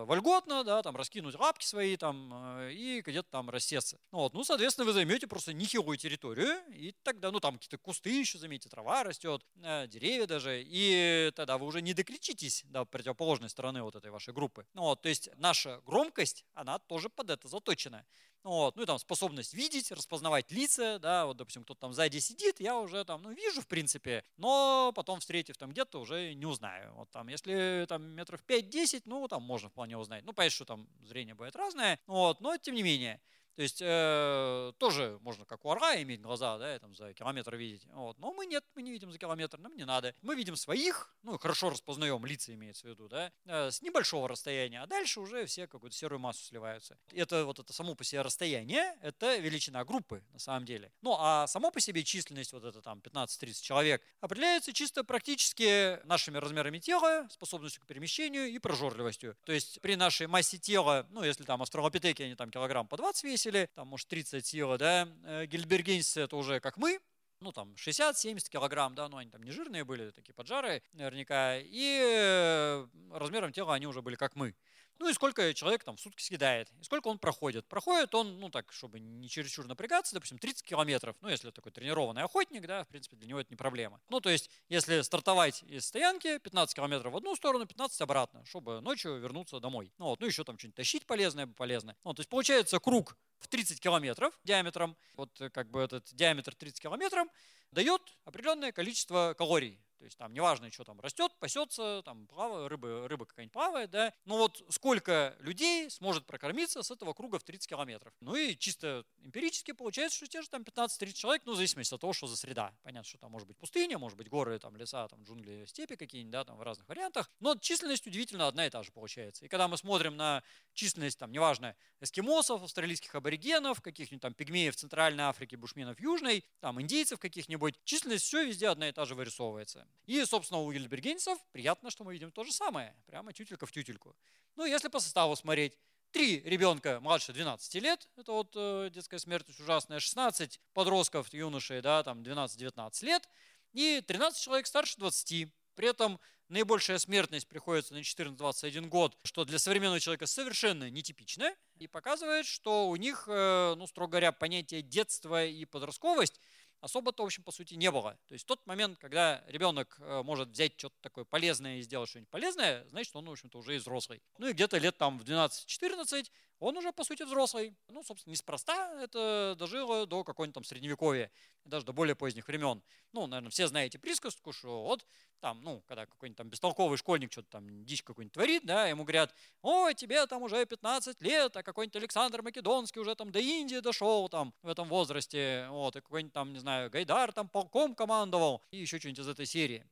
вольготно, 0.08 0.64
да, 0.64 0.82
там 0.82 0.96
раскинуть 0.96 1.36
лапки 1.36 1.66
свои 1.66 1.96
там 1.98 2.32
э, 2.60 2.74
и 2.74 3.02
где-то 3.02 3.30
там 3.30 3.50
рассеться. 3.50 4.00
Ну, 4.12 4.20
вот, 4.20 4.34
ну, 4.34 4.44
соответственно, 4.44 4.86
вы 4.86 4.94
займете 4.94 5.28
просто 5.28 5.54
нехилую 5.54 5.98
территорию, 5.98 6.62
и 6.70 6.94
тогда, 7.04 7.32
ну, 7.32 7.40
там 7.40 7.56
какие-то 7.56 7.78
кусты 7.78 8.10
еще, 8.10 8.38
заметьте, 8.38 8.70
трава 8.70 9.04
растет, 9.04 9.46
э, 9.62 9.88
деревья 9.88 10.26
даже, 10.26 10.62
и 10.64 11.32
тогда 11.36 11.58
вы 11.58 11.66
уже 11.66 11.82
не 11.82 11.94
докричитесь 11.94 12.64
до 12.66 12.86
противоположной 12.86 13.50
стороны 13.50 13.84
вот 13.84 13.96
этой 13.96 14.12
вашей 14.12 14.34
группы. 14.34 14.66
Ну, 14.74 14.84
вот, 14.84 15.02
то 15.02 15.10
есть 15.10 15.30
наша 15.38 15.82
громкость, 15.86 16.46
она 16.54 16.80
тоже 16.80 17.10
под 17.10 17.30
это 17.30 17.48
заточена. 17.48 18.06
Вот, 18.44 18.76
ну 18.76 18.84
и 18.84 18.86
там 18.86 19.00
способность 19.00 19.54
видеть, 19.54 19.90
распознавать 19.92 20.52
лица, 20.52 21.00
да, 21.00 21.26
вот, 21.26 21.38
допустим, 21.38 21.64
кто-то 21.64 21.80
там 21.80 21.94
сзади 21.94 22.18
сидит, 22.18 22.60
я 22.60 22.78
уже 22.78 23.06
там, 23.06 23.22
ну, 23.24 23.32
вижу, 23.32 23.62
в 23.62 23.68
принципе, 23.68 24.26
но 24.36 24.92
потом, 24.94 25.22
встретив 25.22 25.58
там 25.58 25.72
где-то, 25.72 26.02
уже 26.02 26.34
не 26.34 26.46
узнаю. 26.46 26.94
Вот 26.96 27.10
там, 27.10 27.30
если 27.30 27.86
там 27.88 28.04
метров 28.04 28.44
5-10, 28.46 29.04
ну, 29.06 29.28
там 29.30 29.44
можно 29.44 29.70
вполне 29.70 29.98
узнать. 29.98 30.26
Ну, 30.26 30.34
понятно, 30.34 30.56
что 30.56 30.66
там 30.66 30.90
зрение 31.04 31.36
будет 31.36 31.56
разное, 31.56 32.00
вот, 32.06 32.42
но 32.42 32.58
тем 32.58 32.76
не 32.76 32.84
менее. 32.84 33.22
То 33.56 33.62
есть 33.62 33.82
э, 33.82 34.74
тоже 34.78 35.20
можно, 35.22 35.46
как 35.46 35.64
у 35.66 35.70
орла, 35.70 36.02
иметь 36.02 36.22
глаза, 36.22 36.58
да, 36.58 36.76
и 36.76 36.80
там 36.80 36.96
за 36.96 37.14
километр 37.14 37.56
видеть. 37.56 37.86
Вот. 37.94 38.18
Но 38.20 38.34
мы 38.34 38.46
нет, 38.46 38.64
мы 38.76 38.82
не 38.82 38.92
видим 38.92 39.12
за 39.12 39.18
километр, 39.18 39.60
нам 39.60 39.76
не 39.76 39.86
надо. 39.86 40.16
Мы 40.22 40.36
видим 40.36 40.56
своих, 40.56 41.16
ну, 41.22 41.38
хорошо 41.38 41.70
распознаем, 41.70 42.26
лица 42.26 42.54
имеется 42.54 42.88
в 42.88 42.90
виду, 42.90 43.08
да, 43.08 43.32
э, 43.46 43.72
с 43.72 43.82
небольшого 43.82 44.28
расстояния, 44.28 44.82
а 44.82 44.88
дальше 44.88 45.20
уже 45.20 45.46
все 45.46 45.68
какую-то 45.68 45.96
серую 45.96 46.20
массу 46.20 46.44
сливаются. 46.44 46.98
Это 47.12 47.46
вот 47.46 47.60
это 47.60 47.74
само 47.74 47.96
по 47.96 48.04
себе 48.04 48.22
расстояние, 48.22 48.98
это 49.02 49.38
величина 49.38 49.86
группы 49.86 50.24
на 50.32 50.40
самом 50.40 50.66
деле. 50.66 50.92
Ну, 51.02 51.16
а 51.20 51.46
само 51.48 51.72
по 51.72 51.80
себе 51.80 52.04
численность, 52.04 52.54
вот 52.54 52.64
это 52.64 52.82
там 52.82 53.00
15-30 53.00 53.62
человек, 53.62 54.02
определяется 54.20 54.74
чисто 54.74 55.04
практически 55.04 56.04
нашими 56.06 56.38
размерами 56.38 56.80
тела, 56.80 57.28
способностью 57.30 57.84
к 57.84 57.86
перемещению 57.86 58.50
и 58.50 58.58
прожорливостью. 58.58 59.38
То 59.46 59.52
есть 59.52 59.80
при 59.82 59.96
нашей 59.96 60.28
массе 60.28 60.58
тела, 60.58 61.08
ну, 61.12 61.24
если 61.24 61.44
там 61.44 61.62
австралопитеки, 61.62 62.24
они 62.24 62.36
там 62.36 62.50
килограмм 62.50 62.88
по 62.88 62.98
20 62.98 63.24
весили, 63.44 63.70
там, 63.76 63.88
может, 63.88 64.08
30 64.08 64.46
сила, 64.46 64.78
да, 64.78 65.08
э, 65.26 65.46
гельбергенцы 65.46 66.22
это 66.22 66.36
уже 66.36 66.60
как 66.60 66.78
мы, 66.78 67.00
ну, 67.40 67.52
там, 67.52 67.74
60-70 67.76 68.50
килограмм, 68.50 68.96
да, 68.96 69.10
но 69.10 69.18
они 69.18 69.30
там 69.30 69.44
не 69.44 69.52
жирные 69.52 69.84
были, 69.84 70.12
такие 70.12 70.34
поджары 70.34 70.82
наверняка, 70.94 71.58
и 71.58 72.00
э, 72.02 72.88
размером 73.12 73.52
тела 73.52 73.74
они 73.76 73.86
уже 73.86 74.02
были 74.02 74.16
как 74.16 74.36
мы. 74.36 74.56
Ну 75.00 75.10
и 75.10 75.14
сколько 75.14 75.54
человек 75.54 75.84
там 75.84 75.98
в 75.98 76.00
сутки 76.00 76.22
съедает, 76.22 76.72
и 76.80 76.84
сколько 76.84 77.08
он 77.08 77.18
проходит. 77.18 77.68
Проходит 77.68 78.14
он, 78.16 78.40
ну 78.40 78.50
так, 78.50 78.72
чтобы 78.72 79.00
не 79.00 79.28
чересчур 79.28 79.68
напрягаться, 79.68 80.14
допустим, 80.14 80.38
30 80.38 80.64
километров. 80.64 81.16
Ну, 81.22 81.30
если 81.30 81.50
такой 81.52 81.72
тренированный 81.72 82.24
охотник, 82.24 82.66
да, 82.66 82.84
в 82.84 82.88
принципе, 82.88 83.16
для 83.18 83.28
него 83.28 83.40
это 83.40 83.50
не 83.52 83.58
проблема. 83.58 84.00
Ну, 84.10 84.22
то 84.22 84.30
есть, 84.30 84.50
если 84.70 85.02
стартовать 85.02 85.64
из 85.64 85.86
стоянки, 85.86 86.38
15 86.38 86.76
километров 86.76 87.14
в 87.14 87.18
одну 87.18 87.36
сторону, 87.36 87.66
15 87.66 88.02
обратно, 88.02 88.46
чтобы 88.46 88.82
ночью 88.82 89.18
вернуться 89.18 89.60
домой. 89.60 89.92
Ну, 89.98 90.06
вот, 90.06 90.20
ну 90.20 90.28
еще 90.28 90.44
там 90.44 90.58
что-нибудь 90.58 90.76
тащить 90.76 91.06
полезное, 91.06 91.48
полезное. 91.48 91.98
Ну, 92.04 92.14
то 92.14 92.22
есть, 92.22 92.30
получается 92.30 92.80
круг 92.80 93.18
в 93.44 93.48
30 93.48 93.80
километров 93.80 94.34
диаметром, 94.44 94.96
вот 95.16 95.40
как 95.54 95.70
бы 95.70 95.82
этот 95.82 96.14
диаметр 96.14 96.56
30 96.56 96.82
километров, 96.82 97.28
дает 97.72 98.02
определенное 98.26 98.72
количество 98.72 99.36
калорий. 99.38 99.80
То 100.04 100.06
есть 100.06 100.18
там 100.18 100.34
неважно, 100.34 100.70
что 100.70 100.84
там 100.84 101.00
растет, 101.00 101.32
пасется, 101.40 102.02
там 102.04 102.28
плавает, 102.28 102.70
рыба, 102.70 103.08
рыба 103.08 103.26
какая-нибудь 103.26 103.54
плавает, 103.54 103.90
да. 103.90 104.14
Ну 104.26 104.36
вот 104.36 104.62
сколько 104.68 105.34
людей 105.40 105.90
сможет 105.90 106.26
прокормиться 106.26 106.84
с 106.84 106.92
этого 106.92 107.14
круга 107.14 107.40
в 107.40 107.44
30 107.46 107.70
километров. 107.70 108.14
Ну 108.20 108.36
и 108.36 108.54
чисто 108.58 109.06
эмпирически 109.20 109.72
получается, 109.72 110.18
что 110.18 110.28
те 110.28 110.42
же 110.42 110.50
там 110.50 110.64
15-30 110.64 111.14
человек, 111.14 111.44
ну 111.46 111.54
в 111.54 111.56
зависимости 111.56 111.94
от 111.94 112.02
того, 112.02 112.12
что 112.12 112.28
за 112.28 112.36
среда. 112.36 112.76
Понятно, 112.84 113.08
что 113.08 113.18
там 113.18 113.32
может 113.32 113.48
быть 113.48 113.58
пустыня, 113.58 113.98
может 113.98 114.18
быть 114.18 114.28
горы, 114.28 114.60
там 114.60 114.76
леса, 114.76 115.08
там 115.08 115.24
джунгли, 115.24 115.64
степи 115.68 115.96
какие-нибудь, 115.96 116.34
да, 116.34 116.44
там 116.44 116.58
в 116.58 116.64
разных 116.64 116.86
вариантах. 116.90 117.32
Но 117.40 117.56
численность 117.56 118.06
удивительно 118.06 118.50
одна 118.50 118.68
и 118.68 118.70
та 118.70 118.84
же 118.84 118.92
получается. 118.92 119.46
И 119.46 119.48
когда 119.48 119.70
мы 119.70 119.78
смотрим 119.78 120.18
на 120.18 120.44
численность, 120.74 121.18
там, 121.18 121.32
неважно, 121.32 121.78
эскимосов, 122.02 122.62
австралийских 122.62 123.16
аборигенов, 123.16 123.33
каких-нибудь 123.82 124.22
там 124.22 124.34
пигмеев 124.34 124.76
Центральной 124.76 125.24
Африки, 125.24 125.56
бушменов 125.56 126.00
Южной, 126.00 126.44
там 126.60 126.82
индейцев 126.82 127.20
каких-нибудь, 127.20 127.80
численность 127.84 128.26
все 128.26 128.46
везде 128.46 128.70
одна 128.70 128.90
и 128.90 128.92
та 128.92 129.06
же 129.06 129.16
вырисовывается. 129.16 129.88
И, 130.06 130.24
собственно, 130.26 130.62
у 130.62 130.72
гильбергенцев 130.72 131.38
приятно, 131.52 131.90
что 131.90 132.04
мы 132.04 132.14
видим 132.14 132.32
то 132.32 132.44
же 132.44 132.52
самое, 132.52 132.96
прямо 133.06 133.34
тютелька 133.34 133.66
в 133.66 133.72
тютельку. 133.72 134.16
Ну, 134.56 134.66
если 134.66 134.88
по 134.88 135.00
составу 135.00 135.36
смотреть, 135.36 135.78
три 136.12 136.42
ребенка 136.42 137.00
младше 137.02 137.34
12 137.34 137.76
лет, 137.76 138.08
это 138.16 138.32
вот 138.32 138.52
э, 138.56 138.90
детская 138.94 139.20
смертность 139.20 139.60
ужасная, 139.60 140.00
16 140.00 140.60
подростков, 140.74 141.34
юношей, 141.34 141.82
да, 141.82 142.04
там 142.04 142.22
12-19 142.22 143.06
лет, 143.06 143.28
и 143.74 144.02
13 144.06 144.42
человек 144.42 144.68
старше 144.68 144.98
20. 145.00 145.52
При 145.76 145.88
этом 145.88 146.20
наибольшая 146.50 146.98
смертность 147.00 147.48
приходится 147.48 147.94
на 147.94 148.00
14-21 148.00 148.88
год, 148.88 149.18
что 149.24 149.46
для 149.46 149.60
современного 149.60 150.00
человека 150.00 150.26
совершенно 150.26 150.90
нетипично, 150.90 151.54
и 151.78 151.88
показывает, 151.88 152.46
что 152.46 152.88
у 152.88 152.96
них, 152.96 153.26
э, 153.28 153.76
ну, 153.78 153.88
строго 153.88 154.12
говоря, 154.12 154.32
понятие 154.32 154.82
детства 154.82 155.46
и 155.46 155.66
подростковость 155.66 156.40
особо-то, 156.84 157.24
в 157.24 157.28
общем, 157.28 157.44
по 157.44 157.52
сути, 157.52 157.76
не 157.76 157.90
было. 157.90 158.20
То 158.28 158.34
есть 158.34 158.46
тот 158.46 158.68
момент, 158.68 158.98
когда 159.00 159.42
ребенок 159.48 159.98
э, 160.00 160.22
может 160.24 160.50
взять 160.50 160.74
что-то 160.78 160.96
такое 161.00 161.24
полезное 161.24 161.78
и 161.78 161.82
сделать 161.82 162.10
что-нибудь 162.10 162.30
полезное, 162.30 162.86
значит, 162.90 163.16
он, 163.16 163.26
в 163.26 163.32
общем-то, 163.32 163.58
уже 163.58 163.76
и 163.76 163.78
взрослый. 163.78 164.22
Ну 164.38 164.50
и 164.50 164.54
где-то 164.54 164.78
лет 164.78 164.98
там 164.98 165.18
в 165.18 165.24
12-14 165.24 166.30
он 166.64 166.78
уже, 166.78 166.92
по 166.94 167.04
сути, 167.04 167.24
взрослый. 167.24 167.76
Ну, 167.90 168.04
собственно, 168.04 168.32
неспроста 168.32 169.02
это 169.02 169.56
дожило 169.58 170.06
до 170.06 170.24
какого-нибудь 170.24 170.54
там 170.56 170.64
средневековья, 170.64 171.30
даже 171.66 171.86
до 171.86 171.94
более 171.94 172.16
поздних 172.16 172.48
времен. 172.48 172.82
Ну, 173.12 173.28
наверное, 173.28 173.50
все 173.52 173.68
знаете 173.68 174.00
присказку, 174.00 174.54
что 174.54 174.84
вот 174.84 175.06
там, 175.40 175.62
ну, 175.62 175.84
когда 175.88 176.06
какой-нибудь 176.06 176.38
там 176.38 176.50
бестолковый 176.50 176.98
школьник 176.98 177.32
что-то 177.32 177.50
там 177.50 177.86
дичь 177.86 178.02
какую-нибудь 178.04 178.34
творит, 178.34 178.66
да, 178.66 178.88
ему 178.88 179.04
говорят, 179.04 179.36
ой, 179.62 179.94
тебе 179.94 180.26
там 180.26 180.42
уже 180.44 180.66
15 180.66 181.22
лет, 181.22 181.56
а 181.58 181.64
какой-нибудь 181.64 181.98
Александр 181.98 182.42
Македонский 182.42 183.00
уже 183.00 183.14
там 183.16 183.32
до 183.32 183.40
Индии 183.40 183.80
дошел 183.80 184.30
там 184.30 184.54
в 184.62 184.70
этом 184.70 184.88
возрасте, 184.88 185.68
вот, 185.70 185.96
и 185.98 186.02
какой-нибудь 186.02 186.34
там, 186.34 186.54
не 186.54 186.60
знаю, 186.60 186.90
Гайдар 186.90 187.34
там 187.34 187.50
полком 187.50 187.94
командовал, 187.94 188.62
и 188.72 188.78
еще 188.78 189.00
что-нибудь 189.00 189.20
из 189.20 189.28
этой 189.28 189.46
серии. 189.46 189.86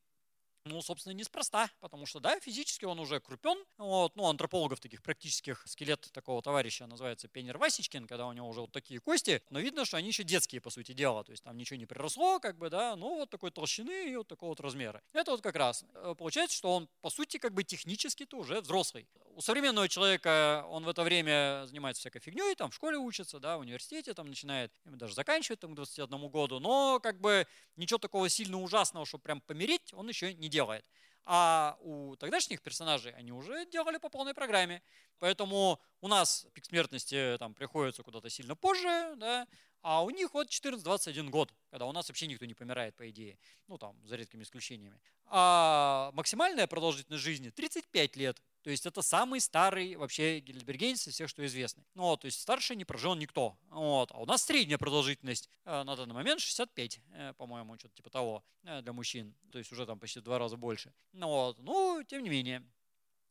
Ну, 0.65 0.79
собственно, 0.81 1.13
неспроста, 1.13 1.71
потому 1.79 2.05
что, 2.05 2.19
да, 2.19 2.39
физически 2.39 2.85
он 2.85 2.99
уже 2.99 3.19
крупен. 3.19 3.57
Вот, 3.79 4.15
ну, 4.15 4.27
антропологов 4.27 4.79
таких 4.79 5.01
практических, 5.01 5.63
скелет 5.65 6.07
такого 6.13 6.39
товарища 6.43 6.85
называется 6.85 7.27
Пенер 7.27 7.57
Васечкин, 7.57 8.05
когда 8.05 8.27
у 8.27 8.33
него 8.33 8.47
уже 8.47 8.61
вот 8.61 8.71
такие 8.71 8.99
кости, 8.99 9.41
но 9.49 9.59
видно, 9.59 9.85
что 9.85 9.97
они 9.97 10.09
еще 10.09 10.23
детские, 10.23 10.61
по 10.61 10.69
сути 10.69 10.91
дела, 10.91 11.23
то 11.23 11.31
есть 11.31 11.43
там 11.43 11.57
ничего 11.57 11.79
не 11.79 11.87
приросло, 11.87 12.39
как 12.39 12.59
бы, 12.59 12.69
да, 12.69 12.95
ну, 12.95 13.15
вот 13.15 13.31
такой 13.31 13.49
толщины 13.49 14.11
и 14.11 14.15
вот 14.15 14.27
такого 14.27 14.49
вот 14.49 14.59
размера. 14.59 15.01
Это 15.13 15.31
вот 15.31 15.41
как 15.41 15.55
раз 15.55 15.83
э, 15.95 16.13
получается, 16.15 16.55
что 16.55 16.75
он, 16.75 16.89
по 17.01 17.09
сути, 17.09 17.37
как 17.37 17.55
бы 17.55 17.63
технически-то 17.63 18.37
уже 18.37 18.61
взрослый. 18.61 19.07
У 19.33 19.41
современного 19.41 19.89
человека 19.89 20.63
он 20.69 20.83
в 20.83 20.89
это 20.89 21.01
время 21.01 21.63
занимается 21.65 22.01
всякой 22.01 22.19
фигней, 22.19 22.53
там 22.53 22.69
в 22.69 22.75
школе 22.75 22.97
учится, 22.97 23.39
да, 23.39 23.57
в 23.57 23.61
университете 23.61 24.13
там 24.13 24.27
начинает, 24.27 24.71
даже 24.85 25.15
заканчивает 25.15 25.59
там 25.59 25.71
к 25.71 25.75
21 25.75 26.29
году, 26.29 26.59
но 26.59 26.99
как 27.01 27.19
бы 27.19 27.47
ничего 27.77 27.97
такого 27.97 28.29
сильно 28.29 28.61
ужасного, 28.61 29.07
чтобы 29.07 29.23
прям 29.23 29.41
помереть, 29.41 29.91
он 29.93 30.07
еще 30.07 30.35
не 30.35 30.50
делает. 30.51 30.85
А 31.25 31.77
у 31.81 32.15
тогдашних 32.17 32.61
персонажей 32.61 33.13
они 33.13 33.31
уже 33.31 33.65
делали 33.65 33.97
по 33.97 34.09
полной 34.09 34.33
программе. 34.33 34.81
Поэтому 35.19 35.79
у 36.01 36.07
нас 36.07 36.45
пик 36.53 36.65
смертности 36.65 37.37
там 37.39 37.53
приходится 37.53 38.03
куда-то 38.03 38.29
сильно 38.29 38.55
позже, 38.55 39.15
да, 39.17 39.47
а 39.81 40.03
у 40.03 40.09
них 40.09 40.33
вот 40.33 40.49
14-21 40.49 41.29
год, 41.29 41.53
когда 41.69 41.85
у 41.85 41.91
нас 41.91 42.07
вообще 42.07 42.27
никто 42.27 42.45
не 42.45 42.53
помирает, 42.53 42.95
по 42.95 43.09
идее. 43.09 43.37
Ну, 43.67 43.77
там, 43.77 43.95
за 44.05 44.15
редкими 44.15 44.43
исключениями. 44.43 44.99
А 45.25 46.11
максимальная 46.13 46.67
продолжительность 46.67 47.23
жизни 47.23 47.49
35 47.49 48.15
лет. 48.15 48.41
То 48.63 48.69
есть 48.69 48.85
это 48.85 49.01
самый 49.01 49.39
старый 49.39 49.95
вообще 49.95 50.39
гельбергенец 50.39 51.07
из 51.07 51.15
всех, 51.15 51.29
что 51.29 51.45
известны. 51.45 51.83
Ну, 51.95 52.03
вот, 52.03 52.21
то 52.21 52.25
есть 52.25 52.39
старше 52.39 52.75
не 52.75 52.85
прожил 52.85 53.15
никто. 53.15 53.57
Вот. 53.69 54.11
А 54.11 54.17
у 54.17 54.25
нас 54.25 54.43
средняя 54.43 54.77
продолжительность 54.77 55.49
э, 55.65 55.83
на 55.83 55.95
данный 55.95 56.13
момент 56.13 56.41
65, 56.41 56.99
э, 57.13 57.33
по-моему, 57.37 57.77
что-то 57.79 57.95
типа 57.95 58.09
того 58.11 58.43
э, 58.63 58.81
для 58.81 58.93
мужчин. 58.93 59.33
То 59.51 59.57
есть 59.57 59.71
уже 59.71 59.85
там 59.87 59.99
почти 59.99 60.19
в 60.19 60.23
два 60.23 60.37
раза 60.37 60.57
больше. 60.57 60.93
Ну, 61.13 61.27
вот. 61.27 61.57
ну, 61.59 62.03
тем 62.03 62.21
не 62.21 62.29
менее. 62.29 62.63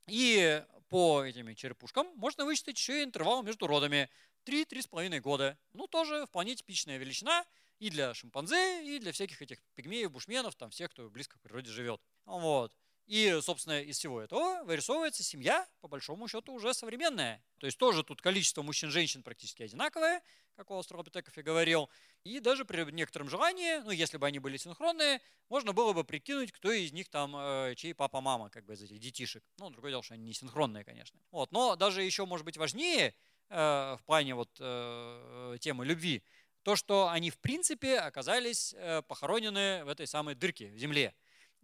И 0.08 0.64
по 0.88 1.22
этим 1.22 1.54
черепушкам 1.54 2.08
можно 2.16 2.44
вычислить 2.44 2.76
еще 2.76 3.00
и 3.00 3.04
интервал 3.04 3.44
между 3.44 3.68
родами. 3.68 4.10
3-3,5 4.46 5.20
года. 5.20 5.58
Ну, 5.72 5.86
тоже 5.86 6.26
вполне 6.26 6.56
типичная 6.56 6.96
величина 6.96 7.44
и 7.78 7.90
для 7.90 8.14
шимпанзе, 8.14 8.84
и 8.84 8.98
для 8.98 9.12
всяких 9.12 9.40
этих 9.42 9.62
пигмеев, 9.74 10.10
бушменов, 10.10 10.56
там 10.56 10.70
всех, 10.70 10.90
кто 10.90 11.08
близко 11.08 11.38
к 11.38 11.42
природе 11.42 11.70
живет. 11.70 12.00
Вот. 12.24 12.76
И, 13.10 13.40
собственно, 13.42 13.82
из 13.82 13.98
всего 13.98 14.20
этого 14.20 14.62
вырисовывается 14.62 15.24
семья, 15.24 15.66
по 15.80 15.88
большому 15.88 16.28
счету, 16.28 16.52
уже 16.52 16.72
современная. 16.72 17.42
То 17.58 17.66
есть 17.66 17.76
тоже 17.76 18.04
тут 18.04 18.22
количество 18.22 18.62
мужчин-женщин 18.62 19.24
практически 19.24 19.64
одинаковое, 19.64 20.22
как 20.54 20.70
у 20.70 20.78
Австралопитеков 20.78 21.36
я 21.36 21.42
говорил. 21.42 21.90
И 22.22 22.38
даже 22.38 22.64
при 22.64 22.88
некотором 22.92 23.28
желании, 23.28 23.78
ну, 23.78 23.90
если 23.90 24.16
бы 24.16 24.28
они 24.28 24.38
были 24.38 24.56
синхронные, 24.56 25.20
можно 25.48 25.72
было 25.72 25.92
бы 25.92 26.04
прикинуть, 26.04 26.52
кто 26.52 26.70
из 26.70 26.92
них 26.92 27.08
там, 27.08 27.34
э, 27.36 27.74
чей 27.74 27.94
папа-мама, 27.94 28.48
как 28.48 28.64
бы 28.64 28.74
из 28.74 28.82
этих 28.82 29.00
детишек. 29.00 29.42
Ну, 29.58 29.70
другое 29.70 29.90
дело, 29.90 30.04
что 30.04 30.14
они 30.14 30.26
не 30.26 30.32
синхронные, 30.32 30.84
конечно. 30.84 31.18
Вот. 31.32 31.50
Но 31.50 31.74
даже 31.74 32.04
еще, 32.04 32.26
может 32.26 32.46
быть, 32.46 32.58
важнее 32.58 33.16
э, 33.48 33.96
в 33.98 34.04
плане 34.06 34.36
вот 34.36 34.50
э, 34.60 35.56
темы 35.58 35.84
любви, 35.84 36.22
то, 36.62 36.76
что 36.76 37.08
они, 37.08 37.30
в 37.30 37.38
принципе, 37.38 37.98
оказались 37.98 38.72
э, 38.76 39.02
похоронены 39.02 39.84
в 39.84 39.88
этой 39.88 40.06
самой 40.06 40.36
дырке 40.36 40.70
в 40.70 40.78
земле. 40.78 41.12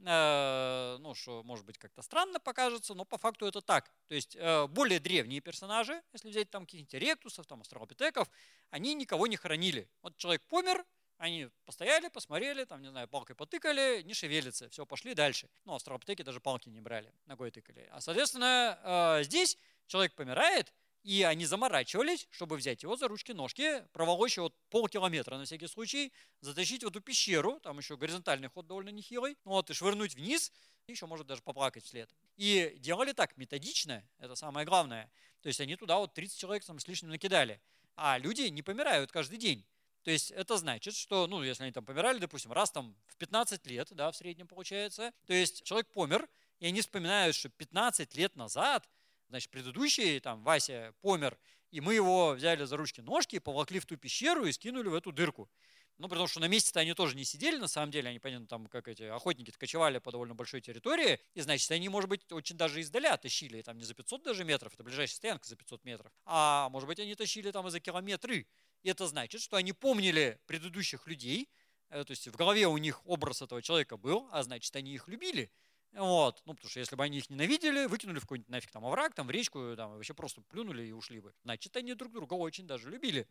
Э, 0.04 0.98
ну, 1.00 1.14
что 1.14 1.42
может 1.42 1.64
быть 1.64 1.78
как-то 1.78 2.02
странно 2.02 2.38
покажется, 2.38 2.94
но 2.94 3.04
по 3.04 3.16
факту 3.16 3.46
это 3.46 3.60
так. 3.60 3.90
То 4.08 4.14
есть 4.14 4.36
э, 4.36 4.66
более 4.66 5.00
древние 5.00 5.40
персонажи, 5.40 6.02
если 6.12 6.28
взять 6.28 6.50
там 6.50 6.66
каких-нибудь 6.66 6.94
ректусов, 6.94 7.46
там 7.46 7.62
астралопитеков, 7.62 8.30
они 8.70 8.94
никого 8.94 9.26
не 9.26 9.36
хоронили. 9.36 9.88
Вот 10.02 10.16
человек 10.18 10.42
помер, 10.48 10.84
они 11.16 11.48
постояли, 11.64 12.08
посмотрели, 12.08 12.64
там, 12.64 12.82
не 12.82 12.90
знаю, 12.90 13.08
палкой 13.08 13.34
потыкали, 13.34 14.02
не 14.02 14.12
шевелится, 14.12 14.68
все, 14.68 14.84
пошли 14.84 15.14
дальше. 15.14 15.48
Ну, 15.64 15.74
астралопитеки 15.74 16.22
даже 16.22 16.40
палки 16.40 16.68
не 16.68 16.80
брали, 16.80 17.12
ногой 17.24 17.50
тыкали. 17.50 17.88
А, 17.90 18.00
соответственно, 18.02 18.78
э, 19.20 19.24
здесь 19.24 19.56
человек 19.86 20.14
помирает, 20.14 20.74
и 21.06 21.22
они 21.22 21.46
заморачивались, 21.46 22.26
чтобы 22.32 22.56
взять 22.56 22.82
его 22.82 22.96
за 22.96 23.06
ручки-ножки, 23.06 23.86
проволочь 23.92 24.38
его 24.38 24.50
полкилометра 24.70 25.36
на 25.38 25.44
всякий 25.44 25.68
случай, 25.68 26.12
затащить 26.40 26.82
в 26.82 26.88
эту 26.88 27.00
пещеру, 27.00 27.60
там 27.60 27.78
еще 27.78 27.96
горизонтальный 27.96 28.48
ход 28.48 28.66
довольно 28.66 28.88
нехилый, 28.88 29.38
вот, 29.44 29.70
и 29.70 29.72
швырнуть 29.72 30.16
вниз, 30.16 30.50
и 30.88 30.92
еще 30.92 31.06
может 31.06 31.28
даже 31.28 31.42
поплакать 31.42 31.84
вслед. 31.84 32.12
И 32.36 32.74
делали 32.80 33.12
так 33.12 33.36
методично, 33.36 34.02
это 34.18 34.34
самое 34.34 34.66
главное. 34.66 35.08
То 35.42 35.46
есть 35.46 35.60
они 35.60 35.76
туда 35.76 35.96
вот 35.98 36.12
30 36.12 36.40
человек 36.40 36.64
там 36.64 36.80
с 36.80 36.88
лишним 36.88 37.10
накидали. 37.10 37.60
а 37.94 38.18
люди 38.18 38.42
не 38.42 38.62
помирают 38.62 39.12
каждый 39.12 39.38
день. 39.38 39.64
То 40.02 40.10
есть 40.10 40.32
это 40.32 40.56
значит, 40.56 40.96
что, 40.96 41.28
ну, 41.28 41.40
если 41.44 41.62
они 41.62 41.72
там 41.72 41.84
помирали, 41.84 42.18
допустим, 42.18 42.50
раз 42.50 42.72
там 42.72 42.96
в 43.06 43.16
15 43.16 43.64
лет, 43.68 43.88
да, 43.92 44.10
в 44.10 44.16
среднем 44.16 44.48
получается, 44.48 45.12
то 45.24 45.32
есть 45.32 45.62
человек 45.62 45.86
помер, 45.92 46.28
и 46.58 46.66
они 46.66 46.80
вспоминают, 46.80 47.36
что 47.36 47.48
15 47.48 48.12
лет 48.16 48.34
назад, 48.34 48.88
значит, 49.28 49.50
предыдущий 49.50 50.20
там 50.20 50.42
Вася 50.42 50.94
помер, 51.00 51.38
и 51.70 51.80
мы 51.80 51.94
его 51.94 52.32
взяли 52.32 52.64
за 52.64 52.76
ручки-ножки, 52.76 53.38
поволокли 53.38 53.80
в 53.80 53.86
ту 53.86 53.96
пещеру 53.96 54.46
и 54.46 54.52
скинули 54.52 54.88
в 54.88 54.94
эту 54.94 55.12
дырку. 55.12 55.50
Ну, 55.98 56.08
потому 56.08 56.26
что 56.26 56.40
на 56.40 56.48
месте-то 56.48 56.80
они 56.80 56.92
тоже 56.92 57.16
не 57.16 57.24
сидели, 57.24 57.56
на 57.56 57.68
самом 57.68 57.90
деле, 57.90 58.10
они, 58.10 58.18
понятно, 58.18 58.46
там, 58.46 58.66
как 58.66 58.86
эти 58.86 59.04
охотники 59.04 59.50
кочевали 59.50 59.98
по 59.98 60.12
довольно 60.12 60.34
большой 60.34 60.60
территории, 60.60 61.18
и, 61.32 61.40
значит, 61.40 61.70
они, 61.70 61.88
может 61.88 62.10
быть, 62.10 62.30
очень 62.32 62.56
даже 62.56 62.82
издаля 62.82 63.16
тащили, 63.16 63.62
там 63.62 63.78
не 63.78 63.84
за 63.84 63.94
500 63.94 64.22
даже 64.22 64.44
метров, 64.44 64.74
это 64.74 64.84
ближайшая 64.84 65.16
стоянка 65.16 65.48
за 65.48 65.56
500 65.56 65.84
метров, 65.84 66.12
а, 66.26 66.68
может 66.68 66.86
быть, 66.86 67.00
они 67.00 67.14
тащили 67.14 67.50
там 67.50 67.66
и 67.66 67.70
за 67.70 67.80
километры. 67.80 68.46
И 68.82 68.90
это 68.90 69.06
значит, 69.06 69.40
что 69.40 69.56
они 69.56 69.72
помнили 69.72 70.38
предыдущих 70.46 71.06
людей, 71.06 71.48
э, 71.88 72.04
то 72.04 72.10
есть 72.10 72.28
в 72.28 72.36
голове 72.36 72.66
у 72.66 72.76
них 72.76 73.04
образ 73.06 73.40
этого 73.40 73.62
человека 73.62 73.96
был, 73.96 74.28
а 74.32 74.42
значит, 74.42 74.76
они 74.76 74.92
их 74.92 75.08
любили. 75.08 75.50
Вот. 75.96 76.42
Ну, 76.44 76.52
потому 76.52 76.70
что 76.70 76.78
если 76.78 76.94
бы 76.94 77.04
они 77.04 77.18
их 77.18 77.30
ненавидели, 77.30 77.86
выкинули 77.86 78.18
в 78.18 78.22
какой-нибудь 78.22 78.50
нафиг 78.50 78.70
там 78.70 78.84
овраг, 78.84 79.14
там 79.14 79.26
в 79.26 79.30
речку, 79.30 79.74
там 79.76 79.94
вообще 79.94 80.12
просто 80.12 80.42
плюнули 80.42 80.82
и 80.82 80.92
ушли 80.92 81.20
бы. 81.20 81.32
Значит, 81.42 81.74
они 81.74 81.94
друг 81.94 82.12
друга 82.12 82.34
очень 82.34 82.66
даже 82.66 82.90
любили. 82.90 83.26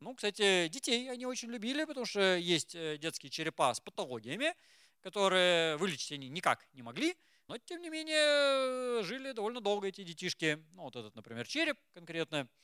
Ну, 0.00 0.14
кстати, 0.14 0.68
детей 0.68 1.10
они 1.10 1.24
очень 1.24 1.50
любили, 1.50 1.84
потому 1.84 2.04
что 2.04 2.36
есть 2.36 2.74
э, 2.74 2.98
детские 2.98 3.30
черепа 3.30 3.72
с 3.72 3.80
патологиями, 3.80 4.54
которые 5.00 5.78
вылечить 5.78 6.12
они 6.12 6.28
никак 6.28 6.68
не 6.74 6.82
могли, 6.82 7.16
но, 7.48 7.56
тем 7.56 7.80
не 7.80 7.88
менее, 7.88 9.02
жили 9.02 9.32
довольно 9.32 9.62
долго 9.62 9.88
эти 9.88 10.04
детишки. 10.04 10.62
Ну, 10.72 10.82
вот 10.82 10.96
этот, 10.96 11.14
например, 11.16 11.46
череп 11.46 11.78
конкретно– 11.94 12.48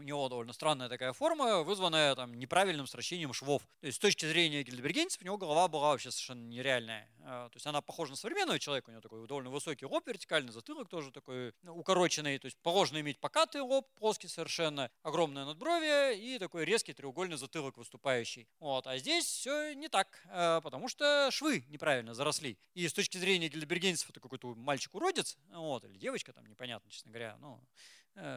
у 0.00 0.02
него 0.02 0.28
довольно 0.28 0.52
странная 0.52 0.88
такая 0.88 1.12
форма, 1.12 1.62
вызванная 1.62 2.14
там, 2.14 2.34
неправильным 2.34 2.86
сращением 2.86 3.32
швов. 3.32 3.62
То 3.80 3.86
есть 3.86 3.96
с 3.96 4.00
точки 4.00 4.24
зрения 4.24 4.62
гильдебергенцев 4.62 5.20
у 5.20 5.24
него 5.24 5.36
голова 5.36 5.68
была 5.68 5.90
вообще 5.90 6.10
совершенно 6.10 6.48
нереальная. 6.48 7.08
А, 7.22 7.48
то 7.48 7.56
есть 7.56 7.66
она 7.66 7.82
похожа 7.82 8.12
на 8.12 8.16
современного 8.16 8.58
человека, 8.58 8.88
у 8.88 8.92
него 8.92 9.02
такой 9.02 9.26
довольно 9.26 9.50
высокий 9.50 9.84
лоб, 9.86 10.06
вертикальный 10.06 10.52
затылок 10.52 10.88
тоже 10.88 11.10
такой 11.12 11.52
ну, 11.62 11.76
укороченный. 11.76 12.38
То 12.38 12.46
есть 12.46 12.56
положено 12.62 12.98
иметь 13.00 13.18
покатый 13.18 13.60
лоб, 13.60 13.86
плоский 13.96 14.28
совершенно, 14.28 14.90
огромное 15.02 15.44
надбровие 15.44 16.18
и 16.18 16.38
такой 16.38 16.64
резкий 16.64 16.94
треугольный 16.94 17.36
затылок 17.36 17.76
выступающий. 17.76 18.48
Вот. 18.58 18.86
А 18.86 18.96
здесь 18.98 19.26
все 19.26 19.74
не 19.74 19.88
так, 19.88 20.22
а, 20.28 20.60
потому 20.62 20.88
что 20.88 21.28
швы 21.30 21.64
неправильно 21.68 22.14
заросли. 22.14 22.58
И 22.74 22.88
с 22.88 22.92
точки 22.94 23.18
зрения 23.18 23.48
гильдебергенцев 23.48 24.08
это 24.08 24.20
какой-то 24.20 24.54
мальчик-уродец, 24.54 25.36
вот, 25.50 25.84
или 25.84 25.98
девочка, 25.98 26.32
там 26.32 26.46
непонятно, 26.46 26.90
честно 26.90 27.10
говоря, 27.10 27.36
ну, 27.40 27.60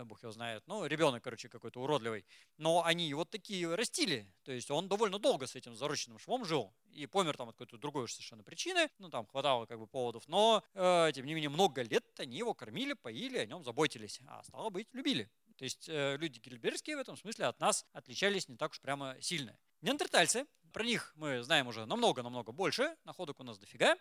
бог 0.06 0.22
его 0.22 0.32
знает, 0.32 0.64
ну, 0.68 0.86
ребенок, 0.86 1.24
короче, 1.24 1.50
какой-то 1.50 1.82
уродливый. 1.82 2.26
Но 2.58 2.84
они 2.84 3.14
вот 3.14 3.30
такие 3.30 3.74
растили, 3.76 4.32
то 4.44 4.52
есть 4.52 4.70
он 4.72 4.88
довольно 4.88 5.20
долго 5.20 5.48
с 5.48 5.56
этим 5.56 5.76
зарощенным 5.76 6.20
швом 6.20 6.46
жил 6.46 6.74
и 6.92 7.06
помер 7.06 7.36
там 7.38 7.50
от 7.50 7.56
какой-то 7.56 7.78
другой 7.78 8.08
совершенно 8.08 8.44
причины, 8.44 8.90
ну, 9.00 9.10
там 9.10 9.26
хватало 9.26 9.66
как 9.66 9.80
бы 9.80 9.88
поводов, 9.88 10.28
но, 10.28 10.64
э, 10.74 11.12
тем 11.14 11.26
не 11.26 11.34
менее, 11.34 11.50
много 11.50 11.82
лет 11.82 12.06
они 12.20 12.38
его 12.38 12.54
кормили, 12.54 12.94
поили, 12.94 13.38
о 13.38 13.46
нем 13.46 13.64
заботились, 13.64 14.20
а 14.28 14.44
стало 14.44 14.70
быть, 14.70 14.88
любили. 14.94 15.30
То 15.58 15.66
есть 15.66 15.88
э, 15.88 16.18
люди 16.18 16.40
гильберские 16.40 16.98
в 16.98 17.00
этом 17.00 17.16
смысле 17.16 17.46
от 17.46 17.60
нас 17.60 17.86
отличались 17.94 18.48
не 18.50 18.58
так 18.58 18.72
уж 18.72 18.82
прямо 18.82 19.16
сильно. 19.22 19.58
Неандертальцы, 19.82 20.46
про 20.72 20.84
них 20.84 21.14
мы 21.16 21.44
знаем 21.44 21.68
уже 21.68 21.86
намного-намного 21.86 22.52
больше, 22.52 22.96
находок 23.04 23.40
у 23.40 23.44
нас 23.44 23.58
дофига. 23.60 23.96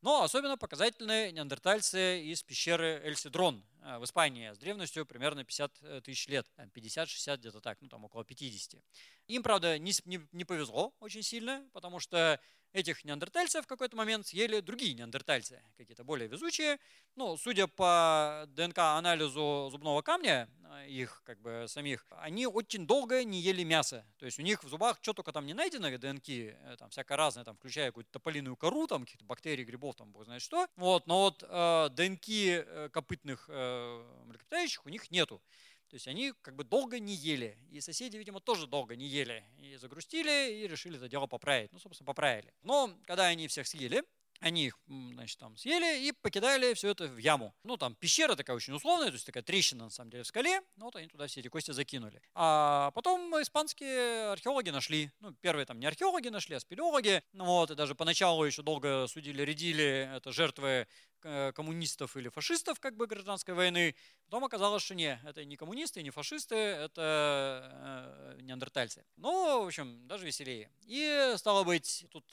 Но 0.00 0.22
особенно 0.22 0.56
показательны 0.56 1.32
неандертальцы 1.32 2.22
из 2.22 2.42
пещеры 2.44 3.00
Эльсидрон 3.04 3.64
э, 3.82 3.98
в 3.98 4.04
Испании 4.04 4.52
с 4.52 4.58
древностью 4.58 5.04
примерно 5.04 5.42
50 5.44 5.72
э, 5.82 6.00
тысяч 6.04 6.28
лет, 6.28 6.46
50-60 6.56 7.38
где-то 7.38 7.60
так, 7.60 7.78
ну 7.80 7.88
там 7.88 8.04
около 8.04 8.24
50. 8.24 8.80
Им, 9.26 9.42
правда, 9.42 9.76
не, 9.78 9.92
не, 10.04 10.20
не 10.30 10.44
повезло 10.44 10.94
очень 11.00 11.22
сильно, 11.22 11.68
потому 11.72 11.98
что 11.98 12.40
этих 12.72 13.04
неандертальцев 13.04 13.64
в 13.64 13.68
какой-то 13.68 13.96
момент 13.96 14.26
съели 14.26 14.60
другие 14.60 14.94
неандертальцы, 14.94 15.62
какие-то 15.76 16.04
более 16.04 16.28
везучие. 16.28 16.78
Ну, 17.16 17.36
судя 17.36 17.66
по 17.66 18.44
ДНК-анализу 18.48 19.68
зубного 19.70 20.02
камня, 20.02 20.48
э, 20.70 20.88
их 20.88 21.22
как 21.24 21.40
бы 21.40 21.64
самих, 21.68 22.06
они 22.10 22.46
очень 22.46 22.86
долго 22.86 23.24
не 23.24 23.40
ели 23.40 23.64
мясо. 23.64 24.04
То 24.18 24.26
есть 24.26 24.38
у 24.38 24.42
них 24.42 24.62
в 24.62 24.68
зубах 24.68 24.98
что 25.02 25.12
только 25.12 25.32
там 25.32 25.46
не 25.46 25.54
найдено, 25.54 25.96
ДНК, 25.98 26.28
э, 26.28 26.76
там 26.78 26.90
всякое 26.90 27.16
разное, 27.16 27.44
там, 27.44 27.56
включая 27.56 27.88
какую-то 27.88 28.12
тополиную 28.12 28.56
кору, 28.56 28.86
там 28.86 29.04
каких-то 29.04 29.24
бактерий, 29.24 29.64
грибов, 29.64 29.96
там 29.96 30.12
бог 30.12 30.24
знает 30.24 30.42
что. 30.42 30.68
Вот, 30.76 31.06
но 31.06 31.22
вот 31.24 31.42
э, 31.42 31.88
ДНК 31.90 32.28
э, 32.28 32.88
копытных 32.92 33.46
э, 33.48 34.04
млекопитающих 34.26 34.84
у 34.86 34.88
них 34.88 35.10
нету. 35.10 35.42
То 35.88 35.94
есть 35.94 36.06
они 36.06 36.32
как 36.42 36.54
бы 36.54 36.64
долго 36.64 36.98
не 36.98 37.14
ели. 37.14 37.56
И 37.70 37.80
соседи, 37.80 38.16
видимо, 38.16 38.40
тоже 38.40 38.66
долго 38.66 38.94
не 38.96 39.06
ели. 39.06 39.44
И 39.58 39.76
загрустили, 39.76 40.52
и 40.52 40.68
решили 40.68 40.96
это 40.96 41.08
дело 41.08 41.26
поправить. 41.26 41.72
Ну, 41.72 41.78
собственно, 41.78 42.06
поправили. 42.06 42.52
Но 42.62 42.94
когда 43.06 43.26
они 43.26 43.48
всех 43.48 43.66
съели, 43.66 44.04
они 44.40 44.66
их, 44.66 44.78
значит, 44.86 45.38
там 45.38 45.56
съели 45.56 46.06
и 46.06 46.12
покидали 46.12 46.74
все 46.74 46.90
это 46.90 47.06
в 47.06 47.18
яму. 47.18 47.54
Ну, 47.64 47.76
там 47.76 47.94
пещера 47.96 48.36
такая 48.36 48.54
очень 48.54 48.72
условная, 48.72 49.08
то 49.08 49.14
есть 49.14 49.26
такая 49.26 49.42
трещина, 49.42 49.84
на 49.84 49.90
самом 49.90 50.10
деле, 50.10 50.22
в 50.22 50.26
скале. 50.26 50.60
Ну, 50.76 50.86
вот 50.86 50.96
они 50.96 51.08
туда 51.08 51.26
все 51.26 51.40
эти 51.40 51.48
кости 51.48 51.72
закинули. 51.72 52.22
А 52.34 52.92
потом 52.92 53.34
испанские 53.42 54.30
археологи 54.30 54.70
нашли. 54.70 55.10
Ну, 55.20 55.32
первые 55.40 55.66
там 55.66 55.80
не 55.80 55.86
археологи 55.86 56.28
нашли, 56.28 56.54
а 56.54 56.60
спелеологи. 56.60 57.22
Ну, 57.32 57.44
вот, 57.46 57.70
и 57.70 57.74
даже 57.74 57.94
поначалу 57.94 58.44
еще 58.44 58.62
долго 58.62 59.06
судили, 59.08 59.42
рядили 59.42 60.08
это 60.14 60.30
жертвы 60.32 60.86
коммунистов 61.20 62.16
или 62.16 62.28
фашистов 62.28 62.80
как 62.80 62.96
бы 62.96 63.06
гражданской 63.06 63.54
войны. 63.54 63.94
Потом 64.24 64.44
оказалось, 64.44 64.82
что 64.82 64.94
не, 64.94 65.20
это 65.24 65.44
не 65.44 65.56
коммунисты, 65.56 66.02
не 66.02 66.10
фашисты, 66.10 66.54
это 66.54 68.36
э, 68.36 68.40
неандертальцы. 68.42 69.04
Ну, 69.16 69.62
в 69.62 69.66
общем, 69.66 70.06
даже 70.06 70.26
веселее. 70.26 70.70
И 70.86 71.34
стало 71.36 71.64
быть, 71.64 72.06
тут 72.10 72.24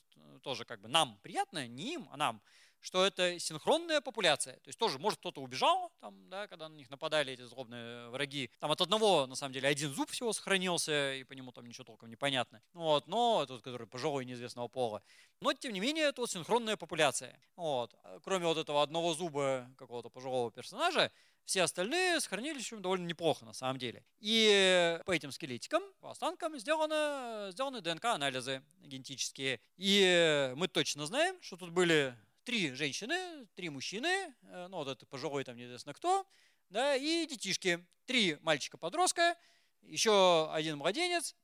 тоже 0.41 0.65
как 0.65 0.81
бы 0.81 0.87
нам 0.87 1.17
приятно, 1.23 1.67
не 1.67 1.95
им, 1.95 2.07
а 2.11 2.17
нам, 2.17 2.41
что 2.81 3.05
это 3.05 3.39
синхронная 3.39 4.01
популяция. 4.01 4.55
То 4.57 4.67
есть 4.67 4.77
тоже, 4.77 4.99
может, 4.99 5.19
кто-то 5.19 5.41
убежал, 5.41 5.91
там, 5.99 6.29
да, 6.29 6.47
когда 6.47 6.69
на 6.69 6.75
них 6.75 6.89
нападали 6.89 7.33
эти 7.33 7.41
злобные 7.41 8.09
враги. 8.09 8.51
Там 8.59 8.71
от 8.71 8.81
одного, 8.81 9.25
на 9.25 9.35
самом 9.35 9.53
деле, 9.53 9.67
один 9.67 9.93
зуб 9.93 10.11
всего 10.11 10.33
сохранился, 10.33 11.15
и 11.15 11.23
по 11.23 11.33
нему 11.33 11.51
там 11.51 11.65
ничего 11.65 11.83
толком 11.83 12.09
не 12.09 12.15
понятно. 12.15 12.61
Вот, 12.73 13.07
но 13.07 13.45
тот, 13.45 13.61
который 13.61 13.87
пожилой 13.87 14.25
неизвестного 14.25 14.67
пола. 14.67 15.01
Но, 15.41 15.53
тем 15.53 15.73
не 15.73 15.79
менее, 15.79 16.05
это 16.05 16.21
вот 16.21 16.31
синхронная 16.31 16.77
популяция. 16.77 17.39
Вот. 17.55 17.93
Кроме 18.23 18.45
вот 18.45 18.57
этого 18.57 18.81
одного 18.83 19.13
зуба 19.13 19.69
какого-то 19.77 20.09
пожилого 20.09 20.51
персонажа, 20.51 21.11
все 21.43 21.61
остальные 21.61 22.19
сохранились 22.21 22.69
довольно 22.71 23.05
неплохо 23.05 23.45
на 23.45 23.53
самом 23.53 23.77
деле. 23.77 24.03
И 24.19 24.99
по 25.05 25.11
этим 25.11 25.31
скелетикам, 25.31 25.83
по 25.99 26.11
останкам 26.11 26.57
сделаны, 26.57 27.51
сделаны 27.51 27.81
ДНК-анализы 27.81 28.63
генетические. 28.79 29.59
И 29.77 30.53
мы 30.55 30.67
точно 30.67 31.05
знаем, 31.05 31.39
что 31.41 31.57
тут 31.57 31.69
были 31.69 32.15
три 32.45 32.71
женщины, 32.73 33.47
три 33.55 33.69
мужчины, 33.69 34.33
э, 34.43 34.67
ну 34.69 34.77
вот 34.77 34.87
это 34.87 35.05
пожилой 35.05 35.43
там 35.43 35.57
неизвестно 35.57 35.93
кто, 35.93 36.25
да, 36.69 36.95
и 36.95 37.25
детишки. 37.25 37.85
Три 38.05 38.37
мальчика-подростка, 38.41 39.35
еще 39.81 40.51
один 40.53 40.77
младенец 40.77 41.35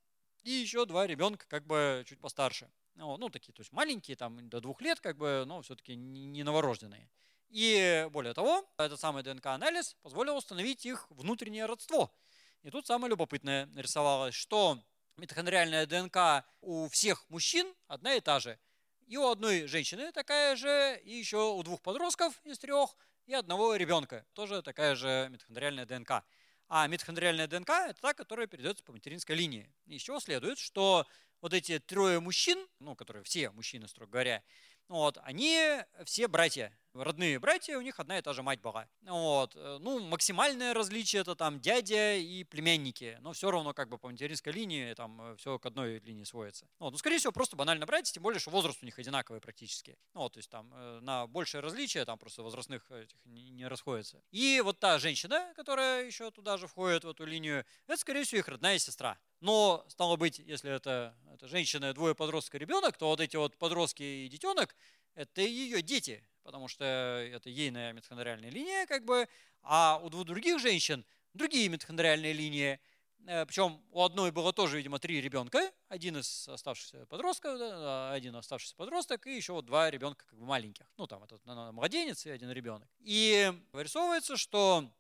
и 0.44 0.52
еще 0.52 0.86
два 0.86 1.08
ребенка 1.08 1.48
как 1.48 1.66
бы 1.66 2.06
чуть 2.08 2.20
постарше. 2.20 2.72
Ну, 2.94 3.18
ну, 3.18 3.30
такие, 3.30 3.52
то 3.52 3.62
есть 3.62 3.72
маленькие, 3.72 4.16
там 4.16 4.48
до 4.48 4.62
двух 4.62 4.80
лет, 4.82 5.00
как 5.00 5.18
бы, 5.18 5.44
но 5.48 5.64
все-таки 5.64 5.96
не 5.96 6.44
новорожденные. 6.44 7.10
И 7.50 8.08
более 8.12 8.34
того, 8.34 8.70
этот 8.78 9.00
самый 9.00 9.24
ДНК-анализ 9.24 9.96
позволил 10.04 10.38
установить 10.38 10.86
их 10.86 11.08
внутреннее 11.10 11.66
родство. 11.66 12.14
И 12.62 12.70
тут 12.70 12.86
самое 12.86 13.10
любопытное 13.10 13.66
нарисовалось, 13.68 14.36
что 14.36 14.78
митохондриальная 15.18 15.88
ДНК 15.88 16.46
у 16.62 16.88
всех 16.90 17.28
мужчин 17.30 17.74
одна 17.88 18.14
и 18.14 18.22
та 18.22 18.40
же– 18.40 18.60
и 19.08 19.18
у 19.18 19.28
одной 19.28 19.68
женщины 19.68 20.12
такая 20.12 20.56
же, 20.56 21.00
и 21.04 21.14
еще 21.14 21.54
у 21.54 21.64
двух 21.64 21.82
подростков 21.82 22.40
из 22.44 22.60
трех, 22.60 22.96
и 23.26 23.34
одного 23.34 23.76
ребенка. 23.76 24.26
Тоже 24.34 24.62
такая 24.62 24.96
же 24.96 25.28
митохондриальная 25.32 25.86
ДНК. 25.86 26.24
А 26.68 26.88
митохондриальная 26.88 27.48
ДНК– 27.48 27.70
это 27.90 28.02
та, 28.02 28.14
которая 28.14 28.48
передается 28.48 28.84
по 28.84 28.94
материнской 28.94 29.36
линии. 29.36 29.70
Из 29.86 30.02
чего 30.02 30.20
следует, 30.20 30.58
что 30.58 31.06
вот 31.42 31.54
эти 31.54 31.80
трое 31.80 32.20
мужчин, 32.20 32.66
ну, 32.80 32.96
которые 32.96 33.24
все 33.24 33.50
мужчины, 33.52 33.88
строго 33.88 34.12
говоря, 34.12 34.44
вот, 34.88 35.18
они 35.24 35.82
все 36.06 36.28
братья 36.28 36.78
родные 36.94 37.40
братья, 37.40 37.78
у 37.78 37.82
них 37.82 38.00
одна 38.00 38.18
и 38.18 38.22
та 38.22 38.34
же 38.34 38.44
мать 38.44 38.62
была. 38.62 38.88
Вот. 39.02 39.56
Э, 39.56 39.78
ну, 39.80 40.00
максимальное 40.00 40.74
различие 40.74 41.22
это 41.22 41.36
там 41.36 41.60
дядя 41.60 42.16
и 42.16 42.44
племянники, 42.44 43.18
но 43.22 43.34
все 43.34 43.52
равно 43.52 43.74
как 43.74 43.90
бы 43.90 43.98
по 43.98 44.10
материнской 44.10 44.52
линии 44.52 44.94
там 44.94 45.22
э, 45.22 45.36
все 45.38 45.60
к 45.60 45.66
одной 45.66 46.00
линии 46.00 46.24
сводится. 46.24 46.68
Вот. 46.80 46.92
Ну, 46.92 46.98
скорее 46.98 47.18
всего, 47.18 47.32
просто 47.32 47.56
банально 47.56 47.86
братья, 47.86 48.14
тем 48.14 48.24
более, 48.24 48.40
что 48.40 48.52
возраст 48.52 48.82
у 48.82 48.86
них 48.86 48.98
одинаковый 49.00 49.42
практически. 49.42 49.98
Ну, 50.14 50.22
вот, 50.22 50.34
то 50.34 50.38
есть 50.38 50.50
там 50.50 50.72
э, 50.74 51.00
на 51.02 51.28
большее 51.28 51.62
различие 51.62 52.06
там 52.06 52.18
просто 52.18 52.44
возрастных 52.44 52.90
этих 52.92 53.18
не 53.26 53.68
расходится. 53.68 54.22
И 54.32 54.62
вот 54.64 54.80
та 54.80 55.00
женщина, 55.00 55.54
которая 55.56 56.06
еще 56.06 56.32
туда 56.32 56.58
же 56.58 56.68
входит 56.68 57.04
в 57.04 57.10
эту 57.10 57.26
линию, 57.26 57.66
это, 57.88 57.98
скорее 57.98 58.24
всего, 58.24 58.40
их 58.40 58.48
родная 58.48 58.78
сестра. 58.78 59.18
Но, 59.40 59.84
стало 59.88 60.18
быть, 60.18 60.40
если 60.40 60.72
это, 60.72 61.16
это 61.34 61.48
женщина, 61.48 61.94
двое 61.94 62.14
подростка, 62.14 62.58
ребенок, 62.58 62.98
то 62.98 63.08
вот 63.08 63.20
эти 63.20 63.38
вот 63.38 63.58
подростки 63.58 64.04
и 64.04 64.30
детенок, 64.30 64.76
это 65.16 65.42
ее 65.42 65.82
дети 65.82 66.24
потому 66.44 66.68
что 66.68 66.84
это 66.86 67.50
ейная 67.50 67.94
митохондриальная 67.94 68.50
линия, 68.50 68.86
как 68.86 69.06
бы, 69.06 69.28
а 69.62 70.00
у 70.04 70.10
двух 70.10 70.26
других 70.26 70.60
женщин 70.60 71.06
другие 71.34 71.70
митохондриальные 71.70 72.34
линии. 72.34 72.80
Э, 73.28 73.46
Причем 73.46 73.82
у 73.92 74.04
одной 74.04 74.32
было 74.32 74.52
тоже, 74.54 74.78
видимо, 74.78 75.00
три 75.00 75.22
ребенка. 75.22 75.72
Один 75.88 76.18
из 76.18 76.48
оставшихся 76.50 77.06
подростков, 77.06 77.58
да, 77.60 78.12
один 78.12 78.36
оставшийся 78.36 78.76
подросток, 78.76 79.28
и 79.28 79.36
еще 79.36 79.54
вот 79.54 79.66
два 79.66 79.90
ребенка 79.90 80.26
как 80.26 80.40
бы 80.40 80.46
маленьких. 80.46 80.86
Ну, 80.98 81.08
там 81.08 81.24
этот 81.24 81.46
младенец 81.46 82.26
и 82.26 82.30
один 82.30 82.52
ребенок. 82.52 82.90
И 83.00 83.52
вырисовывается, 83.72 84.38
что 84.38 84.92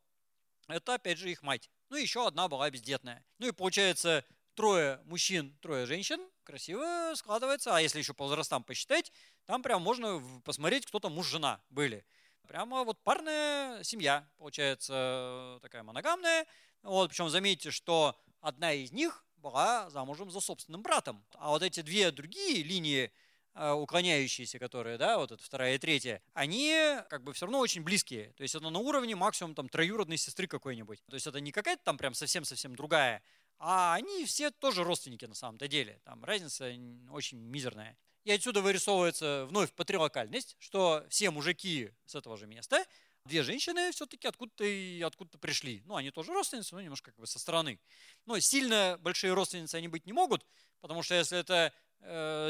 это, 0.67 0.95
опять 0.95 1.17
же, 1.17 1.31
их 1.31 1.43
мать. 1.43 1.69
Ну, 1.89 1.97
еще 1.97 2.25
одна 2.25 2.47
была 2.47 2.69
бездетная. 2.69 3.25
Ну 3.39 3.47
и 3.47 3.51
получается, 3.51 4.23
трое 4.55 4.99
мужчин, 5.05 5.57
трое 5.61 5.85
женщин. 5.85 6.19
Красиво 6.43 7.13
складывается. 7.15 7.75
А 7.75 7.81
если 7.81 7.99
еще 7.99 8.13
по 8.13 8.25
возрастам 8.25 8.63
посчитать, 8.63 9.11
там 9.45 9.61
прям 9.61 9.81
можно 9.81 10.21
посмотреть, 10.43 10.85
кто 10.85 10.99
там 10.99 11.13
муж-жена 11.13 11.61
были. 11.69 12.05
Прямо 12.47 12.83
вот 12.83 13.01
парная 13.03 13.83
семья, 13.83 14.27
получается, 14.37 15.59
такая 15.61 15.83
моногамная. 15.83 16.45
Вот, 16.83 17.09
причем 17.09 17.29
заметьте, 17.29 17.71
что 17.71 18.19
одна 18.41 18.73
из 18.73 18.91
них 18.91 19.25
была 19.37 19.89
замужем 19.89 20.31
за 20.31 20.39
собственным 20.39 20.81
братом. 20.81 21.23
А 21.35 21.49
вот 21.49 21.63
эти 21.63 21.81
две 21.81 22.11
другие 22.11 22.63
линии, 22.63 23.11
э, 23.53 23.71
уклоняющиеся, 23.71 24.59
которые, 24.59 24.97
да, 24.97 25.17
вот 25.17 25.31
это 25.31 25.43
вторая 25.43 25.75
и 25.75 25.77
третья, 25.77 26.21
они 26.33 26.97
как 27.09 27.23
бы 27.23 27.33
все 27.33 27.45
равно 27.45 27.59
очень 27.59 27.83
близкие. 27.83 28.33
То 28.33 28.43
есть 28.43 28.55
это 28.55 28.69
на 28.69 28.79
уровне 28.79 29.15
максимум 29.15 29.55
там 29.55 29.69
троюродной 29.69 30.17
сестры 30.17 30.47
какой-нибудь. 30.47 30.99
То 31.09 31.15
есть 31.15 31.27
это 31.27 31.39
не 31.39 31.51
какая-то 31.51 31.83
там 31.83 31.97
прям 31.97 32.13
совсем-совсем 32.13 32.75
другая, 32.75 33.23
а 33.63 33.93
они 33.93 34.25
все 34.25 34.49
тоже 34.49 34.83
родственники 34.83 35.25
на 35.25 35.35
самом-то 35.35 35.67
деле. 35.67 36.01
Там 36.03 36.25
разница 36.25 36.73
очень 37.11 37.37
мизерная. 37.37 37.95
И 38.23 38.31
отсюда 38.31 38.61
вырисовывается 38.61 39.45
вновь 39.47 39.71
патриархальность, 39.73 40.55
что 40.59 41.05
все 41.09 41.29
мужики 41.29 41.91
с 42.05 42.15
этого 42.15 42.37
же 42.37 42.47
места, 42.47 42.83
две 43.25 43.43
женщины 43.43 43.91
все-таки 43.91 44.27
откуда-то 44.27 44.63
и 44.63 44.99
откуда-то 45.01 45.37
пришли. 45.37 45.83
Ну, 45.85 45.95
они 45.95 46.09
тоже 46.09 46.33
родственницы, 46.33 46.73
но 46.73 46.81
немножко 46.81 47.11
как 47.11 47.19
бы 47.19 47.27
со 47.27 47.37
стороны. 47.37 47.79
Но 48.25 48.39
сильно 48.39 48.97
большие 48.99 49.33
родственницы 49.33 49.75
они 49.75 49.87
быть 49.87 50.07
не 50.07 50.13
могут, 50.13 50.43
потому 50.79 51.03
что 51.03 51.13
если 51.13 51.37
это 51.37 51.71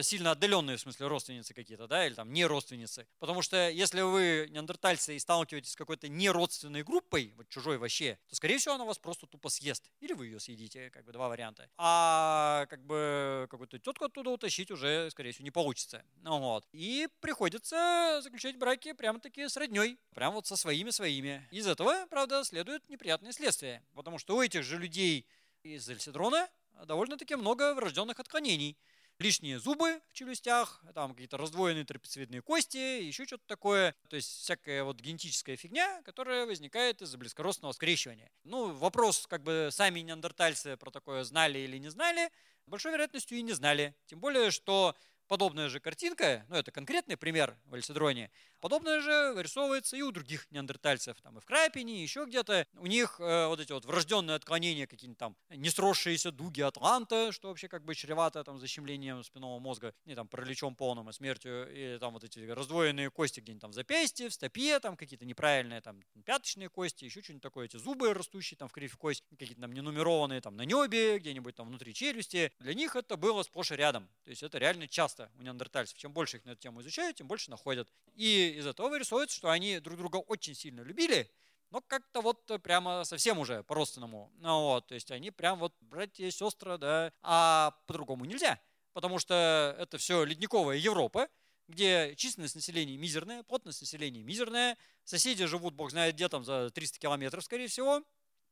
сильно 0.01 0.31
отдаленные, 0.31 0.77
в 0.77 0.81
смысле, 0.81 1.07
родственницы 1.07 1.53
какие-то, 1.53 1.87
да, 1.87 2.05
или 2.05 2.13
там 2.13 2.31
не 2.31 2.45
родственницы. 2.45 3.07
Потому 3.19 3.41
что 3.41 3.69
если 3.69 4.01
вы 4.01 4.47
неандертальцы 4.49 5.15
и 5.15 5.19
сталкиваетесь 5.19 5.71
с 5.71 5.75
какой-то 5.75 6.07
неродственной 6.07 6.83
группой, 6.83 7.33
вот 7.35 7.49
чужой 7.49 7.77
вообще, 7.77 8.17
то, 8.29 8.35
скорее 8.35 8.57
всего, 8.57 8.75
она 8.75 8.85
вас 8.85 8.97
просто 8.97 9.27
тупо 9.27 9.49
съест. 9.49 9.91
Или 9.99 10.13
вы 10.13 10.27
ее 10.27 10.39
съедите, 10.39 10.89
как 10.89 11.05
бы 11.05 11.11
два 11.11 11.27
варианта. 11.27 11.69
А 11.77 12.65
как 12.69 12.85
бы 12.85 13.47
какую-то 13.49 13.79
тетку 13.79 14.05
оттуда 14.05 14.29
утащить 14.29 14.71
уже, 14.71 15.09
скорее 15.11 15.31
всего, 15.31 15.43
не 15.43 15.51
получится. 15.51 16.03
Ну, 16.21 16.39
вот. 16.39 16.65
И 16.71 17.07
приходится 17.19 18.21
заключать 18.23 18.57
браки 18.57 18.93
прямо-таки 18.93 19.47
с 19.47 19.57
родней, 19.57 19.97
прямо 20.15 20.35
вот 20.35 20.47
со 20.47 20.55
своими-своими. 20.55 21.47
Из 21.51 21.67
этого, 21.67 22.05
правда, 22.09 22.43
следует 22.43 22.87
неприятные 22.89 23.33
следствия, 23.33 23.83
потому 23.93 24.17
что 24.17 24.35
у 24.37 24.41
этих 24.41 24.63
же 24.63 24.77
людей 24.77 25.25
из 25.63 25.87
Эльсидрона 25.89 26.49
довольно-таки 26.85 27.35
много 27.35 27.73
врожденных 27.73 28.19
отклонений– 28.19 28.77
лишние 29.21 29.59
зубы 29.59 30.01
в 30.09 30.13
челюстях, 30.13 30.83
там 30.93 31.11
какие-то 31.11 31.37
раздвоенные 31.37 31.85
трапециевидные 31.85 32.41
кости, 32.41 32.77
еще 32.77 33.25
что-то 33.25 33.43
такое. 33.47 33.95
То 34.09 34.15
есть 34.15 34.29
всякая 34.29 34.83
вот 34.83 34.99
генетическая 34.99 35.55
фигня, 35.55 36.01
которая 36.03 36.45
возникает 36.45 37.01
из-за 37.01 37.17
близкородственного 37.17 37.73
скрещивания. 37.73 38.31
Ну, 38.43 38.73
вопрос, 38.73 39.27
как 39.27 39.43
бы 39.43 39.69
сами 39.71 40.01
неандертальцы 40.01 40.75
про 40.77 40.91
такое 40.91 41.23
знали 41.23 41.59
или 41.59 41.77
не 41.77 41.89
знали, 41.89 42.29
большой 42.65 42.91
вероятностью 42.91 43.37
и 43.37 43.41
не 43.41 43.53
знали. 43.53 43.95
Тем 44.07 44.19
более, 44.19 44.51
что 44.51 44.95
подобная 45.31 45.69
же 45.69 45.79
картинка, 45.79 46.45
ну 46.49 46.57
это 46.57 46.73
конкретный 46.73 47.15
пример 47.15 47.55
в 47.67 47.73
Альцидроне, 47.73 48.29
подобное 48.59 48.99
же 48.99 49.31
вырисовывается 49.33 49.95
и 49.95 50.01
у 50.01 50.11
других 50.11 50.45
неандертальцев, 50.51 51.21
там 51.21 51.37
и 51.37 51.39
в 51.39 51.45
Крапине, 51.45 52.03
еще 52.03 52.25
где-то. 52.25 52.67
У 52.73 52.85
них 52.85 53.15
э, 53.17 53.47
вот 53.47 53.61
эти 53.61 53.71
вот 53.71 53.85
врожденные 53.85 54.35
отклонения, 54.35 54.87
какие-нибудь 54.87 55.17
там 55.17 55.37
несросшиеся 55.49 56.33
дуги 56.33 56.59
Атланта, 56.59 57.31
что 57.31 57.47
вообще 57.47 57.69
как 57.69 57.85
бы 57.85 57.95
чревато 57.95 58.43
там 58.43 58.59
защемлением 58.59 59.23
спинного 59.23 59.57
мозга, 59.59 59.93
не 60.03 60.15
там 60.15 60.27
параличом 60.27 60.75
полным 60.75 61.09
и 61.09 61.13
смертью, 61.13 61.69
и 61.73 61.97
там 61.97 62.11
вот 62.11 62.25
эти 62.25 62.39
раздвоенные 62.39 63.09
кости 63.09 63.39
где-нибудь 63.39 63.61
там 63.61 63.71
в 63.71 63.73
запястье, 63.73 64.27
в 64.27 64.33
стопе, 64.33 64.81
там 64.81 64.97
какие-то 64.97 65.23
неправильные 65.23 65.79
там 65.79 66.01
пяточные 66.25 66.67
кости, 66.67 67.05
еще 67.05 67.21
что-нибудь 67.21 67.41
такое, 67.41 67.67
эти 67.67 67.77
зубы 67.77 68.13
растущие 68.13 68.57
там 68.57 68.67
в 68.67 68.73
кривь 68.73 68.97
кость, 68.97 69.23
какие-то 69.29 69.61
там 69.61 69.71
ненумерованные 69.71 70.41
там 70.41 70.57
на 70.57 70.63
небе, 70.63 71.19
где-нибудь 71.19 71.55
там 71.55 71.69
внутри 71.69 71.93
челюсти. 71.93 72.51
Для 72.59 72.73
них 72.73 72.97
это 72.97 73.15
было 73.15 73.43
сплошь 73.43 73.71
и 73.71 73.77
рядом. 73.77 74.09
То 74.25 74.29
есть 74.29 74.43
это 74.43 74.57
реально 74.57 74.89
часто 74.89 75.20
часто 75.21 75.31
у 75.37 75.41
неандертальцев. 75.41 75.97
Чем 75.97 76.13
больше 76.13 76.37
их 76.37 76.45
на 76.45 76.51
эту 76.51 76.61
тему 76.61 76.81
изучают, 76.81 77.17
тем 77.17 77.27
больше 77.27 77.49
находят. 77.49 77.87
И 78.15 78.55
из 78.57 78.65
этого 78.65 78.89
вырисовывается, 78.89 79.35
что 79.35 79.49
они 79.49 79.79
друг 79.79 79.97
друга 79.97 80.17
очень 80.17 80.55
сильно 80.55 80.81
любили, 80.81 81.29
но 81.69 81.81
как-то 81.81 82.21
вот 82.21 82.45
прямо 82.63 83.03
совсем 83.03 83.39
уже 83.39 83.63
по-родственному. 83.63 84.31
Ну, 84.39 84.61
вот, 84.61 84.87
то 84.87 84.95
есть 84.95 85.11
они 85.11 85.31
прям 85.31 85.59
вот 85.59 85.73
братья, 85.81 86.29
сестры, 86.29 86.77
да, 86.77 87.13
а 87.21 87.71
по-другому 87.87 88.25
нельзя. 88.25 88.59
Потому 88.93 89.19
что 89.19 89.75
это 89.79 89.97
все 89.97 90.25
ледниковая 90.25 90.77
Европа, 90.77 91.29
где 91.69 92.13
численность 92.15 92.55
населения 92.55 92.97
мизерная, 92.97 93.43
плотность 93.43 93.81
населения 93.81 94.21
мизерная, 94.21 94.77
соседи 95.05 95.45
живут, 95.45 95.73
бог 95.73 95.91
знает 95.91 96.15
где, 96.15 96.27
там 96.27 96.43
за 96.43 96.69
300 96.71 96.99
километров, 96.99 97.45
скорее 97.45 97.67
всего, 97.67 98.03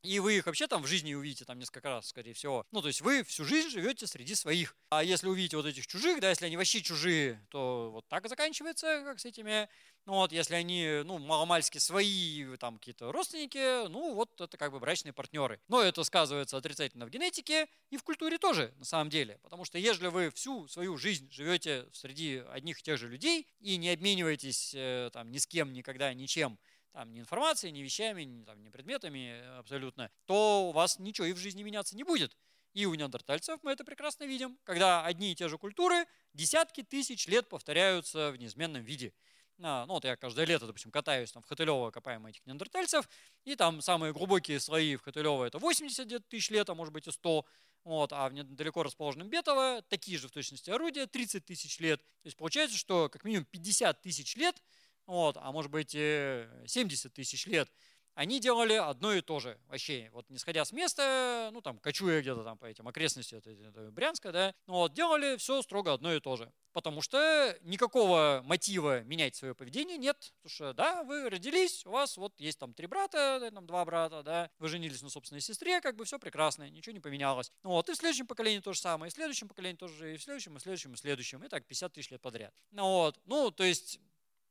и 0.02 0.20
вы 0.20 0.38
их 0.38 0.46
вообще 0.46 0.68
там 0.68 0.84
в 0.84 0.88
жизни 0.88 1.14
увидите 1.14 1.46
там 1.46 1.60
несколько 1.60 1.90
раз, 1.90 2.08
скорее 2.08 2.34
всего. 2.34 2.66
Ну, 2.72 2.82
то 2.82 2.88
есть 2.88 3.02
вы 3.02 3.24
всю 3.24 3.44
жизнь 3.44 3.70
живете 3.70 4.08
среди 4.08 4.36
своих. 4.36 4.76
А 4.90 5.04
если 5.04 5.28
увидите 5.28 5.58
вот 5.58 5.66
этих 5.66 5.88
чужих, 5.88 6.22
да, 6.22 6.30
если 6.30 6.46
они 6.46 6.58
вообще 6.58 6.82
чужие, 6.82 7.46
то 7.50 7.92
вот 7.92 8.08
так 8.08 8.28
заканчивается, 8.30 9.04
как 9.04 9.20
с 9.20 9.26
этими. 9.26 9.68
Ну 10.06 10.14
вот, 10.14 10.32
если 10.32 10.56
они, 10.56 11.02
ну, 11.04 11.20
маломальски 11.20 11.78
свои, 11.78 12.56
там, 12.58 12.78
какие-то 12.78 13.12
родственники, 13.12 13.88
ну, 13.90 14.14
вот 14.14 14.40
это 14.40 14.58
как 14.58 14.72
бы 14.72 14.80
брачные 14.80 15.14
партнеры. 15.14 15.60
Но 15.68 15.82
это 15.82 16.04
сказывается 16.04 16.58
отрицательно 16.58 17.06
в 17.06 17.10
генетике 17.10 17.68
и 17.90 17.98
в 17.98 18.04
культуре 18.04 18.38
тоже, 18.38 18.74
на 18.78 18.86
самом 18.86 19.10
деле. 19.10 19.38
Потому 19.44 19.66
что 19.66 19.78
если 19.78 20.08
вы 20.08 20.32
всю 20.32 20.68
свою 20.68 20.98
жизнь 20.98 21.30
живете 21.32 21.86
среди 21.94 22.42
одних 22.52 22.80
и 22.80 22.84
тех 22.84 22.98
же 22.98 23.08
людей 23.08 23.48
и 23.60 23.78
не 23.78 23.90
обмениваетесь 23.90 24.74
э, 24.74 25.10
там 25.14 25.30
ни 25.32 25.38
с 25.38 25.46
кем 25.46 25.74
никогда 25.74 26.14
ничем, 26.14 26.58
там, 26.92 27.12
ни 27.12 27.20
информацией, 27.20 27.72
ни 27.72 27.82
вещами, 27.82 28.24
ни, 28.24 28.44
там, 28.44 28.62
ни 28.62 28.70
предметами 28.70 29.58
абсолютно, 29.58 30.12
то 30.26 30.70
у 30.70 30.72
вас 30.72 31.00
ничего 31.00 31.28
и 31.28 31.34
в 31.34 31.38
жизни 31.38 31.64
меняться 31.64 31.96
не 31.96 32.04
будет. 32.04 32.36
И 32.74 32.86
у 32.86 32.94
неандертальцев 32.94 33.60
мы 33.64 33.72
это 33.72 33.84
прекрасно 33.84 34.26
видим, 34.26 34.58
когда 34.64 35.04
одни 35.06 35.32
и 35.32 35.36
те 35.36 35.48
же 35.48 35.58
культуры 35.58 36.06
десятки 36.34 36.84
тысяч 36.84 37.28
лет 37.28 37.50
повторяются 37.50 38.32
в 38.32 38.38
неизменном 38.38 38.84
виде. 38.84 39.14
Ну 39.58 39.88
вот 39.88 40.06
я 40.06 40.16
каждое 40.16 40.46
лето, 40.46 40.68
допустим, 40.68 40.90
катаюсь 40.90 41.32
там 41.32 41.44
в 41.44 41.46
Хотылево, 41.46 41.92
копаем 41.92 42.26
этих 42.26 42.46
неандертальцев, 42.46 43.10
и 43.44 43.56
там 43.56 43.82
самые 43.82 44.14
глубокие 44.14 44.60
слои 44.60 44.96
в 44.96 45.02
Хотылево 45.02 45.44
это 45.44 45.60
80 45.60 46.30
тысяч 46.30 46.50
лет, 46.50 46.70
а 46.70 46.76
может 46.76 46.94
быть 46.94 47.08
и 47.08 47.12
100, 47.12 47.46
вот, 47.84 48.14
а 48.14 48.30
в 48.30 48.34
недалеко 48.34 48.84
расположенном 48.84 49.30
Бетово 49.30 49.82
такие 49.90 50.18
же 50.18 50.30
в 50.30 50.32
точности 50.32 50.70
орудия 50.70 51.08
30 51.08 51.44
тысяч 51.44 51.80
лет. 51.80 52.00
То 52.00 52.28
есть 52.28 52.38
получается, 52.38 52.78
что 52.78 53.10
как 53.10 53.26
минимум 53.26 53.46
50 53.46 54.02
тысяч 54.02 54.36
лет– 54.38 54.62
вот, 55.10 55.38
а 55.38 55.52
может 55.52 55.72
быть 55.72 55.92
70 55.92 57.14
тысяч 57.14 57.46
лет, 57.48 57.70
они 58.16 58.42
делали 58.42 58.74
одно 58.74 59.14
и 59.14 59.22
то 59.22 59.40
же 59.40 59.58
вообще. 59.70 60.10
Вот 60.12 60.30
не 60.30 60.38
сходя 60.38 60.66
с 60.66 60.74
места, 60.74 61.52
ну 61.54 61.62
там, 61.62 61.78
кочуя 61.78 62.20
где-то 62.20 62.44
там 62.44 62.58
по 62.58 62.66
этим 62.66 62.86
окрестностям 62.86 63.40
это, 63.40 63.52
это 63.52 63.92
Брянска, 63.92 64.34
да, 64.34 64.54
ну, 64.68 64.74
вот, 64.74 64.94
делали 64.94 65.38
все 65.38 65.62
строго 65.62 65.94
одно 65.94 66.14
и 66.14 66.20
то 66.20 66.36
же. 66.36 66.52
Потому 66.74 67.02
что 67.02 67.58
никакого 67.62 68.42
мотива 68.44 69.04
менять 69.04 69.36
свое 69.36 69.56
поведение 69.56 69.98
нет. 69.98 70.34
Потому 70.42 70.54
что, 70.54 70.74
да, 70.74 71.04
вы 71.04 71.30
родились, 71.30 71.86
у 71.86 71.92
вас 71.92 72.18
вот 72.18 72.38
есть 72.42 72.60
там 72.60 72.74
три 72.74 72.88
брата, 72.88 73.50
там 73.54 73.66
два 73.66 73.86
брата, 73.86 74.22
да, 74.22 74.52
вы 74.60 74.68
женились 74.68 75.02
на 75.02 75.10
собственной 75.10 75.40
сестре, 75.40 75.80
как 75.80 75.96
бы 75.96 76.04
все 76.04 76.20
прекрасно, 76.20 76.70
ничего 76.70 76.92
не 76.92 77.00
поменялось. 77.00 77.54
Ну, 77.64 77.70
вот, 77.70 77.88
и 77.88 77.94
в 77.94 77.96
следующем 77.96 78.28
поколении 78.28 78.60
то 78.60 78.74
же 78.74 78.82
самое, 78.82 79.08
и 79.08 79.12
в 79.12 79.16
следующем 79.16 79.48
поколении 79.48 79.78
тоже, 79.78 80.16
и 80.16 80.18
в 80.18 80.24
следующем, 80.24 80.58
и 80.58 80.60
в 80.60 80.62
следующем, 80.62 80.92
и 80.92 80.96
в 80.96 81.00
следующем, 81.00 81.44
и 81.46 81.48
так 81.48 81.66
50 81.66 81.94
тысяч 81.94 82.12
лет 82.12 82.22
подряд. 82.22 82.54
Ну, 82.72 82.84
вот, 82.84 83.18
ну, 83.26 83.50
то 83.50 83.64
есть 83.64 84.02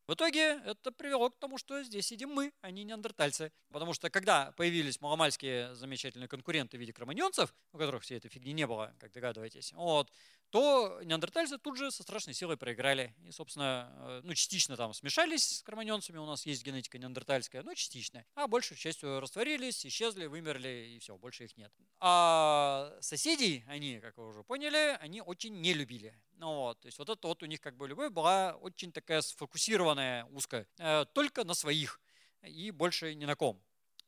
в 0.08 0.14
итоге 0.14 0.60
это 0.64 0.90
привело 0.90 1.28
к 1.28 1.38
тому, 1.38 1.58
что 1.58 1.82
здесь 1.82 2.06
сидим 2.06 2.30
мы, 2.30 2.52
а 2.62 2.70
не 2.70 2.82
неандертальцы. 2.82 3.52
Потому 3.70 3.92
что 3.92 4.08
когда 4.08 4.52
появились 4.52 5.00
маломальские 5.02 5.74
замечательные 5.74 6.28
конкуренты 6.28 6.78
в 6.78 6.80
виде 6.80 6.94
кроманьонцев, 6.94 7.54
у 7.72 7.78
которых 7.78 8.02
всей 8.02 8.16
этой 8.16 8.30
фигни 8.30 8.54
не 8.54 8.66
было, 8.66 8.94
как 8.98 9.12
догадываетесь, 9.12 9.72
вот, 9.74 10.10
то 10.50 11.00
неандертальцы 11.04 11.58
тут 11.58 11.76
же 11.76 11.90
со 11.90 12.02
страшной 12.02 12.34
силой 12.34 12.56
проиграли. 12.56 13.14
И, 13.24 13.30
собственно, 13.30 13.92
э, 13.96 14.20
ну, 14.24 14.34
частично 14.34 14.76
там 14.76 14.94
смешались 14.94 15.58
с 15.58 15.62
кроманьонцами, 15.62 16.18
у 16.18 16.26
нас 16.26 16.46
есть 16.46 16.64
генетика 16.64 16.98
неандертальская, 16.98 17.62
но 17.62 17.74
частично. 17.74 18.24
А 18.34 18.46
большей 18.46 18.76
частью 18.76 19.20
растворились, 19.20 19.84
исчезли, 19.84 20.26
вымерли, 20.26 20.94
и 20.94 20.98
все, 20.98 21.16
больше 21.16 21.44
их 21.44 21.56
нет. 21.56 21.72
А 22.00 22.96
соседей 23.00 23.64
они, 23.68 24.00
как 24.00 24.16
вы 24.16 24.28
уже 24.28 24.42
поняли, 24.42 24.96
они 25.00 25.20
очень 25.20 25.60
не 25.60 25.74
любили. 25.74 26.14
Ну, 26.32 26.54
вот, 26.54 26.80
то 26.80 26.86
есть 26.86 26.98
вот 26.98 27.08
это 27.08 27.26
вот 27.26 27.42
у 27.42 27.46
них 27.46 27.60
как 27.60 27.76
бы 27.76 27.88
любовь 27.88 28.12
была 28.12 28.54
очень 28.56 28.92
такая 28.92 29.20
сфокусированная, 29.20 30.24
узкая, 30.26 30.66
э, 30.78 31.04
только 31.12 31.44
на 31.44 31.54
своих 31.54 32.00
и 32.42 32.70
больше 32.70 33.14
ни 33.14 33.24
на 33.24 33.36
ком. 33.36 33.60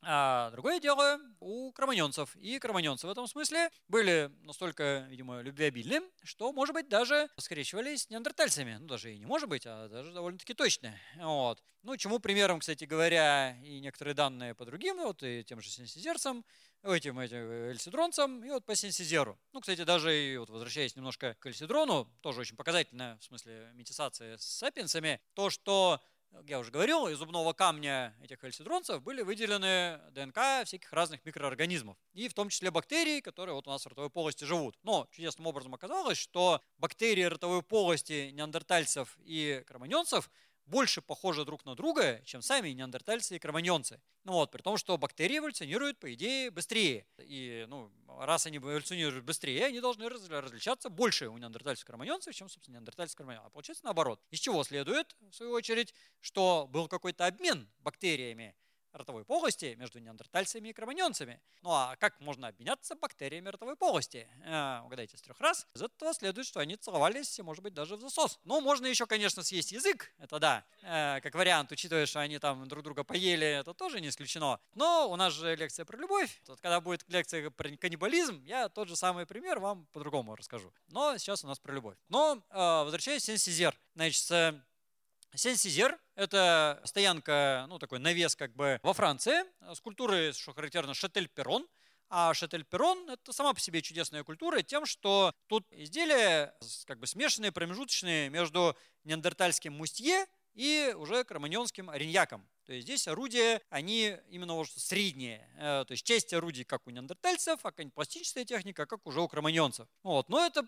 А 0.03 0.51
другое 0.53 0.81
дело 0.81 1.21
у 1.41 1.73
кроманьонцев. 1.73 2.35
И 2.37 2.59
кроманьонцы 2.59 3.07
в 3.07 3.11
этом 3.11 3.27
смысле 3.27 3.71
были 3.89 4.31
настолько, 4.43 5.07
видимо, 5.11 5.43
любвеобильны, 5.43 6.01
что, 6.23 6.53
может 6.53 6.75
быть, 6.75 6.89
даже 6.89 7.29
скрещивались 7.37 8.05
с 8.05 8.11
неандертальцами. 8.11 8.79
Ну, 8.81 8.87
даже 8.87 9.13
и 9.15 9.19
не 9.19 9.27
может 9.27 9.49
быть, 9.49 9.67
а 9.67 9.89
даже 9.89 10.13
довольно-таки 10.13 10.55
точно. 10.55 10.95
Вот. 11.17 11.63
Ну, 11.83 11.97
чему 11.99 12.19
примером, 12.19 12.61
кстати 12.61 12.85
говоря, 12.85 13.59
и 13.63 13.81
некоторые 13.81 14.15
данные 14.15 14.55
по 14.55 14.65
другим, 14.65 14.97
вот 14.99 15.23
и 15.23 15.45
тем 15.45 15.61
же 15.61 15.69
синтезерцам, 15.69 16.45
этим, 16.83 17.19
этим 17.19 17.37
эльсидронцам 17.51 18.43
и 18.43 18.49
вот 18.51 18.65
по 18.65 18.75
синсизеру. 18.75 19.39
Ну, 19.53 19.61
кстати, 19.61 19.85
даже 19.85 20.17
и 20.17 20.37
вот 20.39 20.49
возвращаясь 20.49 20.97
немножко 20.97 21.35
к 21.41 21.47
эльсидрону, 21.47 22.11
тоже 22.23 22.41
очень 22.41 22.57
показательно 22.57 23.19
в 23.21 23.25
смысле 23.25 23.71
метисации 23.75 24.37
с 24.37 24.43
сапиенсами, 24.45 25.21
то, 25.35 25.51
что 25.51 26.01
я 26.47 26.59
уже 26.59 26.71
говорил, 26.71 27.07
из 27.09 27.19
зубного 27.19 27.53
камня 27.53 28.15
этих 28.23 28.43
эльсидронцев 28.45 29.03
были 29.03 29.23
выделены 29.23 30.01
ДНК 30.13 30.65
всяких 30.65 30.93
разных 30.93 31.25
микроорганизмов, 31.25 31.97
и 32.13 32.29
в 32.29 32.35
том 32.35 32.49
числе 32.49 32.71
бактерий, 32.71 33.21
которые 33.21 33.55
вот 33.55 33.67
у 33.67 33.71
нас 33.71 33.85
в 33.85 33.89
ротовой 33.89 34.11
полости 34.11 34.45
живут. 34.45 34.77
Но 34.83 35.09
чудесным 35.11 35.47
образом 35.47 35.75
оказалось, 35.75 36.19
что 36.19 36.61
бактерии 36.79 37.23
ротовой 37.23 37.63
полости 37.63 38.31
неандертальцев 38.33 39.19
и 39.25 39.63
кроманьонцев 39.67 40.31
больше 40.71 41.03
похожи 41.03 41.45
друг 41.45 41.65
на 41.65 41.75
друга, 41.75 42.23
чем 42.25 42.41
сами 42.43 42.71
неандертальцы 42.71 43.37
и 43.37 43.39
кроманьонцы. 43.39 44.01
Ну 44.25 44.33
вот, 44.33 44.51
при 44.51 44.63
том, 44.63 44.77
что 44.77 44.97
бактерии 44.97 45.39
эволюционируют, 45.39 45.99
по 45.99 46.13
идее, 46.15 46.51
быстрее. 46.51 47.07
И 47.19 47.67
ну, 47.69 47.91
раз 48.21 48.47
они 48.47 48.59
эволюционируют 48.59 49.25
быстрее, 49.25 49.67
они 49.67 49.81
должны 49.81 50.09
различаться 50.09 50.89
больше 50.89 51.29
у 51.29 51.37
неандертальцев 51.37 51.85
и 51.85 51.87
кроманьонцев, 51.87 52.35
чем, 52.35 52.49
собственно, 52.49 52.77
неандертальцев 52.77 53.17
и 53.17 53.19
кроманьонцев. 53.19 53.49
А 53.49 53.51
получается 53.51 53.85
наоборот. 53.85 54.23
Из 54.31 54.39
чего 54.39 54.63
следует, 54.65 55.17
в 55.21 55.33
свою 55.35 55.53
очередь, 55.53 55.95
что 56.21 56.69
был 56.71 56.89
какой-то 56.89 57.27
обмен 57.27 57.69
бактериями 57.81 58.55
ротовой 58.93 59.25
полости 59.25 59.75
между 59.79 59.99
неандертальцами 59.99 60.69
и 60.69 60.73
кроманьонцами. 60.73 61.41
Ну 61.63 61.71
а 61.71 61.97
как 61.97 62.21
можно 62.21 62.49
обменяться 62.49 62.95
бактериями 62.95 63.49
ротовой 63.49 63.77
полости? 63.77 64.29
Э, 64.45 64.81
угадайте 64.85 65.17
с 65.17 65.23
трех 65.23 65.41
раз. 65.41 65.67
Из 65.75 65.83
этого 65.83 66.13
следует, 66.15 66.47
что 66.47 66.61
они 66.61 66.77
целовались, 66.77 67.39
может 67.41 67.63
быть, 67.63 67.75
даже 67.75 67.97
в 67.97 68.01
засос. 68.01 68.39
Ну, 68.45 68.61
можно 68.61 68.87
еще, 68.87 69.07
конечно, 69.07 69.43
съесть 69.43 69.73
язык, 69.73 70.13
это 70.19 70.39
да, 70.39 70.65
э, 70.83 71.21
как 71.21 71.35
вариант, 71.35 71.73
учитывая, 71.73 72.07
что 72.07 72.21
они 72.21 72.39
там 72.39 72.67
друг 72.69 72.83
друга 72.85 73.05
поели, 73.05 73.47
это 73.47 73.75
тоже 73.75 74.01
не 74.01 74.09
исключено. 74.09 74.61
Но 74.75 75.09
у 75.11 75.17
нас 75.17 75.33
же 75.33 75.55
лекция 75.55 75.85
про 75.85 75.97
любовь. 75.97 76.41
Вот 76.47 76.61
когда 76.61 76.81
будет 76.81 77.05
лекция 77.09 77.51
про 77.51 77.77
каннибализм, 77.77 78.43
я 78.45 78.69
тот 78.69 78.89
же 78.89 78.97
самый 78.97 79.27
пример 79.27 79.59
вам 79.59 79.87
по-другому 79.93 80.37
расскажу. 80.37 80.73
Но 80.89 81.17
сейчас 81.19 81.45
у 81.45 81.47
нас 81.47 81.59
про 81.59 81.75
любовь. 81.75 81.97
Но 82.09 82.43
э, 82.51 82.57
возвращаясь 82.85 83.23
к 83.23 83.27
Сенсизер, 83.27 83.79
значит, 83.95 84.65
Сен-Сизер– 85.35 85.99
это 86.17 86.81
стоянка, 86.85 87.67
ну 87.69 87.79
такой 87.79 87.99
навес 87.99 88.37
как 88.37 88.55
бы 88.55 88.81
во 88.83 88.93
Франции, 88.93 89.45
с 89.73 89.81
культурой, 89.81 90.33
что 90.33 90.53
характерно, 90.53 90.93
Шетель-Перрон. 90.95 91.67
А 92.09 92.35
Шетель-Перрон– 92.35 93.09
это 93.13 93.33
сама 93.33 93.55
по 93.55 93.61
себе 93.61 93.83
чудесная 93.83 94.25
культура 94.25 94.63
тем, 94.63 94.85
что 94.85 95.33
тут 95.47 95.65
изделия 95.71 96.53
как 96.87 96.99
бы 96.99 97.07
смешанные, 97.07 97.53
промежуточные 97.53 98.31
между 98.31 98.77
неандертальским 99.05 99.73
мустье 99.73 100.27
и 100.55 100.93
уже 100.97 101.23
кроманьонским 101.23 101.89
ориньяком. 101.89 102.49
То 102.65 102.73
есть 102.73 102.87
здесь 102.87 103.07
орудия, 103.07 103.63
они 103.71 104.17
именно 104.29 104.55
вот 104.55 104.69
средние. 104.69 105.49
Э, 105.57 105.85
то 105.87 105.93
есть 105.93 106.05
часть 106.05 106.33
орудий, 106.33 106.65
как 106.65 106.87
у 106.87 106.91
неандертальцев, 106.91 107.61
а 107.63 107.73
пластическая 107.95 108.45
техника, 108.45 108.87
как 108.87 109.07
уже 109.07 109.21
у 109.21 109.29
кроманьонцев. 109.29 109.89
Вот. 110.03 110.29
Но 110.29 110.45
это 110.45 110.67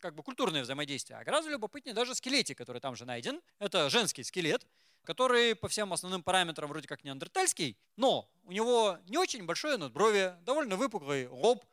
как 0.00 0.14
бы 0.14 0.22
культурное 0.22 0.62
взаимодействие. 0.62 1.18
А 1.18 1.24
гораздо 1.24 1.50
любопытнее 1.50 1.94
даже 1.94 2.14
скелетик, 2.14 2.58
который 2.58 2.80
там 2.80 2.96
же 2.96 3.04
найден. 3.04 3.40
Это 3.58 3.90
женский 3.90 4.22
скелет, 4.22 4.66
который 5.04 5.54
по 5.54 5.68
всем 5.68 5.92
основным 5.92 6.22
параметрам 6.22 6.68
вроде 6.68 6.88
как 6.88 7.04
неандертальский, 7.04 7.76
но 7.96 8.28
у 8.44 8.52
него 8.52 8.98
не 9.08 9.18
очень 9.18 9.44
большое 9.44 9.76
надбровие, 9.76 10.38
довольно 10.44 10.76
выпуклый 10.76 11.28
лоб, 11.28 11.64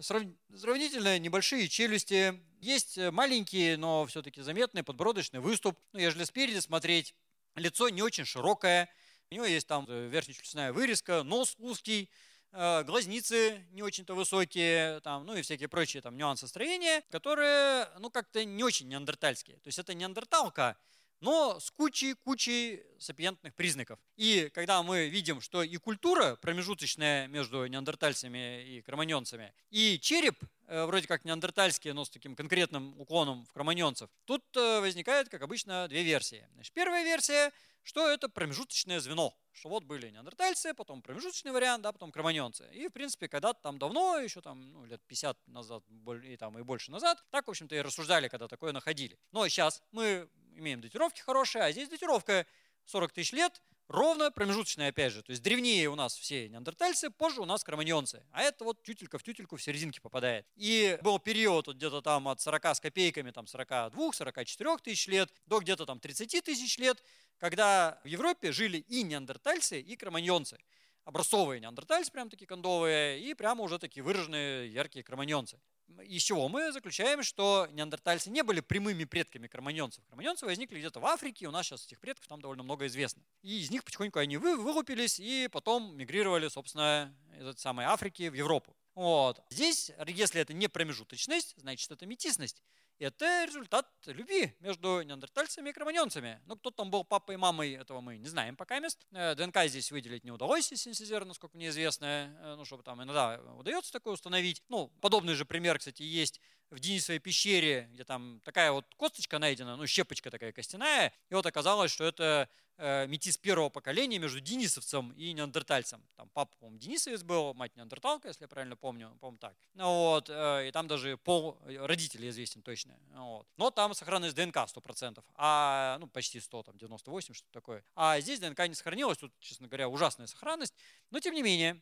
сравнительно 0.00 1.18
небольшие 1.18 1.68
челюсти, 1.68 2.40
есть 2.60 2.98
маленький, 2.98 3.76
но 3.76 4.06
все-таки 4.06 4.42
заметный 4.42 4.82
подбородочный 4.82 5.40
выступ. 5.40 5.78
Ну, 5.92 6.00
ежели 6.00 6.24
спереди 6.24 6.58
смотреть, 6.58 7.14
лицо 7.54 7.88
не 7.88 8.02
очень 8.02 8.24
широкое, 8.24 8.88
у 9.30 9.34
него 9.34 9.46
есть 9.46 9.66
там 9.66 9.86
верхнечелюстная 9.86 10.72
вырезка, 10.72 11.22
нос 11.22 11.56
узкий, 11.58 12.10
Э, 12.10 12.35
глазницы 12.52 13.64
не 13.72 13.82
очень-то 13.82 14.14
высокие, 14.14 15.00
там, 15.00 15.26
ну 15.26 15.36
и 15.36 15.42
всякие 15.42 15.68
прочие 15.68 16.02
там 16.02 16.16
нюансы 16.16 16.48
строения, 16.48 17.02
которые, 17.10 17.88
ну, 17.98 18.10
как-то 18.10 18.44
не 18.44 18.64
очень 18.64 18.88
неандертальские. 18.88 19.58
То 19.58 19.68
есть 19.68 19.78
это 19.78 19.94
неандерталка, 19.94 20.76
но 21.20 21.58
с 21.60 21.70
кучей-кучей 21.70 22.82
сапиентных 22.98 23.54
признаков. 23.54 23.98
И 24.16 24.50
когда 24.54 24.82
мы 24.82 25.08
видим, 25.08 25.40
что 25.40 25.62
и 25.62 25.76
культура 25.76 26.36
промежуточная 26.36 27.26
между 27.28 27.66
неандертальцами 27.66 28.64
и 28.64 28.82
кроманьонцами, 28.82 29.52
и 29.70 29.98
череп 29.98 30.38
э, 30.66 30.84
вроде 30.84 31.06
как 31.06 31.24
неандертальский, 31.24 31.92
но 31.92 32.04
с 32.04 32.10
таким 32.10 32.36
конкретным 32.36 32.98
уклоном 33.00 33.44
в 33.46 33.52
кроманьонцев, 33.52 34.10
тут 34.24 34.44
э, 34.56 34.80
возникает, 34.80 35.28
как 35.28 35.42
обычно, 35.42 35.88
две 35.88 36.02
версии. 36.02 36.46
Значит, 36.54 36.72
первая 36.72 37.04
версия– 37.04 37.52
что 37.86 38.10
это 38.10 38.28
промежуточное 38.28 38.98
звено. 38.98 39.32
Что 39.52 39.68
вот 39.68 39.84
были 39.84 40.10
неандертальцы, 40.10 40.74
потом 40.74 41.02
промежуточный 41.02 41.52
вариант, 41.52 41.84
да, 41.84 41.92
потом 41.92 42.10
кроманьонцы. 42.10 42.68
И, 42.72 42.88
в 42.88 42.90
принципе, 42.90 43.28
когда-то 43.28 43.60
там 43.62 43.78
давно, 43.78 44.18
еще 44.18 44.40
там 44.40 44.72
ну, 44.72 44.84
лет 44.84 45.00
50 45.06 45.46
назад 45.46 45.84
и, 46.24 46.36
там, 46.36 46.58
и 46.58 46.62
больше 46.62 46.90
назад, 46.90 47.24
так, 47.30 47.46
в 47.46 47.50
общем-то, 47.50 47.76
и 47.76 47.80
рассуждали, 47.80 48.26
когда 48.26 48.48
такое 48.48 48.72
находили. 48.72 49.16
Но 49.30 49.46
сейчас 49.46 49.84
мы 49.92 50.28
имеем 50.56 50.80
датировки 50.80 51.20
хорошие, 51.20 51.62
а 51.62 51.70
здесь 51.70 51.88
датировка 51.88 52.44
40 52.86 53.12
тысяч 53.12 53.32
лет, 53.32 53.62
ровно 53.88 54.30
промежуточная, 54.30 54.88
опять 54.88 55.12
же. 55.12 55.22
То 55.22 55.30
есть 55.30 55.42
древнее 55.42 55.88
у 55.88 55.94
нас 55.94 56.16
все 56.16 56.48
неандертальцы, 56.48 57.10
позже 57.10 57.40
у 57.40 57.44
нас 57.44 57.64
кроманьонцы. 57.64 58.22
А 58.32 58.42
это 58.42 58.64
вот 58.64 58.82
тютелька 58.82 59.18
в 59.18 59.22
тютельку 59.22 59.56
в 59.56 59.62
серединке 59.62 60.00
попадает. 60.00 60.46
И 60.56 60.98
был 61.02 61.18
период 61.18 61.66
вот 61.66 61.76
где-то 61.76 62.02
там 62.02 62.28
от 62.28 62.40
40 62.40 62.64
с 62.66 62.80
копейками, 62.80 63.30
там 63.30 63.44
42-44 63.44 64.78
тысяч 64.82 65.06
лет 65.08 65.32
до 65.46 65.60
где-то 65.60 65.86
там 65.86 66.00
30 66.00 66.44
тысяч 66.44 66.78
лет, 66.78 67.02
когда 67.38 68.00
в 68.04 68.08
Европе 68.08 68.52
жили 68.52 68.78
и 68.78 69.02
неандертальцы, 69.02 69.80
и 69.80 69.96
кроманьонцы. 69.96 70.58
Образцовые 71.06 71.60
неандертальцы, 71.60 72.10
прям 72.10 72.28
такие 72.28 72.48
кондовые, 72.48 73.20
и 73.20 73.32
прямо 73.34 73.62
уже 73.62 73.78
такие 73.78 74.02
выраженные 74.02 74.68
яркие 74.72 75.04
кроманьонцы. 75.04 75.60
Из 76.02 76.20
чего 76.20 76.48
мы 76.48 76.72
заключаем, 76.72 77.22
что 77.22 77.68
неандертальцы 77.70 78.28
не 78.28 78.42
были 78.42 78.58
прямыми 78.58 79.04
предками 79.04 79.46
кроманьонцев. 79.46 80.04
Кроманьонцы 80.06 80.44
возникли 80.44 80.80
где-то 80.80 80.98
в 80.98 81.06
Африке, 81.06 81.46
у 81.46 81.52
нас 81.52 81.64
сейчас 81.64 81.86
этих 81.86 82.00
предков 82.00 82.26
там 82.26 82.40
довольно 82.40 82.64
много 82.64 82.86
известно. 82.86 83.22
И 83.42 83.60
из 83.60 83.70
них 83.70 83.84
потихоньку 83.84 84.18
они 84.18 84.36
вы, 84.36 84.56
вылупились 84.56 85.20
и 85.20 85.48
потом 85.52 85.96
мигрировали, 85.96 86.48
собственно, 86.48 87.16
из 87.38 87.46
этой 87.46 87.60
самой 87.60 87.86
Африки 87.86 88.28
в 88.28 88.34
Европу. 88.34 88.76
Вот. 88.96 89.40
Здесь, 89.50 89.92
если 90.08 90.40
это 90.40 90.54
не 90.54 90.66
промежуточность, 90.66 91.54
значит 91.56 91.88
это 91.88 92.04
метисность. 92.04 92.64
Это 92.98 93.44
результат 93.44 93.86
любви 94.06 94.54
между 94.60 95.02
неандертальцами 95.02 95.68
и 95.68 95.72
кроманьонцами. 95.72 96.40
Ну, 96.46 96.56
кто 96.56 96.70
там 96.70 96.90
был 96.90 97.04
папой 97.04 97.34
и 97.34 97.38
мамой, 97.38 97.74
этого 97.74 98.00
мы 98.00 98.16
не 98.16 98.26
знаем 98.26 98.56
пока 98.56 98.80
мест. 98.80 99.06
Э, 99.12 99.34
ДНК 99.34 99.64
здесь 99.66 99.92
выделить 99.92 100.24
не 100.24 100.30
удалось 100.30 100.72
из 100.72 100.80
синтезера, 100.80 101.26
насколько 101.26 101.56
мне 101.58 101.68
известно. 101.68 102.34
Э, 102.40 102.54
ну, 102.56 102.64
чтобы 102.64 102.82
там 102.82 103.02
иногда 103.02 103.38
удается 103.58 103.92
такое 103.92 104.14
установить. 104.14 104.62
Ну, 104.70 104.88
подобный 105.02 105.34
же 105.34 105.44
пример, 105.44 105.78
кстати, 105.78 106.02
есть 106.02 106.40
в 106.70 106.80
Денисовой 106.80 107.18
пещере, 107.18 107.88
где 107.92 108.04
там 108.04 108.40
такая 108.44 108.72
вот 108.72 108.86
косточка 108.96 109.38
найдена, 109.38 109.76
ну, 109.76 109.86
щепочка 109.86 110.30
такая 110.30 110.52
костяная. 110.52 111.12
И 111.30 111.34
вот 111.34 111.46
оказалось, 111.46 111.90
что 111.92 112.04
это 112.04 112.48
э, 112.78 113.06
метис 113.06 113.36
первого 113.36 113.68
поколения 113.68 114.18
между 114.18 114.40
денисовцем 114.40 115.12
и 115.12 115.32
неандертальцем. 115.32 116.02
Там 116.16 116.28
папа, 116.32 116.56
по-моему, 116.56 116.78
денисовец 116.78 117.22
был, 117.22 117.54
мать 117.54 117.76
неандерталка, 117.76 118.28
если 118.28 118.44
я 118.44 118.48
правильно 118.48 118.76
помню, 118.76 119.16
по-моему, 119.20 119.38
так. 119.38 119.54
Ну, 119.74 119.84
вот, 119.84 120.28
э, 120.28 120.68
и 120.68 120.72
там 120.72 120.88
даже 120.88 121.16
пол 121.18 121.58
родителей 121.64 122.30
известен 122.30 122.62
точно. 122.62 122.98
Вот. 123.14 123.46
Но 123.56 123.70
там 123.70 123.94
сохранность 123.94 124.34
ДНК 124.34 124.56
100%, 124.56 125.24
а, 125.34 125.98
ну, 126.00 126.08
почти 126.08 126.40
100, 126.40 126.62
там, 126.64 126.76
98, 126.78 127.34
что-то 127.34 127.52
такое. 127.52 127.84
А 127.94 128.20
здесь 128.20 128.40
ДНК 128.40 128.66
не 128.66 128.74
сохранилась, 128.74 129.18
тут, 129.18 129.32
честно 129.38 129.68
говоря, 129.68 129.88
ужасная 129.88 130.26
сохранность. 130.26 130.74
Но, 131.10 131.20
тем 131.20 131.34
не 131.34 131.42
менее, 131.42 131.80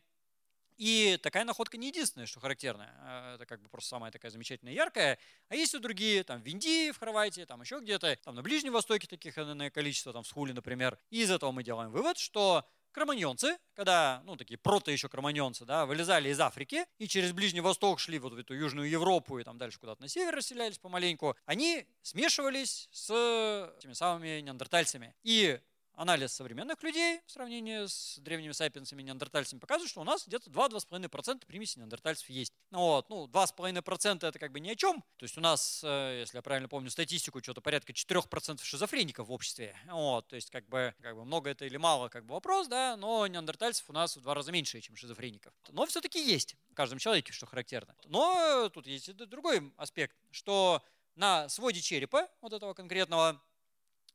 и 0.77 1.17
такая 1.21 1.45
находка 1.45 1.77
не 1.77 1.87
единственная, 1.87 2.27
что 2.27 2.39
характерно. 2.39 2.89
Э, 3.01 3.35
это 3.35 3.45
как 3.45 3.61
бы 3.61 3.69
просто 3.69 3.89
самая 3.89 4.11
такая 4.11 4.31
замечательная, 4.31 4.73
яркая. 4.73 5.17
А 5.49 5.55
есть 5.55 5.73
и 5.73 5.79
другие, 5.79 6.23
там 6.23 6.41
в 6.41 6.45
Индии, 6.45 6.91
в 6.91 6.97
Хорватии, 6.97 7.45
там 7.45 7.61
еще 7.61 7.79
где-то, 7.79 8.15
там 8.23 8.35
на 8.35 8.41
Ближнем 8.41 8.73
Востоке 8.73 9.07
таких 9.07 9.37
наверное, 9.37 9.69
количество, 9.69 10.13
там 10.13 10.23
в 10.23 10.27
Схуле, 10.27 10.53
например. 10.53 10.97
И 11.09 11.21
из 11.21 11.31
этого 11.31 11.51
мы 11.51 11.63
делаем 11.63 11.91
вывод, 11.91 12.17
что 12.17 12.65
кроманьонцы, 12.95 13.57
когда, 13.73 14.21
ну, 14.25 14.37
такие 14.37 14.57
прото 14.57 14.89
еще 14.89 15.09
кроманьонцы, 15.09 15.65
да, 15.65 15.85
вылезали 15.85 16.29
из 16.29 16.39
Африки 16.39 16.85
и 16.97 17.07
через 17.07 17.33
Ближний 17.33 17.59
Восток 17.59 17.99
шли 17.99 18.19
вот 18.19 18.33
в 18.33 18.37
эту 18.37 18.53
Южную 18.53 18.89
Европу 18.89 19.37
и 19.37 19.43
там 19.43 19.57
дальше 19.57 19.79
куда-то 19.79 20.01
на 20.01 20.07
север 20.07 20.33
расселялись 20.33 20.77
помаленьку, 20.77 21.35
они 21.45 21.85
смешивались 22.01 22.87
с 22.91 23.75
теми 23.81 23.93
самыми 23.93 24.39
неандертальцами. 24.39 25.13
И 25.23 25.59
анализ 25.95 26.33
современных 26.33 26.81
людей 26.83 27.21
в 27.25 27.31
сравнении 27.31 27.85
с 27.85 28.17
древними 28.19 28.51
сапиенсами, 28.51 29.01
неандертальцами 29.01 29.59
показывает, 29.59 29.89
что 29.89 30.01
у 30.01 30.03
нас 30.03 30.27
где-то 30.27 30.49
2-2,5% 30.49 31.45
примеси 31.45 31.79
неандертальцев 31.79 32.29
есть. 32.29 32.53
Ну 32.71 32.79
вот, 32.79 33.09
ну, 33.09 33.27
2,5% 33.27 34.27
это 34.27 34.39
как 34.39 34.51
бы 34.51 34.59
ни 34.59 34.69
о 34.69 34.75
чем. 34.75 35.03
То 35.17 35.23
есть 35.23 35.37
у 35.37 35.41
нас, 35.41 35.81
э, 35.83 36.19
если 36.21 36.37
я 36.37 36.41
правильно 36.41 36.67
помню 36.67 36.89
статистику, 36.89 37.41
что-то 37.41 37.61
порядка 37.61 37.93
4% 37.93 38.63
шизофреников 38.63 39.27
в 39.27 39.31
обществе. 39.31 39.75
Вот, 39.87 40.27
то 40.27 40.35
есть 40.35 40.49
как 40.49 40.67
бы, 40.67 40.93
как 41.01 41.15
бы 41.15 41.25
много 41.25 41.49
это 41.49 41.65
или 41.65 41.77
мало, 41.77 42.09
как 42.09 42.25
бы 42.25 42.33
вопрос, 42.33 42.67
да, 42.67 42.97
но 42.97 43.25
неандертальцев 43.27 43.89
у 43.89 43.93
нас 43.93 44.17
в 44.17 44.21
два 44.21 44.33
раза 44.33 44.51
меньше, 44.51 44.81
чем 44.81 44.95
шизофреников. 44.95 45.53
Но 45.69 45.85
все-таки 45.85 46.23
есть 46.23 46.55
в 46.69 46.73
каждом 46.73 46.99
человеке, 46.99 47.33
что 47.33 47.45
характерно. 47.45 47.95
Но 48.05 48.69
тут 48.73 48.87
есть 48.87 49.13
другой 49.15 49.73
аспект, 49.77 50.15
что 50.31 50.83
на 51.15 51.47
своде 51.49 51.81
черепа 51.81 52.29
вот 52.41 52.53
этого 52.53 52.73
конкретного 52.73 53.41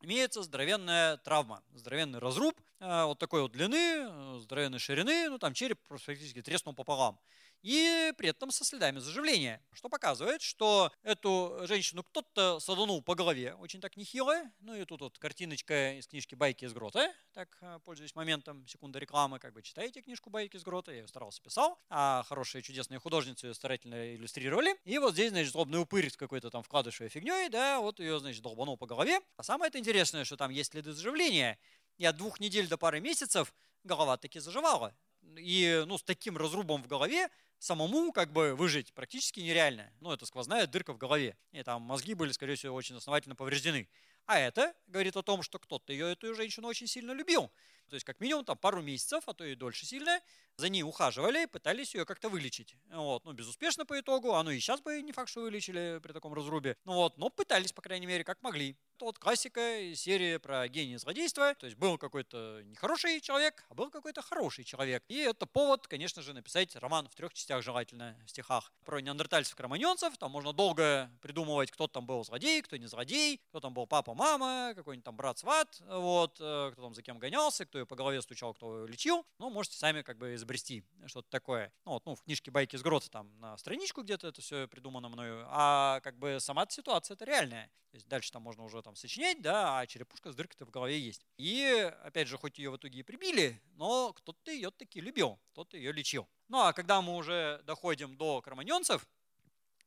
имеется 0.02 0.42
здоровенная 0.42 1.16
травма, 1.18 1.62
здоровенный 1.74 2.18
разруб, 2.18 2.54
э, 2.80 3.04
вот 3.04 3.18
такой 3.18 3.42
вот 3.42 3.52
длины, 3.52 4.38
здоровенной 4.40 4.78
ширины, 4.78 5.28
ну 5.28 5.38
там 5.38 5.54
череп 5.54 5.78
практически 5.88 6.42
треснул 6.42 6.74
пополам 6.74 7.18
и 7.62 8.12
при 8.16 8.28
этом 8.28 8.50
со 8.50 8.64
следами 8.64 8.98
заживления, 8.98 9.62
что 9.72 9.88
показывает, 9.88 10.42
что 10.42 10.92
эту 11.02 11.60
женщину 11.64 12.02
кто-то 12.02 12.58
саданул 12.60 13.02
по 13.02 13.14
голове, 13.14 13.54
очень 13.54 13.80
так 13.80 13.96
нехило. 13.96 14.42
Ну 14.60 14.74
и 14.74 14.84
тут 14.84 15.00
вот 15.00 15.18
картиночка 15.18 15.98
из 15.98 16.06
книжки 16.06 16.34
«Байки 16.34 16.64
из 16.64 16.72
грота», 16.72 17.12
так, 17.32 17.56
э, 17.60 17.78
пользуясь 17.84 18.14
моментом, 18.14 18.66
секунда 18.66 18.98
рекламы, 18.98 19.38
как 19.38 19.52
бы 19.52 19.62
читаете 19.62 20.00
книжку 20.00 20.30
«Байки 20.30 20.56
из 20.56 20.62
грота», 20.62 20.92
я 20.92 20.98
ее 20.98 21.08
старался 21.08 21.42
писал, 21.42 21.78
а 21.88 22.24
хорошие 22.28 22.62
чудесные 22.62 22.98
художницы 22.98 23.48
ее 23.48 23.54
старательно 23.54 24.14
иллюстрировали. 24.14 24.76
И 24.84 24.98
вот 24.98 25.12
здесь, 25.12 25.30
значит, 25.30 25.52
злобный 25.52 25.80
упырь 25.80 26.10
с 26.10 26.16
какой-то 26.16 26.50
там 26.50 26.62
вкладышевой 26.62 27.10
фигней, 27.10 27.48
да, 27.48 27.80
вот 27.80 28.00
ее, 28.00 28.18
значит, 28.20 28.42
долбанул 28.42 28.76
по 28.76 28.86
голове. 28.86 29.20
А 29.36 29.42
самое 29.42 29.68
это 29.68 29.78
интересное, 29.78 30.24
что 30.24 30.36
там 30.36 30.50
есть 30.50 30.72
следы 30.72 30.92
заживления, 30.92 31.58
и 31.98 32.04
от 32.04 32.16
двух 32.16 32.40
недель 32.40 32.66
до 32.68 32.78
пары 32.78 33.00
месяцев 33.00 33.52
голова 33.84 34.16
таки 34.16 34.40
заживала. 34.40 34.94
И 35.36 35.84
ну, 35.86 35.98
с 35.98 36.02
таким 36.02 36.36
разрубом 36.36 36.82
в 36.82 36.86
голове 36.86 37.28
самому 37.60 38.10
как 38.10 38.32
бы 38.32 38.56
выжить 38.56 38.92
практически 38.92 39.38
нереально. 39.38 39.92
Ну, 40.00 40.10
это 40.10 40.26
сквозная 40.26 40.66
дырка 40.66 40.92
в 40.92 40.98
голове. 40.98 41.36
И 41.52 41.62
там 41.62 41.82
мозги 41.82 42.14
были, 42.14 42.32
скорее 42.32 42.56
всего, 42.56 42.74
очень 42.74 42.96
основательно 42.96 43.36
повреждены. 43.36 43.88
А 44.26 44.38
это 44.38 44.74
говорит 44.86 45.16
о 45.16 45.22
том, 45.22 45.42
что 45.42 45.58
кто-то 45.58 45.92
ее, 45.92 46.12
эту 46.12 46.34
женщину, 46.34 46.66
очень 46.66 46.86
сильно 46.86 47.12
любил. 47.12 47.52
То 47.90 47.94
есть, 47.94 48.06
как 48.06 48.20
минимум, 48.20 48.44
там 48.44 48.56
пару 48.56 48.82
месяцев, 48.82 49.24
а 49.26 49.34
то 49.34 49.44
и 49.44 49.54
дольше 49.54 49.84
сильно, 49.84 50.20
за 50.56 50.68
ней 50.68 50.82
ухаживали, 50.82 51.46
пытались 51.46 51.94
ее 51.94 52.04
как-то 52.04 52.28
вылечить. 52.28 52.76
Вот. 52.90 53.24
Ну, 53.24 53.32
безуспешно 53.32 53.84
по 53.84 53.98
итогу, 53.98 54.34
оно 54.34 54.50
и 54.50 54.60
сейчас 54.60 54.80
бы 54.80 55.02
не 55.02 55.12
факт, 55.12 55.30
что 55.30 55.40
вылечили 55.40 55.98
при 56.02 56.12
таком 56.12 56.34
разрубе. 56.34 56.76
Ну 56.84 56.94
вот, 56.94 57.16
но 57.18 57.30
пытались, 57.30 57.72
по 57.72 57.82
крайней 57.82 58.06
мере, 58.06 58.24
как 58.24 58.42
могли. 58.42 58.76
Это 58.96 59.06
вот 59.06 59.18
классика 59.18 59.60
серии 59.94 60.36
про 60.36 60.68
гений 60.68 60.98
злодейства. 60.98 61.54
То 61.54 61.66
есть 61.66 61.78
был 61.78 61.96
какой-то 61.96 62.62
нехороший 62.64 63.20
человек, 63.20 63.64
а 63.70 63.74
был 63.74 63.90
какой-то 63.90 64.20
хороший 64.20 64.64
человек. 64.64 65.02
И 65.08 65.16
это 65.16 65.46
повод, 65.46 65.86
конечно 65.88 66.20
же, 66.22 66.34
написать 66.34 66.76
роман 66.76 67.08
в 67.08 67.14
трех 67.14 67.32
частях 67.32 67.62
желательно, 67.62 68.16
в 68.26 68.30
стихах. 68.30 68.70
Про 68.84 69.00
неандертальцев-кроманьонцев. 69.00 70.18
Там 70.18 70.30
можно 70.30 70.52
долго 70.52 71.10
придумывать, 71.22 71.70
кто 71.70 71.86
там 71.88 72.04
был 72.04 72.22
злодей, 72.24 72.60
кто 72.60 72.76
не 72.76 72.86
злодей, 72.86 73.40
кто 73.48 73.60
там 73.60 73.72
был 73.72 73.86
папа, 73.86 74.14
мама, 74.14 74.74
какой-нибудь 74.76 75.04
там 75.04 75.16
брат-сват, 75.16 75.80
вот, 75.88 76.36
э, 76.38 76.70
кто 76.72 76.82
там 76.82 76.94
за 76.94 77.02
кем 77.02 77.18
гонялся, 77.18 77.64
кто 77.64 77.79
ее 77.80 77.86
по 77.86 77.96
голове 77.96 78.22
стучал, 78.22 78.54
кто 78.54 78.80
ее 78.80 78.86
лечил. 78.86 79.26
Ну, 79.38 79.50
можете 79.50 79.76
сами 79.76 80.02
как 80.02 80.18
бы 80.18 80.34
изобрести 80.34 80.84
что-то 81.06 81.28
такое. 81.30 81.72
Ну, 81.84 81.92
вот, 81.92 82.06
ну, 82.06 82.14
в 82.14 82.22
книжке 82.22 82.50
«Байки 82.50 82.76
с 82.76 82.82
грота» 82.82 83.10
там 83.10 83.38
на 83.40 83.56
страничку 83.58 84.02
где-то 84.02 84.28
это 84.28 84.40
все 84.40 84.68
придумано 84.68 85.08
мною, 85.08 85.46
а 85.48 86.00
как 86.00 86.18
бы 86.18 86.38
сама 86.40 86.66
ситуация 86.68 87.14
это 87.14 87.24
реальная. 87.24 87.70
То 87.90 87.96
есть 87.96 88.06
дальше 88.06 88.30
там 88.30 88.42
можно 88.42 88.62
уже 88.62 88.82
там 88.82 88.94
сочинять, 88.94 89.42
да, 89.42 89.80
а 89.80 89.86
черепушка 89.86 90.30
с 90.30 90.36
дыркой-то 90.36 90.64
в 90.64 90.70
голове 90.70 90.98
есть. 90.98 91.26
И, 91.38 91.92
опять 92.04 92.28
же, 92.28 92.38
хоть 92.38 92.58
ее 92.58 92.70
в 92.70 92.76
итоге 92.76 93.00
и 93.00 93.02
прибили, 93.02 93.60
но 93.72 94.12
кто-то 94.12 94.52
ее 94.52 94.70
таки 94.70 95.00
любил, 95.00 95.40
кто-то 95.50 95.76
ее 95.76 95.90
лечил. 95.90 96.28
Ну, 96.48 96.60
а 96.60 96.72
когда 96.72 97.02
мы 97.02 97.16
уже 97.16 97.60
доходим 97.64 98.16
до 98.16 98.42
кроманьонцев, 98.42 99.08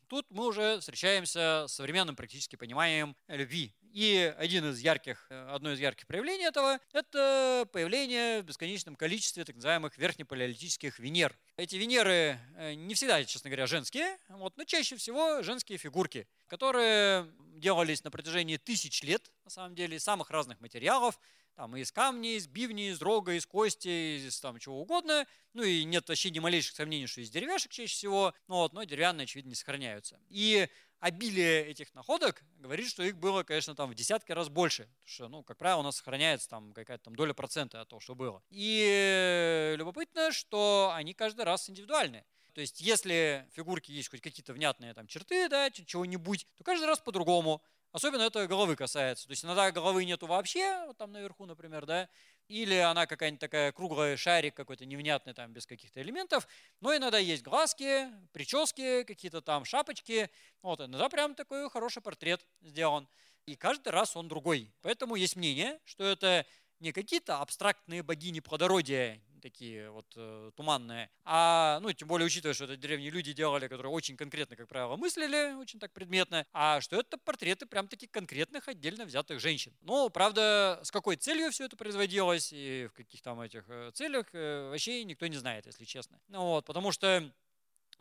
тут 0.08 0.30
мы 0.32 0.48
уже 0.48 0.80
встречаемся 0.80 1.66
с 1.68 1.74
современным 1.74 2.16
практически 2.16 2.58
пониманием 2.58 3.16
любви. 3.28 3.74
И 3.94 4.34
один 4.40 4.72
из 4.72 4.80
ярких, 4.80 5.28
одно 5.30 5.72
из 5.72 5.80
ярких 5.80 6.08
проявлений 6.08 6.46
этого– 6.46 6.80
это 6.94 7.70
появление 7.72 8.42
в 8.42 8.46
бесконечном 8.46 8.96
количестве 8.96 9.46
так 9.46 9.56
называемых 9.56 9.96
верхнепалеолитических 10.00 10.98
Венер. 10.98 11.38
Эти 11.58 11.76
Венеры 11.76 12.40
э, 12.58 12.74
не 12.74 12.96
всегда, 12.96 13.24
честно 13.24 13.52
говоря, 13.52 13.68
женские, 13.68 14.18
вот, 14.30 14.58
но 14.58 14.64
чаще 14.64 14.96
всего 14.96 15.44
женские 15.44 15.78
фигурки, 15.78 16.28
которые 16.48 17.32
делались 17.58 18.04
на 18.04 18.10
протяжении 18.10 18.58
тысяч 18.58 19.04
лет, 19.04 19.32
на 19.44 19.52
самом 19.52 19.76
деле, 19.76 19.98
из 19.98 20.04
самых 20.04 20.32
разных 20.32 20.60
материалов, 20.60 21.20
там 21.56 21.76
из 21.76 21.92
камней, 21.92 22.38
из 22.38 22.48
бивней, 22.48 22.90
из 22.90 23.00
рога, 23.00 23.34
из 23.34 23.46
кости, 23.46 24.18
из 24.18 24.40
там 24.40 24.58
чего 24.58 24.82
угодно. 24.82 25.28
Ну 25.54 25.62
и 25.62 25.84
нет 25.84 26.10
вообще 26.10 26.32
ни 26.32 26.40
малейших 26.40 26.76
сомнений, 26.76 27.06
что 27.06 27.22
из 27.22 27.30
деревяшек 27.30 27.72
чаще 27.72 27.94
всего, 27.94 28.34
ну, 28.48 28.56
вот, 28.56 28.74
но 28.74 28.84
деревянные, 28.86 29.26
очевидно, 29.26 29.50
не 29.50 29.56
сохраняются. 29.56 30.20
И 30.30 30.68
обилие 31.04 31.68
этих 31.68 31.94
находок 31.94 32.42
говорит, 32.60 32.88
что 32.88 33.04
их 33.04 33.18
было, 33.18 33.44
конечно, 33.44 33.76
там 33.76 33.90
в 33.90 33.94
десятки 33.94 34.32
раз 34.32 34.48
больше. 34.48 34.84
Потому 34.84 35.06
что, 35.06 35.28
ну, 35.28 35.44
как 35.44 35.58
правило, 35.58 35.82
у 35.82 35.84
нас 35.84 35.98
сохраняется 35.98 36.48
там 36.50 36.72
какая-то 36.72 37.04
там 37.04 37.16
доля 37.16 37.34
процента 37.34 37.82
от 37.82 37.90
того, 37.90 38.00
что 38.00 38.16
было. 38.16 38.42
И 38.50 39.76
любопытно, 39.78 40.32
что 40.32 40.94
они 40.96 41.14
каждый 41.14 41.44
раз 41.44 41.70
индивидуальные. 41.70 42.26
То 42.54 42.62
есть, 42.62 42.80
если 42.80 43.46
в 43.52 43.56
фигурке 43.56 43.92
есть 43.92 44.10
хоть 44.10 44.22
какие-то 44.22 44.54
внятные 44.54 44.94
там 44.94 45.08
черты, 45.08 45.50
да, 45.50 45.70
чего-нибудь, 45.72 46.48
то 46.56 46.64
каждый 46.64 46.86
раз 46.86 47.00
по-другому. 47.00 47.62
Особенно 47.92 48.22
это 48.22 48.48
головы 48.48 48.76
касается. 48.76 49.28
То 49.28 49.32
есть 49.32 49.44
иногда 49.44 49.72
головы 49.72 50.06
нету 50.06 50.26
вообще, 50.26 50.86
вот 50.88 50.98
там 50.98 51.12
наверху, 51.12 51.46
например, 51.46 51.86
да, 51.86 52.10
или 52.48 52.76
она 52.76 53.06
какая-нибудь 53.06 53.40
такая 53.40 53.72
круглая 53.72 54.18
шарик 54.18 54.56
какой-то 54.56 54.86
невнятный 54.86 55.34
там 55.34 55.52
без 55.54 55.66
каких-то 55.66 56.02
элементов, 56.02 56.48
но 56.82 56.96
иногда 56.96 57.18
есть 57.18 57.44
глазки, 57.44 58.08
прически, 58.32 59.04
какие-то 59.04 59.42
там 59.42 59.66
шапочки, 59.66 60.30
вот, 60.62 60.82
иногда 60.82 61.10
прям 61.10 61.36
такой 61.36 61.70
хороший 61.70 62.02
портрет 62.02 62.46
сделан. 62.62 63.08
И 63.46 63.56
каждый 63.56 63.90
раз 63.90 64.16
он 64.16 64.28
другой. 64.28 64.72
Поэтому 64.82 65.16
есть 65.16 65.36
мнение, 65.36 65.80
что 65.84 66.06
это 66.06 66.46
не 66.80 66.92
какие-то 66.92 67.40
абстрактные 67.40 68.04
богини 68.04 68.40
плодородия, 68.40 69.22
такие 69.44 69.92
вот 69.92 70.06
э, 70.16 70.52
туманные. 70.56 71.10
А, 71.26 71.80
ну, 71.82 71.92
тем 71.92 72.08
более, 72.08 72.26
учитывая, 72.26 72.54
что 72.54 72.64
это 72.64 72.78
древние 72.78 73.12
люди 73.12 73.34
делали, 73.34 73.68
которые 73.68 73.92
очень 73.92 74.18
конкретно, 74.18 74.56
как 74.56 74.68
правило, 74.68 74.96
мыслили, 74.96 75.54
очень 75.54 75.80
так 75.80 75.92
предметно, 75.92 76.46
а 76.54 76.82
что 76.82 77.00
это 77.00 77.18
портреты 77.18 77.66
прям 77.66 77.88
таких 77.88 78.10
конкретных 78.10 78.68
отдельно 78.68 79.06
взятых 79.06 79.40
женщин. 79.40 79.74
Ну, 79.82 80.10
правда, 80.10 80.80
с 80.84 80.92
какой 80.92 81.18
целью 81.18 81.52
все 81.52 81.66
это 81.66 81.76
производилось 81.76 82.52
и 82.54 82.88
в 82.90 82.94
каких 82.94 83.22
там 83.22 83.42
этих 83.42 83.66
э, 83.68 83.92
целях, 83.94 84.28
э, 84.34 84.70
вообще 84.70 85.04
никто 85.04 85.28
не 85.28 85.38
знает, 85.38 85.66
если 85.66 85.84
честно. 85.84 86.20
Ну, 86.30 86.42
вот, 86.42 86.66
потому 86.66 86.92
что 86.92 87.30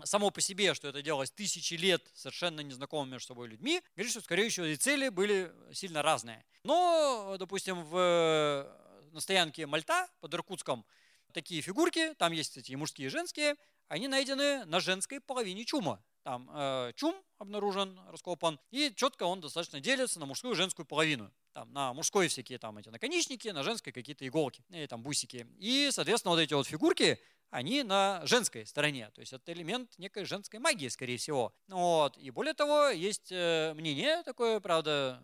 само 0.04 0.30
по 0.30 0.40
себе, 0.40 0.74
что 0.74 0.88
это 0.88 1.02
делалось 1.02 1.30
тысячи 1.30 1.74
лет 1.74 2.08
совершенно 2.14 2.60
незнакомыми 2.60 3.12
между 3.12 3.28
собой 3.28 3.48
людьми, 3.48 3.82
говорит, 3.96 4.12
что, 4.12 4.20
скорее 4.20 4.48
всего, 4.48 4.66
и 4.66 4.76
цели 4.76 5.08
были 5.08 5.52
сильно 5.72 6.02
разные. 6.02 6.44
Но, 6.62 7.36
допустим, 7.38 7.84
в, 7.84 7.96
э, 7.96 9.10
на 9.12 9.20
стоянке 9.20 9.66
Мальта 9.66 10.08
под 10.20 10.34
Иркутском 10.34 10.84
такие 11.32 11.62
фигурки, 11.62 12.14
там 12.14 12.32
есть, 12.32 12.50
кстати, 12.50 12.72
и 12.72 12.76
мужские, 12.76 13.06
и 13.06 13.10
женские, 13.10 13.56
они 13.88 14.08
найдены 14.08 14.64
на 14.64 14.80
женской 14.80 15.20
половине 15.20 15.64
чума. 15.64 16.02
Там 16.22 16.48
э, 16.54 16.92
чум 16.94 17.14
обнаружен, 17.38 17.98
раскопан, 18.08 18.60
и 18.70 18.92
четко 18.94 19.24
он 19.24 19.40
достаточно 19.40 19.80
делится 19.80 20.20
на 20.20 20.26
мужскую 20.26 20.54
и 20.54 20.56
женскую 20.56 20.86
половину. 20.86 21.32
Там 21.52 21.72
на 21.72 21.92
мужской 21.92 22.28
всякие 22.28 22.58
там 22.58 22.78
эти 22.78 22.88
наконечники, 22.88 23.48
на 23.48 23.62
женской 23.64 23.92
какие-то 23.92 24.26
иголки, 24.26 24.64
или 24.70 24.86
там 24.86 25.02
бусики. 25.02 25.46
И, 25.58 25.88
соответственно, 25.90 26.32
вот 26.32 26.40
эти 26.40 26.54
вот 26.54 26.66
фигурки, 26.66 27.18
они 27.50 27.82
на 27.82 28.24
женской 28.24 28.64
стороне. 28.64 29.10
То 29.10 29.20
есть 29.20 29.32
это 29.32 29.52
элемент 29.52 29.98
некой 29.98 30.24
женской 30.24 30.58
магии, 30.58 30.88
скорее 30.88 31.18
всего. 31.18 31.52
Вот. 31.68 32.16
И 32.16 32.30
более 32.30 32.54
того, 32.54 32.88
есть 32.88 33.30
э, 33.30 33.74
мнение 33.74 34.22
такое, 34.22 34.60
правда, 34.60 35.22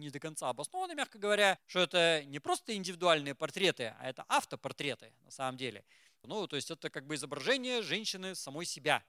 не 0.00 0.10
до 0.10 0.18
конца 0.18 0.48
обоснованы, 0.48 0.94
мягко 0.94 1.18
говоря, 1.18 1.58
что 1.66 1.80
это 1.80 2.24
не 2.24 2.38
просто 2.38 2.74
индивидуальные 2.74 3.34
портреты, 3.34 3.94
а 3.98 4.08
это 4.08 4.24
автопортреты 4.28 5.12
на 5.24 5.30
самом 5.30 5.56
деле. 5.56 5.84
Ну, 6.22 6.46
то 6.46 6.56
есть 6.56 6.70
это 6.70 6.90
как 6.90 7.06
бы 7.06 7.14
изображение 7.14 7.82
женщины 7.82 8.34
самой 8.34 8.66
себя. 8.66 9.02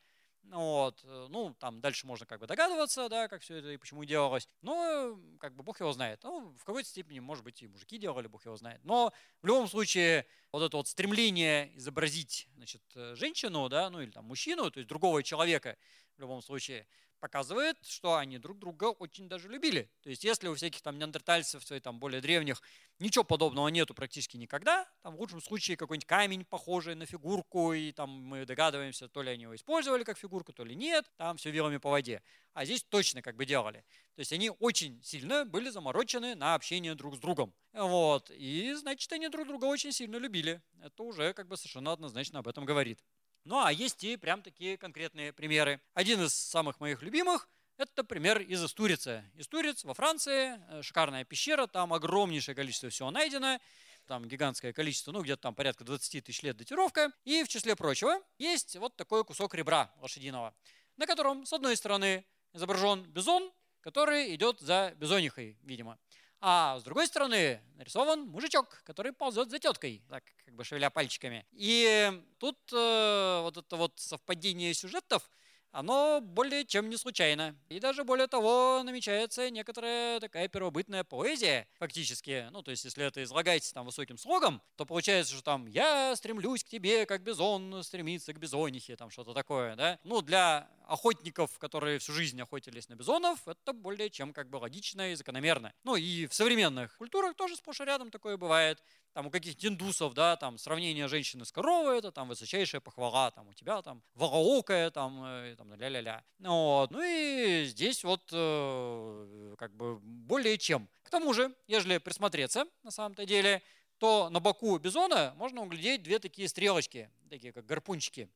Вот, 0.44 1.00
э, 1.04 1.28
ну, 1.30 1.54
там 1.60 1.82
дальше 1.82 2.08
можно 2.08 2.26
как 2.26 2.40
бы 2.40 2.48
догадываться, 2.48 3.08
да, 3.10 3.28
как 3.28 3.42
все 3.42 3.58
это 3.58 3.70
и 3.72 3.78
почему 3.78 4.04
делалось. 4.06 4.50
Но, 4.62 5.20
как 5.40 5.56
бы, 5.56 5.64
бог 5.64 5.80
его 5.80 5.94
знает. 5.94 6.24
Ну, 6.24 6.56
в 6.58 6.64
какой-то 6.64 6.90
степени, 6.90 7.20
может 7.20 7.44
быть, 7.44 7.62
и 7.62 7.68
мужики 7.68 7.98
делали, 7.98 8.28
бог 8.28 8.44
его 8.46 8.58
знает. 8.58 8.84
Но 8.84 9.14
в 9.42 9.48
любом 9.48 9.68
случае, 9.68 10.26
вот 10.52 10.64
это 10.64 10.78
вот 10.78 10.88
стремление 10.88 11.72
изобразить, 11.78 12.48
значит, 12.56 12.82
э, 12.96 13.16
женщину, 13.16 13.70
да, 13.70 13.90
ну, 13.90 14.02
или 14.02 14.10
там 14.10 14.26
мужчину, 14.26 14.72
то 14.72 14.80
есть 14.80 14.90
другого 14.90 15.22
человека, 15.24 15.78
в 16.18 16.20
любом 16.20 16.42
случае, 16.42 16.88
показывает, 17.22 17.78
что 17.86 18.16
они 18.18 18.38
друг 18.38 18.60
друга 18.60 18.86
очень 18.86 19.30
даже 19.30 19.48
любили. 19.48 19.90
То 20.02 20.10
есть 20.10 20.26
если 20.26 20.50
у 20.50 20.56
всяких 20.56 20.82
там 20.82 20.98
неандертальцев, 20.98 21.64
там 21.82 22.00
более 22.00 22.20
древних, 22.20 22.62
ничего 23.00 23.24
подобного 23.24 23.70
нету 23.70 23.94
практически 23.94 24.36
никогда, 24.36 24.86
там 25.04 25.16
в 25.16 25.20
лучшем 25.20 25.42
случае 25.42 25.78
какой-нибудь 25.78 26.08
камень, 26.08 26.44
похожий 26.44 26.96
на 26.96 27.06
фигурку, 27.06 27.72
и 27.72 27.94
там 27.94 28.10
мы 28.10 28.46
догадываемся, 28.46 29.08
то 29.08 29.22
ли 29.22 29.32
они 29.32 29.44
его 29.44 29.56
использовали 29.56 30.04
как 30.04 30.18
фигурку, 30.18 30.52
то 30.52 30.66
ли 30.66 30.76
нет, 30.76 31.10
там 31.16 31.38
все 31.38 31.52
вилами 31.52 31.78
по 31.78 31.90
воде. 31.90 32.22
А 32.54 32.66
здесь 32.66 32.84
точно 32.84 33.22
как 33.22 33.38
бы 33.38 33.46
делали. 33.46 33.86
То 34.16 34.20
есть 34.20 34.34
они 34.34 34.50
очень 34.60 35.02
сильно 35.04 35.46
были 35.46 35.70
заморочены 35.70 36.36
на 36.36 36.56
общение 36.56 36.96
друг 36.96 37.16
с 37.16 37.20
другом. 37.20 37.54
Вот. 37.72 38.30
И 38.32 38.74
значит, 38.74 39.12
они 39.14 39.30
друг 39.30 39.48
друга 39.48 39.66
очень 39.66 39.92
сильно 39.92 40.18
любили. 40.18 40.62
Это 40.82 41.04
уже 41.04 41.34
как 41.34 41.48
бы 41.48 41.56
совершенно 41.56 41.94
однозначно 41.94 42.40
об 42.40 42.48
этом 42.48 42.66
говорит. 42.66 43.00
Ну 43.44 43.60
а 43.60 43.72
есть 43.72 44.04
и 44.04 44.18
прям 44.18 44.44
такие 44.44 44.78
конкретные 44.78 45.34
примеры. 45.34 45.82
Один 45.94 46.22
из 46.22 46.34
самых 46.34 46.80
моих 46.80 47.02
любимых– 47.02 47.50
это 47.78 48.04
пример 48.04 48.40
из 48.40 48.64
Истурица. 48.64 49.26
Истуриц 49.36 49.84
во 49.84 49.96
Франции, 49.96 50.62
э, 50.70 50.84
шикарная 50.84 51.26
пещера, 51.26 51.66
там 51.66 51.92
огромнейшее 51.92 52.54
количество 52.54 52.90
всего 52.90 53.10
найдено, 53.10 53.60
там 54.06 54.28
гигантское 54.28 54.74
количество, 54.74 55.12
ну 55.12 55.24
где-то 55.24 55.42
там 55.42 55.56
порядка 55.56 55.84
20 55.84 56.24
тысяч 56.24 56.44
лет 56.44 56.56
датировка. 56.56 57.12
И 57.24 57.44
в 57.44 57.48
числе 57.48 57.76
прочего 57.76 58.22
есть 58.38 58.76
вот 58.76 58.96
такой 58.96 59.26
кусок 59.26 59.56
ребра 59.56 59.92
лошадиного, 59.98 60.54
на 60.98 61.08
котором 61.08 61.48
с 61.48 61.54
одной 61.54 61.76
стороны 61.76 62.24
изображен 62.54 63.04
бизон, 63.06 63.52
который 63.80 64.36
идет 64.36 64.60
за 64.60 64.94
бизонихой, 64.98 65.58
видимо. 65.64 65.98
А 66.44 66.80
с 66.80 66.84
другой 66.84 67.06
стороны 67.06 67.62
нарисован 67.76 68.28
мужичок, 68.28 68.82
который 68.84 69.14
ползет 69.14 69.52
за 69.52 69.60
теткой, 69.60 70.04
так 70.10 70.24
как 70.44 70.56
бы 70.56 70.64
шевеля 70.64 70.90
пальчиками. 70.90 71.46
И 71.52 72.12
тут 72.40 72.58
э, 72.74 73.42
вот 73.44 73.58
это 73.58 73.76
вот 73.76 73.94
совпадение 74.00 74.74
сюжетов– 74.74 75.30
оно 75.72 76.20
более 76.22 76.66
чем 76.66 76.90
не 76.90 76.98
случайно. 76.98 77.56
И 77.70 77.80
даже 77.80 78.04
более 78.04 78.28
того, 78.28 78.82
намечается 78.84 79.50
некоторая 79.50 80.20
такая 80.20 80.48
первобытная 80.48 81.04
поэзия 81.04 81.68
фактически. 81.80 82.48
Ну, 82.52 82.62
то 82.62 82.72
есть, 82.72 82.84
если 82.84 83.06
это 83.06 83.24
излагается 83.24 83.74
там 83.74 83.86
высоким 83.86 84.18
слогом, 84.18 84.62
то 84.76 84.86
получается, 84.86 85.34
что 85.34 85.44
там 85.44 85.68
«я 85.68 86.16
стремлюсь 86.16 86.64
к 86.64 86.68
тебе, 86.68 87.06
как 87.06 87.24
бизон 87.24 87.84
стремится 87.84 88.34
к 88.34 88.40
бизонихе», 88.40 88.98
там 88.98 89.10
что-то 89.10 89.34
такое, 89.34 89.76
да. 89.76 89.98
Ну, 90.04 90.22
для 90.22 90.70
охотников, 90.92 91.58
которые 91.58 92.00
всю 92.00 92.12
жизнь 92.12 92.40
охотились 92.42 92.90
на 92.90 92.96
бизонов, 92.96 93.48
это 93.48 93.72
более 93.72 94.10
чем 94.10 94.34
как 94.34 94.50
бы 94.50 94.58
логично 94.58 95.12
и 95.12 95.16
закономерно. 95.16 95.74
Ну, 95.84 95.96
и 95.96 96.28
в 96.28 96.34
современных 96.34 96.98
культурах 96.98 97.36
тоже 97.36 97.56
сплошь 97.56 97.80
и 97.80 97.86
рядом 97.86 98.12
такое 98.12 98.38
бывает 98.38 98.84
там 99.14 99.28
у 99.28 99.30
каких-то 99.30 99.68
индусов, 99.68 100.14
да, 100.14 100.36
там 100.36 100.58
сравнение 100.58 101.08
женщины 101.08 101.46
с 101.46 101.52
коровой, 101.52 101.98
это 102.00 102.12
там 102.12 102.28
высочайшая 102.28 102.82
похвала, 102.82 103.32
там 103.32 103.48
у 103.48 103.54
тебя 103.54 103.82
там 103.82 104.04
волоокая, 104.16 104.92
там, 104.92 105.24
э, 105.24 105.56
там 105.58 105.74
ля-ля-ля. 105.74 106.24
Вот. 106.40 106.92
Ну 106.92 107.02
и 107.02 107.66
здесь 107.66 108.04
вот 108.04 108.30
э, 108.32 109.56
как 109.58 109.74
бы 109.76 110.00
более 110.00 110.58
чем. 110.58 110.90
К 111.04 111.10
тому 111.10 111.34
же, 111.34 111.54
ежели 111.68 111.98
присмотреться 111.98 112.66
на 112.84 112.92
самом-то 112.92 113.26
деле, 113.26 113.62
то 113.98 114.30
на 114.30 114.40
боку 114.40 114.78
бизона 114.78 115.34
можно 115.38 115.62
углядеть 115.62 116.04
две 116.04 116.20
такие 116.20 116.50
стрелочки, 116.50 117.10
такие 117.30 117.54
как 117.54 117.66
гарпунчики. 117.66 118.30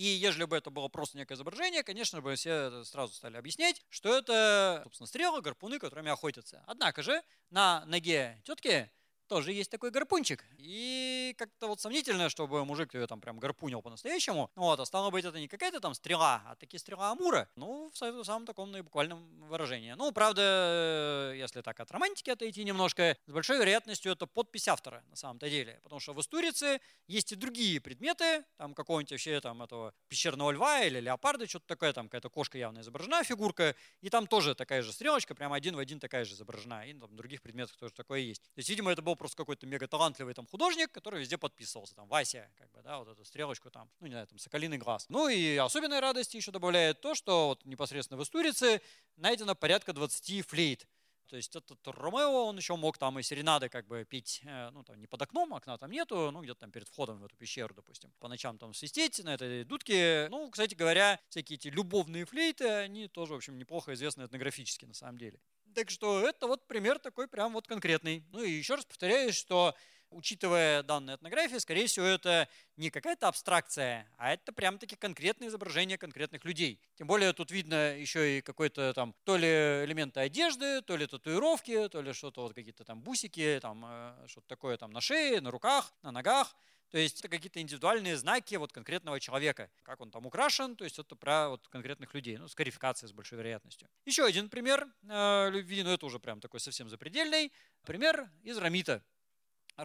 И 0.00 0.06
ежели 0.06 0.44
бы 0.44 0.56
это 0.56 0.70
было 0.70 0.88
просто 0.88 1.18
некое 1.18 1.34
изображение, 1.34 1.82
конечно 1.82 2.22
бы 2.22 2.34
все 2.34 2.84
сразу 2.84 3.12
стали 3.12 3.36
объяснять, 3.36 3.84
что 3.90 4.16
это, 4.16 4.80
собственно, 4.84 5.06
стрелы, 5.06 5.42
гарпуны, 5.42 5.78
которыми 5.78 6.10
охотятся. 6.10 6.64
Однако 6.66 7.02
же 7.02 7.22
на 7.50 7.84
ноге 7.84 8.40
тетки 8.46 8.90
тоже 9.30 9.52
есть 9.52 9.70
такой 9.70 9.92
гарпунчик. 9.92 10.44
И 10.58 11.36
как-то 11.38 11.68
вот 11.68 11.80
сомнительно, 11.80 12.28
чтобы 12.28 12.64
мужик 12.64 12.94
ее 12.94 13.06
там 13.06 13.20
прям 13.20 13.38
гарпунил 13.38 13.80
по-настоящему. 13.80 14.50
Вот, 14.56 14.80
а 14.80 14.84
стало 14.84 15.10
быть, 15.10 15.24
это 15.24 15.38
не 15.38 15.46
какая-то 15.46 15.78
там 15.78 15.94
стрела, 15.94 16.42
а 16.46 16.56
такие 16.56 16.80
стрела 16.80 17.12
Амура. 17.12 17.48
Ну, 17.54 17.92
в 17.94 18.24
самом 18.24 18.44
таком 18.44 18.72
наибуквальном 18.72 19.48
выражении. 19.48 19.92
Ну, 19.92 20.10
правда, 20.10 21.32
если 21.36 21.60
так 21.60 21.78
от 21.78 21.92
романтики 21.92 22.28
отойти 22.30 22.64
немножко, 22.64 23.16
с 23.26 23.32
большой 23.32 23.58
вероятностью 23.58 24.10
это 24.10 24.26
подпись 24.26 24.66
автора 24.66 25.04
на 25.08 25.14
самом-то 25.14 25.48
деле. 25.48 25.78
Потому 25.84 26.00
что 26.00 26.12
в 26.12 26.20
Истурице 26.20 26.80
есть 27.06 27.30
и 27.30 27.36
другие 27.36 27.80
предметы, 27.80 28.44
там 28.56 28.74
какого-нибудь 28.74 29.12
вообще 29.12 29.40
там 29.40 29.62
этого 29.62 29.94
пещерного 30.08 30.50
льва 30.50 30.82
или 30.82 30.98
леопарда, 30.98 31.46
что-то 31.46 31.68
такое, 31.68 31.92
там 31.92 32.08
какая-то 32.08 32.30
кошка 32.30 32.58
явно 32.58 32.80
изображена, 32.80 33.22
фигурка, 33.22 33.76
и 34.00 34.10
там 34.10 34.26
тоже 34.26 34.56
такая 34.56 34.82
же 34.82 34.92
стрелочка, 34.92 35.36
прямо 35.36 35.54
один 35.54 35.76
в 35.76 35.78
один 35.78 36.00
такая 36.00 36.24
же 36.24 36.34
изображена, 36.34 36.84
и 36.88 36.94
там 36.94 37.14
других 37.14 37.42
предметов 37.42 37.76
тоже 37.76 37.94
такое 37.94 38.18
есть. 38.20 38.42
То 38.42 38.58
есть, 38.58 38.68
видимо, 38.68 38.90
это 38.90 39.02
был 39.02 39.14
просто 39.20 39.36
какой-то 39.36 39.66
мега 39.66 39.86
талантливый 39.86 40.32
там 40.32 40.46
художник, 40.46 40.90
который 40.92 41.20
везде 41.20 41.36
подписывался, 41.36 41.94
там 41.94 42.08
Вася, 42.08 42.50
как 42.56 42.70
бы, 42.70 42.80
да, 42.82 42.98
вот 42.98 43.08
эту 43.08 43.22
стрелочку 43.26 43.70
там, 43.70 43.90
ну 44.00 44.06
не 44.06 44.14
знаю, 44.14 44.26
там 44.26 44.38
соколиный 44.38 44.78
глаз. 44.78 45.04
Ну 45.10 45.28
и 45.28 45.56
особенной 45.56 46.00
радости 46.00 46.38
еще 46.38 46.50
добавляет 46.50 47.02
то, 47.02 47.14
что 47.14 47.48
вот 47.48 47.66
непосредственно 47.66 48.18
в 48.18 48.22
Истурице 48.22 48.80
найдено 49.16 49.54
порядка 49.54 49.92
20 49.92 50.46
флейт. 50.46 50.88
То 51.26 51.36
есть 51.36 51.54
этот 51.54 51.86
Ромео, 51.86 52.46
он 52.46 52.56
еще 52.56 52.76
мог 52.76 52.96
там 52.96 53.18
и 53.18 53.22
серенады 53.22 53.68
как 53.68 53.86
бы 53.86 54.06
петь, 54.08 54.40
э, 54.42 54.70
ну 54.70 54.82
там 54.84 54.98
не 54.98 55.06
под 55.06 55.20
окном, 55.20 55.52
окна 55.52 55.76
там 55.76 55.90
нету, 55.90 56.30
ну 56.32 56.40
где-то 56.40 56.60
там 56.60 56.70
перед 56.70 56.88
входом 56.88 57.20
в 57.20 57.24
эту 57.26 57.36
пещеру, 57.36 57.74
допустим. 57.74 58.10
По 58.20 58.28
ночам 58.28 58.56
там 58.56 58.72
свистеть 58.72 59.22
на 59.22 59.34
этой 59.34 59.64
дудке. 59.64 60.28
Ну, 60.30 60.50
кстати 60.50 60.74
говоря, 60.74 61.20
всякие 61.28 61.56
эти 61.56 61.68
любовные 61.68 62.24
флейты, 62.24 62.66
они 62.68 63.06
тоже, 63.06 63.34
в 63.34 63.36
общем, 63.36 63.58
неплохо 63.58 63.92
известны 63.92 64.22
этнографически 64.22 64.86
на 64.86 64.94
самом 64.94 65.18
деле. 65.18 65.38
Так 65.74 65.90
что 65.90 66.26
это 66.26 66.46
вот 66.46 66.66
пример 66.66 66.98
такой 66.98 67.28
прям 67.28 67.52
вот 67.52 67.66
конкретный. 67.66 68.24
Ну 68.32 68.42
и 68.42 68.50
еще 68.50 68.74
раз 68.74 68.84
повторяю, 68.84 69.32
что 69.32 69.74
учитывая 70.10 70.82
данные 70.82 71.16
этнографии, 71.16 71.56
скорее 71.58 71.86
всего, 71.86 72.06
это 72.06 72.48
не 72.76 72.90
какая-то 72.90 73.28
абстракция, 73.28 74.08
а 74.18 74.32
это 74.32 74.52
прям-таки 74.52 74.96
конкретное 74.96 75.48
изображение 75.48 75.98
конкретных 75.98 76.44
людей. 76.44 76.80
Тем 76.96 77.06
более 77.06 77.32
тут 77.32 77.50
видно 77.50 77.96
еще 77.96 78.38
и 78.38 78.40
какой-то 78.40 78.92
там 78.94 79.14
то 79.24 79.36
ли 79.36 79.46
элементы 79.46 80.20
одежды, 80.20 80.82
то 80.82 80.96
ли 80.96 81.06
татуировки, 81.06 81.88
то 81.88 82.02
ли 82.02 82.12
что-то 82.12 82.42
вот 82.42 82.54
какие-то 82.54 82.84
там 82.84 83.02
бусики, 83.02 83.58
там 83.62 83.84
э, 83.86 84.26
что-то 84.26 84.48
такое 84.48 84.76
там 84.76 84.90
на 84.90 85.00
шее, 85.00 85.40
на 85.40 85.50
руках, 85.50 85.92
на 86.02 86.10
ногах. 86.10 86.56
То 86.90 86.98
есть 86.98 87.20
это 87.20 87.28
какие-то 87.28 87.60
индивидуальные 87.60 88.16
знаки 88.16 88.56
вот 88.56 88.72
конкретного 88.72 89.20
человека, 89.20 89.70
как 89.82 90.00
он 90.00 90.10
там 90.10 90.26
украшен, 90.26 90.76
то 90.76 90.84
есть 90.84 90.98
это 90.98 91.14
про 91.14 91.48
вот 91.48 91.68
конкретных 91.68 92.14
людей, 92.14 92.36
ну, 92.36 92.48
скарификация 92.48 93.06
с 93.08 93.12
большой 93.12 93.38
вероятностью. 93.38 93.88
Еще 94.04 94.24
один 94.24 94.48
пример 94.48 94.88
э, 95.08 95.50
любви, 95.50 95.82
но 95.82 95.92
это 95.92 96.06
уже 96.06 96.18
прям 96.18 96.40
такой 96.40 96.60
совсем 96.60 96.88
запредельный, 96.88 97.52
пример 97.84 98.28
из 98.42 98.58
Рамита. 98.58 99.02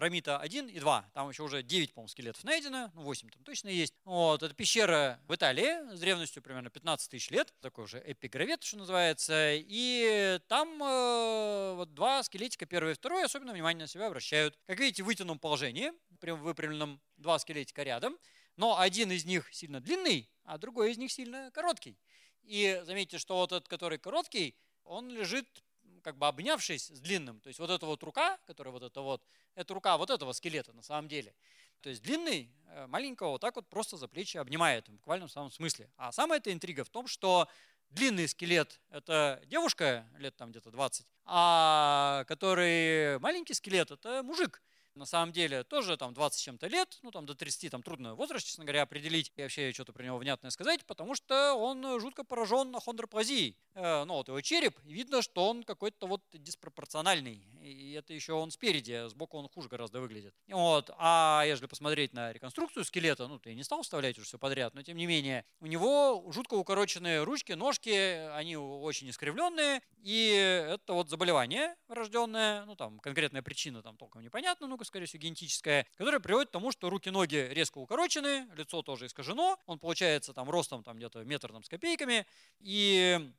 Рамита 0.00 0.38
1 0.38 0.68
и 0.68 0.78
2. 0.78 1.10
Там 1.14 1.28
еще 1.28 1.42
уже 1.42 1.62
9, 1.62 1.94
по-моему, 1.94 2.08
скелетов 2.08 2.44
найдено, 2.44 2.90
ну 2.94 3.02
8 3.02 3.30
там 3.30 3.42
точно 3.44 3.68
есть. 3.68 3.94
Вот, 4.04 4.42
это 4.42 4.54
пещера 4.54 5.20
в 5.26 5.34
Италии 5.34 5.94
с 5.94 6.00
древностью 6.00 6.42
примерно 6.42 6.70
15 6.70 7.10
тысяч 7.10 7.30
лет, 7.30 7.54
такой 7.60 7.84
уже 7.84 8.02
эпигравет, 8.04 8.62
что 8.62 8.78
называется. 8.78 9.52
И 9.54 10.38
там 10.48 10.82
э, 10.82 11.74
вот 11.76 11.94
два 11.94 12.22
скелетика, 12.22 12.66
первый 12.66 12.92
и 12.92 12.94
второй, 12.94 13.24
особенно 13.24 13.52
внимание 13.52 13.84
на 13.84 13.88
себя 13.88 14.06
обращают. 14.06 14.58
Как 14.66 14.78
видите, 14.78 15.02
в 15.02 15.06
вытянутом 15.06 15.38
положении, 15.38 15.92
прям 16.20 16.40
выпрямленном, 16.40 17.00
два 17.16 17.38
скелетика 17.38 17.82
рядом, 17.82 18.18
но 18.56 18.78
один 18.78 19.10
из 19.10 19.24
них 19.24 19.48
сильно 19.52 19.80
длинный, 19.80 20.30
а 20.44 20.58
другой 20.58 20.92
из 20.92 20.98
них 20.98 21.12
сильно 21.12 21.50
короткий. 21.52 21.98
И 22.42 22.80
заметьте, 22.84 23.18
что 23.18 23.36
вот 23.36 23.52
этот, 23.52 23.68
который 23.68 23.98
короткий, 23.98 24.56
он 24.84 25.10
лежит 25.10 25.64
как 26.06 26.18
бы 26.18 26.28
обнявшись 26.28 26.86
с 26.86 27.00
длинным. 27.00 27.40
То 27.40 27.48
есть 27.48 27.58
вот 27.58 27.68
эта 27.68 27.84
вот 27.84 28.00
рука, 28.04 28.38
которая 28.46 28.70
вот 28.70 28.84
это 28.84 29.00
вот, 29.00 29.26
это 29.56 29.74
рука 29.74 29.96
вот 29.96 30.08
этого 30.08 30.30
скелета 30.30 30.72
на 30.72 30.82
самом 30.82 31.08
деле. 31.08 31.34
То 31.80 31.88
есть 31.88 32.00
длинный 32.00 32.48
э, 32.68 32.86
маленького 32.86 33.30
вот 33.30 33.40
так 33.40 33.56
вот 33.56 33.66
просто 33.68 33.96
за 33.96 34.06
плечи 34.06 34.36
обнимает 34.36 34.86
в 34.86 34.92
буквальном 34.92 35.28
самом 35.28 35.50
смысле. 35.50 35.90
А 35.96 36.12
самая 36.12 36.38
эта 36.38 36.52
интрига 36.52 36.84
в 36.84 36.90
том, 36.90 37.08
что 37.08 37.48
длинный 37.90 38.28
скелет– 38.28 38.80
это 38.90 39.42
девушка 39.46 40.06
лет 40.18 40.36
там 40.36 40.52
где-то 40.52 40.70
20, 40.70 41.08
а 41.24 42.24
который 42.28 43.18
маленький 43.18 43.54
скелет– 43.54 43.90
это 43.90 44.22
мужик– 44.22 44.62
на 44.96 45.06
самом 45.06 45.32
деле 45.32 45.62
тоже 45.64 45.96
там 45.96 46.14
20 46.14 46.38
с 46.38 46.42
чем-то 46.42 46.66
лет, 46.66 46.98
ну 47.02 47.10
там 47.10 47.26
до 47.26 47.34
30, 47.34 47.70
там 47.70 47.82
трудно 47.82 48.14
возраст, 48.14 48.46
честно 48.46 48.64
говоря, 48.64 48.82
определить 48.82 49.32
и 49.36 49.42
вообще 49.42 49.72
что-то 49.72 49.92
про 49.92 50.04
него 50.04 50.18
внятное 50.18 50.50
сказать, 50.50 50.84
потому 50.86 51.14
что 51.14 51.54
он 51.54 52.00
жутко 52.00 52.24
поражен 52.24 52.74
хондроплазией. 52.80 53.56
Э, 53.74 54.04
ну 54.04 54.14
вот 54.14 54.28
его 54.28 54.40
череп, 54.40 54.78
видно, 54.84 55.22
что 55.22 55.48
он 55.48 55.62
какой-то 55.62 56.06
вот 56.06 56.22
диспропорциональный, 56.32 57.44
и 57.60 57.92
это 57.92 58.12
еще 58.12 58.32
он 58.32 58.50
спереди, 58.50 58.92
а 58.92 59.08
сбоку 59.08 59.36
он 59.38 59.48
хуже 59.48 59.68
гораздо 59.68 60.00
выглядит. 60.00 60.34
Вот. 60.48 60.90
А 60.96 61.44
если 61.46 61.66
посмотреть 61.66 62.12
на 62.14 62.32
реконструкцию 62.32 62.84
скелета, 62.84 63.28
ну 63.28 63.38
ты 63.38 63.54
не 63.54 63.62
стал 63.62 63.82
вставлять 63.82 64.18
уже 64.18 64.26
все 64.26 64.38
подряд, 64.38 64.74
но 64.74 64.82
тем 64.82 64.96
не 64.96 65.06
менее, 65.06 65.44
у 65.60 65.66
него 65.66 66.24
жутко 66.32 66.54
укороченные 66.54 67.22
ручки, 67.22 67.52
ножки, 67.52 67.90
они 68.34 68.56
очень 68.56 69.10
искривленные, 69.10 69.82
и 69.98 70.66
это 70.70 70.94
вот 70.94 71.10
заболевание 71.10 71.76
врожденное, 71.88 72.64
ну 72.64 72.76
там 72.76 72.98
конкретная 73.00 73.42
причина 73.42 73.82
там 73.82 73.96
толком 73.96 74.22
непонятна, 74.22 74.66
ну 74.66 74.78
скорее 74.86 75.06
всего, 75.06 75.22
генетическая, 75.22 75.86
которая 75.96 76.20
приводит 76.20 76.48
к 76.48 76.52
тому, 76.52 76.72
что 76.72 76.90
руки-ноги 76.90 77.48
резко 77.50 77.78
укорочены, 77.78 78.48
лицо 78.56 78.82
тоже 78.82 79.06
искажено, 79.06 79.58
он 79.66 79.78
получается 79.78 80.32
там 80.32 80.48
ростом 80.50 80.82
там 80.82 80.96
где-то 80.96 81.24
метр 81.24 81.52
там, 81.52 81.62
с 81.62 81.68
копейками, 81.68 82.26
и 82.60 83.32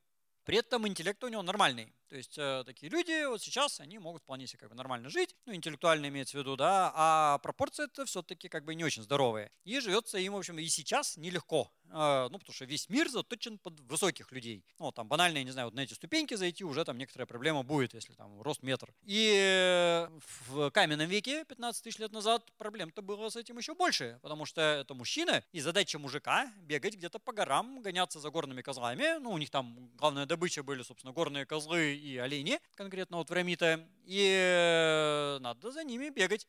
при 0.43 0.57
этом 0.57 0.87
интеллект 0.87 1.23
у 1.23 1.27
него 1.27 1.41
нормальный. 1.41 1.91
То 2.09 2.15
есть 2.15 2.37
э, 2.37 2.63
такие 2.65 2.89
люди 2.89 3.25
вот 3.25 3.41
сейчас, 3.41 3.79
они 3.79 3.99
могут 3.99 4.23
вполне 4.23 4.47
себе 4.47 4.59
как 4.59 4.69
бы 4.69 4.75
нормально 4.75 5.09
жить, 5.09 5.35
ну, 5.45 5.53
интеллектуально 5.53 6.07
имеется 6.07 6.37
в 6.37 6.39
виду, 6.39 6.55
да, 6.55 6.91
а 6.95 7.37
пропорции 7.39 7.85
это 7.85 8.05
все-таки 8.05 8.47
как 8.47 8.63
бы 8.63 8.75
не 8.75 8.83
очень 8.83 9.03
здоровые. 9.03 9.51
И 9.65 9.79
живется 9.79 10.17
им, 10.17 10.33
в 10.33 10.37
общем, 10.37 10.57
и 10.57 10.65
сейчас 10.67 11.17
нелегко. 11.17 11.71
Э, 11.91 12.27
ну, 12.31 12.39
потому 12.39 12.53
что 12.53 12.65
весь 12.65 12.89
мир 12.89 13.09
заточен 13.09 13.57
под 13.57 13.79
высоких 13.81 14.31
людей. 14.31 14.65
Ну, 14.79 14.91
там 14.91 15.07
банально, 15.07 15.39
я 15.39 15.43
не 15.43 15.51
знаю, 15.51 15.67
вот 15.67 15.73
на 15.73 15.81
эти 15.81 15.93
ступеньки 15.93 16.35
зайти 16.35 16.63
уже 16.63 16.85
там 16.85 16.97
некоторая 16.97 17.25
проблема 17.25 17.63
будет, 17.63 17.93
если 17.93 18.13
там 18.13 18.41
рост 18.41 18.63
метр. 18.63 18.93
И 19.03 20.07
в 20.47 20.71
каменном 20.71 21.09
веке, 21.09 21.43
15 21.45 21.83
тысяч 21.83 21.99
лет 21.99 22.11
назад, 22.13 22.51
проблем-то 22.57 23.01
было 23.01 23.29
с 23.29 23.35
этим 23.35 23.57
еще 23.57 23.75
больше, 23.75 24.19
потому 24.21 24.45
что 24.45 24.61
это 24.61 24.93
мужчина, 24.93 25.43
и 25.51 25.59
задача 25.59 25.99
мужика 25.99 26.51
бегать 26.61 26.95
где-то 26.95 27.19
по 27.19 27.33
горам, 27.33 27.81
гоняться 27.81 28.19
за 28.19 28.29
горными 28.29 28.61
козлами. 28.61 29.19
Ну, 29.19 29.31
у 29.31 29.37
них 29.37 29.49
там 29.49 29.91
главная 29.95 30.25
добыча 30.25 30.63
были, 30.63 30.83
собственно, 30.83 31.13
горные 31.13 31.45
козлы 31.45 31.96
и 31.97 32.17
олени, 32.17 32.59
конкретно 32.75 33.17
вот 33.17 33.29
в 33.29 33.33
Рамита, 33.33 33.87
и 34.05 34.35
э, 34.39 35.39
надо 35.39 35.71
за 35.71 35.83
ними 35.83 36.09
бегать. 36.09 36.47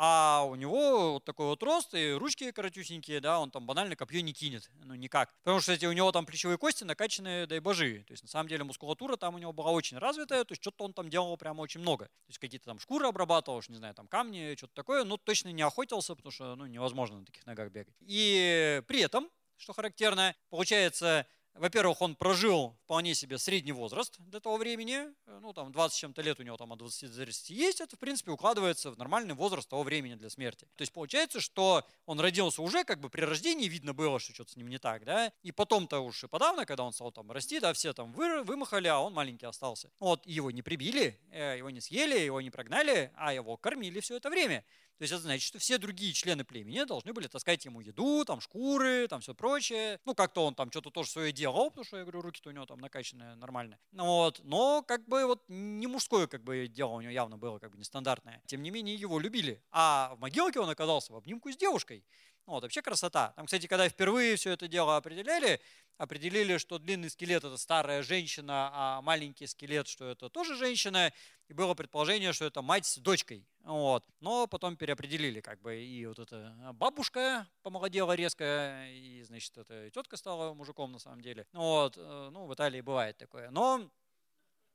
А 0.00 0.44
у 0.44 0.54
него 0.54 1.14
вот 1.14 1.24
такой 1.24 1.46
вот 1.46 1.60
рост 1.60 1.92
и 1.92 2.12
ручки 2.12 2.52
коротюсенькие, 2.52 3.18
да, 3.18 3.40
он 3.40 3.50
там 3.50 3.66
банально 3.66 3.96
копье 3.96 4.20
не 4.20 4.32
кинет, 4.32 4.70
ну 4.84 4.94
никак. 4.94 5.34
Потому 5.42 5.58
что, 5.58 5.72
кстати, 5.72 5.86
у 5.86 5.92
него 5.92 6.12
там 6.12 6.24
плечевые 6.24 6.56
кости 6.56 6.84
накачанные, 6.84 7.48
дай 7.48 7.58
божи. 7.58 8.04
То 8.06 8.12
есть, 8.12 8.22
на 8.22 8.28
самом 8.28 8.48
деле, 8.48 8.62
мускулатура 8.62 9.16
там 9.16 9.34
у 9.34 9.38
него 9.38 9.52
была 9.52 9.72
очень 9.72 9.98
развитая, 9.98 10.44
то 10.44 10.52
есть, 10.52 10.62
что-то 10.62 10.84
он 10.84 10.92
там 10.92 11.10
делал 11.10 11.36
прямо 11.36 11.62
очень 11.62 11.80
много. 11.80 12.04
То 12.04 12.28
есть, 12.28 12.38
какие-то 12.38 12.66
там 12.66 12.78
шкуры 12.78 13.08
обрабатывал, 13.08 13.60
не 13.66 13.76
знаю, 13.76 13.92
там 13.92 14.06
камни, 14.06 14.54
что-то 14.56 14.74
такое, 14.74 15.02
но 15.02 15.16
точно 15.16 15.48
не 15.48 15.62
охотился, 15.62 16.14
потому 16.14 16.30
что, 16.30 16.54
ну, 16.54 16.66
невозможно 16.66 17.18
на 17.18 17.24
таких 17.26 17.44
ногах 17.44 17.72
бегать. 17.72 17.96
И 18.02 18.80
при 18.86 19.00
этом, 19.00 19.28
что 19.56 19.72
характерно, 19.72 20.36
получается, 20.48 21.26
во-первых, 21.54 22.00
он 22.02 22.14
прожил 22.14 22.76
вполне 22.84 23.14
себе 23.14 23.38
средний 23.38 23.72
возраст 23.72 24.16
до 24.18 24.40
того 24.40 24.56
времени, 24.56 25.06
ну, 25.26 25.52
там, 25.52 25.72
20 25.72 25.98
чем-то 25.98 26.22
лет 26.22 26.38
у 26.40 26.42
него 26.42 26.56
там 26.56 26.72
от 26.72 26.78
20 26.78 27.10
до 27.10 27.24
30 27.24 27.50
есть, 27.50 27.80
это, 27.80 27.96
в 27.96 27.98
принципе, 27.98 28.30
укладывается 28.30 28.90
в 28.90 28.98
нормальный 28.98 29.34
возраст 29.34 29.68
того 29.68 29.82
времени 29.82 30.14
для 30.14 30.30
смерти. 30.30 30.66
То 30.76 30.82
есть 30.82 30.92
получается, 30.92 31.40
что 31.40 31.84
он 32.06 32.20
родился 32.20 32.62
уже, 32.62 32.84
как 32.84 33.00
бы 33.00 33.10
при 33.10 33.22
рождении 33.22 33.68
видно 33.68 33.92
было, 33.92 34.18
что 34.18 34.32
что-то 34.32 34.52
с 34.52 34.56
ним 34.56 34.68
не 34.68 34.78
так, 34.78 35.04
да, 35.04 35.32
и 35.42 35.52
потом-то 35.52 36.00
уж 36.00 36.24
и 36.24 36.28
подавно, 36.28 36.64
когда 36.64 36.84
он 36.84 36.92
стал 36.92 37.12
там 37.12 37.30
расти, 37.30 37.60
да, 37.60 37.72
все 37.72 37.92
там 37.92 38.12
вы, 38.12 38.42
вымахали, 38.42 38.88
а 38.88 38.98
он 38.98 39.12
маленький 39.12 39.46
остался. 39.46 39.90
Вот, 39.98 40.26
его 40.26 40.50
не 40.50 40.62
прибили, 40.62 41.18
э, 41.30 41.58
его 41.58 41.70
не 41.70 41.80
съели, 41.80 42.18
его 42.18 42.40
не 42.40 42.50
прогнали, 42.50 43.10
а 43.16 43.32
его 43.32 43.56
кормили 43.56 44.00
все 44.00 44.16
это 44.16 44.30
время. 44.30 44.64
То 44.98 45.02
есть 45.02 45.12
это 45.12 45.22
значит, 45.22 45.46
что 45.46 45.58
все 45.60 45.78
другие 45.78 46.12
члены 46.12 46.44
племени 46.44 46.82
должны 46.82 47.12
были 47.12 47.28
таскать 47.28 47.64
ему 47.64 47.80
еду, 47.80 48.24
там 48.24 48.40
шкуры, 48.40 49.06
там 49.06 49.20
все 49.20 49.32
прочее. 49.32 50.00
Ну, 50.04 50.14
как-то 50.14 50.44
он 50.44 50.54
там 50.56 50.70
что-то 50.70 50.90
тоже 50.90 51.08
свое 51.10 51.32
делал, 51.32 51.70
потому 51.70 51.84
что, 51.84 51.98
я 51.98 52.02
говорю, 52.02 52.20
руки-то 52.20 52.50
у 52.50 52.52
него 52.52 52.66
там 52.66 52.80
накачанные 52.80 53.36
нормально. 53.36 53.78
Ну, 53.92 54.04
вот. 54.04 54.40
Но 54.42 54.82
как 54.82 55.06
бы 55.06 55.24
вот 55.26 55.44
не 55.48 55.86
мужское 55.86 56.26
как 56.26 56.42
бы 56.42 56.66
дело 56.66 56.94
у 56.94 57.00
него 57.00 57.12
явно 57.12 57.38
было 57.38 57.60
как 57.60 57.70
бы 57.70 57.78
нестандартное. 57.78 58.42
Тем 58.46 58.62
не 58.62 58.70
менее, 58.70 58.96
его 58.96 59.20
любили. 59.20 59.62
А 59.70 60.14
в 60.16 60.20
могилке 60.20 60.58
он 60.58 60.68
оказался 60.68 61.12
в 61.12 61.16
обнимку 61.16 61.52
с 61.52 61.56
девушкой. 61.56 62.04
Ну, 62.48 62.54
вот, 62.54 62.62
вообще 62.62 62.80
красота. 62.80 63.34
Там, 63.36 63.44
кстати, 63.44 63.66
когда 63.66 63.90
впервые 63.90 64.36
все 64.36 64.52
это 64.52 64.68
дело 64.68 64.96
определяли, 64.96 65.60
определили, 65.98 66.56
что 66.56 66.78
длинный 66.78 67.10
скелет– 67.10 67.44
это 67.44 67.58
старая 67.58 68.02
женщина, 68.02 68.70
а 68.72 69.02
маленький 69.02 69.46
скелет, 69.46 69.86
что 69.86 70.08
это 70.08 70.30
тоже 70.30 70.56
женщина. 70.56 71.12
И 71.48 71.52
было 71.52 71.74
предположение, 71.74 72.32
что 72.32 72.46
это 72.46 72.62
мать 72.62 72.86
с 72.86 72.96
дочкой. 72.96 73.46
Вот. 73.64 74.02
Но 74.20 74.46
потом 74.46 74.78
переопределили, 74.78 75.42
как 75.42 75.60
бы, 75.60 75.76
и 75.76 76.06
вот 76.06 76.20
эта 76.20 76.72
бабушка 76.72 77.46
помолодела 77.62 78.14
резко, 78.14 78.86
и, 78.92 79.22
значит, 79.24 79.58
эта 79.58 79.90
тетка 79.90 80.16
стала 80.16 80.54
мужиком 80.54 80.92
на 80.92 80.98
самом 80.98 81.20
деле. 81.20 81.46
Вот. 81.52 81.98
Э, 81.98 82.30
ну, 82.32 82.46
в 82.46 82.54
Италии 82.54 82.80
бывает 82.80 83.18
такое. 83.18 83.50
Но 83.50 83.90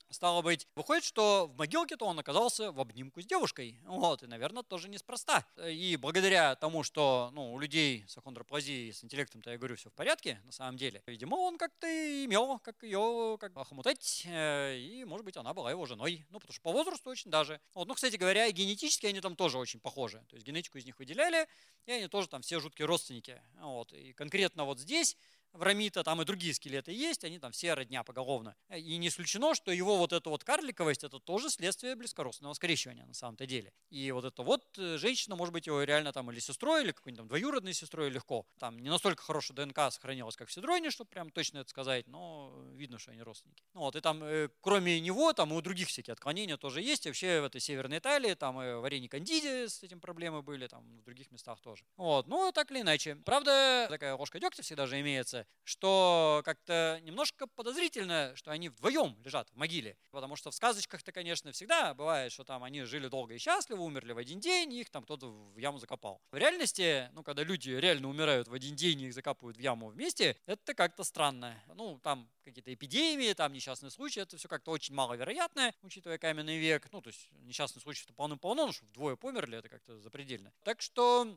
Стало 0.10 0.42
быть, 0.44 0.68
выходит, 0.76 1.04
что 1.04 1.48
в 1.48 1.58
могилке-то 1.58 2.06
он 2.06 2.20
оказался 2.20 2.72
в 2.72 2.80
обнимку 2.80 3.22
с 3.22 3.26
девушкой. 3.26 3.80
Вот, 3.86 4.22
и, 4.22 4.28
наверное, 4.28 4.62
тоже 4.62 4.88
неспроста. 4.88 5.46
И 5.66 5.98
благодаря 6.00 6.56
тому, 6.56 6.84
что 6.84 7.32
ну, 7.34 7.54
у 7.54 7.60
людей 7.60 8.06
с 8.08 8.18
ахондроплазией, 8.18 8.94
с 8.94 9.04
интеллектом-то, 9.04 9.52
я 9.52 9.58
говорю, 9.58 9.76
все 9.76 9.90
в 9.90 9.94
порядке, 9.94 10.40
на 10.46 10.52
самом 10.52 10.78
деле, 10.78 11.02
видимо, 11.08 11.36
он 11.36 11.58
как-то 11.58 11.88
имел, 12.26 12.60
как 12.60 12.84
ее 12.84 13.38
как 13.40 13.58
охомутать, 13.58 14.24
э, 14.26 14.78
и, 14.78 15.04
может 15.04 15.26
быть, 15.26 15.38
она 15.38 15.54
была 15.54 15.72
его 15.72 15.86
женой. 15.86 16.26
Ну, 16.30 16.40
потому 16.40 16.54
что 16.54 16.62
по 16.62 16.72
возрасту 16.72 17.10
очень 17.10 17.32
даже. 17.32 17.60
Вот, 17.74 17.88
ну, 17.88 17.96
кстати 17.96 18.16
говоря, 18.16 18.50
генетически 18.52 19.08
они 19.08 19.20
там 19.20 19.36
тоже 19.36 19.58
очень 19.58 19.80
похожи. 19.80 20.24
То 20.30 20.36
есть 20.36 20.46
генетику 20.46 20.78
из 20.78 20.86
них 20.86 21.00
выделяли, 21.00 21.48
и 21.86 21.92
они 21.92 22.08
тоже 22.08 22.28
там 22.28 22.42
все 22.44 22.60
жуткие 22.60 22.86
родственники. 22.86 23.42
Вот, 23.60 23.92
и 23.94 24.14
конкретно 24.14 24.66
вот 24.66 24.80
здесь 24.80 25.18
в 25.54 25.62
Рамита, 25.62 26.04
там 26.04 26.22
и 26.22 26.26
другие 26.26 26.54
скелеты 26.54 26.92
есть, 26.92 27.24
они 27.24 27.40
там 27.40 27.52
все 27.52 27.74
родня 27.76 28.04
поголовно. 28.04 28.56
И 28.76 28.98
не 28.98 29.08
исключено, 29.08 29.54
что 29.54 29.72
его 29.72 29.98
вот 29.98 30.12
эта 30.12 30.30
вот 30.30 30.44
карликовость, 30.44 31.04
это 31.04 31.20
тоже 31.20 31.50
следствие 31.50 31.96
близкородственного 31.96 32.54
скрещивания 32.54 33.06
на 33.06 33.14
самом-то 33.14 33.46
деле. 33.46 33.72
И 33.90 34.12
вот 34.12 34.26
эта 34.26 34.42
вот 34.42 34.64
э, 34.78 34.98
женщина, 34.98 35.36
может 35.36 35.54
быть, 35.54 35.68
его 35.68 35.84
реально 35.84 36.12
там 36.12 36.32
или 36.32 36.40
сестрой, 36.40 36.84
или 36.84 36.92
какой-нибудь 36.92 37.20
там 37.20 37.28
двоюродной 37.28 37.74
сестрой 37.74 38.10
легко. 38.10 38.48
Там 38.58 38.80
не 38.80 38.90
настолько 38.90 39.22
хорошая 39.24 39.56
ДНК 39.56 39.92
сохранилась, 39.92 40.36
как 40.36 40.50
в 40.50 40.52
Сидроне, 40.52 40.90
чтобы 40.90 41.10
прям 41.10 41.30
точно 41.30 41.60
это 41.60 41.70
сказать, 41.70 42.08
но 42.08 42.54
видно, 42.74 42.98
что 42.98 43.12
они 43.12 43.22
родственники. 43.22 43.64
Ну 43.74 43.82
вот, 43.82 43.96
и 43.96 44.02
там, 44.02 44.24
э, 44.24 44.50
кроме 44.62 45.00
него, 45.00 45.34
там 45.34 45.54
и 45.54 45.56
у 45.56 45.62
других 45.62 45.88
всякие 45.90 46.14
отклонения 46.14 46.58
тоже 46.58 46.82
есть. 46.82 47.06
Вообще 47.06 47.42
в 47.42 47.46
этой 47.46 47.62
Северной 47.62 48.00
Италии, 48.00 48.34
там 48.34 48.60
и 48.60 48.74
в 48.74 48.86
арене 48.86 49.08
Кандиде 49.08 49.70
с 49.70 49.84
этим 49.84 50.00
проблемы 50.00 50.42
были, 50.42 50.66
там 50.68 50.84
в 51.02 51.04
других 51.04 51.30
местах 51.32 51.60
тоже. 51.62 51.86
Вот, 51.96 52.28
ну 52.28 52.52
так 52.52 52.72
или 52.72 52.82
иначе. 52.82 53.16
Правда, 53.18 53.86
такая 53.90 54.16
ложка 54.16 54.40
дегтя 54.40 54.64
всегда 54.64 54.88
же 54.88 55.00
имеется 55.00 55.43
что 55.64 56.42
как-то 56.44 57.00
немножко 57.04 57.48
подозрительно, 57.48 58.34
что 58.36 58.52
они 58.52 58.70
вдвоем 58.70 59.16
лежат 59.24 59.50
в 59.50 59.56
могиле. 59.56 59.98
Потому 60.12 60.36
что 60.36 60.52
в 60.52 60.56
сказочках-то, 60.56 61.12
конечно, 61.12 61.52
всегда 61.52 61.94
бывает, 61.94 62.32
что 62.32 62.44
там 62.44 62.64
они 62.64 62.84
жили 62.84 63.08
долго 63.08 63.34
и 63.34 63.38
счастливо, 63.38 63.82
умерли 63.82 64.12
в 64.14 64.18
один 64.18 64.40
день, 64.40 64.74
их 64.74 64.90
там 64.90 65.04
кто-то 65.04 65.28
в 65.28 65.58
яму 65.58 65.80
закопал. 65.80 66.22
В 66.32 66.38
реальности, 66.38 67.10
ну, 67.14 67.24
когда 67.24 67.44
люди 67.44 67.72
реально 67.72 68.10
умирают 68.10 68.48
в 68.48 68.54
один 68.54 68.76
день 68.76 69.02
и 69.02 69.08
их 69.08 69.14
закапывают 69.14 69.58
в 69.58 69.62
яму 69.62 69.88
вместе, 69.88 70.38
это 70.46 70.74
как-то 70.74 71.04
странно. 71.04 71.62
Ну, 71.76 72.00
там 72.00 72.30
какие-то 72.44 72.74
эпидемии, 72.74 73.34
там 73.34 73.54
несчастные 73.54 73.92
случаи, 73.92 74.22
это 74.22 74.38
все 74.38 74.48
как-то 74.48 74.72
очень 74.72 74.94
маловероятно, 74.94 75.74
учитывая 75.82 76.18
каменный 76.18 76.58
век. 76.58 76.88
Ну, 76.92 77.02
то 77.02 77.10
есть 77.10 77.30
несчастные 77.42 77.82
случаи-то 77.82 78.14
полным-полно, 78.14 78.68
но 78.68 78.72
что 78.72 78.86
вдвое 78.86 79.16
померли, 79.16 79.58
это 79.58 79.70
как-то 79.70 80.00
запредельно. 80.00 80.52
Так 80.64 80.82
что 80.82 81.28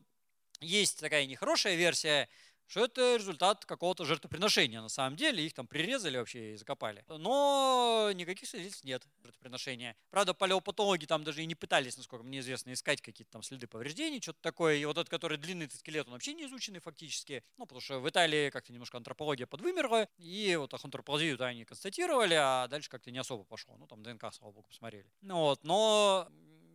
есть 0.61 1.01
такая 1.01 1.27
нехорошая 1.27 1.77
версия, 1.77 2.29
что 2.67 2.85
это 2.85 3.17
результат 3.17 3.65
какого-то 3.65 4.05
жертвоприношения 4.05 4.81
на 4.81 4.89
самом 4.89 5.17
деле, 5.17 5.45
их 5.45 5.55
там 5.55 5.67
прирезали 5.67 6.19
вообще 6.19 6.55
и 6.55 6.57
закопали. 6.57 7.05
Но 7.09 8.11
никаких 8.15 8.49
свидетельств 8.49 8.85
нет 8.85 9.07
жертвоприношения. 9.23 9.97
Правда, 10.11 10.35
палеопатологи 10.35 11.07
там 11.07 11.25
даже 11.25 11.43
и 11.43 11.47
не 11.47 11.55
пытались, 11.55 11.97
насколько 11.97 12.25
мне 12.25 12.41
известно, 12.41 12.73
искать 12.73 13.01
какие-то 13.03 13.33
там 13.33 13.43
следы 13.43 13.67
повреждений, 13.67 14.21
что-то 14.21 14.41
такое. 14.41 14.77
И 14.77 14.85
вот 14.85 14.99
этот, 14.99 15.09
который 15.09 15.39
длинный 15.39 15.67
этот 15.67 15.79
скелет, 15.79 16.07
он 16.07 16.15
вообще 16.15 16.35
не 16.35 16.45
изученный 16.45 16.81
фактически. 16.81 17.45
Ну, 17.57 17.67
потому 17.67 17.81
что 17.81 18.01
в 18.01 18.09
Италии 18.09 18.51
как-то 18.51 18.73
немножко 18.73 18.97
антропология 18.97 19.47
подвымерла, 19.47 20.09
и 20.19 20.57
вот 20.57 20.73
антропологию 20.75 21.43
они 21.45 21.65
констатировали, 21.65 22.35
а 22.35 22.69
дальше 22.69 22.89
как-то 22.89 23.11
не 23.11 23.19
особо 23.19 23.45
пошло. 23.45 23.77
Ну, 23.77 23.87
там 23.87 24.03
ДНК, 24.03 24.33
слава 24.33 24.53
богу, 24.53 24.69
посмотрели. 24.69 25.11
Ну, 25.21 25.37
вот, 25.41 25.65
но 25.65 26.29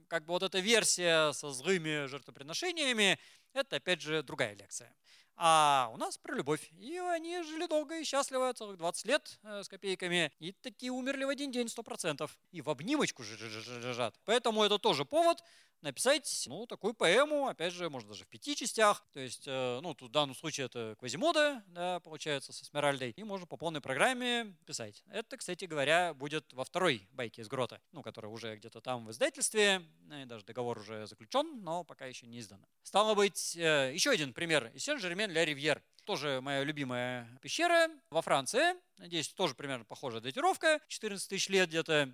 как 0.07 0.25
бы 0.25 0.33
вот 0.33 0.43
эта 0.43 0.59
версия 0.59 1.31
со 1.31 1.51
злыми 1.51 2.05
жертвоприношениями, 2.05 3.17
это 3.53 3.77
опять 3.77 4.01
же 4.01 4.23
другая 4.23 4.55
лекция. 4.55 4.93
А 5.35 5.89
у 5.93 5.97
нас 5.97 6.17
про 6.17 6.35
любовь. 6.35 6.71
И 6.79 6.97
они 6.97 7.41
жили 7.43 7.65
долго 7.65 7.97
и 7.97 8.03
счастливо, 8.03 8.53
целых 8.53 8.77
20 8.77 9.05
лет 9.05 9.39
э, 9.43 9.63
с 9.63 9.67
копейками. 9.67 10.31
И 10.39 10.51
такие 10.51 10.91
умерли 10.91 11.23
в 11.23 11.29
один 11.29 11.51
день 11.51 11.67
100%. 11.67 12.29
И 12.51 12.61
в 12.61 12.69
обнимочку 12.69 13.23
же 13.23 13.37
лежат. 13.79 14.19
Поэтому 14.25 14.63
это 14.63 14.77
тоже 14.77 15.05
повод 15.05 15.43
написать, 15.81 16.43
ну, 16.47 16.65
такую 16.65 16.93
поэму, 16.93 17.47
опять 17.47 17.73
же, 17.73 17.89
может, 17.89 18.09
даже 18.09 18.23
в 18.23 18.27
пяти 18.27 18.55
частях. 18.55 19.05
То 19.13 19.19
есть, 19.19 19.43
э, 19.47 19.79
ну, 19.81 19.93
тут 19.93 20.09
в 20.09 20.11
данном 20.11 20.35
случае 20.35 20.65
это 20.65 20.95
Квазимода, 20.99 21.63
да, 21.67 21.99
получается, 21.99 22.53
со 22.53 22.65
Смиральдой. 22.65 23.11
И 23.11 23.23
можно 23.23 23.45
по 23.45 23.57
полной 23.57 23.81
программе 23.81 24.55
писать. 24.65 25.03
Это, 25.11 25.37
кстати 25.37 25.65
говоря, 25.65 26.13
будет 26.13 26.53
во 26.53 26.63
второй 26.63 27.07
байке 27.11 27.41
из 27.41 27.47
Грота, 27.47 27.81
ну, 27.91 28.01
которая 28.01 28.31
уже 28.31 28.55
где-то 28.55 28.81
там 28.81 29.05
в 29.05 29.11
издательстве, 29.11 29.81
и 30.21 30.25
даже 30.25 30.45
договор 30.45 30.79
уже 30.79 31.07
заключен, 31.07 31.63
но 31.63 31.83
пока 31.83 32.05
еще 32.05 32.27
не 32.27 32.39
издан. 32.39 32.65
Стало 32.83 33.15
быть, 33.15 33.55
э, 33.55 33.91
еще 33.93 34.11
один 34.11 34.33
пример 34.33 34.71
из 34.73 34.83
Сен-Жермен-Ля 34.83 35.45
Ривьер. 35.45 35.83
Тоже 36.05 36.41
моя 36.41 36.63
любимая 36.63 37.27
пещера 37.41 37.89
во 38.09 38.21
Франции. 38.21 38.75
Здесь 38.97 39.29
тоже 39.29 39.53
примерно 39.53 39.85
похожая 39.85 40.21
датировка. 40.21 40.79
14 40.87 41.29
тысяч 41.29 41.47
лет 41.49 41.69
где-то. 41.69 42.13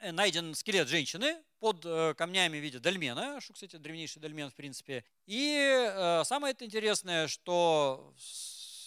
Э, 0.00 0.12
найден 0.12 0.54
скелет 0.54 0.88
женщины 0.88 1.36
под 1.58 1.84
э, 1.84 2.14
камнями 2.14 2.56
в 2.58 2.62
виде 2.62 2.78
дольмена, 2.78 3.38
что, 3.40 3.52
кстати, 3.52 3.76
древнейший 3.76 4.22
дольмен, 4.22 4.50
в 4.50 4.54
принципе. 4.54 5.04
И 5.26 5.58
э, 5.60 6.24
самое 6.24 6.56
интересное, 6.58 7.28
что 7.28 8.14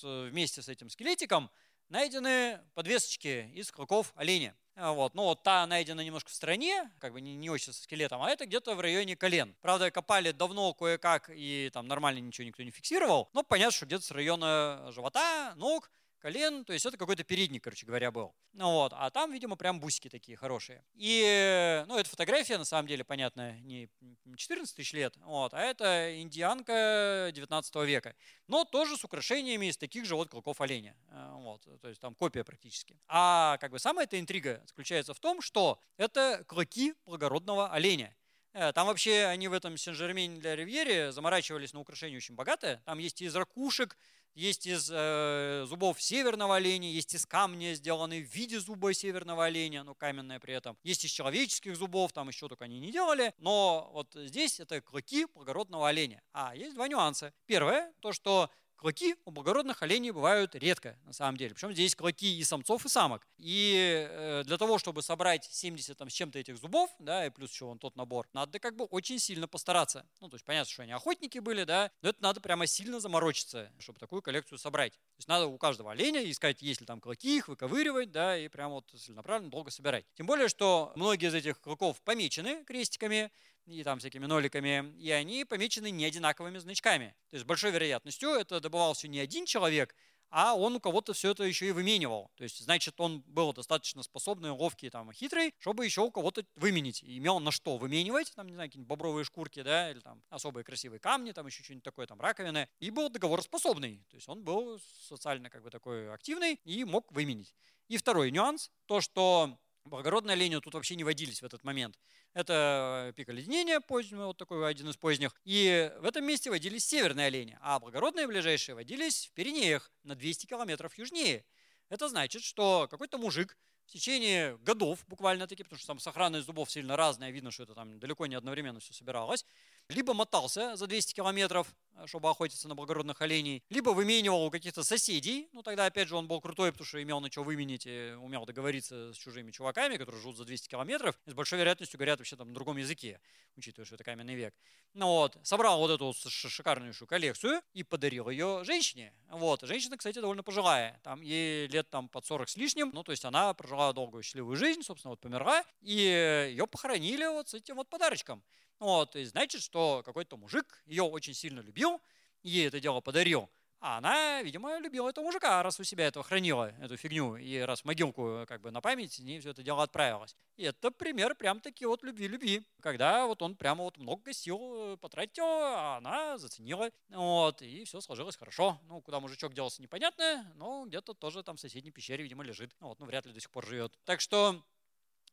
вместе 0.02 0.62
с 0.62 0.68
этим 0.70 0.90
скелетиком 0.90 1.52
найдены 1.90 2.60
подвесочки 2.74 3.52
из 3.54 3.72
клыков 3.72 4.12
оленя. 4.16 4.56
Вот. 4.76 5.14
Ну, 5.14 5.26
вот 5.26 5.44
та 5.44 5.68
найдена 5.68 6.02
немножко 6.02 6.32
в 6.32 6.34
стороне, 6.34 6.92
как 7.00 7.14
бы 7.14 7.22
не, 7.22 7.36
не 7.36 7.52
очень 7.52 7.72
со 7.72 7.84
скелетом, 7.84 8.24
а 8.24 8.30
это 8.32 8.48
где-то 8.48 8.74
в 8.74 8.82
районе 8.82 9.16
колен. 9.16 9.56
Правда, 9.62 9.92
копали 9.92 10.32
давно 10.32 10.74
кое-как, 10.74 11.30
и 11.32 11.70
там 11.72 11.88
нормально 11.88 12.20
ничего 12.20 12.48
никто 12.48 12.64
не 12.64 12.72
фиксировал, 12.72 13.30
но 13.34 13.44
понятно, 13.44 13.72
что 13.72 13.86
где-то 13.86 14.04
с 14.04 14.12
района 14.12 14.90
живота, 14.92 15.54
ног, 15.58 15.92
колен, 16.24 16.64
то 16.64 16.72
есть 16.72 16.86
это 16.86 16.96
какой-то 16.98 17.26
передник, 17.26 17.66
короче 17.66 17.86
говоря, 17.86 18.10
был. 18.10 18.34
Ну 18.54 18.72
вот, 18.72 18.94
а 18.96 19.10
там, 19.10 19.34
видимо, 19.34 19.58
прям 19.58 19.82
бусики 19.82 20.08
такие 20.08 20.38
хорошие. 20.38 20.82
И, 20.94 21.84
ну, 21.88 21.98
эта 21.98 22.10
фотография, 22.10 22.58
на 22.58 22.64
самом 22.64 22.88
деле, 22.88 23.04
понятно, 23.04 23.60
не 23.60 23.90
14 24.38 24.74
тысяч 24.74 24.94
лет, 24.94 25.18
вот, 25.18 25.54
а 25.54 25.60
это 25.60 26.22
индианка 26.22 27.30
19 27.34 27.76
века. 27.86 28.16
Но 28.48 28.64
тоже 28.64 28.96
с 28.96 29.04
украшениями 29.04 29.66
из 29.66 29.78
таких 29.78 30.06
же 30.06 30.16
вот 30.16 30.30
клыков 30.30 30.62
оленя. 30.62 30.96
Э, 31.10 31.34
вот, 31.34 31.68
то 31.82 31.90
есть 31.90 32.00
там 32.00 32.16
копия 32.16 32.46
практически. 32.46 32.98
А 33.08 33.58
как 33.58 33.72
бы 33.72 33.80
самая 33.80 34.06
эта 34.06 34.18
интрига 34.18 34.64
заключается 34.66 35.14
в 35.14 35.20
том, 35.20 35.42
что 35.42 35.78
это 35.98 36.46
клыки 36.48 36.94
благородного 37.06 37.70
оленя. 37.70 38.16
Э, 38.54 38.72
там 38.72 38.88
вообще 38.88 39.26
они 39.26 39.50
в 39.50 39.54
этом 39.54 39.76
Сен-Жермене 39.76 40.40
для 40.40 40.56
Ривьере 40.56 41.12
заморачивались 41.12 41.74
на 41.74 41.82
украшение 41.82 42.18
очень 42.18 42.36
богатое. 42.36 42.82
Там 42.86 43.00
есть 43.00 43.22
из 43.22 43.36
ракушек, 43.36 43.98
есть 44.36 44.66
из 44.66 44.90
э, 44.92 45.66
зубов 45.68 46.02
северного 46.02 46.56
оленя, 46.56 46.92
есть 46.92 47.14
из 47.14 47.26
камня, 47.26 47.74
сделанные 47.76 48.24
в 48.24 48.34
виде 48.34 48.60
зуба 48.60 48.94
северного 48.94 49.46
оленя, 49.46 49.84
но 49.84 49.94
каменное 49.96 50.40
при 50.40 50.54
этом. 50.54 50.78
Есть 50.84 51.06
из 51.06 51.12
человеческих 51.12 51.76
зубов, 51.76 52.14
там 52.14 52.28
еще 52.28 52.48
только 52.48 52.66
они 52.66 52.80
не 52.80 52.92
делали. 52.92 53.34
Но 53.38 53.92
вот 53.94 54.10
здесь 54.14 54.60
это 54.60 54.82
клыки 54.82 55.26
благородного 55.34 55.90
оленя. 55.90 56.22
А 56.34 56.56
есть 56.56 56.76
два 56.76 56.88
нюанса. 56.88 57.34
Первое, 57.46 57.94
то 58.00 58.12
что 58.12 58.50
клыки 58.84 59.16
у 59.24 59.32
благородных 59.32 59.82
оленей 59.82 60.12
бывают 60.12 60.56
редко, 60.56 60.98
на 61.06 61.14
самом 61.14 61.38
деле. 61.38 61.54
Причем 61.54 61.72
здесь 61.72 61.96
клыки 61.96 62.38
и 62.38 62.44
самцов, 62.44 62.86
и 62.86 62.90
самок. 62.90 63.26
И 63.38 64.06
э, 64.10 64.44
для 64.46 64.58
того, 64.58 64.78
чтобы 64.78 65.02
собрать 65.02 65.46
70 65.46 65.98
там, 65.98 66.10
с 66.10 66.14
чем-то 66.14 66.38
этих 66.38 66.58
зубов, 66.58 66.94
да, 67.00 67.26
и 67.26 67.30
плюс 67.30 67.54
еще 67.54 67.64
вон 67.64 67.80
тот 67.80 67.96
набор, 67.96 68.28
надо 68.34 68.60
как 68.60 68.76
бы 68.76 68.84
очень 68.84 69.20
сильно 69.20 69.48
постараться. 69.48 70.06
Ну, 70.20 70.28
то 70.28 70.36
есть 70.36 70.44
понятно, 70.44 70.70
что 70.70 70.84
они 70.84 70.92
охотники 70.92 71.40
были, 71.40 71.64
да, 71.64 71.92
но 72.02 72.10
это 72.10 72.22
надо 72.22 72.42
прямо 72.42 72.68
сильно 72.68 73.00
заморочиться, 73.00 73.72
чтобы 73.80 74.00
такую 74.00 74.22
коллекцию 74.22 74.58
собрать. 74.58 74.92
То 74.92 75.20
есть 75.20 75.30
надо 75.30 75.48
у 75.48 75.58
каждого 75.58 75.94
оленя 75.94 76.30
искать, 76.30 76.62
есть 76.62 76.82
ли 76.82 76.86
там 76.86 77.00
клыки, 77.00 77.38
их 77.38 77.48
выковыривать, 77.48 78.12
да, 78.12 78.38
и 78.38 78.50
прямо 78.50 78.76
вот 78.76 78.92
целенаправленно 78.98 79.50
долго 79.50 79.72
собирать. 79.72 80.06
Тем 80.16 80.26
более, 80.26 80.50
что 80.50 80.92
многие 80.98 81.30
из 81.30 81.34
этих 81.34 81.62
клыков 81.62 82.02
помечены 82.02 82.66
крестиками, 82.66 83.32
и 83.66 83.84
там 83.84 84.00
всякими 84.00 84.26
ноликами, 84.26 84.94
и 85.00 85.12
они 85.12 85.46
помечены 85.46 85.92
не 85.92 86.06
одинаковыми 86.06 86.58
значками. 86.58 87.16
То 87.30 87.36
есть 87.36 87.46
с 87.46 87.48
большой 87.48 87.72
вероятностью 87.72 88.30
это 88.30 88.60
добывался 88.60 89.08
не 89.08 89.20
один 89.20 89.46
человек, 89.46 89.96
а 90.36 90.56
он 90.56 90.76
у 90.76 90.80
кого-то 90.80 91.14
все 91.14 91.30
это 91.30 91.44
еще 91.44 91.68
и 91.68 91.72
выменивал. 91.72 92.32
То 92.34 92.44
есть, 92.44 92.60
значит, 92.60 93.00
он 93.00 93.22
был 93.22 93.54
достаточно 93.54 94.02
способный, 94.02 94.50
ловкий, 94.50 94.90
там, 94.90 95.14
хитрый, 95.14 95.54
чтобы 95.60 95.86
еще 95.86 96.02
у 96.02 96.10
кого-то 96.10 96.44
выменить. 96.56 97.04
И 97.04 97.20
имел 97.20 97.40
на 97.40 97.52
что 97.52 97.78
выменивать, 97.78 98.34
там, 98.36 98.48
не 98.48 98.56
знаю, 98.56 98.68
какие-нибудь 98.68 98.90
бобровые 98.90 99.26
шкурки, 99.26 99.62
да, 99.62 99.92
или 99.92 100.00
там 100.00 100.24
особые 100.32 100.64
красивые 100.64 101.00
камни, 101.00 101.34
там 101.34 101.46
еще 101.46 101.62
что-нибудь 101.64 101.84
такое, 101.84 102.08
там, 102.08 102.20
раковины. 102.20 102.68
И 102.80 102.90
был 102.90 103.12
договороспособный. 103.12 104.04
То 104.10 104.16
есть 104.16 104.28
он 104.28 104.44
был 104.44 104.80
социально 105.08 105.52
как 105.52 105.62
бы 105.62 105.70
такой 105.70 106.12
активный 106.12 106.60
и 106.64 106.84
мог 106.84 107.12
выменить. 107.12 107.54
И 107.88 107.98
второй 107.98 108.32
нюанс, 108.32 108.72
то, 108.88 109.02
что 109.02 109.60
благородные 109.86 110.34
олени 110.34 110.60
тут 110.60 110.74
вообще 110.74 110.96
не 110.96 111.04
водились 111.04 111.42
в 111.42 111.46
этот 111.46 111.64
момент. 111.64 112.00
Это 112.34 113.14
пик 113.16 113.30
оледенения, 113.30 113.80
поздний, 113.80 114.18
вот 114.18 114.38
такой 114.38 114.68
один 114.68 114.90
из 114.90 114.98
поздних. 114.98 115.36
И 115.44 115.92
в 116.00 116.06
этом 116.06 116.26
месте 116.26 116.50
водились 116.50 116.86
северные 116.86 117.28
олени, 117.28 117.58
а 117.62 117.80
благородные 117.80 118.28
ближайшие 118.28 118.76
водились 118.76 119.28
в 119.28 119.34
Пиренеях 119.34 119.92
на 120.04 120.16
200 120.16 120.46
километров 120.48 120.98
южнее. 120.98 121.46
Это 121.90 122.10
значит, 122.10 122.44
что 122.44 122.88
какой-то 122.90 123.18
мужик 123.18 123.58
в 123.86 123.92
течение 123.92 124.58
годов 124.60 125.06
буквально-таки, 125.08 125.64
потому 125.64 125.78
что 125.78 125.88
там 125.88 126.00
сохранность 126.00 126.46
зубов 126.46 126.72
сильно 126.72 126.96
разная, 126.96 127.32
видно, 127.32 127.52
что 127.52 127.64
это 127.64 127.76
там 127.76 128.00
далеко 128.00 128.26
не 128.26 128.36
одновременно 128.36 128.80
все 128.80 128.94
собиралось, 128.94 129.46
либо 129.90 130.14
мотался 130.14 130.76
за 130.76 130.88
200 130.88 131.14
километров, 131.14 131.68
э, 131.96 132.08
чтобы 132.08 132.30
охотиться 132.30 132.68
на 132.68 132.76
благородных 132.76 133.22
оленей, 133.22 133.64
либо 133.70 133.90
выменивал 133.90 134.46
у 134.46 134.52
каких-то 134.52 134.84
соседей, 134.84 135.50
ну 135.52 135.62
тогда 135.64 135.86
опять 135.86 136.08
же 136.08 136.16
он 136.16 136.28
был 136.28 136.42
крутой, 136.42 136.72
потому 136.72 136.86
что 136.86 137.02
имел 137.02 137.20
на 137.20 137.32
что 137.32 137.44
выменить 137.44 137.86
и 137.86 138.14
умел 138.18 138.46
договориться 138.46 139.14
с 139.14 139.18
чужими 139.18 139.52
чуваками, 139.52 139.98
которые 139.98 140.22
живут 140.22 140.38
за 140.38 140.46
200 140.46 140.70
километров, 140.70 141.20
и 141.26 141.32
с 141.32 141.34
большой 141.34 141.60
вероятностью 141.60 141.98
говорят 141.98 142.20
вообще 142.20 142.36
там 142.36 142.50
на 142.50 142.54
другом 142.54 142.78
языке, 142.78 143.20
учитывая, 143.56 143.86
что 143.86 143.96
это 143.96 144.04
каменный 144.04 144.36
век. 144.36 144.56
Ну 144.94 145.08
вот, 145.08 145.38
собрал 145.44 145.80
вот 145.80 145.92
эту 145.92 146.14
шикарнейшую 146.14 147.08
коллекцию 147.08 147.62
и 147.74 147.84
подарил 147.84 148.30
ее 148.30 148.62
женщине. 148.64 149.14
Вот, 149.30 149.62
женщина, 149.62 149.98
кстати, 149.98 150.20
довольно 150.20 150.44
пожилая, 150.44 151.00
там 151.04 151.22
ей 151.22 151.68
лет 151.68 151.90
там 151.90 152.10
под 152.10 152.26
40 152.26 152.50
с 152.50 152.58
лишним, 152.58 152.92
ну 152.94 153.04
то 153.04 153.12
есть 153.12 153.26
она 153.26 153.54
прожила 153.54 153.92
долгую 153.94 154.24
счастливую 154.24 154.56
жизнь, 154.56 154.84
собственно, 154.84 155.12
вот 155.12 155.20
померла, 155.20 155.64
и 155.82 156.48
ее 156.52 156.68
похоронили 156.68 157.26
вот 157.26 157.50
с 157.50 157.54
этим 157.56 157.76
вот 157.76 157.90
подарочком. 157.90 158.44
Вот, 158.84 159.16
и 159.16 159.24
значит, 159.24 159.62
что 159.62 160.04
какой-то 160.04 160.36
мужик 160.36 160.84
ее 160.86 161.04
очень 161.04 161.34
сильно 161.34 161.62
любил, 161.62 162.02
ей 162.42 162.68
это 162.68 162.82
дело 162.82 163.00
подарил. 163.00 163.50
А 163.80 163.98
она, 163.98 164.42
видимо, 164.42 164.78
любила 164.78 165.08
этого 165.08 165.24
мужика, 165.24 165.64
раз 165.64 165.80
у 165.80 165.86
себя 165.86 166.06
этого 166.08 166.26
хранила, 166.26 166.74
эту 166.82 166.98
фигню, 166.98 167.38
и 167.38 167.60
раз 167.60 167.84
в 167.84 167.86
могилку 167.86 168.44
как 168.46 168.60
бы 168.60 168.72
на 168.72 168.82
память 168.82 169.20
не 169.20 169.40
все 169.40 169.52
это 169.52 169.64
дело 169.64 169.84
отправилось. 169.84 170.36
И 170.58 170.64
это 170.64 170.92
пример 170.92 171.34
прям 171.36 171.62
таки 171.62 171.86
вот 171.86 172.04
любви-любви, 172.04 172.68
когда 172.82 173.26
вот 173.26 173.42
он 173.42 173.56
прямо 173.56 173.86
вот 173.86 173.98
много 173.98 174.34
сил 174.34 174.60
э, 174.94 174.98
потратил, 174.98 175.46
а 175.46 175.96
она 175.96 176.38
заценила, 176.38 176.92
вот, 177.08 177.62
и 177.62 177.86
все 177.86 178.02
сложилось 178.02 178.36
хорошо. 178.36 178.82
Ну, 178.90 179.00
куда 179.00 179.22
мужичок 179.22 179.54
делся, 179.54 179.82
непонятно, 179.82 180.52
но 180.56 180.86
где-то 180.86 181.14
тоже 181.14 181.42
там 181.42 181.56
в 181.56 181.62
соседней 181.62 181.92
пещере, 181.92 182.22
видимо, 182.22 182.44
лежит. 182.44 182.76
Вот, 182.82 183.00
ну, 183.00 183.06
вряд 183.06 183.26
ли 183.26 183.32
до 183.32 183.40
сих 183.40 183.50
пор 183.50 183.66
живет. 183.66 183.98
Так 184.04 184.20
что 184.20 184.62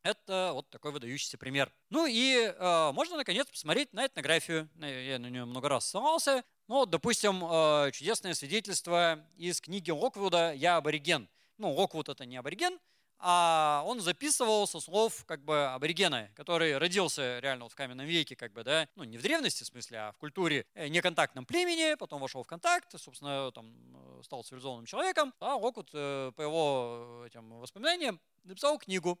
это 0.03 0.51
вот 0.53 0.69
такой 0.69 0.91
выдающийся 0.91 1.37
пример. 1.37 1.71
Ну 1.89 2.05
и 2.07 2.35
э, 2.35 2.91
можно, 2.93 3.17
наконец, 3.17 3.47
посмотреть 3.47 3.93
на 3.93 4.05
этнографию. 4.05 4.69
Я 4.79 5.19
на 5.19 5.29
нее 5.29 5.45
много 5.45 5.69
раз 5.69 5.87
ссылался. 5.87 6.43
Ну, 6.67 6.85
допустим, 6.85 7.43
э, 7.43 7.91
чудесное 7.91 8.33
свидетельство 8.33 9.25
из 9.35 9.61
книги 9.61 9.91
Локвуда 9.91 10.53
«Я 10.53 10.77
абориген». 10.77 11.29
Ну, 11.57 11.71
Локвуд 11.73 12.09
это 12.09 12.25
не 12.25 12.37
абориген, 12.37 12.79
а 13.19 13.83
он 13.85 13.99
записывал 13.99 14.65
со 14.67 14.79
слов 14.79 15.25
как 15.25 15.43
бы 15.45 15.67
аборигена, 15.67 16.31
который 16.33 16.77
родился 16.79 17.37
реально 17.39 17.65
вот 17.65 17.73
в 17.73 17.75
каменном 17.75 18.07
веке, 18.07 18.35
как 18.35 18.51
бы, 18.51 18.63
да, 18.63 18.87
ну 18.95 19.03
не 19.03 19.19
в 19.19 19.21
древности 19.21 19.63
в 19.63 19.67
смысле, 19.67 19.99
а 19.99 20.11
в 20.13 20.17
культуре 20.17 20.65
э, 20.73 20.87
неконтактном 20.87 21.45
племени, 21.45 21.93
потом 21.95 22.19
вошел 22.19 22.41
в 22.41 22.47
контакт, 22.47 22.99
собственно, 22.99 23.51
там 23.51 23.75
э, 23.93 24.23
стал 24.23 24.43
цивилизованным 24.43 24.87
человеком, 24.87 25.35
а 25.39 25.55
Локвуд 25.55 25.91
по 25.91 26.41
его 26.41 27.23
этим 27.27 27.59
воспоминаниям 27.59 28.19
написал 28.43 28.79
книгу. 28.79 29.19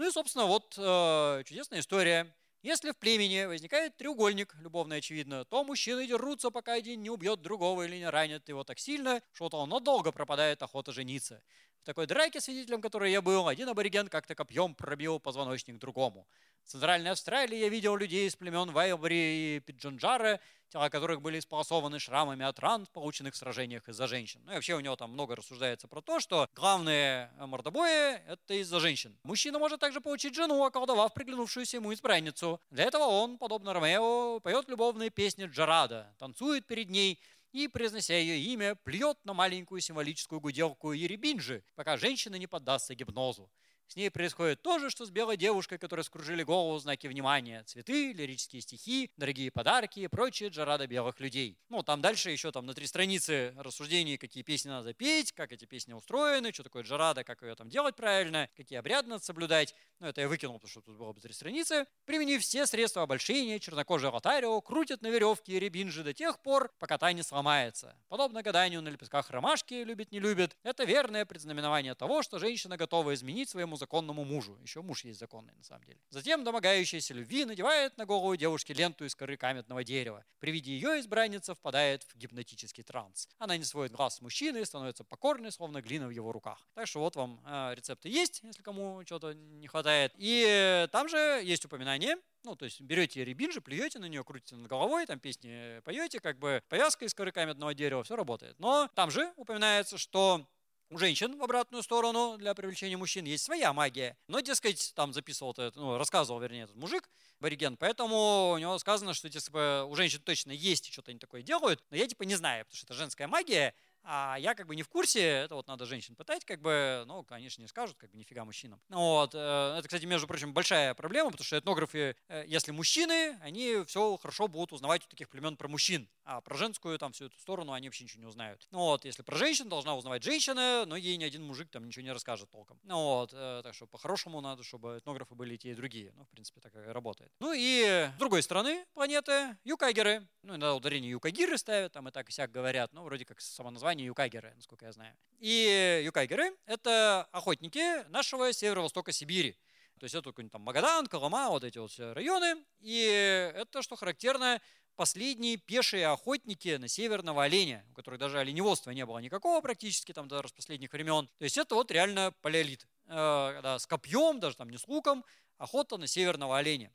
Ну 0.00 0.08
и, 0.08 0.10
собственно, 0.10 0.46
вот 0.46 0.76
э, 0.78 1.42
чудесная 1.44 1.80
история. 1.80 2.34
Если 2.62 2.92
в 2.92 2.96
племени 2.96 3.44
возникает 3.44 3.98
треугольник, 3.98 4.54
любовно 4.54 4.94
очевидно, 4.94 5.44
то 5.44 5.62
мужчины 5.62 6.06
дерутся, 6.06 6.50
пока 6.50 6.72
один 6.72 7.02
не 7.02 7.10
убьет 7.10 7.42
другого 7.42 7.82
или 7.82 7.96
не 7.96 8.08
ранит 8.08 8.48
его 8.48 8.64
так 8.64 8.78
сильно, 8.78 9.20
что 9.34 9.50
он 9.52 9.68
надолго 9.68 10.10
пропадает 10.10 10.62
охота 10.62 10.92
жениться. 10.92 11.42
В 11.82 11.86
такой 11.86 12.06
драке, 12.06 12.42
свидетелем 12.42 12.82
которой 12.82 13.10
я 13.10 13.22
был, 13.22 13.48
один 13.48 13.66
абориген 13.70 14.08
как-то 14.08 14.34
копьем 14.34 14.74
пробил 14.74 15.18
позвоночник 15.18 15.78
другому. 15.78 16.28
В 16.62 16.68
Центральной 16.68 17.10
Австралии 17.10 17.56
я 17.56 17.70
видел 17.70 17.96
людей 17.96 18.28
из 18.28 18.36
племен 18.36 18.70
Вайлбри 18.70 19.56
и 19.56 19.60
Пиджанджара, 19.60 20.40
тела 20.68 20.90
которых 20.90 21.22
были 21.22 21.38
исполосованы 21.38 21.98
шрамами 21.98 22.44
от 22.44 22.58
ран, 22.60 22.86
полученных 22.92 23.32
в 23.32 23.38
сражениях 23.38 23.88
из-за 23.88 24.06
женщин. 24.08 24.42
Ну 24.44 24.52
и 24.52 24.54
вообще 24.56 24.74
у 24.74 24.80
него 24.80 24.94
там 24.94 25.12
много 25.12 25.34
рассуждается 25.34 25.88
про 25.88 26.02
то, 26.02 26.20
что 26.20 26.50
главные 26.54 27.32
мордобои– 27.38 28.16
это 28.28 28.60
из-за 28.60 28.78
женщин. 28.78 29.18
Мужчина 29.22 29.58
может 29.58 29.80
также 29.80 30.02
получить 30.02 30.34
жену, 30.34 30.62
околдовав 30.62 31.14
приглянувшуюся 31.14 31.78
ему 31.78 31.94
избранницу. 31.94 32.60
Для 32.70 32.84
этого 32.84 33.04
он, 33.04 33.38
подобно 33.38 33.72
Ромео, 33.72 34.40
поет 34.40 34.68
любовные 34.68 35.08
песни 35.08 35.46
Джарада, 35.46 36.14
танцует 36.18 36.66
перед 36.66 36.90
ней 36.90 37.18
и, 37.52 37.68
произнося 37.68 38.14
ее 38.14 38.38
имя, 38.52 38.74
плюет 38.74 39.18
на 39.24 39.34
маленькую 39.34 39.80
символическую 39.80 40.40
гуделку 40.40 40.92
Еребинджи, 40.92 41.64
пока 41.74 41.96
женщина 41.96 42.36
не 42.36 42.46
поддастся 42.46 42.94
гипнозу. 42.94 43.50
С 43.90 43.96
ней 43.96 44.08
происходит 44.08 44.62
то 44.62 44.78
же, 44.78 44.88
что 44.88 45.04
с 45.04 45.10
белой 45.10 45.36
девушкой, 45.36 45.76
которой 45.76 46.02
скружили 46.02 46.44
голову 46.44 46.78
знаки 46.78 47.08
внимания. 47.08 47.64
Цветы, 47.64 48.12
лирические 48.12 48.62
стихи, 48.62 49.10
дорогие 49.16 49.50
подарки 49.50 49.98
и 49.98 50.06
прочие 50.06 50.48
джарада 50.48 50.86
белых 50.86 51.18
людей. 51.18 51.58
Ну, 51.68 51.82
там 51.82 52.00
дальше 52.00 52.30
еще 52.30 52.52
там 52.52 52.66
на 52.66 52.74
три 52.74 52.86
страницы 52.86 53.52
рассуждений, 53.58 54.16
какие 54.16 54.44
песни 54.44 54.68
надо 54.68 54.94
петь, 54.94 55.32
как 55.32 55.50
эти 55.50 55.64
песни 55.64 55.92
устроены, 55.92 56.52
что 56.52 56.62
такое 56.62 56.84
джарада, 56.84 57.24
как 57.24 57.42
ее 57.42 57.56
там 57.56 57.68
делать 57.68 57.96
правильно, 57.96 58.48
какие 58.56 58.78
обряды 58.78 59.08
надо 59.08 59.24
соблюдать. 59.24 59.74
Ну, 59.98 60.06
это 60.06 60.20
я 60.20 60.28
выкинул, 60.28 60.60
потому 60.60 60.70
что 60.70 60.82
тут 60.82 60.96
было 60.96 61.12
бы 61.12 61.20
три 61.20 61.32
страницы. 61.32 61.84
Применив 62.04 62.42
все 62.42 62.66
средства 62.66 63.02
обольщения, 63.02 63.58
чернокожий 63.58 64.10
Ротарио 64.10 64.60
крутит 64.60 65.02
на 65.02 65.08
веревке 65.08 65.58
рябинжи 65.58 66.04
до 66.04 66.12
тех 66.12 66.40
пор, 66.42 66.72
пока 66.78 66.96
та 66.96 67.12
не 67.12 67.24
сломается. 67.24 67.96
Подобно 68.08 68.44
гаданию 68.44 68.82
на 68.82 68.88
лепестках 68.88 69.30
ромашки, 69.30 69.74
любит 69.82 70.12
не 70.12 70.20
любит, 70.20 70.56
это 70.62 70.84
верное 70.84 71.24
предзнаменование 71.24 71.96
того, 71.96 72.22
что 72.22 72.38
женщина 72.38 72.76
готова 72.76 73.14
изменить 73.14 73.48
своему 73.48 73.79
законному 73.80 74.24
мужу. 74.24 74.56
Еще 74.62 74.82
муж 74.82 75.04
есть 75.04 75.18
законный, 75.18 75.52
на 75.56 75.64
самом 75.64 75.84
деле. 75.84 75.98
Затем 76.10 76.44
домогающаяся 76.44 77.14
любви 77.14 77.44
надевает 77.44 77.96
на 77.98 78.06
голову 78.06 78.36
девушки 78.36 78.72
ленту 78.72 79.04
из 79.04 79.14
коры 79.14 79.36
каменного 79.36 79.82
дерева. 79.82 80.24
При 80.38 80.52
виде 80.52 80.72
ее 80.72 81.00
избранница 81.00 81.54
впадает 81.54 82.04
в 82.04 82.16
гипнотический 82.16 82.84
транс. 82.84 83.28
Она 83.38 83.56
не 83.56 83.64
сводит 83.64 83.92
глаз 83.92 84.16
с 84.16 84.20
мужчины 84.20 84.58
и 84.58 84.64
становится 84.64 85.02
покорной, 85.02 85.50
словно 85.50 85.82
глина 85.82 86.06
в 86.06 86.10
его 86.10 86.30
руках. 86.30 86.58
Так 86.74 86.86
что 86.86 87.00
вот 87.00 87.16
вам 87.16 87.42
э, 87.44 87.74
рецепты 87.74 88.08
есть, 88.08 88.40
если 88.42 88.62
кому 88.62 89.02
чего-то 89.04 89.34
не 89.34 89.66
хватает. 89.66 90.12
И 90.16 90.86
там 90.92 91.08
же 91.08 91.40
есть 91.42 91.64
упоминание, 91.64 92.16
ну, 92.44 92.56
то 92.56 92.64
есть 92.64 92.80
берете 92.80 93.24
рябинжи, 93.24 93.60
плюете 93.60 93.98
на 93.98 94.06
нее, 94.06 94.24
крутите 94.24 94.56
над 94.56 94.66
головой, 94.66 95.06
там 95.06 95.18
песни 95.18 95.80
поете, 95.80 96.20
как 96.20 96.38
бы 96.38 96.62
повязка 96.68 97.04
из 97.04 97.14
коры 97.14 97.32
каменного 97.32 97.74
дерева, 97.74 98.02
все 98.02 98.16
работает. 98.16 98.58
Но 98.58 98.88
там 98.94 99.10
же 99.10 99.32
упоминается, 99.36 99.98
что 99.98 100.46
у 100.90 100.98
женщин 100.98 101.38
в 101.38 101.42
обратную 101.42 101.82
сторону 101.82 102.36
для 102.36 102.52
привлечения 102.54 102.96
мужчин 102.96 103.24
есть 103.24 103.44
своя 103.44 103.72
магия. 103.72 104.16
Но, 104.26 104.40
дескать, 104.40 104.92
там 104.94 105.12
записывал, 105.12 105.52
этот, 105.52 105.76
ну, 105.76 105.96
рассказывал, 105.96 106.40
вернее, 106.40 106.64
этот 106.64 106.76
мужик, 106.76 107.08
абориген, 107.38 107.76
поэтому 107.76 108.50
у 108.50 108.58
него 108.58 108.78
сказано, 108.78 109.14
что 109.14 109.30
типа, 109.30 109.86
у 109.88 109.94
женщин 109.94 110.20
точно 110.20 110.50
есть, 110.50 110.92
что-то 110.92 111.12
они 111.12 111.20
такое 111.20 111.42
делают, 111.42 111.82
но 111.90 111.96
я 111.96 112.06
типа 112.06 112.24
не 112.24 112.34
знаю, 112.34 112.64
потому 112.64 112.76
что 112.76 112.86
это 112.86 112.94
женская 112.94 113.28
магия, 113.28 113.74
а 114.02 114.36
я 114.38 114.54
как 114.54 114.66
бы 114.66 114.76
не 114.76 114.82
в 114.82 114.88
курсе, 114.88 115.20
это 115.20 115.54
вот 115.54 115.66
надо 115.68 115.86
женщин 115.86 116.14
пытать, 116.16 116.44
как 116.44 116.60
бы, 116.60 117.04
ну, 117.06 117.22
конечно, 117.22 117.60
не 117.62 117.68
скажут, 117.68 117.96
как 117.98 118.10
бы 118.10 118.16
нифига 118.16 118.44
мужчинам. 118.44 118.80
Вот, 118.88 119.34
э, 119.34 119.76
это, 119.78 119.86
кстати, 119.86 120.04
между 120.06 120.26
прочим, 120.26 120.52
большая 120.52 120.94
проблема, 120.94 121.30
потому 121.30 121.44
что 121.44 121.58
этнографы, 121.58 122.16
э, 122.28 122.44
если 122.46 122.72
мужчины, 122.72 123.38
они 123.42 123.84
все 123.86 124.16
хорошо 124.16 124.48
будут 124.48 124.72
узнавать 124.72 125.04
у 125.04 125.08
таких 125.08 125.28
племен 125.28 125.56
про 125.56 125.68
мужчин, 125.68 126.08
а 126.24 126.40
про 126.40 126.56
женскую 126.56 126.98
там 126.98 127.12
всю 127.12 127.26
эту 127.26 127.38
сторону 127.38 127.72
они 127.72 127.88
вообще 127.88 128.04
ничего 128.04 128.20
не 128.20 128.26
узнают. 128.26 128.66
Ну 128.70 128.78
вот, 128.78 129.04
если 129.04 129.22
про 129.22 129.36
женщин, 129.36 129.68
должна 129.68 129.96
узнавать 129.96 130.22
женщина, 130.22 130.84
но 130.86 130.96
ей 130.96 131.16
ни 131.16 131.24
один 131.24 131.44
мужик 131.44 131.70
там 131.70 131.86
ничего 131.86 132.04
не 132.04 132.12
расскажет 132.12 132.50
толком. 132.50 132.78
Ну 132.82 132.96
вот, 132.96 133.30
э, 133.32 133.60
так 133.62 133.74
что 133.74 133.86
по-хорошему 133.86 134.40
надо, 134.40 134.62
чтобы 134.62 134.98
этнографы 134.98 135.34
были 135.34 135.54
и 135.54 135.58
те, 135.58 135.70
и 135.70 135.74
другие. 135.74 136.12
Ну, 136.16 136.24
в 136.24 136.28
принципе, 136.28 136.60
так 136.60 136.74
и 136.74 136.78
работает. 136.78 137.32
Ну 137.40 137.52
и 137.54 138.08
с 138.14 138.18
другой 138.18 138.42
стороны 138.42 138.84
планеты 138.94 139.56
юкагеры. 139.64 140.26
Ну, 140.42 140.54
иногда 140.54 140.74
ударение 140.74 141.10
юкагиры 141.10 141.58
ставят, 141.58 141.92
там 141.92 142.08
и 142.08 142.10
так 142.10 142.28
и 142.28 142.32
сяк 142.32 142.50
говорят, 142.50 142.92
ну, 142.92 143.02
вроде 143.02 143.24
как 143.24 143.40
само 143.40 143.70
название 143.70 143.89
юкагеры, 143.98 144.52
насколько 144.56 144.86
я 144.86 144.92
знаю. 144.92 145.16
И 145.38 146.02
юкагеры— 146.04 146.52
это 146.66 147.28
охотники 147.32 148.06
нашего 148.08 148.52
северо-востока 148.52 149.12
Сибири. 149.12 149.56
То 149.98 150.04
есть 150.04 150.14
это 150.14 150.30
какой-нибудь 150.30 150.52
там 150.52 150.62
Магадан, 150.62 151.06
Колома, 151.06 151.50
вот 151.50 151.64
эти 151.64 151.78
вот 151.78 151.92
районы. 151.98 152.56
И 152.80 153.52
это, 153.54 153.82
что 153.82 153.96
характерно, 153.96 154.60
последние 154.96 155.56
пешие 155.56 156.06
охотники 156.08 156.76
на 156.76 156.88
северного 156.88 157.44
оленя, 157.44 157.84
у 157.90 157.94
которых 157.94 158.20
даже 158.20 158.38
оленеводства 158.38 158.90
не 158.90 159.06
было 159.06 159.18
никакого 159.18 159.60
практически 159.60 160.12
там 160.12 160.28
даже 160.28 160.48
с 160.48 160.52
последних 160.52 160.92
времен. 160.92 161.26
То 161.38 161.44
есть 161.44 161.58
это 161.58 161.74
вот 161.74 161.90
реально 161.90 162.34
палеолит. 162.42 162.86
Э, 163.06 163.76
с 163.78 163.86
копьем, 163.86 164.40
даже 164.40 164.56
там 164.56 164.70
не 164.70 164.78
с 164.78 164.86
луком, 164.86 165.24
охота 165.58 165.96
на 165.96 166.06
северного 166.06 166.58
оленя. 166.58 166.92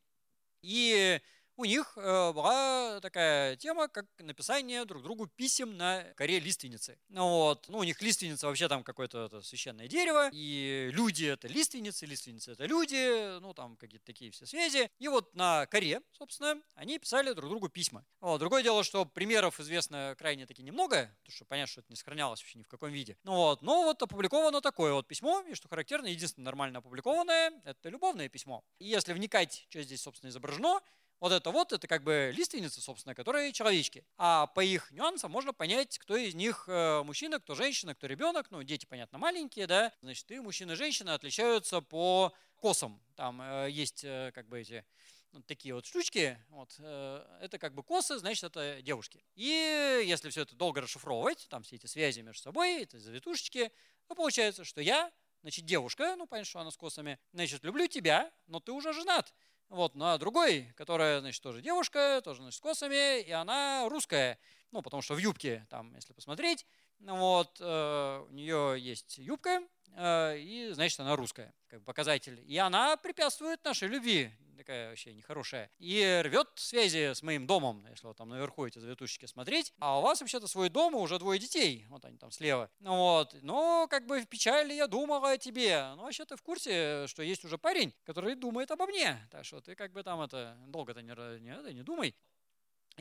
И 0.61 1.19
у 1.57 1.65
них 1.65 1.93
э, 1.95 2.31
была 2.33 2.99
такая 3.01 3.55
тема, 3.55 3.87
как 3.87 4.05
написание 4.19 4.85
друг 4.85 5.03
другу 5.03 5.27
писем 5.27 5.77
на 5.77 6.03
коре 6.15 6.39
лиственницы. 6.39 6.97
Вот. 7.09 7.65
Ну, 7.67 7.79
у 7.79 7.83
них 7.83 8.01
лиственница 8.01 8.47
вообще 8.47 8.67
там 8.67 8.83
какое-то 8.83 9.41
священное 9.41 9.87
дерево, 9.87 10.29
и 10.33 10.89
люди 10.91 11.25
это 11.25 11.47
лиственницы, 11.47 12.05
лиственницы 12.05 12.51
это 12.51 12.65
люди, 12.65 13.39
ну 13.39 13.53
там 13.53 13.77
какие-то 13.77 14.05
такие 14.05 14.31
все 14.31 14.45
связи. 14.45 14.89
И 14.99 15.07
вот 15.07 15.33
на 15.35 15.65
коре, 15.67 16.01
собственно, 16.11 16.61
они 16.75 16.99
писали 16.99 17.33
друг 17.33 17.49
другу 17.49 17.69
письма. 17.69 18.05
Вот. 18.19 18.39
Другое 18.39 18.63
дело, 18.63 18.83
что 18.83 19.05
примеров 19.05 19.59
известно 19.59 20.15
крайне 20.17 20.45
таки 20.45 20.63
немного, 20.63 21.15
потому 21.21 21.35
что 21.35 21.45
понятно, 21.45 21.71
что 21.71 21.81
это 21.81 21.91
не 21.91 21.95
сохранялось 21.95 22.41
вообще 22.41 22.59
ни 22.59 22.63
в 22.63 22.67
каком 22.67 22.91
виде. 22.91 23.17
Ну 23.23 23.33
вот. 23.33 23.61
Но 23.61 23.83
вот 23.83 24.01
опубликовано 24.01 24.61
такое 24.61 24.93
вот 24.93 25.07
письмо, 25.07 25.41
и 25.47 25.53
что 25.53 25.67
характерно, 25.67 26.07
единственное 26.07 26.45
нормально 26.45 26.79
опубликованное, 26.79 27.53
это 27.63 27.89
любовное 27.89 28.29
письмо. 28.29 28.63
И 28.79 28.87
если 28.87 29.13
вникать, 29.13 29.65
что 29.69 29.81
здесь, 29.81 30.01
собственно, 30.01 30.29
изображено, 30.29 30.81
вот 31.19 31.31
это 31.31 31.51
вот, 31.51 31.71
это 31.71 31.87
как 31.87 32.03
бы 32.03 32.31
лиственницы, 32.35 32.81
собственно, 32.81 33.15
которые 33.15 33.53
человечки. 33.53 34.05
А 34.17 34.47
по 34.47 34.63
их 34.63 34.91
нюансам 34.91 35.31
можно 35.31 35.53
понять, 35.53 35.97
кто 35.97 36.17
из 36.17 36.35
них 36.35 36.65
э, 36.67 37.03
мужчина, 37.03 37.39
кто 37.39 37.55
женщина, 37.55 37.95
кто 37.95 38.07
ребенок. 38.07 38.51
Ну, 38.51 38.61
дети, 38.63 38.85
понятно, 38.85 39.17
маленькие, 39.17 39.67
да. 39.67 39.93
Значит, 40.01 40.29
и 40.31 40.39
мужчина 40.39 40.73
и 40.73 40.75
женщина 40.75 41.13
отличаются 41.13 41.81
по 41.81 42.33
косам. 42.55 43.01
Там 43.15 43.41
э, 43.41 43.69
есть 43.71 44.03
э, 44.03 44.31
как 44.35 44.47
бы 44.47 44.59
эти 44.59 44.85
вот 45.31 45.45
такие 45.45 45.73
вот 45.73 45.85
штучки, 45.85 46.37
вот, 46.47 46.79
это 46.79 47.57
как 47.59 47.73
бы 47.73 47.83
косы, 47.83 48.17
значит, 48.17 48.45
это 48.45 48.81
девушки. 48.81 49.21
И 49.35 50.01
если 50.05 50.29
все 50.29 50.43
это 50.43 50.55
долго 50.55 50.79
расшифровывать, 50.79 51.47
там 51.49 51.63
все 51.63 51.75
эти 51.75 51.87
связи 51.87 52.21
между 52.21 52.41
собой, 52.41 52.83
это 52.83 52.97
завитушечки, 52.99 53.69
то 54.07 54.15
получается, 54.15 54.63
что 54.63 54.79
я, 54.79 55.11
значит, 55.41 55.65
девушка, 55.65 56.15
ну, 56.15 56.25
понятно, 56.25 56.49
что 56.49 56.59
она 56.61 56.71
с 56.71 56.77
косами, 56.77 57.19
значит, 57.33 57.65
люблю 57.65 57.85
тебя, 57.87 58.31
но 58.47 58.61
ты 58.61 58.71
уже 58.71 58.93
женат. 58.93 59.33
Вот, 59.69 59.95
на 59.95 60.17
другой, 60.17 60.71
которая, 60.75 61.19
значит, 61.21 61.41
тоже 61.41 61.61
девушка, 61.61 62.21
тоже, 62.23 62.41
значит, 62.41 62.57
с 62.57 62.61
косами, 62.61 63.21
и 63.21 63.31
она 63.31 63.87
русская. 63.89 64.37
Ну, 64.71 64.81
потому 64.81 65.01
что 65.01 65.15
в 65.15 65.17
юбке, 65.17 65.65
там, 65.69 65.93
если 65.95 66.13
посмотреть, 66.13 66.65
вот, 66.99 67.57
э, 67.59 68.25
у 68.29 68.31
нее 68.31 68.75
есть 68.79 69.17
юбка, 69.17 69.61
э, 69.95 70.37
и, 70.39 70.71
значит, 70.71 70.99
она 70.99 71.15
русская, 71.15 71.53
как 71.67 71.83
показатель. 71.83 72.43
И 72.45 72.57
она 72.57 72.97
препятствует 72.97 73.63
нашей 73.63 73.87
любви 73.87 74.31
такая 74.55 74.89
вообще 74.89 75.13
нехорошая, 75.13 75.69
и 75.77 76.21
рвет 76.23 76.47
связи 76.55 77.13
с 77.13 77.21
моим 77.21 77.45
домом, 77.45 77.85
если 77.89 78.07
вот 78.07 78.17
там 78.17 78.29
наверху 78.29 78.65
эти 78.65 78.79
завитушечки 78.79 79.25
смотреть. 79.25 79.73
А 79.79 79.99
у 79.99 80.01
вас 80.01 80.21
вообще-то 80.21 80.47
свой 80.47 80.69
дом, 80.69 80.95
и 80.95 80.99
уже 80.99 81.19
двое 81.19 81.39
детей, 81.39 81.85
вот 81.89 82.03
они 82.05 82.17
там 82.17 82.31
слева. 82.31 82.69
Вот. 82.79 83.35
Но 83.41 83.87
как 83.89 84.07
бы 84.07 84.21
в 84.21 84.27
печали 84.27 84.73
я 84.73 84.87
думала 84.87 85.31
о 85.31 85.37
тебе. 85.37 85.93
Ну, 85.95 86.03
вообще 86.03 86.25
ты 86.25 86.35
в 86.35 86.41
курсе, 86.41 87.05
что 87.07 87.21
есть 87.21 87.45
уже 87.45 87.57
парень, 87.57 87.93
который 88.03 88.35
думает 88.35 88.71
обо 88.71 88.87
мне. 88.87 89.17
Так 89.31 89.45
что 89.45 89.61
ты 89.61 89.75
как 89.75 89.91
бы 89.91 90.03
там 90.03 90.21
это 90.21 90.57
долго-то 90.67 91.01
не, 91.01 91.13
не, 91.39 91.73
не 91.73 91.83
думай. 91.83 92.15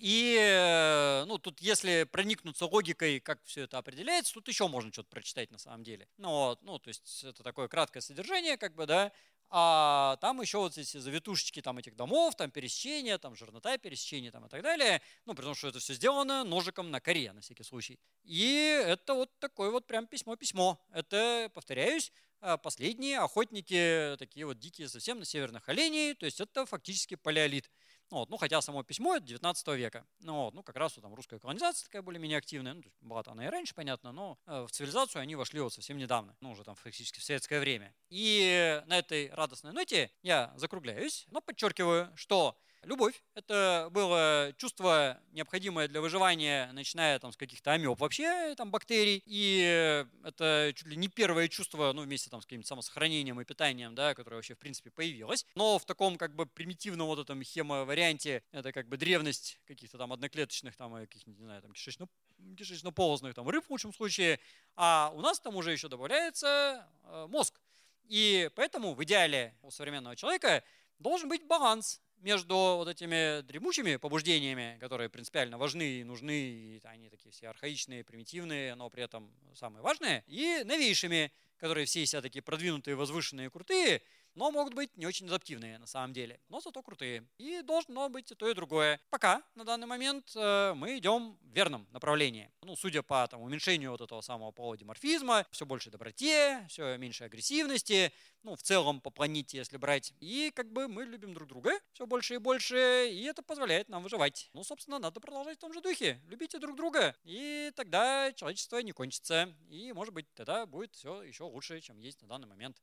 И 0.01 0.37
э, 0.41 1.25
ну, 1.27 1.39
тут, 1.39 1.61
если 1.61 2.05
проникнуться 2.11 2.67
логикой, 2.67 3.21
как 3.21 3.43
все 3.45 3.63
это 3.63 3.79
определяется, 3.79 4.35
тут 4.35 4.49
еще 4.49 4.67
можно 4.67 4.93
что-то 4.93 5.09
прочитать 5.09 5.51
на 5.51 5.59
самом 5.59 5.85
деле. 5.85 6.09
Ну, 6.17 6.29
вот, 6.31 6.63
ну, 6.63 6.79
то 6.79 6.89
есть 6.89 7.23
это 7.25 7.43
такое 7.43 7.69
краткое 7.69 8.01
содержание, 8.01 8.57
как 8.57 8.75
бы, 8.75 8.87
да, 8.87 9.13
а 9.57 10.17
там 10.21 10.41
еще 10.41 10.59
вот 10.59 10.77
эти 10.77 10.97
завитушечки 10.97 11.63
там 11.63 11.79
этих 11.79 11.95
домов, 11.95 12.35
там 12.35 12.51
пересечения, 12.51 13.19
там 13.19 13.37
жирнота 13.37 13.79
пересечения 13.79 14.33
там 14.33 14.47
и 14.47 14.49
так 14.49 14.63
далее. 14.63 15.01
Ну, 15.27 15.35
потому 15.35 15.55
что 15.55 15.69
это 15.69 15.79
все 15.79 15.95
сделано 15.95 16.43
ножиком 16.43 16.91
на 16.91 17.01
коре, 17.01 17.33
на 17.33 17.41
всякий 17.41 17.63
случай. 17.63 18.01
И 18.25 18.83
это 18.85 19.15
вот 19.15 19.39
такое 19.39 19.71
вот 19.71 19.87
прям 19.87 20.09
письмо-письмо. 20.09 20.85
Это, 20.93 21.51
повторяюсь, 21.55 22.11
а, 22.41 22.57
последние 22.57 23.21
охотники, 23.21 24.17
такие 24.19 24.45
вот 24.45 24.59
дикие 24.59 24.89
совсем 24.89 25.19
на 25.19 25.25
северных 25.25 25.69
оленей, 25.69 26.15
то 26.15 26.27
есть 26.27 26.41
это 26.41 26.67
фактически 26.67 27.15
палеолит. 27.15 27.71
Ну, 28.15 28.21
вот, 28.21 28.31
ну, 28.31 28.37
хотя 28.37 28.61
само 28.61 28.85
письмо 28.85 29.17
это 29.17 29.27
19 29.27 29.67
века. 29.77 30.07
Ну, 30.21 30.45
вот, 30.45 30.55
ну, 30.55 30.63
как 30.63 30.77
раз 30.77 30.93
там 30.93 31.13
русская 31.15 31.41
колонизация 31.41 31.87
такая 31.87 32.01
более-менее 32.01 32.39
активная. 32.39 32.73
Ну, 32.73 32.81
то 32.81 32.87
есть 32.87 32.97
была-то 33.01 33.33
она 33.33 33.45
и 33.45 33.49
раньше, 33.49 33.75
понятно, 33.75 34.13
но 34.13 34.39
э, 34.47 34.67
в 34.69 34.71
цивилизацию 34.71 35.21
они 35.21 35.35
вошли 35.35 35.59
вот 35.59 35.73
совсем 35.73 35.97
недавно. 35.97 36.37
Ну, 36.39 36.53
уже 36.53 36.63
там 36.63 36.77
фактически 36.77 37.19
в 37.19 37.25
советское 37.25 37.59
время. 37.59 37.93
И 38.11 38.81
на 38.87 39.01
этой 39.01 39.31
радостной 39.31 39.73
ноте 39.73 40.13
я 40.23 40.53
закругляюсь, 40.55 41.27
но 41.33 41.41
подчеркиваю, 41.41 42.13
что 42.15 42.57
Любовь– 42.85 43.23
это 43.35 43.89
было 43.91 44.53
чувство, 44.57 45.21
необходимое 45.33 45.89
для 45.89 46.01
выживания, 46.01 46.71
начиная 46.73 47.19
там, 47.19 47.33
с 47.33 47.37
каких-то 47.37 47.73
амеб 47.73 47.99
вообще, 47.99 48.55
там, 48.57 48.71
бактерий. 48.71 49.23
И 49.27 50.07
это 50.23 50.73
чуть 50.75 50.87
ли 50.87 50.97
не 50.97 51.09
первое 51.09 51.49
чувство, 51.49 51.93
ну, 51.93 52.03
вместе 52.03 52.31
там, 52.31 52.41
с 52.41 52.45
каким-то 52.45 52.67
самосохранением 52.69 53.41
и 53.41 53.45
питанием, 53.45 53.95
да, 53.95 54.15
которое 54.15 54.37
вообще, 54.37 54.55
в 54.55 54.59
принципе, 54.59 54.91
появилось. 54.91 55.47
Но 55.55 55.79
в 55.79 55.85
таком, 55.85 56.17
как 56.17 56.35
бы, 56.35 56.47
примитивном 56.47 57.07
вот 57.07 57.19
этом 57.19 57.43
хемо-варианте, 57.43 58.43
это 58.53 58.73
как 58.73 58.89
бы 58.89 58.97
древность 58.97 59.61
каких-то 59.67 59.99
там 59.99 60.13
одноклеточных, 60.13 60.77
там, 60.77 60.95
каких-нибудь, 60.95 61.41
не 61.41 61.47
знаю, 61.47 61.63
там, 61.63 61.73
кишечно 61.73 62.09
кишечно-полозных 62.57 63.35
там, 63.35 63.49
рыб 63.49 63.65
в 63.67 63.71
лучшем 63.71 63.93
случае. 63.93 64.39
А 64.77 65.11
у 65.15 65.21
нас 65.21 65.41
там 65.41 65.57
уже 65.57 65.73
еще 65.73 65.89
добавляется 65.89 66.87
э, 67.05 67.27
мозг. 67.29 67.61
И 68.09 68.51
поэтому 68.55 68.95
в 68.95 69.03
идеале 69.05 69.55
у 69.63 69.71
современного 69.71 70.17
человека 70.17 70.63
должен 70.99 71.29
быть 71.29 71.47
баланс 71.47 72.01
между 72.19 72.55
вот 72.55 72.89
этими 72.89 73.43
дремучими 73.43 73.97
побуждениями, 73.97 74.79
которые 74.81 75.09
принципиально 75.09 75.59
важны 75.59 76.01
и 76.01 76.05
нужны, 76.05 76.33
и 76.33 76.81
они 76.85 77.09
такие 77.11 77.31
все 77.33 77.49
архаичные, 77.49 78.05
примитивные, 78.05 78.75
но 78.75 78.89
при 78.91 79.05
этом 79.05 79.31
самые 79.55 79.83
важные, 79.83 80.25
и 80.27 80.63
новейшими, 80.65 81.33
которые 81.59 81.87
все 81.87 82.05
себя 82.07 82.23
такие 82.23 82.43
продвинутые, 82.43 82.97
возвышенные, 82.97 83.51
крутые, 83.51 84.03
но 84.35 84.51
могут 84.51 84.75
быть 84.75 84.97
не 84.97 85.07
очень 85.07 85.27
адаптивные 85.27 85.79
на 85.79 85.87
самом 85.87 86.13
деле, 86.13 86.41
но 86.49 86.61
зато 86.61 86.83
крутые. 86.83 87.27
И 87.39 87.63
должно 87.63 88.09
быть 88.09 88.31
и 88.31 88.35
то, 88.35 88.49
и 88.49 88.55
другое. 88.55 89.01
Пока 89.11 89.43
на 89.55 89.65
данный 89.65 89.87
момент 89.87 90.33
э, 90.35 90.75
мы 90.75 90.99
идем 90.99 91.39
в 91.41 91.55
верном 91.55 91.87
направлении. 91.91 92.51
Ну, 92.63 92.77
судя 92.77 93.03
по 93.03 93.27
там, 93.29 93.43
уменьшению 93.43 93.93
вот 93.93 94.01
этого 94.01 94.21
самого 94.21 94.51
полудиморфизма, 94.51 95.47
все 95.51 95.67
больше 95.67 95.91
доброте, 95.91 96.65
все 96.69 96.97
меньше 96.97 97.25
агрессивности, 97.25 98.13
ну, 98.43 98.57
в 98.57 98.63
целом 98.63 99.01
по 99.01 99.11
планете, 99.11 99.59
если 99.59 99.77
брать. 99.77 100.13
И 100.21 100.53
как 100.55 100.73
бы 100.73 100.89
мы 100.89 101.05
любим 101.05 101.35
друг 101.35 101.49
друга 101.49 101.73
все 101.93 102.07
больше 102.07 102.35
и 102.35 102.39
больше, 102.39 103.09
и 103.11 103.25
это 103.25 103.43
позволяет 103.43 103.89
нам 103.89 104.03
выживать. 104.03 104.51
Ну, 104.53 104.65
собственно, 104.65 104.99
надо 104.99 105.21
продолжать 105.21 105.59
в 105.59 105.61
том 105.61 105.73
же 105.73 105.81
духе. 105.81 106.21
Любите 106.27 106.59
друг 106.59 106.77
друга, 106.77 107.17
и 107.25 107.73
тогда 107.75 108.33
человечество 108.33 108.79
не 108.79 108.93
кончится. 108.93 109.55
И, 109.69 109.93
может 109.93 110.13
быть, 110.13 110.27
тогда 110.35 110.67
будет 110.67 110.95
все 110.95 111.23
еще 111.23 111.45
лучше, 111.45 111.81
чем 111.81 111.99
есть 111.99 112.21
на 112.23 112.29
данный 112.29 112.49
момент. 112.49 112.83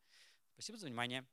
Спасибо 0.53 0.78
за 0.78 0.88
внимание. 0.88 1.26